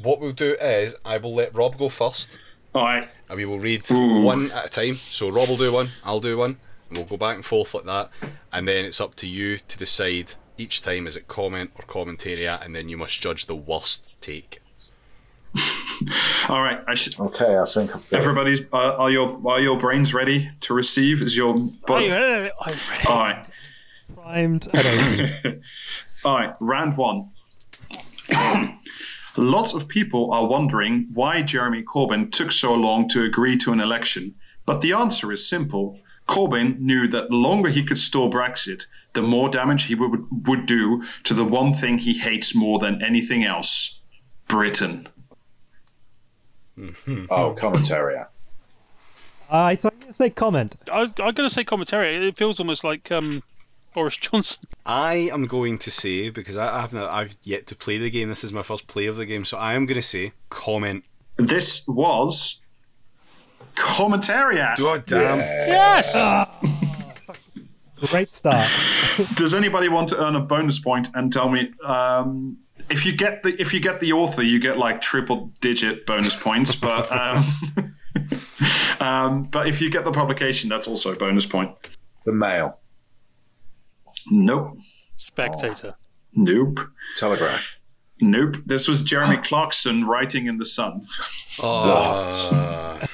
what 0.02 0.20
we'll 0.20 0.32
do 0.32 0.54
is 0.60 0.96
I 1.04 1.18
will 1.18 1.34
let 1.34 1.54
Rob 1.54 1.78
go 1.78 1.88
first, 1.88 2.38
All 2.74 2.84
right. 2.84 3.08
and 3.28 3.36
we 3.36 3.44
will 3.44 3.58
read 3.58 3.90
Ooh. 3.90 4.22
one 4.22 4.50
at 4.52 4.66
a 4.66 4.70
time. 4.70 4.94
So 4.94 5.30
Rob 5.30 5.48
will 5.48 5.56
do 5.56 5.72
one, 5.72 5.88
I'll 6.04 6.20
do 6.20 6.36
one, 6.38 6.56
and 6.88 6.98
we'll 6.98 7.06
go 7.06 7.16
back 7.16 7.36
and 7.36 7.44
forth 7.44 7.74
like 7.74 7.84
that. 7.84 8.10
And 8.52 8.68
then 8.68 8.84
it's 8.84 9.00
up 9.00 9.14
to 9.16 9.26
you 9.28 9.58
to 9.58 9.78
decide 9.78 10.34
each 10.56 10.82
time 10.82 11.06
is 11.06 11.16
it 11.16 11.26
comment 11.28 11.70
or 11.74 11.84
commentaria, 11.84 12.64
and 12.64 12.74
then 12.74 12.88
you 12.88 12.96
must 12.96 13.20
judge 13.20 13.46
the 13.46 13.56
worst 13.56 14.10
take. 14.20 14.60
All 16.48 16.62
right. 16.62 16.80
I 16.86 16.94
should, 16.94 17.18
Okay, 17.18 17.56
I 17.56 17.64
think 17.64 17.94
I've 17.94 18.10
got 18.10 18.20
everybody's 18.20 18.62
uh, 18.72 18.96
are 18.96 19.10
your 19.10 19.40
are 19.48 19.60
your 19.60 19.78
brains 19.78 20.14
ready 20.14 20.50
to 20.60 20.74
receive? 20.74 21.22
Is 21.22 21.36
your 21.36 21.56
but, 21.86 22.02
I, 22.02 22.50
I 22.60 22.70
read. 22.70 23.06
all 23.06 23.18
right. 23.18 23.50
Primed. 24.14 24.68
All 26.24 26.36
right, 26.36 26.54
round 26.60 26.96
one. 26.96 27.28
Lots 29.36 29.74
of 29.74 29.88
people 29.88 30.32
are 30.32 30.46
wondering 30.46 31.08
why 31.12 31.42
Jeremy 31.42 31.82
Corbyn 31.82 32.30
took 32.32 32.50
so 32.50 32.72
long 32.74 33.08
to 33.08 33.24
agree 33.24 33.56
to 33.58 33.72
an 33.72 33.80
election, 33.80 34.34
but 34.64 34.80
the 34.80 34.92
answer 34.92 35.32
is 35.32 35.46
simple. 35.48 35.98
Corbyn 36.26 36.78
knew 36.78 37.06
that 37.08 37.28
the 37.28 37.36
longer 37.36 37.68
he 37.68 37.84
could 37.84 37.98
stall 37.98 38.30
Brexit, 38.30 38.86
the 39.12 39.20
more 39.20 39.50
damage 39.50 39.84
he 39.84 39.94
would, 39.94 40.24
would 40.46 40.64
do 40.64 41.02
to 41.24 41.34
the 41.34 41.44
one 41.44 41.74
thing 41.74 41.98
he 41.98 42.14
hates 42.14 42.54
more 42.54 42.78
than 42.78 43.02
anything 43.02 43.44
else 43.44 44.00
Britain. 44.48 45.08
Oh, 47.30 47.54
commentary. 47.54 48.16
I 49.50 49.76
thought 49.76 49.92
you 49.92 49.98
were 49.98 50.02
going 50.02 50.12
to 50.12 50.16
say 50.16 50.30
comment. 50.30 50.76
I, 50.90 51.02
I'm 51.02 51.34
going 51.34 51.48
to 51.48 51.50
say 51.50 51.64
commentary. 51.64 52.28
It 52.28 52.36
feels 52.36 52.58
almost 52.58 52.82
like 52.82 53.12
um, 53.12 53.42
Boris 53.94 54.16
Johnson. 54.16 54.64
I 54.86 55.14
am 55.32 55.46
going 55.46 55.78
to 55.78 55.90
say 55.90 56.30
because 56.30 56.56
I, 56.56 56.82
I've 56.82 56.92
not, 56.92 57.10
I've 57.10 57.36
yet 57.42 57.66
to 57.68 57.76
play 57.76 57.98
the 57.98 58.10
game. 58.10 58.28
This 58.28 58.44
is 58.44 58.52
my 58.52 58.62
first 58.62 58.86
play 58.86 59.06
of 59.06 59.16
the 59.16 59.26
game, 59.26 59.44
so 59.44 59.58
I 59.58 59.74
am 59.74 59.86
going 59.86 59.96
to 59.96 60.02
say 60.02 60.32
comment. 60.50 61.04
This 61.36 61.86
was 61.88 62.60
Commentariat. 63.74 64.76
God 64.76 65.04
damn! 65.04 65.38
Yes. 65.38 66.14
Great 68.10 68.28
start. 68.28 68.68
Does 69.34 69.54
anybody 69.54 69.88
want 69.88 70.08
to 70.10 70.22
earn 70.22 70.36
a 70.36 70.40
bonus 70.40 70.78
point 70.78 71.08
and 71.14 71.32
tell 71.32 71.48
me 71.48 71.72
um, 71.82 72.58
if 72.90 73.04
you 73.06 73.12
get 73.12 73.42
the 73.42 73.60
if 73.60 73.72
you 73.74 73.80
get 73.80 74.00
the 74.00 74.12
author, 74.12 74.42
you 74.42 74.58
get 74.58 74.78
like 74.78 75.00
triple 75.00 75.50
digit 75.60 76.06
bonus 76.06 76.34
points, 76.40 76.74
but 76.88 77.10
um, 77.12 77.44
um, 79.00 79.42
but 79.44 79.68
if 79.68 79.80
you 79.80 79.90
get 79.90 80.04
the 80.04 80.12
publication, 80.12 80.68
that's 80.68 80.86
also 80.88 81.12
a 81.12 81.16
bonus 81.16 81.46
point. 81.46 81.70
The 82.24 82.32
Mail, 82.32 82.78
Nope, 84.30 84.78
Spectator. 85.16 85.94
nope, 86.34 86.80
Telegraph, 87.16 87.76
nope. 88.20 88.56
This 88.66 88.88
was 88.88 89.02
Jeremy 89.02 89.36
Clarkson 89.38 90.06
writing 90.06 90.46
in 90.46 90.56
the 90.58 90.64
Sun. 90.64 91.06
Oh, 91.62 93.00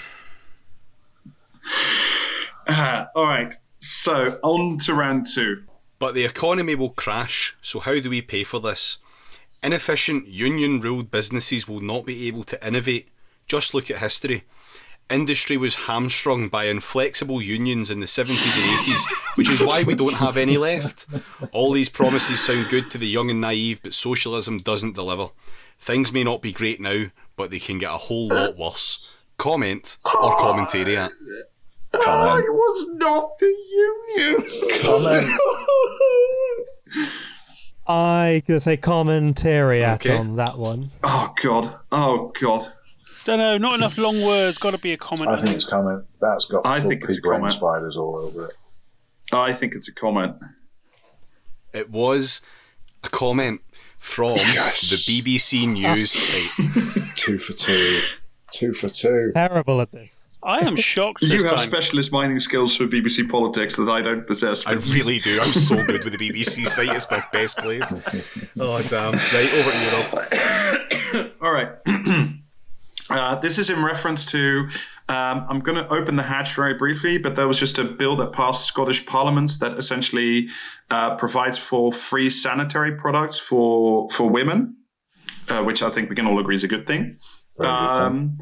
Uh, 2.66 3.06
all 3.16 3.24
right, 3.26 3.54
so 3.80 4.38
on 4.44 4.78
to 4.78 4.94
round 4.94 5.26
two. 5.26 5.62
but 5.98 6.14
the 6.14 6.24
economy 6.24 6.74
will 6.74 6.90
crash. 6.90 7.56
So 7.60 7.80
how 7.80 7.98
do 7.98 8.08
we 8.08 8.22
pay 8.22 8.44
for 8.44 8.60
this? 8.60 8.98
Inefficient 9.62 10.26
union-ruled 10.26 11.10
businesses 11.10 11.68
will 11.68 11.80
not 11.80 12.06
be 12.06 12.26
able 12.28 12.44
to 12.44 12.66
innovate. 12.66 13.08
Just 13.46 13.74
look 13.74 13.90
at 13.90 13.98
history. 13.98 14.44
Industry 15.10 15.56
was 15.56 15.86
hamstrung 15.86 16.48
by 16.48 16.66
inflexible 16.66 17.42
unions 17.42 17.90
in 17.90 18.00
the 18.00 18.06
70s 18.06 18.56
and 18.56 18.78
80s, 18.78 19.36
which 19.36 19.50
is 19.50 19.62
why 19.62 19.82
we 19.82 19.94
don't 19.96 20.14
have 20.14 20.36
any 20.36 20.56
left. 20.56 21.06
All 21.52 21.72
these 21.72 21.88
promises 21.88 22.40
sound 22.40 22.68
good 22.70 22.90
to 22.92 22.98
the 22.98 23.08
young 23.08 23.28
and 23.28 23.40
naive, 23.40 23.82
but 23.82 23.92
socialism 23.92 24.58
doesn't 24.58 24.94
deliver. 24.94 25.26
Things 25.78 26.12
may 26.12 26.22
not 26.22 26.42
be 26.42 26.52
great 26.52 26.80
now, 26.80 27.06
but 27.36 27.50
they 27.50 27.58
can 27.58 27.78
get 27.78 27.92
a 27.92 27.98
whole 27.98 28.28
lot 28.28 28.56
worse. 28.56 29.00
Comment 29.36 29.96
or 30.22 30.36
commentariat. 30.36 31.10
comment, 31.92 32.46
was 32.48 32.90
not 32.94 33.38
the 33.38 33.52
union. 34.16 34.44
comment. 34.82 35.40
I 37.90 38.42
going 38.46 38.58
to 38.58 38.60
say 38.60 38.76
commentary 38.76 39.84
Okay. 39.84 40.16
on 40.16 40.36
that 40.36 40.56
one. 40.56 40.90
Oh 41.02 41.34
god. 41.42 41.74
Oh 41.90 42.32
god. 42.40 42.62
Don't 43.24 43.38
know. 43.38 43.58
Not 43.58 43.74
enough 43.74 43.98
long 43.98 44.22
words. 44.24 44.58
Got 44.58 44.70
to 44.72 44.78
be 44.78 44.92
a 44.92 44.96
comment. 44.96 45.28
I 45.28 45.40
think 45.40 45.54
it's 45.56 45.64
comment. 45.66 46.04
That's 46.20 46.44
got 46.46 46.66
I 46.66 46.80
full 46.80 46.90
think 46.90 47.04
it's 47.04 47.18
a 47.18 47.20
comment. 47.20 47.52
spiders 47.52 47.96
all 47.96 48.16
over 48.16 48.46
it. 48.46 48.52
I 49.32 49.52
think 49.52 49.74
it's 49.74 49.88
a 49.88 49.92
comment. 49.92 50.36
It 51.72 51.90
was 51.90 52.40
a 53.04 53.08
comment 53.08 53.60
from 53.98 54.36
Yes. 54.36 54.90
the 54.90 54.96
BBC 55.22 55.66
News 55.68 56.14
ah. 56.16 56.94
site. 56.96 57.12
Two 57.16 57.38
for 57.38 57.52
two. 57.52 58.00
Two 58.52 58.72
for 58.72 58.88
two. 58.88 59.32
Terrible 59.34 59.80
at 59.80 59.92
this. 59.92 60.19
I 60.42 60.66
am 60.66 60.80
shocked. 60.80 61.22
You 61.22 61.28
big 61.28 61.46
have 61.46 61.56
time. 61.56 61.68
specialist 61.68 62.12
mining 62.12 62.40
skills 62.40 62.76
for 62.76 62.86
BBC 62.86 63.28
politics 63.28 63.76
that 63.76 63.88
I 63.88 64.00
don't 64.00 64.26
possess. 64.26 64.66
I 64.66 64.72
really 64.72 65.18
do. 65.18 65.38
I'm 65.40 65.48
so 65.50 65.76
good 65.84 66.02
with 66.04 66.18
the 66.18 66.30
BBC 66.30 66.66
site. 66.66 66.88
It's 66.88 67.10
my 67.10 67.22
best 67.32 67.58
place. 67.58 67.92
Oh 68.58 68.82
damn! 68.82 69.12
Right 69.12 69.50
over 69.54 69.70
to 69.70 69.78
you, 69.82 71.22
Rob. 71.22 71.32
All 71.42 71.52
right. 71.52 71.70
Uh, 73.10 73.34
this 73.34 73.58
is 73.58 73.70
in 73.70 73.82
reference 73.82 74.24
to. 74.24 74.68
Um, 75.08 75.44
I'm 75.48 75.58
going 75.58 75.76
to 75.76 75.92
open 75.92 76.14
the 76.14 76.22
hatch 76.22 76.54
very 76.54 76.74
briefly, 76.74 77.18
but 77.18 77.34
there 77.34 77.48
was 77.48 77.58
just 77.58 77.76
a 77.80 77.82
bill 77.82 78.14
that 78.14 78.30
passed 78.32 78.66
Scottish 78.66 79.04
Parliament 79.04 79.50
that 79.58 79.76
essentially 79.76 80.46
uh, 80.90 81.16
provides 81.16 81.58
for 81.58 81.90
free 81.90 82.30
sanitary 82.30 82.94
products 82.94 83.36
for 83.36 84.08
for 84.10 84.30
women, 84.30 84.76
uh, 85.48 85.64
which 85.64 85.82
I 85.82 85.90
think 85.90 86.08
we 86.08 86.14
can 86.14 86.24
all 86.26 86.38
agree 86.38 86.54
is 86.54 86.62
a 86.62 86.68
good 86.68 86.86
thing. 86.86 87.18
Very 87.58 87.68
good 87.72 87.88
thing. 87.88 88.06
Um, 88.06 88.38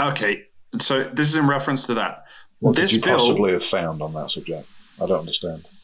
okay, 0.00 0.44
so 0.80 1.04
this 1.04 1.28
is 1.28 1.36
in 1.36 1.46
reference 1.46 1.86
to 1.86 1.94
that. 1.94 2.24
What 2.60 2.76
this 2.76 2.92
could 2.92 2.96
you 2.96 3.02
bill- 3.02 3.18
possibly 3.18 3.52
have 3.52 3.64
found 3.64 4.02
on 4.02 4.12
that 4.14 4.30
subject? 4.30 4.68
I 5.00 5.06
don't 5.06 5.20
understand. 5.20 5.64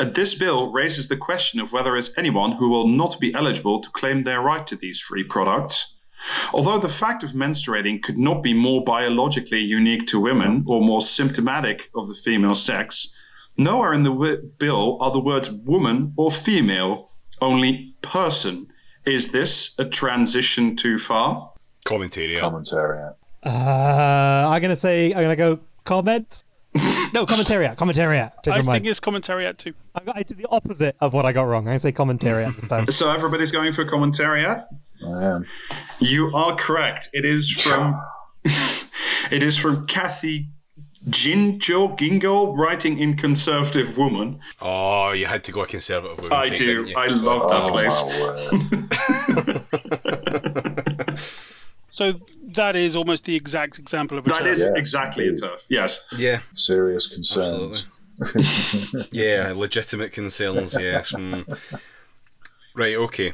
Uh, 0.00 0.04
this 0.04 0.34
bill 0.34 0.72
raises 0.72 1.08
the 1.08 1.16
question 1.16 1.60
of 1.60 1.72
whether 1.74 1.94
is 1.96 2.14
anyone 2.16 2.52
who 2.52 2.70
will 2.70 2.88
not 2.88 3.20
be 3.20 3.34
eligible 3.34 3.78
to 3.80 3.90
claim 3.90 4.22
their 4.22 4.40
right 4.40 4.66
to 4.66 4.76
these 4.76 4.98
free 4.98 5.22
products. 5.24 5.96
Although 6.54 6.78
the 6.78 6.88
fact 6.88 7.22
of 7.22 7.32
menstruating 7.32 8.02
could 8.02 8.16
not 8.18 8.42
be 8.42 8.54
more 8.54 8.82
biologically 8.82 9.60
unique 9.60 10.06
to 10.06 10.18
women 10.20 10.64
or 10.66 10.80
more 10.80 11.02
symptomatic 11.02 11.90
of 11.94 12.08
the 12.08 12.14
female 12.14 12.54
sex, 12.54 13.14
nowhere 13.58 13.92
in 13.92 14.02
the 14.02 14.10
wi- 14.10 14.38
bill 14.58 14.96
are 15.02 15.10
the 15.10 15.20
words 15.20 15.50
woman 15.50 16.14
or 16.16 16.30
female, 16.30 17.10
only 17.42 17.94
person. 18.00 18.66
Is 19.04 19.30
this 19.32 19.78
a 19.78 19.84
transition 19.84 20.76
too 20.76 20.96
far? 20.98 21.52
Commentariat. 21.86 22.40
Commentary. 22.40 23.10
Uh, 23.44 24.48
I'm 24.48 24.60
going 24.60 24.70
to 24.74 24.76
say, 24.80 25.06
I'm 25.12 25.22
going 25.22 25.30
to 25.30 25.36
go 25.36 25.58
comment. 25.84 26.44
no, 27.12 27.26
commentariat. 27.26 27.76
Commentariat. 27.76 28.32
Change 28.44 28.54
I 28.54 28.58
my 28.58 28.62
mind. 28.62 28.84
think 28.84 28.92
it's 28.92 29.00
commentary 29.00 29.44
at 29.46 29.58
two. 29.58 29.74
I, 29.94 30.04
got, 30.04 30.16
I 30.16 30.22
did 30.22 30.36
the 30.38 30.46
opposite 30.50 30.94
of 31.00 31.12
what 31.14 31.24
I 31.24 31.32
got 31.32 31.42
wrong. 31.42 31.62
I'm 31.66 31.78
going 31.78 31.80
say 31.80 31.92
commentariat 31.92 32.54
this 32.56 32.68
time. 32.68 32.86
So 32.90 33.10
everybody's 33.10 33.50
going 33.50 33.72
for 33.72 33.84
commentariat? 33.84 34.66
I 35.04 35.24
am. 35.24 35.46
You 36.00 36.30
are 36.34 36.54
correct. 36.54 37.08
It 37.12 37.24
is 37.24 37.50
from 37.50 38.00
it 38.44 39.42
is 39.42 39.56
from 39.58 39.86
Kathy 39.86 40.46
Ginjo 41.08 41.98
Gingo, 41.98 42.54
writing 42.56 42.98
in 42.98 43.16
Conservative 43.16 43.96
Woman. 43.96 44.38
Oh, 44.60 45.12
you 45.12 45.24
had 45.26 45.42
to 45.44 45.52
go 45.52 45.62
a 45.62 45.66
conservative 45.66 46.18
woman. 46.18 46.32
I 46.32 46.46
take, 46.46 46.58
do. 46.58 46.92
I 46.94 47.06
love 47.06 47.48
that 47.48 47.62
Oh, 47.62 47.70
place. 47.70 48.02
My 52.00 52.06
word. 52.10 52.20
So 52.20 52.26
that 52.54 52.76
is 52.76 52.96
almost 52.96 53.24
the 53.24 53.36
exact 53.36 53.78
example 53.78 54.18
of 54.18 54.26
a 54.26 54.30
That 54.30 54.38
term. 54.40 54.48
is 54.48 54.60
Yeah. 54.60 54.72
exactly 54.76 55.28
a 55.28 55.36
turf. 55.36 55.64
Yes. 55.68 56.04
Yeah, 56.16 56.40
Serious 56.54 57.06
concerns. 57.06 57.86
yeah, 59.12 59.52
legitimate 59.56 60.12
concerns. 60.12 60.74
Yes. 60.78 61.12
mm. 61.12 61.80
Right. 62.74 62.94
Okay. 62.96 63.32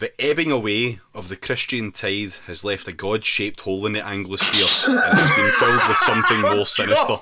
The 0.00 0.12
ebbing 0.20 0.52
away 0.52 1.00
of 1.12 1.28
the 1.28 1.34
Christian 1.36 1.90
tide 1.90 2.34
has 2.46 2.64
left 2.64 2.86
a 2.86 2.92
God-shaped 2.92 3.60
hole 3.62 3.84
in 3.84 3.94
the 3.94 4.00
Anglosphere, 4.00 4.88
and 4.88 5.18
it's 5.18 5.34
been 5.34 5.50
filled 5.58 5.88
with 5.88 5.96
something 5.96 6.40
more 6.40 6.64
sinister. 6.78 7.16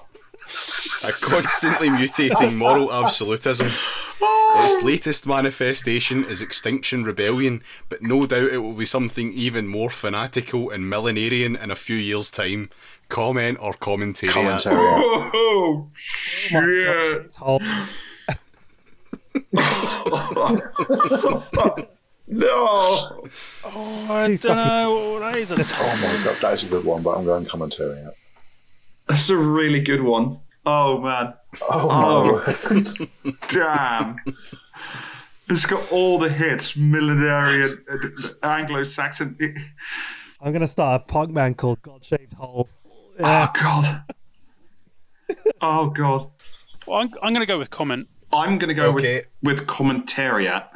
A 0.49 1.13
constantly 1.23 1.89
mutating 1.89 2.57
moral 2.57 2.93
absolutism. 2.93 3.67
Its 3.67 4.83
latest 4.83 5.27
manifestation 5.27 6.25
is 6.25 6.41
Extinction 6.41 7.03
Rebellion, 7.03 7.63
but 7.89 8.03
no 8.03 8.27
doubt 8.27 8.53
it 8.53 8.59
will 8.59 8.73
be 8.75 8.87
something 8.87 9.33
even 9.33 9.67
more 9.67 9.91
fanatical 9.91 10.71
and 10.71 10.85
millenarian 10.85 11.61
in 11.61 11.71
a 11.71 11.75
few 11.75 11.97
years' 11.97 12.31
time. 12.31 12.71
Comment 13.09 13.59
or 13.61 13.73
commentary. 13.75 14.33
Commentary. 14.33 14.75
Oh, 14.77 15.31
oh 15.35 15.89
shit! 15.95 17.27
It's 17.27 17.37
whole- 17.39 17.61
No. 22.29 22.49
Oh, 23.65 24.07
I 24.11 24.27
Too 24.27 24.39
don't 24.39 24.57
know. 24.57 25.21
That 25.21 25.37
is 25.37 25.53
a 25.53 25.55
Oh 25.55 25.97
my 26.03 26.25
god, 26.25 26.37
that 26.41 26.55
is 26.55 26.65
a 26.65 26.67
good 26.69 26.85
one, 26.85 27.03
but 27.03 27.17
I'm 27.17 27.25
going 27.25 27.47
commentary. 27.47 28.05
That's 29.09 29.31
a 29.31 29.37
really 29.37 29.81
good 29.81 30.03
one. 30.03 30.39
Oh 30.65 30.99
man. 31.01 31.35
Oh, 31.63 31.89
Oh. 31.91 32.45
no. 32.71 33.33
Damn. 33.49 34.17
It's 35.49 35.65
got 35.65 35.93
all 35.93 36.19
the 36.19 36.29
hits, 36.29 36.77
millenarian, 36.77 37.79
uh, 37.89 38.49
Anglo-Saxon. 38.49 39.37
I'm 40.41 40.51
going 40.53 40.61
to 40.61 40.67
start 40.69 41.03
a 41.03 41.05
punk 41.05 41.33
band 41.33 41.57
called 41.57 41.81
God 41.83 42.05
Shaped 42.05 42.33
Hole. 42.35 42.69
Oh 43.21 43.49
god. 43.55 44.03
Oh 45.61 45.87
god. 45.91 46.31
Well, 46.87 46.99
I'm, 46.99 47.11
I'm 47.23 47.33
going 47.33 47.47
to 47.47 47.47
go 47.47 47.59
with 47.59 47.71
comment. 47.71 48.09
I'm 48.33 48.59
gonna 48.59 48.75
go 48.75 48.93
Okay. 48.95 49.25
with 49.43 49.61
with 49.61 49.67
commentariat. 49.69 50.67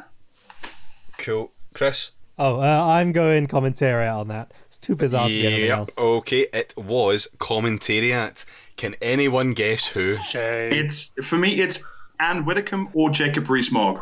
Cool. 1.17 1.51
Chris? 1.73 2.11
Oh, 2.39 2.59
uh, 2.61 2.85
I'm 2.85 3.11
going 3.11 3.45
commentariat 3.47 4.15
on 4.17 4.29
that. 4.29 4.53
It's 4.81 4.87
too 4.87 4.95
bizarre 4.95 5.27
to 5.27 5.29
be 5.33 5.45
anything 5.45 5.65
Yeah, 5.67 5.77
else. 5.77 5.89
okay, 5.95 6.47
it 6.51 6.73
was 6.75 7.27
commentariat. 7.37 8.45
Can 8.77 8.95
anyone 8.99 9.53
guess 9.53 9.85
who? 9.85 10.17
Shame. 10.31 10.71
It's 10.73 11.11
for 11.23 11.37
me. 11.37 11.61
It's 11.61 11.85
Anne 12.19 12.45
Widdecombe 12.45 12.89
or 12.93 13.11
Jacob 13.11 13.47
Rees-Mogg 13.47 13.99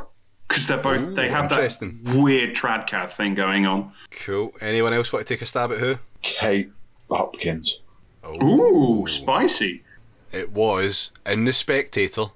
because 0.48 0.68
they're 0.68 0.78
both. 0.78 1.16
they 1.16 1.28
have 1.28 1.50
that 1.50 1.56
interesting. 1.58 2.00
weird 2.16 2.56
tradcat 2.56 3.10
thing 3.10 3.36
going 3.36 3.66
on. 3.66 3.92
Cool. 4.12 4.54
Anyone 4.62 4.94
else 4.94 5.12
want 5.12 5.28
to 5.28 5.34
take 5.34 5.42
a 5.42 5.46
stab 5.46 5.74
at 5.74 5.80
who? 5.80 5.96
Kate 6.22 6.72
Hopkins. 7.12 7.82
Oh. 8.24 9.02
Ooh, 9.02 9.06
spicy. 9.08 9.84
It 10.32 10.52
was 10.54 11.12
in 11.26 11.44
The 11.44 11.52
Spectator, 11.52 12.28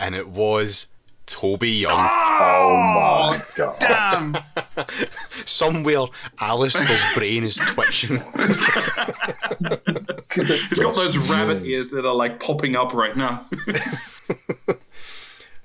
and 0.00 0.16
it 0.16 0.26
was 0.30 0.88
Toby 1.26 1.70
Young. 1.70 1.92
Oh 1.92 2.76
my 2.76 3.21
god. 3.56 3.76
Damn. 3.80 4.36
Somewhere, 5.44 6.04
Alistair's 6.40 7.04
brain 7.14 7.44
is 7.44 7.56
twitching. 7.56 8.18
He's 10.34 10.78
got 10.78 10.94
those 10.94 11.18
rabbit 11.18 11.64
ears 11.64 11.90
that 11.90 12.06
are 12.06 12.14
like 12.14 12.40
popping 12.40 12.76
up 12.76 12.94
right 12.94 13.16
now. 13.16 13.46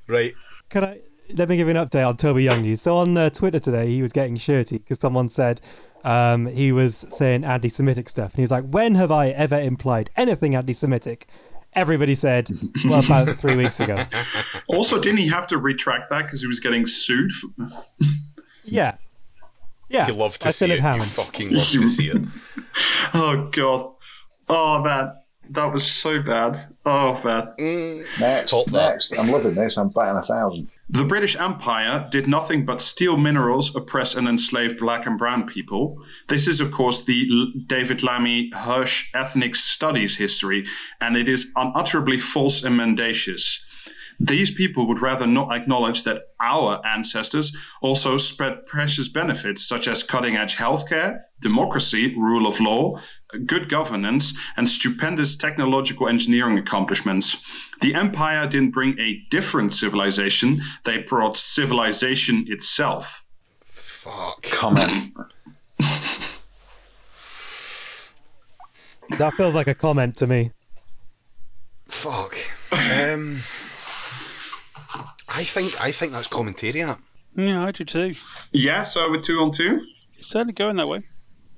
right. 0.08 0.34
Can 0.70 0.84
I 0.84 1.00
let 1.36 1.50
me 1.50 1.58
give 1.58 1.68
you 1.68 1.76
an 1.76 1.88
update 1.88 2.08
on 2.08 2.18
Toby 2.18 2.44
Young 2.44 2.62
news? 2.62 2.82
So 2.82 2.98
on 2.98 3.18
uh, 3.18 3.30
Twitter 3.30 3.60
today, 3.60 3.88
he 3.88 4.02
was 4.02 4.12
getting 4.12 4.38
shirty 4.38 4.78
because 4.78 5.00
someone 5.00 5.30
said 5.30 5.62
um, 6.04 6.46
he 6.46 6.72
was 6.72 7.06
saying 7.12 7.44
anti-Semitic 7.44 8.10
stuff, 8.10 8.32
and 8.32 8.38
he 8.38 8.42
was 8.42 8.52
like, 8.52 8.66
"When 8.66 8.96
have 8.96 9.12
I 9.12 9.30
ever 9.30 9.60
implied 9.60 10.10
anything 10.16 10.56
anti-Semitic?" 10.56 11.28
Everybody 11.78 12.16
said, 12.16 12.50
"Well, 12.86 13.06
about 13.06 13.30
three 13.40 13.56
weeks 13.56 13.80
ago." 13.80 14.04
also, 14.68 15.00
didn't 15.00 15.20
he 15.20 15.28
have 15.28 15.46
to 15.48 15.60
retract 15.60 16.10
that 16.10 16.24
because 16.24 16.42
he 16.42 16.48
was 16.48 16.60
getting 16.60 16.86
sued? 16.86 17.32
For... 17.32 17.48
Yeah, 18.70 18.98
yeah. 19.88 20.08
You 20.08 20.14
love 20.14 20.38
to 20.40 20.50
I 20.50 20.52
see 20.52 20.68
Philip 20.68 20.84
it. 20.84 20.98
You 20.98 21.04
fucking 21.04 21.50
love 21.52 21.68
to 21.68 21.88
see 21.98 22.10
it. 22.10 22.26
Oh 23.14 23.50
god. 23.54 23.92
Oh 24.50 24.84
man, 24.84 25.14
that 25.52 25.72
was 25.72 25.90
so 25.90 26.22
bad. 26.22 26.76
Oh 26.86 27.14
man. 27.24 27.54
Mm, 27.58 28.20
next, 28.20 28.52
Top 28.52 28.66
that. 28.72 28.90
next. 28.92 29.18
I'm 29.18 29.32
loving 29.32 29.54
this. 29.54 29.78
I'm 29.78 29.88
batting 29.88 30.18
a 30.18 30.22
thousand. 30.22 30.70
The 30.90 31.04
British 31.04 31.36
Empire 31.36 32.08
did 32.10 32.30
nothing 32.30 32.64
but 32.64 32.80
steal 32.80 33.18
minerals, 33.18 33.76
oppress 33.76 34.16
and 34.16 34.26
enslave 34.26 34.78
black 34.78 35.06
and 35.06 35.18
brown 35.18 35.46
people. 35.46 36.02
This 36.30 36.48
is, 36.48 36.62
of 36.62 36.72
course, 36.72 37.04
the 37.04 37.52
David 37.66 38.04
Lammy 38.04 38.50
Hirsch 38.54 39.10
ethnic 39.14 39.56
studies 39.56 40.16
history, 40.16 40.66
and 41.02 41.18
it 41.18 41.28
is 41.28 41.52
unutterably 41.58 42.18
false 42.18 42.64
and 42.64 42.78
mendacious. 42.78 43.66
These 44.20 44.52
people 44.52 44.88
would 44.88 45.02
rather 45.02 45.28
not 45.28 45.54
acknowledge 45.54 46.04
that 46.04 46.22
our 46.40 46.82
ancestors 46.88 47.56
also 47.82 48.16
spread 48.16 48.66
precious 48.66 49.10
benefits 49.10 49.68
such 49.68 49.90
as 49.90 50.04
cutting 50.04 50.38
edge 50.38 50.56
healthcare, 50.56 51.20
democracy, 51.42 52.14
rule 52.16 52.48
of 52.48 52.60
law, 52.60 53.00
good 53.46 53.70
governance, 53.70 54.34
and 54.58 54.70
stupendous 54.70 55.36
technological 55.36 56.08
engineering 56.08 56.58
accomplishments. 56.58 57.44
The 57.82 57.94
empire 57.94 58.48
didn't 58.48 58.72
bring 58.72 58.98
a 59.00 59.22
different 59.30 59.74
civilization, 59.74 60.62
they 60.84 61.00
brought 61.00 61.38
civilization 61.38 62.46
itself. 62.48 63.24
Fuck. 63.64 64.44
Comment. 64.44 65.14
That 69.12 69.34
feels 69.34 69.56
like 69.56 69.68
a 69.68 69.74
comment 69.74 70.16
to 70.18 70.28
me. 70.28 70.52
Fuck. 71.88 72.38
Um, 72.72 73.38
I 75.34 75.44
think 75.44 75.82
I 75.82 75.92
think 75.92 76.12
that's 76.12 76.28
commentariat. 76.28 77.00
Yeah, 77.36 77.64
I 77.64 77.72
do 77.72 77.86
too. 77.86 78.16
Yeah, 78.52 78.84
so 78.84 79.10
we're 79.10 79.20
two 79.20 79.40
on 79.40 79.52
two. 79.52 79.82
It's 80.18 80.30
Certainly 80.30 80.54
going 80.54 80.76
that 80.78 80.88
way. 80.88 81.04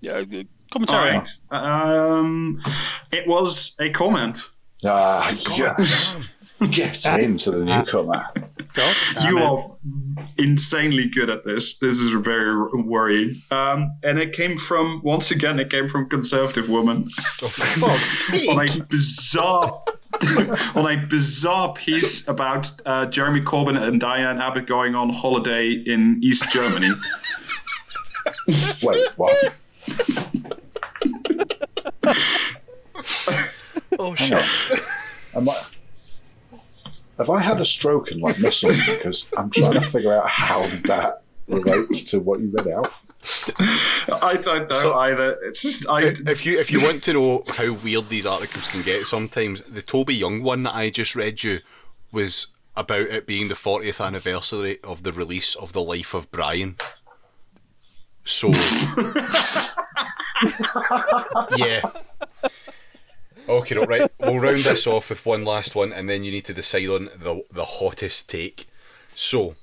Yeah, 0.01 0.13
uh, 0.13 0.43
commentary. 0.71 1.09
right. 1.09 1.30
Um, 1.51 2.61
it 3.11 3.27
was 3.27 3.76
a 3.80 3.89
comment. 3.89 4.49
Ah, 4.85 5.30
yes. 5.57 6.35
Get 6.71 7.05
into 7.05 7.51
the 7.51 7.63
newcomer. 7.65 8.21
God, 8.73 8.95
you 9.23 9.38
it. 9.38 9.43
are 9.43 9.77
insanely 10.38 11.07
good 11.07 11.30
at 11.30 11.45
this. 11.45 11.80
This 11.80 11.99
is 11.99 12.11
very 12.11 12.53
worrying. 12.81 13.41
Um, 13.49 13.93
and 14.03 14.19
it 14.19 14.34
came 14.34 14.57
from 14.57 15.01
once 15.03 15.31
again, 15.31 15.57
it 15.59 15.69
came 15.69 15.88
from 15.88 16.09
conservative 16.09 16.69
woman 16.69 17.07
Oh, 17.41 17.47
for 17.47 17.61
fuck's 17.80 18.47
on 18.49 18.59
a 18.59 18.84
bizarre. 18.85 19.84
on 20.76 20.85
a 20.91 21.05
bizarre 21.07 21.71
piece 21.73 22.27
about 22.27 22.69
uh, 22.85 23.05
Jeremy 23.05 23.39
Corbyn 23.39 23.81
and 23.81 24.01
Diane 24.01 24.39
Abbott 24.41 24.65
going 24.67 24.95
on 24.95 25.09
holiday 25.09 25.71
in 25.71 26.19
East 26.21 26.51
Germany. 26.51 26.89
Wait, 28.84 29.07
what? 29.15 29.59
Oh 33.98 34.14
Hang 34.16 34.40
shit. 34.41 34.80
on. 35.36 35.41
Am 35.41 35.49
I, 35.49 35.61
have 37.18 37.30
I 37.30 37.41
had 37.41 37.60
a 37.60 37.66
stroke 37.66 38.11
and 38.11 38.22
like 38.22 38.40
missed 38.40 38.61
something? 38.61 38.80
Because 38.95 39.32
I'm 39.38 39.49
trying 39.49 39.74
to 39.74 39.82
figure 39.82 40.14
out 40.14 40.30
how 40.30 40.61
that 40.86 41.24
relates 41.48 42.03
to 42.11 42.20
what 42.20 42.40
you 42.40 42.49
read 42.52 42.68
out. 42.70 42.91
I 44.22 44.38
don't 44.41 44.70
know 44.70 44.76
So- 44.78 44.98
either. 44.99 45.38
It's 45.44 45.61
just 45.61 45.90
I. 45.90 46.02
If 46.03 46.45
you 46.45 46.60
if 46.60 46.72
you 46.72 46.82
want 46.82 47.03
to 47.03 47.14
know 47.14 47.44
how 47.49 47.74
weird 47.74 48.10
these 48.10 48.26
articles 48.26 48.68
can 48.68 48.82
get, 48.84 49.07
sometimes 49.07 49.61
the 49.61 49.82
Toby 49.82 50.16
Young 50.16 50.44
one 50.44 50.64
that 50.64 50.76
I 50.76 50.90
just 50.90 51.16
read 51.16 51.44
you 51.44 51.60
was 52.11 52.48
about 52.78 53.02
it 53.02 53.28
being 53.28 53.49
the 53.49 53.56
40th 53.56 54.03
anniversary 54.06 54.80
of 54.84 55.03
the 55.03 55.11
release 55.11 55.56
of 55.56 55.74
The 55.74 55.82
Life 55.82 56.14
of 56.14 56.32
Brian. 56.32 56.78
So, 58.24 58.52
yeah. 61.57 61.82
Okay, 63.48 63.78
right. 63.78 64.11
We'll 64.20 64.40
round 64.40 64.57
this 64.57 64.86
off 64.86 65.10
with 65.10 65.26
one 65.26 65.44
last 65.44 65.76
one, 65.76 65.91
and 65.91 66.07
then 66.07 66.24
you 66.24 66.32
need 66.32 66.45
to 66.45 66.53
decide 66.53 66.88
on 66.88 67.06
the 67.18 67.44
the 67.52 67.66
hottest 67.66 68.30
take. 68.30 68.68
So, 69.16 69.56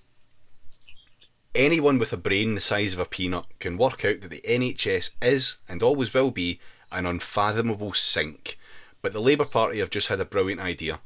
anyone 1.54 1.98
with 1.98 2.12
a 2.12 2.16
brain 2.16 2.54
the 2.54 2.60
size 2.60 2.94
of 2.94 3.00
a 3.00 3.06
peanut 3.06 3.44
can 3.58 3.78
work 3.78 4.04
out 4.04 4.20
that 4.22 4.28
the 4.28 4.42
NHS 4.46 5.10
is 5.22 5.56
and 5.68 5.82
always 5.82 6.12
will 6.12 6.30
be 6.30 6.60
an 6.90 7.06
unfathomable 7.06 7.92
sink. 7.92 8.58
But 9.02 9.12
the 9.12 9.20
Labour 9.20 9.44
Party 9.44 9.78
have 9.78 9.90
just 9.90 10.08
had 10.08 10.20
a 10.20 10.24
brilliant 10.24 10.60
idea. 10.60 11.00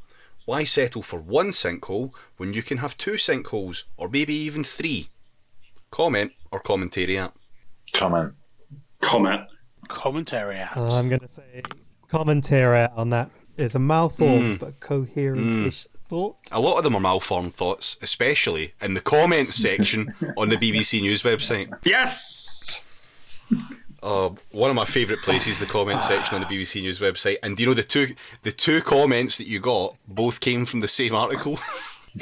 Why 0.46 0.64
settle 0.64 1.02
for 1.02 1.20
one 1.20 1.50
sinkhole 1.50 2.14
when 2.38 2.54
you 2.54 2.62
can 2.62 2.78
have 2.78 2.96
two 2.96 3.12
sinkholes, 3.12 3.84
or 3.96 4.08
maybe 4.08 4.34
even 4.34 4.64
three? 4.64 5.08
Comment 5.90 6.32
or 6.50 6.62
commentariat. 6.62 7.32
Comment. 7.92 8.32
comment. 9.00 9.42
Commentary. 9.90 10.58
out. 10.58 10.76
Uh, 10.76 10.96
I'm 10.96 11.08
going 11.08 11.20
to 11.20 11.28
say 11.28 11.62
commentary 12.08 12.86
on 12.96 13.10
that 13.10 13.30
is 13.56 13.66
It's 13.66 13.74
a 13.74 13.78
malformed 13.78 14.58
but 14.58 14.80
coherent-ish 14.80 15.86
thought. 16.08 16.36
A 16.52 16.60
lot 16.60 16.78
of 16.78 16.84
them 16.84 16.96
are 16.96 17.00
malformed 17.00 17.52
thoughts, 17.52 17.96
especially 18.02 18.74
in 18.80 18.94
the 18.94 19.00
comments 19.00 19.54
section 19.54 20.12
on 20.36 20.48
the 20.48 20.56
BBC 20.56 21.00
News 21.00 21.22
website. 21.22 21.72
Yes. 21.84 22.86
Uh, 24.02 24.30
one 24.50 24.70
of 24.70 24.76
my 24.76 24.84
favourite 24.84 25.22
places, 25.22 25.58
the 25.58 25.66
comment 25.66 26.02
section 26.02 26.34
on 26.34 26.40
the 26.40 26.46
BBC 26.46 26.82
News 26.82 26.98
website. 27.00 27.36
And 27.42 27.56
do 27.56 27.62
you 27.62 27.68
know 27.68 27.74
the 27.74 27.82
two 27.82 28.08
the 28.42 28.52
two 28.52 28.80
comments 28.80 29.38
that 29.38 29.46
you 29.46 29.60
got 29.60 29.94
both 30.08 30.40
came 30.40 30.64
from 30.64 30.80
the 30.80 30.88
same 30.88 31.14
article? 31.14 31.58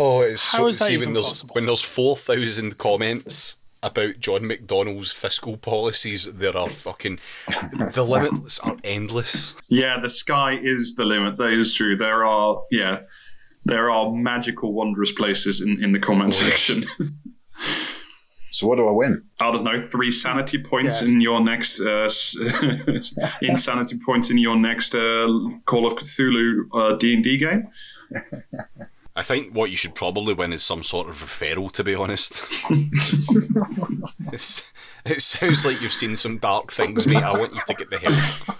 oh, 0.00 0.20
it's 0.22 0.52
How 0.52 0.58
so 0.58 0.66
is 0.68 0.80
see 0.80 0.94
even 0.94 1.08
when 1.08 1.14
there's 1.14 1.28
possible? 1.28 1.54
when 1.54 1.66
there's 1.66 1.82
four 1.82 2.16
thousand 2.16 2.78
comments 2.78 3.56
about 3.82 4.18
John 4.18 4.42
McDonnell's 4.42 5.12
fiscal 5.12 5.56
policies, 5.56 6.24
there 6.32 6.56
are 6.56 6.68
fucking 6.68 7.18
the 7.94 8.04
limits 8.04 8.58
are 8.60 8.76
endless. 8.84 9.54
Yeah, 9.68 9.98
the 10.00 10.08
sky 10.08 10.58
is 10.62 10.94
the 10.96 11.04
limit. 11.04 11.36
That 11.38 11.52
is 11.52 11.74
true. 11.74 11.96
There 11.96 12.24
are 12.24 12.62
yeah, 12.70 13.00
there 13.64 13.90
are 13.90 14.10
magical, 14.12 14.72
wondrous 14.72 15.12
places 15.12 15.60
in 15.60 15.82
in 15.82 15.92
the 15.92 15.98
comment 16.00 16.34
Oh, 16.40 16.46
yes. 16.46 16.60
section. 16.62 16.84
So 18.50 18.66
what 18.66 18.76
do 18.76 18.88
I 18.88 18.92
win? 18.92 19.22
I 19.40 19.52
don't 19.52 19.62
know, 19.62 19.78
three 19.78 20.10
sanity 20.10 20.56
points 20.56 21.02
Yeah. 21.02 21.08
in 21.08 21.20
your 21.20 21.38
next 21.44 21.80
uh, 21.80 22.08
insanity 23.42 23.98
points 24.04 24.30
in 24.30 24.38
your 24.38 24.56
next 24.56 24.94
uh, 24.94 25.28
Call 25.66 25.86
of 25.86 25.94
Cthulhu 25.96 26.62
uh, 26.72 26.96
D 26.96 27.12
and 27.14 27.22
D 27.22 27.36
game. 27.36 27.68
I 29.18 29.22
think 29.22 29.52
what 29.52 29.68
you 29.68 29.76
should 29.76 29.96
probably 29.96 30.32
win 30.32 30.52
is 30.52 30.62
some 30.62 30.84
sort 30.84 31.08
of 31.08 31.16
referral, 31.16 31.72
to 31.72 31.82
be 31.82 31.92
honest. 31.92 32.44
it's, 34.32 34.70
it 35.04 35.20
sounds 35.20 35.66
like 35.66 35.80
you've 35.80 35.92
seen 35.92 36.14
some 36.14 36.38
dark 36.38 36.70
things, 36.70 37.04
mate. 37.04 37.24
I 37.24 37.36
want 37.36 37.52
you 37.52 37.60
to 37.66 37.74
get 37.74 37.90
the 37.90 37.98
help. 37.98 38.58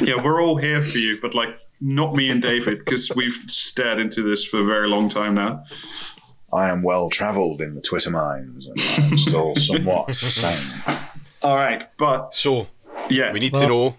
Yeah, 0.00 0.22
we're 0.22 0.40
all 0.40 0.58
here 0.58 0.80
for 0.80 0.96
you, 0.96 1.18
but 1.20 1.34
like 1.34 1.58
not 1.80 2.14
me 2.14 2.30
and 2.30 2.40
David 2.40 2.78
because 2.78 3.10
we've 3.16 3.34
stared 3.48 3.98
into 3.98 4.22
this 4.22 4.46
for 4.46 4.60
a 4.60 4.64
very 4.64 4.88
long 4.88 5.08
time 5.08 5.34
now. 5.34 5.64
I 6.52 6.68
am 6.68 6.84
well 6.84 7.10
travelled 7.10 7.60
in 7.60 7.74
the 7.74 7.80
Twitter 7.80 8.10
mines 8.10 8.68
and 8.68 8.78
I 8.78 9.08
am 9.08 9.18
still 9.18 9.56
somewhat 9.56 10.14
sane. 10.14 10.96
All 11.42 11.56
right, 11.56 11.88
but 11.96 12.32
So, 12.32 12.68
yeah, 13.10 13.32
we 13.32 13.40
need 13.40 13.54
to 13.54 13.66
know. 13.66 13.96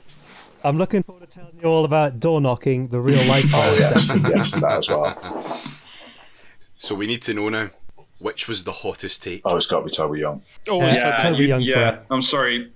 I'm 0.66 0.78
looking 0.78 1.04
forward 1.04 1.30
to 1.30 1.40
telling 1.40 1.60
you 1.62 1.68
all 1.68 1.84
about 1.84 2.20
door 2.22 2.40
knocking, 2.40 2.88
the 2.88 3.02
real 3.02 3.24
life. 3.28 3.46
Oh, 3.54 3.76
yes, 3.78 4.08
yes, 4.08 4.52
that 4.52 4.64
as 4.64 4.90
well. 4.90 5.18
So 6.78 6.96
we 6.96 7.06
need 7.06 7.22
to 7.24 7.34
know 7.34 7.50
now 7.50 7.70
which 8.24 8.48
was 8.48 8.64
the 8.64 8.72
hottest 8.72 9.22
take. 9.22 9.42
Oh, 9.44 9.58
it's 9.58 9.66
got 9.68 9.80
to 9.80 9.86
be 9.86 9.92
Toby 9.92 10.20
Young. 10.20 10.42
Oh, 10.70 10.74
Always 10.76 10.96
Yeah. 10.96 11.18
Toby 11.18 11.44
you- 11.44 11.48
Young 11.50 11.62
Yeah, 11.62 11.74
forever. 11.74 12.06
I'm 12.10 12.22
sorry. 12.22 12.72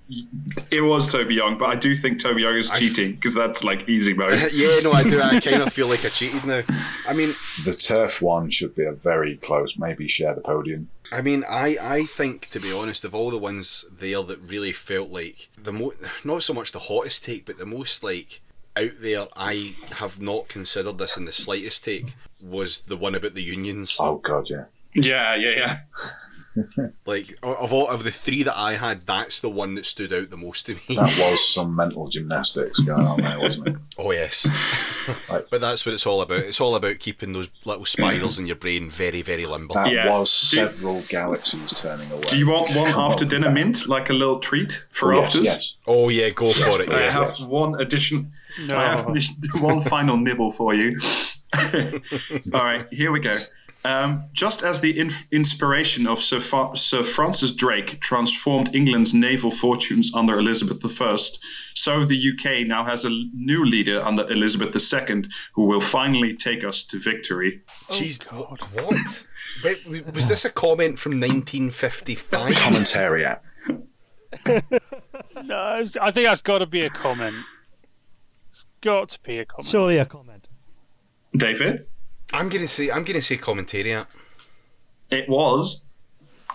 It 0.70 0.82
was 0.82 1.08
Toby 1.08 1.34
Young, 1.36 1.56
but 1.56 1.70
I 1.70 1.74
do 1.74 1.94
think 1.94 2.20
Toby 2.20 2.42
Young 2.42 2.54
is 2.56 2.70
I- 2.70 2.76
cheating 2.78 3.12
because 3.14 3.34
that's 3.34 3.64
like 3.64 3.88
easy 3.88 4.12
mode. 4.12 4.50
yeah, 4.52 4.78
no, 4.84 4.92
I 4.92 5.02
do. 5.04 5.20
I 5.22 5.40
kind 5.40 5.62
of 5.62 5.72
feel 5.72 5.88
like 5.88 6.04
I 6.04 6.08
cheated 6.10 6.44
now. 6.44 6.60
I 7.08 7.14
mean, 7.14 7.30
The 7.64 7.72
turf 7.72 8.20
one 8.20 8.50
should 8.50 8.74
be 8.76 8.84
a 8.84 8.92
very 8.92 9.36
close, 9.38 9.78
maybe 9.78 10.06
share 10.06 10.34
the 10.34 10.42
podium. 10.42 10.90
I 11.10 11.22
mean, 11.22 11.42
I, 11.48 11.76
I 11.80 12.02
think 12.04 12.46
to 12.50 12.60
be 12.60 12.70
honest, 12.70 13.04
of 13.06 13.14
all 13.14 13.30
the 13.30 13.38
ones 13.38 13.86
there 13.90 14.22
that 14.24 14.40
really 14.40 14.72
felt 14.72 15.08
like 15.10 15.48
the 15.56 15.72
mo 15.72 15.94
not 16.24 16.42
so 16.42 16.52
much 16.52 16.72
the 16.72 16.78
hottest 16.90 17.24
take, 17.24 17.46
but 17.46 17.56
the 17.56 17.64
most 17.64 18.04
like 18.04 18.40
out 18.76 18.90
there. 19.00 19.26
I 19.34 19.74
have 19.92 20.20
not 20.20 20.48
considered 20.48 20.98
this 20.98 21.16
in 21.16 21.24
the 21.24 21.32
slightest 21.32 21.84
take. 21.84 22.14
Was 22.42 22.80
the 22.82 22.96
one 22.98 23.14
about 23.14 23.32
the 23.34 23.42
unions? 23.42 23.96
Oh 23.98 24.16
God, 24.18 24.50
yeah. 24.50 24.64
Yeah, 25.04 25.34
yeah, 25.34 25.50
yeah. 25.56 25.78
Like 27.06 27.38
of 27.44 27.72
all 27.72 27.86
of 27.86 28.02
the 28.02 28.10
three 28.10 28.42
that 28.42 28.58
I 28.58 28.74
had, 28.74 29.02
that's 29.02 29.38
the 29.38 29.48
one 29.48 29.76
that 29.76 29.86
stood 29.86 30.12
out 30.12 30.30
the 30.30 30.36
most 30.36 30.66
to 30.66 30.74
me. 30.74 30.96
That 30.96 31.16
was 31.30 31.48
some 31.54 31.76
mental 31.76 32.08
gymnastics 32.08 32.80
going 32.80 33.06
on 33.06 33.20
there, 33.20 33.38
wasn't 33.38 33.68
it? 33.68 33.76
Oh 33.98 34.10
yes, 34.10 34.46
Right. 35.30 35.44
but 35.50 35.60
that's 35.60 35.86
what 35.86 35.92
it's 35.94 36.06
all 36.06 36.20
about. 36.20 36.40
It's 36.40 36.60
all 36.60 36.74
about 36.74 36.98
keeping 36.98 37.32
those 37.32 37.48
little 37.64 37.84
spirals 37.84 38.40
in 38.40 38.46
your 38.46 38.56
brain 38.56 38.90
very, 38.90 39.22
very 39.22 39.46
limber. 39.46 39.74
That 39.74 39.92
Yeah. 39.92 40.08
was 40.10 40.30
Do- 40.50 40.56
several 40.56 41.02
galaxies 41.02 41.72
turning 41.74 42.10
away. 42.10 42.22
Do 42.28 42.36
you 42.38 42.48
want 42.48 42.74
one 42.74 42.88
after 42.88 43.24
on, 43.24 43.28
dinner 43.30 43.46
man. 43.46 43.54
mint, 43.54 43.86
like 43.88 44.10
a 44.10 44.14
little 44.14 44.40
treat 44.40 44.84
for 44.90 45.12
oh, 45.14 45.18
Yes, 45.18 45.26
afters? 45.26 45.44
yes. 45.44 45.76
Oh 45.86 46.08
yeah, 46.08 46.30
go 46.30 46.52
for 46.52 46.82
it. 46.82 46.90
I 46.90 47.08
have 47.10 47.28
yes. 47.28 47.42
one 47.44 47.80
addition. 47.80 48.32
No. 48.66 48.76
I 48.76 48.84
have 48.96 49.06
one 49.60 49.80
final 49.80 50.16
nibble 50.16 50.50
for 50.50 50.74
you. 50.74 50.98
All 52.52 52.64
right, 52.64 52.86
here 52.90 53.12
we 53.12 53.20
go. 53.20 53.36
Um, 53.88 54.24
just 54.34 54.62
as 54.62 54.82
the 54.82 54.98
inf- 55.00 55.26
inspiration 55.32 56.06
of 56.06 56.18
Sir, 56.18 56.40
Fa- 56.40 56.76
Sir 56.76 57.02
Francis 57.02 57.52
Drake 57.52 57.98
transformed 58.00 58.74
England's 58.74 59.14
naval 59.14 59.50
fortunes 59.50 60.12
under 60.14 60.38
Elizabeth 60.38 60.84
I, 61.00 61.16
so 61.72 62.04
the 62.04 62.32
UK 62.32 62.66
now 62.66 62.84
has 62.84 63.06
a 63.06 63.10
new 63.32 63.64
leader 63.64 64.02
under 64.04 64.30
Elizabeth 64.30 64.76
II 64.76 65.22
who 65.54 65.64
will 65.64 65.80
finally 65.80 66.36
take 66.36 66.64
us 66.64 66.82
to 66.82 66.98
victory. 66.98 67.62
Jeez, 67.88 68.22
wh- 68.24 68.74
what? 68.76 69.26
Wait, 69.64 69.86
was 70.12 70.28
this 70.28 70.44
a 70.44 70.50
comment 70.50 70.98
from 70.98 71.12
1955? 71.12 72.52
Commentariat. 72.56 73.40
No, 75.44 75.88
I 76.02 76.10
think 76.10 76.26
that's 76.26 76.42
got 76.42 76.58
to 76.58 76.66
be 76.66 76.82
a 76.82 76.90
comment. 76.90 77.36
Got 78.82 79.08
to 79.10 79.20
be 79.22 79.38
a 79.38 79.46
comment. 79.46 79.66
Surely 79.66 79.96
a 79.96 80.04
comment. 80.04 80.46
David, 81.34 81.86
I'm 82.32 82.48
gonna 82.48 82.66
say 82.66 82.90
I'm 82.90 83.04
gonna 83.04 83.22
say 83.22 83.36
commentariat. 83.38 84.20
it 85.10 85.28
was 85.28 85.84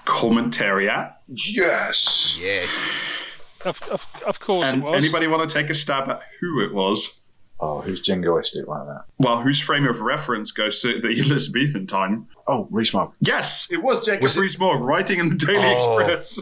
commentariat. 0.06 1.14
Yes. 1.28 2.38
Yes. 2.42 3.24
Of, 3.66 3.82
of, 3.90 4.24
of 4.28 4.40
course 4.40 4.68
And 4.68 4.82
it 4.84 4.86
was. 4.86 4.98
anybody 4.98 5.28
want 5.28 5.50
to 5.50 5.54
take 5.54 5.70
a 5.70 5.74
stab 5.74 6.10
at 6.10 6.22
who 6.42 6.60
it 6.62 6.74
was? 6.74 7.20
Oh, 7.62 7.80
who's 7.80 8.02
jingoistic 8.06 8.68
like 8.68 8.86
that? 8.88 9.06
Well, 9.20 9.42
whose 9.42 9.62
frame 9.62 9.88
of 9.88 10.02
reference 10.02 10.52
goes 10.52 10.82
to 10.82 11.00
the 11.00 11.08
Elizabethan 11.26 11.88
time? 11.88 12.28
Oh, 12.46 12.68
Rees 12.72 12.94
Mogg. 12.94 13.14
Yes, 13.22 13.72
it 13.72 13.82
was 13.82 14.06
Jacob 14.06 14.24
Was 14.24 14.36
it- 14.36 14.42
Rees-Mogg 14.42 14.82
writing 14.82 15.20
in 15.20 15.30
the 15.30 15.36
Daily 15.36 15.78
Oh. 15.80 15.98
Express. 16.00 16.42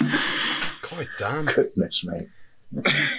God 0.82 1.08
damn. 1.18 1.44
Goodness 1.46 2.04
me. 2.04 2.26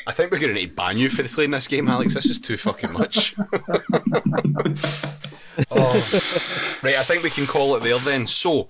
I 0.08 0.12
think 0.14 0.32
we're 0.32 0.40
gonna 0.40 0.54
need 0.54 0.70
to 0.70 0.76
ban 0.76 0.98
you 0.98 1.10
for 1.10 1.24
playing 1.24 1.52
this 1.52 1.68
game, 1.68 1.88
Alex. 1.90 2.14
This 2.14 2.28
is 2.28 2.40
too 2.40 2.58
fucking 2.58 2.94
much. 2.94 3.36
oh. 5.72 5.94
Right, 6.84 6.98
I 6.98 7.04
think 7.04 7.24
we 7.24 7.30
can 7.30 7.46
call 7.46 7.76
it 7.76 7.84
there 7.84 8.00
then. 8.00 8.26
So, 8.28 8.70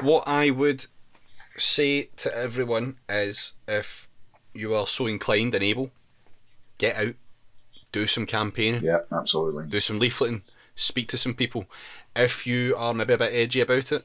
what 0.00 0.24
I 0.26 0.50
would 0.50 0.86
say 1.56 2.10
to 2.16 2.36
everyone 2.36 2.96
is 3.08 3.54
if 3.68 4.08
you 4.52 4.74
are 4.74 4.86
so 4.86 5.06
inclined 5.06 5.54
and 5.54 5.62
able, 5.62 5.90
get 6.78 6.96
out, 6.96 7.14
do 7.92 8.06
some 8.06 8.26
campaigning. 8.26 8.82
Yeah, 8.82 9.00
absolutely. 9.12 9.66
do 9.66 9.80
some 9.80 10.00
leafleting, 10.00 10.42
speak 10.74 11.08
to 11.08 11.16
some 11.16 11.34
people. 11.34 11.66
If 12.14 12.46
you 12.46 12.74
are 12.76 12.94
maybe 12.94 13.12
a 13.12 13.18
bit 13.18 13.32
edgy 13.32 13.60
about 13.60 13.92
it, 13.92 14.04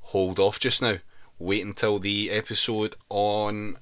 hold 0.00 0.38
off 0.38 0.58
just 0.58 0.80
now. 0.80 0.96
Wait 1.38 1.64
until 1.64 1.98
the 1.98 2.30
episode 2.30 2.96
on, 3.08 3.76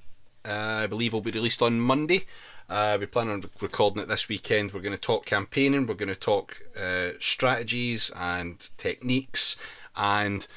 uh, 0.47 0.81
I 0.83 0.87
believe, 0.87 1.13
will 1.13 1.21
be 1.21 1.31
released 1.31 1.61
on 1.61 1.79
Monday. 1.79 2.25
Uh, 2.69 2.97
we 2.99 3.05
plan 3.05 3.29
on 3.29 3.41
recording 3.61 4.01
it 4.01 4.07
this 4.07 4.27
weekend. 4.27 4.73
We're 4.73 4.81
going 4.81 4.95
to 4.95 5.01
talk 5.01 5.25
campaigning, 5.25 5.85
we're 5.85 5.93
going 5.93 6.09
to 6.09 6.15
talk 6.15 6.61
uh, 6.79 7.11
strategies 7.19 8.11
and 8.15 8.67
techniques, 8.77 9.55
and 9.95 10.47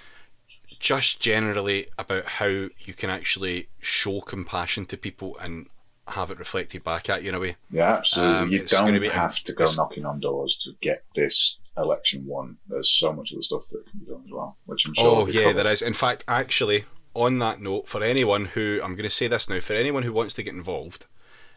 just 0.79 1.21
generally 1.21 1.87
about 1.99 2.25
how 2.25 2.47
you 2.47 2.95
can 2.97 3.11
actually 3.11 3.69
show 3.81 4.21
compassion 4.21 4.87
to 4.87 4.97
people 4.97 5.37
and 5.39 5.67
have 6.09 6.31
it 6.31 6.39
reflected 6.39 6.83
back 6.83 7.09
at 7.09 7.23
you 7.23 7.29
in 7.29 7.35
a 7.35 7.41
way. 7.41 7.57
Yeah, 7.71 7.97
absolutely. 7.97 8.37
Um, 8.37 8.53
you 8.53 8.67
don't 8.67 9.01
be- 9.01 9.09
have 9.09 9.39
to 9.45 9.53
go 9.53 9.71
knocking 9.75 10.05
on 10.05 10.21
doors 10.21 10.57
to 10.65 10.73
get 10.81 11.05
this 11.15 11.59
election 11.77 12.27
won. 12.27 12.57
There's 12.69 12.91
so 12.91 13.13
much 13.13 13.31
of 13.33 13.39
the 13.39 13.43
stuff 13.43 13.67
that 13.69 13.89
can 13.89 14.01
be 14.01 14.07
done 14.07 14.23
as 14.25 14.33
well, 14.33 14.57
which 14.67 14.87
I'm 14.87 14.95
sure. 14.95 15.23
Oh 15.23 15.27
yeah, 15.27 15.45
covered. 15.45 15.57
there 15.57 15.73
is. 15.73 15.83
In 15.83 15.93
fact, 15.93 16.25
actually, 16.27 16.85
on 17.15 17.39
that 17.41 17.61
note, 17.61 17.89
for 17.89 18.03
anyone 18.03 18.47
who 18.47 18.81
I'm 18.83 18.95
going 18.95 19.05
to 19.05 19.11
say 19.11 19.27
this 19.27 19.49
now, 19.49 19.61
for 19.61 19.73
anyone 19.73 20.03
who 20.03 20.13
wants 20.13 20.35
to 20.35 20.43
get 20.43 20.55
involved 20.55 21.07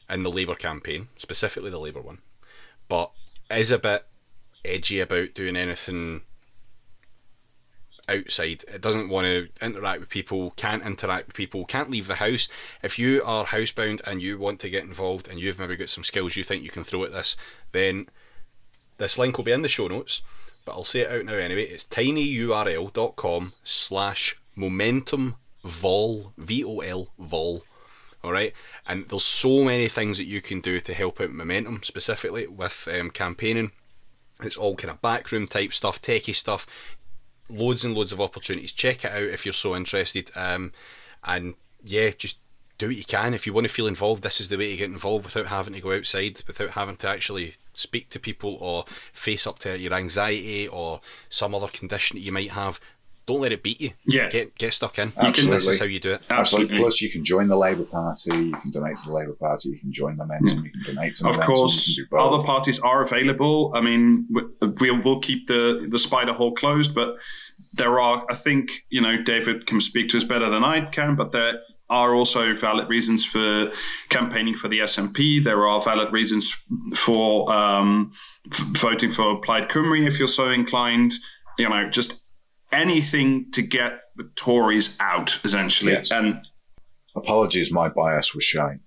in 0.09 0.23
the 0.23 0.31
Labour 0.31 0.55
campaign, 0.55 1.09
specifically 1.17 1.69
the 1.69 1.79
Labour 1.79 2.01
one, 2.01 2.19
but 2.87 3.11
is 3.49 3.71
a 3.71 3.79
bit 3.79 4.05
edgy 4.65 4.99
about 4.99 5.33
doing 5.33 5.55
anything 5.55 6.21
outside. 8.09 8.63
It 8.67 8.81
doesn't 8.81 9.09
want 9.09 9.27
to 9.27 9.49
interact 9.61 9.99
with 9.99 10.09
people, 10.09 10.51
can't 10.51 10.83
interact 10.83 11.27
with 11.27 11.35
people, 11.35 11.65
can't 11.65 11.89
leave 11.89 12.07
the 12.07 12.15
house. 12.15 12.47
If 12.81 12.99
you 12.99 13.21
are 13.23 13.45
housebound 13.45 14.01
and 14.05 14.21
you 14.21 14.37
want 14.37 14.59
to 14.61 14.69
get 14.69 14.83
involved 14.83 15.29
and 15.29 15.39
you've 15.39 15.59
maybe 15.59 15.75
got 15.75 15.89
some 15.89 16.03
skills 16.03 16.35
you 16.35 16.43
think 16.43 16.63
you 16.63 16.69
can 16.69 16.83
throw 16.83 17.03
at 17.03 17.11
this, 17.11 17.37
then 17.71 18.07
this 18.97 19.17
link 19.17 19.37
will 19.37 19.45
be 19.45 19.51
in 19.51 19.61
the 19.61 19.67
show 19.67 19.87
notes, 19.87 20.21
but 20.65 20.73
I'll 20.73 20.83
say 20.83 21.01
it 21.01 21.11
out 21.11 21.25
now 21.25 21.35
anyway. 21.35 21.63
It's 21.63 21.85
tinyurl.com 21.85 23.53
slash 23.63 24.39
momentum 24.55 25.35
vol, 25.63 26.33
V-O-L, 26.37 27.09
vol. 27.19 27.63
Alright? 28.23 28.53
And 28.87 29.07
there's 29.09 29.25
so 29.25 29.63
many 29.63 29.87
things 29.87 30.17
that 30.17 30.25
you 30.25 30.41
can 30.41 30.61
do 30.61 30.79
to 30.79 30.93
help 30.93 31.19
out 31.19 31.31
momentum, 31.31 31.83
specifically 31.83 32.47
with 32.47 32.87
um, 32.91 33.09
campaigning. 33.09 33.71
It's 34.41 34.57
all 34.57 34.75
kind 34.75 34.91
of 34.91 35.01
backroom 35.01 35.47
type 35.47 35.73
stuff, 35.73 36.01
techie 36.01 36.35
stuff, 36.35 36.65
loads 37.49 37.83
and 37.83 37.93
loads 37.93 38.11
of 38.11 38.21
opportunities. 38.21 38.71
Check 38.71 39.05
it 39.05 39.11
out 39.11 39.23
if 39.23 39.45
you're 39.45 39.53
so 39.53 39.75
interested. 39.75 40.31
Um, 40.35 40.71
and 41.23 41.55
yeah, 41.83 42.09
just 42.17 42.39
do 42.77 42.87
what 42.87 42.97
you 42.97 43.03
can. 43.03 43.33
If 43.33 43.45
you 43.45 43.53
want 43.53 43.67
to 43.67 43.73
feel 43.73 43.87
involved, 43.87 44.23
this 44.23 44.41
is 44.41 44.49
the 44.49 44.57
way 44.57 44.71
to 44.71 44.77
get 44.77 44.89
involved 44.89 45.25
without 45.25 45.47
having 45.47 45.73
to 45.73 45.81
go 45.81 45.91
outside, 45.91 46.41
without 46.47 46.71
having 46.71 46.97
to 46.97 47.09
actually 47.09 47.55
speak 47.73 48.09
to 48.09 48.19
people 48.19 48.57
or 48.59 48.85
face 49.11 49.45
up 49.47 49.59
to 49.59 49.77
your 49.77 49.93
anxiety 49.93 50.67
or 50.67 51.01
some 51.29 51.53
other 51.53 51.67
condition 51.67 52.17
that 52.17 52.23
you 52.23 52.31
might 52.31 52.51
have. 52.51 52.79
Don't 53.25 53.39
let 53.39 53.51
it 53.53 53.63
beat 53.63 53.79
you. 53.79 53.91
Yeah. 54.05 54.27
Get 54.29 54.55
get 54.55 54.73
stuck 54.73 54.99
in. 54.99 55.13
Absolutely. 55.17 55.55
This 55.57 55.67
is 55.69 55.79
how 55.79 55.85
you 55.85 55.99
do 55.99 56.11
it. 56.11 56.21
Absolutely. 56.29 56.39
Absolutely. 56.75 56.77
Plus, 56.79 57.01
you 57.01 57.09
can 57.09 57.23
join 57.23 57.47
the 57.47 57.55
Labour 57.55 57.83
Party. 57.85 58.35
You 58.35 58.51
can 58.53 58.71
donate 58.71 58.97
to 58.97 59.05
the 59.05 59.13
Labour 59.13 59.33
Party. 59.33 59.69
You 59.69 59.79
can 59.79 59.93
join 59.93 60.17
Momentum. 60.17 60.65
You 60.65 60.71
can 60.71 60.95
donate 60.95 61.15
to 61.15 61.27
Of 61.29 61.39
course, 61.39 61.87
you 61.97 62.03
can 62.05 62.17
do 62.17 62.17
both. 62.17 62.33
other 62.33 62.43
parties 62.45 62.79
are 62.79 63.01
available. 63.01 63.71
I 63.73 63.81
mean, 63.81 64.27
we 64.81 64.91
will 64.91 65.19
keep 65.19 65.47
the 65.47 65.87
the 65.89 65.97
spider 65.99 66.33
hole 66.33 66.53
closed, 66.53 66.93
but 66.93 67.15
there 67.73 67.99
are. 67.99 68.25
I 68.29 68.35
think 68.35 68.71
you 68.89 68.99
know 69.01 69.21
David 69.23 69.65
can 69.67 69.79
speak 69.79 70.09
to 70.09 70.17
us 70.17 70.23
better 70.25 70.49
than 70.49 70.63
I 70.63 70.81
can, 70.81 71.15
but 71.15 71.31
there 71.31 71.61
are 71.89 72.15
also 72.15 72.55
valid 72.55 72.89
reasons 72.89 73.25
for 73.25 73.71
campaigning 74.09 74.55
for 74.57 74.67
the 74.67 74.79
SNP. 74.79 75.43
There 75.43 75.67
are 75.67 75.79
valid 75.81 76.11
reasons 76.11 76.55
for 76.95 77.51
um, 77.53 78.11
f- 78.51 78.59
voting 78.77 79.11
for 79.11 79.39
Plaid 79.41 79.69
Cymru 79.69 80.05
if 80.07 80.17
you're 80.19 80.27
so 80.27 80.49
inclined. 80.49 81.13
You 81.59 81.69
know, 81.69 81.87
just 81.89 82.22
anything 82.73 83.51
to 83.51 83.61
get 83.61 84.01
the 84.15 84.29
Tories 84.35 84.97
out, 84.99 85.39
essentially. 85.43 85.93
Yes. 85.93 86.11
And 86.11 86.45
Apologies, 87.15 87.71
my 87.71 87.89
bias 87.89 88.33
was 88.33 88.43
shy. 88.43 88.79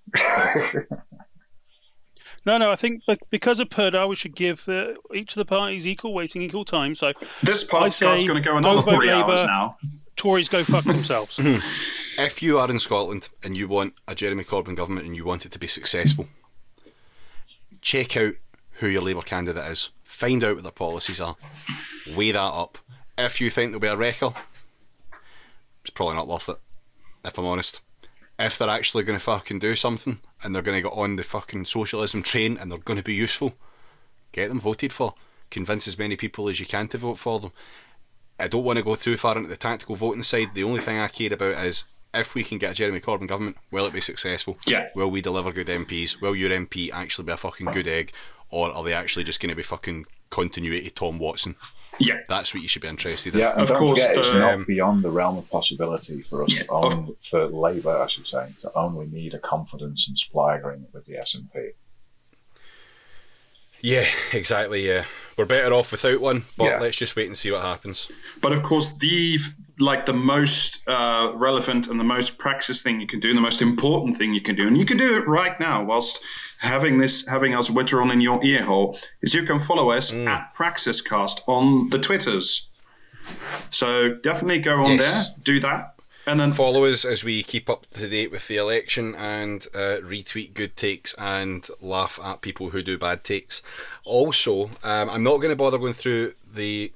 No, 2.45 2.57
no, 2.57 2.71
I 2.71 2.77
think 2.77 3.01
because 3.29 3.59
of 3.59 3.67
purdah, 3.67 4.07
we 4.07 4.15
should 4.15 4.33
give 4.33 4.67
uh, 4.69 4.93
each 5.13 5.31
of 5.31 5.35
the 5.35 5.45
parties 5.45 5.85
equal 5.85 6.13
weighting, 6.13 6.41
equal 6.41 6.63
time. 6.63 6.95
So 6.95 7.11
this 7.43 7.67
I 7.73 7.89
podcast 7.89 8.19
is 8.19 8.23
going 8.23 8.41
to 8.41 8.49
go 8.49 8.55
another 8.55 8.83
don't 8.83 8.95
three 8.95 9.11
hours 9.11 9.41
Labour. 9.41 9.47
now. 9.47 9.77
Tories 10.15 10.47
go 10.47 10.63
fuck 10.63 10.85
themselves. 10.85 11.37
If 12.19 12.41
you 12.41 12.57
are 12.57 12.67
in 12.67 12.79
Scotland 12.79 13.29
and 13.43 13.55
you 13.55 13.67
want 13.67 13.93
a 14.07 14.15
Jeremy 14.15 14.43
Corbyn 14.43 14.75
government 14.75 15.05
and 15.05 15.15
you 15.15 15.23
want 15.23 15.45
it 15.45 15.51
to 15.51 15.59
be 15.59 15.67
successful, 15.67 16.27
check 17.79 18.17
out 18.17 18.33
who 18.79 18.87
your 18.87 19.03
Labour 19.03 19.21
candidate 19.21 19.69
is. 19.69 19.91
Find 20.03 20.43
out 20.43 20.55
what 20.55 20.63
their 20.63 20.71
policies 20.71 21.21
are. 21.21 21.35
Weigh 22.15 22.31
that 22.31 22.39
up. 22.39 22.79
If 23.17 23.41
you 23.41 23.49
think 23.49 23.71
there'll 23.71 23.79
be 23.79 23.87
a 23.87 23.95
wrecker, 23.95 24.31
it's 25.81 25.89
probably 25.89 26.15
not 26.15 26.27
worth 26.27 26.49
it, 26.49 26.57
if 27.25 27.37
I'm 27.37 27.45
honest. 27.45 27.81
If 28.39 28.57
they're 28.57 28.69
actually 28.69 29.03
going 29.03 29.17
to 29.17 29.23
fucking 29.23 29.59
do 29.59 29.75
something 29.75 30.19
and 30.43 30.53
they're 30.53 30.61
going 30.61 30.77
to 30.77 30.87
get 30.87 30.95
on 30.95 31.15
the 31.15 31.23
fucking 31.23 31.65
socialism 31.65 32.21
train 32.21 32.57
and 32.57 32.69
they're 32.69 32.77
going 32.77 32.97
to 32.99 33.03
be 33.03 33.15
useful, 33.15 33.55
get 34.31 34.49
them 34.49 34.59
voted 34.59 34.93
for. 34.93 35.15
convince 35.49 35.87
as 35.87 35.97
many 35.97 36.15
people 36.15 36.49
as 36.49 36.59
you 36.59 36.65
can 36.65 36.87
to 36.89 36.97
vote 36.97 37.17
for 37.17 37.39
them. 37.39 37.51
I 38.39 38.47
don't 38.47 38.63
want 38.63 38.77
to 38.77 38.83
go 38.83 38.95
too 38.95 39.17
far 39.17 39.35
into 39.37 39.49
the 39.49 39.57
tactical 39.57 39.95
voting 39.95 40.23
side. 40.23 40.49
The 40.53 40.63
only 40.63 40.81
thing 40.81 40.99
I 40.99 41.07
care 41.07 41.33
about 41.33 41.65
is 41.65 41.85
if 42.13 42.35
we 42.35 42.43
can 42.43 42.57
get 42.57 42.71
a 42.71 42.75
Jeremy 42.75 42.99
Corbyn 42.99 43.27
government, 43.27 43.57
will 43.71 43.85
it 43.87 43.93
be 43.93 44.01
successful? 44.01 44.57
Yeah. 44.67 44.89
Will 44.95 45.09
we 45.09 45.21
deliver 45.21 45.51
good 45.51 45.67
MPs? 45.67 46.21
Will 46.21 46.35
your 46.35 46.51
MP 46.51 46.91
actually 46.91 47.25
be 47.25 47.31
a 47.31 47.37
fucking 47.37 47.67
good 47.67 47.87
egg? 47.87 48.11
Or 48.49 48.71
are 48.71 48.83
they 48.83 48.93
actually 48.93 49.23
just 49.23 49.41
going 49.41 49.49
to 49.49 49.55
be 49.55 49.63
fucking 49.63 50.05
continuity 50.29 50.89
Tom 50.89 51.17
Watson? 51.17 51.55
Yeah. 51.99 52.19
That's 52.27 52.53
what 52.53 52.61
you 52.63 52.69
should 52.69 52.81
be 52.81 52.87
interested 52.87 53.33
in. 53.33 53.39
Yeah, 53.39 53.53
and 53.53 53.61
Of 53.61 53.69
don't 53.69 53.79
course, 53.79 53.99
forget, 54.01 54.17
it's 54.17 54.29
the- 54.31 54.39
not 54.39 54.67
beyond 54.67 55.01
the 55.03 55.09
realm 55.11 55.37
of 55.37 55.49
possibility 55.49 56.21
for 56.21 56.43
us 56.43 56.53
Yeah, 56.53 56.63
to 56.63 56.71
own, 56.71 57.15
for 57.21 57.45
Labour, 57.47 57.97
I 57.97 58.07
should 58.07 58.27
say, 58.27 58.47
to 58.59 58.71
only 58.75 59.07
need 59.07 59.33
a 59.33 59.39
confidence 59.39 60.07
and 60.07 60.17
supply 60.17 60.55
agreement 60.57 60.93
with 60.93 61.05
the 61.05 61.13
SNP. 61.17 61.73
Yeah, 63.81 64.07
exactly. 64.33 64.87
Yeah, 64.87 65.05
we're 65.37 65.45
better 65.45 65.73
off 65.73 65.91
without 65.91 66.19
one, 66.19 66.43
but 66.57 66.63
Yeah. 66.65 66.79
let's 66.79 66.97
just 66.97 67.15
wait 67.15 67.27
and 67.27 67.37
see 67.37 67.51
what 67.51 67.61
happens. 67.61 68.11
But 68.41 68.51
of 68.53 68.63
course, 68.63 68.89
the 68.97 69.39
like 69.79 70.05
the 70.05 70.13
most 70.13 70.87
uh, 70.87 71.31
relevant 71.35 71.87
and 71.87 71.99
the 71.99 72.03
most 72.03 72.37
praxis 72.37 72.81
thing 72.81 72.99
you 72.99 73.07
can 73.07 73.19
do, 73.19 73.29
and 73.29 73.37
the 73.37 73.41
most 73.41 73.61
important 73.61 74.15
thing 74.17 74.33
you 74.33 74.41
can 74.41 74.55
do, 74.55 74.67
and 74.67 74.77
you 74.77 74.85
can 74.85 74.97
do 74.97 75.15
it 75.17 75.27
right 75.27 75.59
now 75.59 75.83
whilst 75.83 76.23
having 76.59 76.97
this 76.97 77.27
having 77.27 77.53
us 77.53 77.69
witter 77.69 78.01
on 78.01 78.09
in 78.11 78.19
your 78.21 78.43
ear 78.43 78.63
hole, 78.63 78.97
is 79.21 79.33
you 79.33 79.43
can 79.43 79.59
follow 79.59 79.91
us 79.91 80.11
at 80.13 80.53
Praxiscast 80.55 81.41
on 81.47 81.89
the 81.89 81.99
Twitters. 81.99 82.69
So 83.69 84.15
definitely 84.15 84.59
go 84.59 84.83
on 84.83 84.91
Yes. 84.93 85.27
there, 85.27 85.35
do 85.43 85.59
that, 85.59 85.95
and 86.25 86.39
then 86.39 86.51
Follow 86.51 86.85
us 86.85 87.05
as 87.05 87.23
we 87.23 87.43
keep 87.43 87.69
up 87.69 87.85
to 87.91 88.07
date 88.07 88.31
with 88.31 88.47
the 88.47 88.57
election 88.57 89.15
and 89.15 89.65
uh, 89.73 89.97
retweet 90.03 90.53
good 90.53 90.75
takes 90.75 91.13
and 91.17 91.67
laugh 91.81 92.19
at 92.23 92.41
people 92.41 92.71
who 92.71 92.81
do 92.81 92.97
bad 92.97 93.23
takes. 93.23 93.61
Also, 94.03 94.71
um, 94.83 95.09
I'm 95.09 95.23
not 95.23 95.37
going 95.37 95.49
to 95.51 95.55
bother 95.55 95.77
going 95.77 95.93
through 95.93 96.33
the 96.53 96.91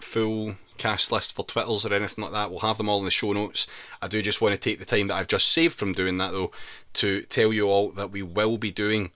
full 0.00 0.54
cast 0.80 1.12
list 1.12 1.32
for 1.34 1.44
Twitters 1.44 1.84
or 1.86 1.94
anything 1.94 2.24
like 2.24 2.32
that. 2.32 2.50
We'll 2.50 2.60
have 2.60 2.78
them 2.78 2.88
all 2.88 2.98
in 2.98 3.04
the 3.04 3.10
show 3.10 3.32
notes. 3.32 3.66
I 4.02 4.08
do 4.08 4.22
just 4.22 4.40
want 4.40 4.54
to 4.54 4.60
take 4.60 4.78
the 4.78 4.84
time 4.84 5.06
that 5.08 5.14
I've 5.14 5.28
just 5.28 5.48
saved 5.48 5.74
from 5.78 5.92
doing 5.92 6.18
that 6.18 6.32
though 6.32 6.50
to 6.94 7.22
tell 7.22 7.52
you 7.52 7.68
all 7.68 7.90
that 7.92 8.10
we 8.10 8.22
will 8.22 8.58
be 8.58 8.70
doing 8.70 9.10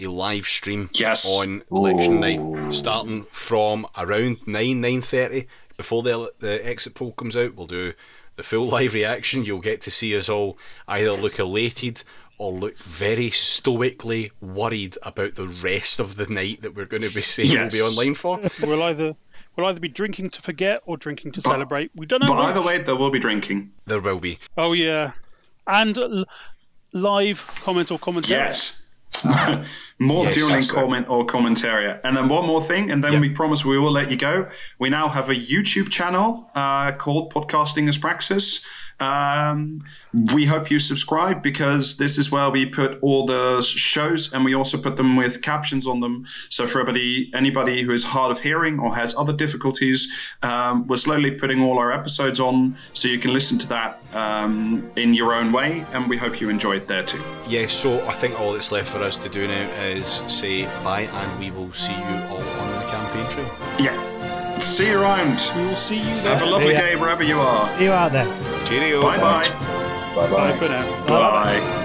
a 0.00 0.06
live 0.08 0.44
stream 0.46 0.90
Yes. 0.92 1.24
on 1.26 1.62
election 1.70 2.18
night 2.20 2.72
starting 2.74 3.24
from 3.30 3.86
around 3.96 4.38
9 4.46 4.82
9.30 4.82 5.46
before 5.76 6.02
the, 6.02 6.32
the 6.40 6.66
exit 6.66 6.94
poll 6.94 7.12
comes 7.12 7.36
out 7.36 7.54
we'll 7.54 7.68
do 7.68 7.92
the 8.34 8.42
full 8.42 8.66
live 8.76 8.94
reaction 8.94 9.44
you'll 9.44 9.60
get 9.60 9.80
to 9.82 9.92
see 9.92 10.16
us 10.16 10.28
all 10.28 10.58
either 10.88 11.12
look 11.12 11.38
elated 11.38 12.02
or 12.38 12.50
look 12.52 12.76
very 12.76 13.30
stoically 13.30 14.32
worried 14.40 14.98
about 15.04 15.36
the 15.36 15.46
rest 15.46 16.00
of 16.00 16.16
the 16.16 16.26
night 16.26 16.62
that 16.62 16.74
we're 16.74 16.84
going 16.84 17.02
to 17.04 17.14
be 17.14 17.20
saying 17.22 17.52
Yes. 17.52 17.72
we'll 17.72 17.88
be 17.90 17.96
online 17.96 18.14
for 18.14 18.40
We'll 18.66 18.82
either 18.82 19.14
we'll 19.56 19.66
either 19.66 19.80
be 19.80 19.88
drinking 19.88 20.30
to 20.30 20.42
forget 20.42 20.80
or 20.86 20.96
drinking 20.96 21.32
to 21.32 21.40
celebrate. 21.40 21.90
We 21.94 22.06
don't 22.06 22.20
know. 22.20 22.26
but 22.28 22.36
which. 22.38 22.46
either 22.46 22.62
way, 22.62 22.82
there 22.82 22.96
will 22.96 23.10
be 23.10 23.18
drinking. 23.20 23.70
there 23.86 24.00
will 24.00 24.20
be 24.20 24.38
Oh 24.56 24.72
yeah, 24.72 25.12
and 25.66 25.96
l- 25.96 26.24
live 26.92 27.38
comment 27.64 27.90
or 27.90 27.98
commentary. 27.98 28.38
Yes. 28.40 28.80
more 29.98 30.24
Yes. 30.24 30.34
dueling 30.34 30.64
comment 30.64 31.08
or 31.08 31.24
commentariat. 31.24 32.00
And 32.04 32.16
then 32.16 32.28
one 32.28 32.46
more 32.46 32.60
thing, 32.62 32.90
and 32.90 33.02
then 33.02 33.12
Yeah. 33.12 33.20
we 33.20 33.30
promise 33.30 33.64
we 33.64 33.78
will 33.78 33.92
let 33.92 34.10
you 34.10 34.16
go. 34.16 34.48
We 34.80 34.88
now 34.90 35.08
have 35.08 35.30
a 35.30 35.34
YouTube 35.34 35.88
channel 35.90 36.50
uh, 36.54 36.92
called 36.92 37.32
Podcasting 37.32 37.88
as 37.88 37.96
Praxis. 37.96 38.64
Um, 39.00 39.82
we 40.34 40.44
hope 40.46 40.70
you 40.70 40.78
subscribe 40.78 41.42
because 41.42 41.96
this 41.96 42.18
is 42.18 42.30
where 42.30 42.50
we 42.50 42.66
put 42.66 42.98
all 43.02 43.26
the 43.26 43.62
shows 43.62 44.32
and 44.32 44.44
we 44.44 44.54
also 44.54 44.78
put 44.78 44.96
them 44.96 45.16
with 45.16 45.42
captions 45.42 45.86
on 45.86 46.00
them. 46.00 46.24
So 46.48 46.66
for 46.66 46.80
everybody, 46.80 47.30
anybody 47.34 47.82
who 47.82 47.92
is 47.92 48.04
hard 48.04 48.30
of 48.30 48.40
hearing 48.40 48.78
or 48.78 48.94
has 48.94 49.14
other 49.16 49.32
difficulties, 49.32 50.12
um, 50.42 50.86
we're 50.86 50.96
slowly 50.96 51.32
putting 51.32 51.60
all 51.60 51.78
our 51.78 51.92
episodes 51.92 52.40
on 52.40 52.76
so 52.92 53.08
you 53.08 53.18
can 53.18 53.32
listen 53.32 53.58
to 53.58 53.68
that 53.68 54.02
um, 54.14 54.90
in 54.96 55.12
your 55.12 55.34
own 55.34 55.52
way. 55.52 55.84
And 55.92 56.08
we 56.08 56.16
hope 56.16 56.40
you 56.40 56.48
enjoy 56.48 56.76
it 56.76 56.88
there 56.88 57.02
too. 57.02 57.22
yes 57.48 57.72
so 57.72 58.00
I 58.06 58.12
think 58.12 58.38
all 58.38 58.52
that's 58.52 58.70
left 58.72 58.88
for 58.90 58.98
us 58.98 59.16
to 59.18 59.28
do 59.28 59.46
now 59.48 59.68
is 59.82 60.22
say 60.28 60.64
bye 60.82 61.02
and 61.02 61.40
we 61.40 61.50
will 61.50 61.72
see 61.72 61.92
you 61.92 62.16
all 62.30 62.40
on 62.40 62.70
the 62.80 62.86
campaign 62.90 63.28
trail 63.28 63.50
Yeah. 63.78 64.13
See 64.60 64.88
you 64.88 65.00
around. 65.00 65.40
We 65.56 65.66
will 65.66 65.76
see 65.76 65.98
you 65.98 66.04
there. 66.22 66.36
Have 66.36 66.42
a 66.42 66.46
lovely 66.46 66.72
Yeah. 66.72 66.80
day 66.80 66.96
wherever 66.96 67.22
you 67.22 67.40
are. 67.40 67.68
You 67.80 67.92
out 67.92 68.12
there. 68.12 68.26
cheerio 68.64 69.02
Bye 69.02 69.18
bye. 69.18 69.48
Bye 70.14 70.30
bye. 70.30 70.50
Bye 70.52 70.56
for 70.58 70.68
now. 70.68 71.06
Bye. 71.06 71.80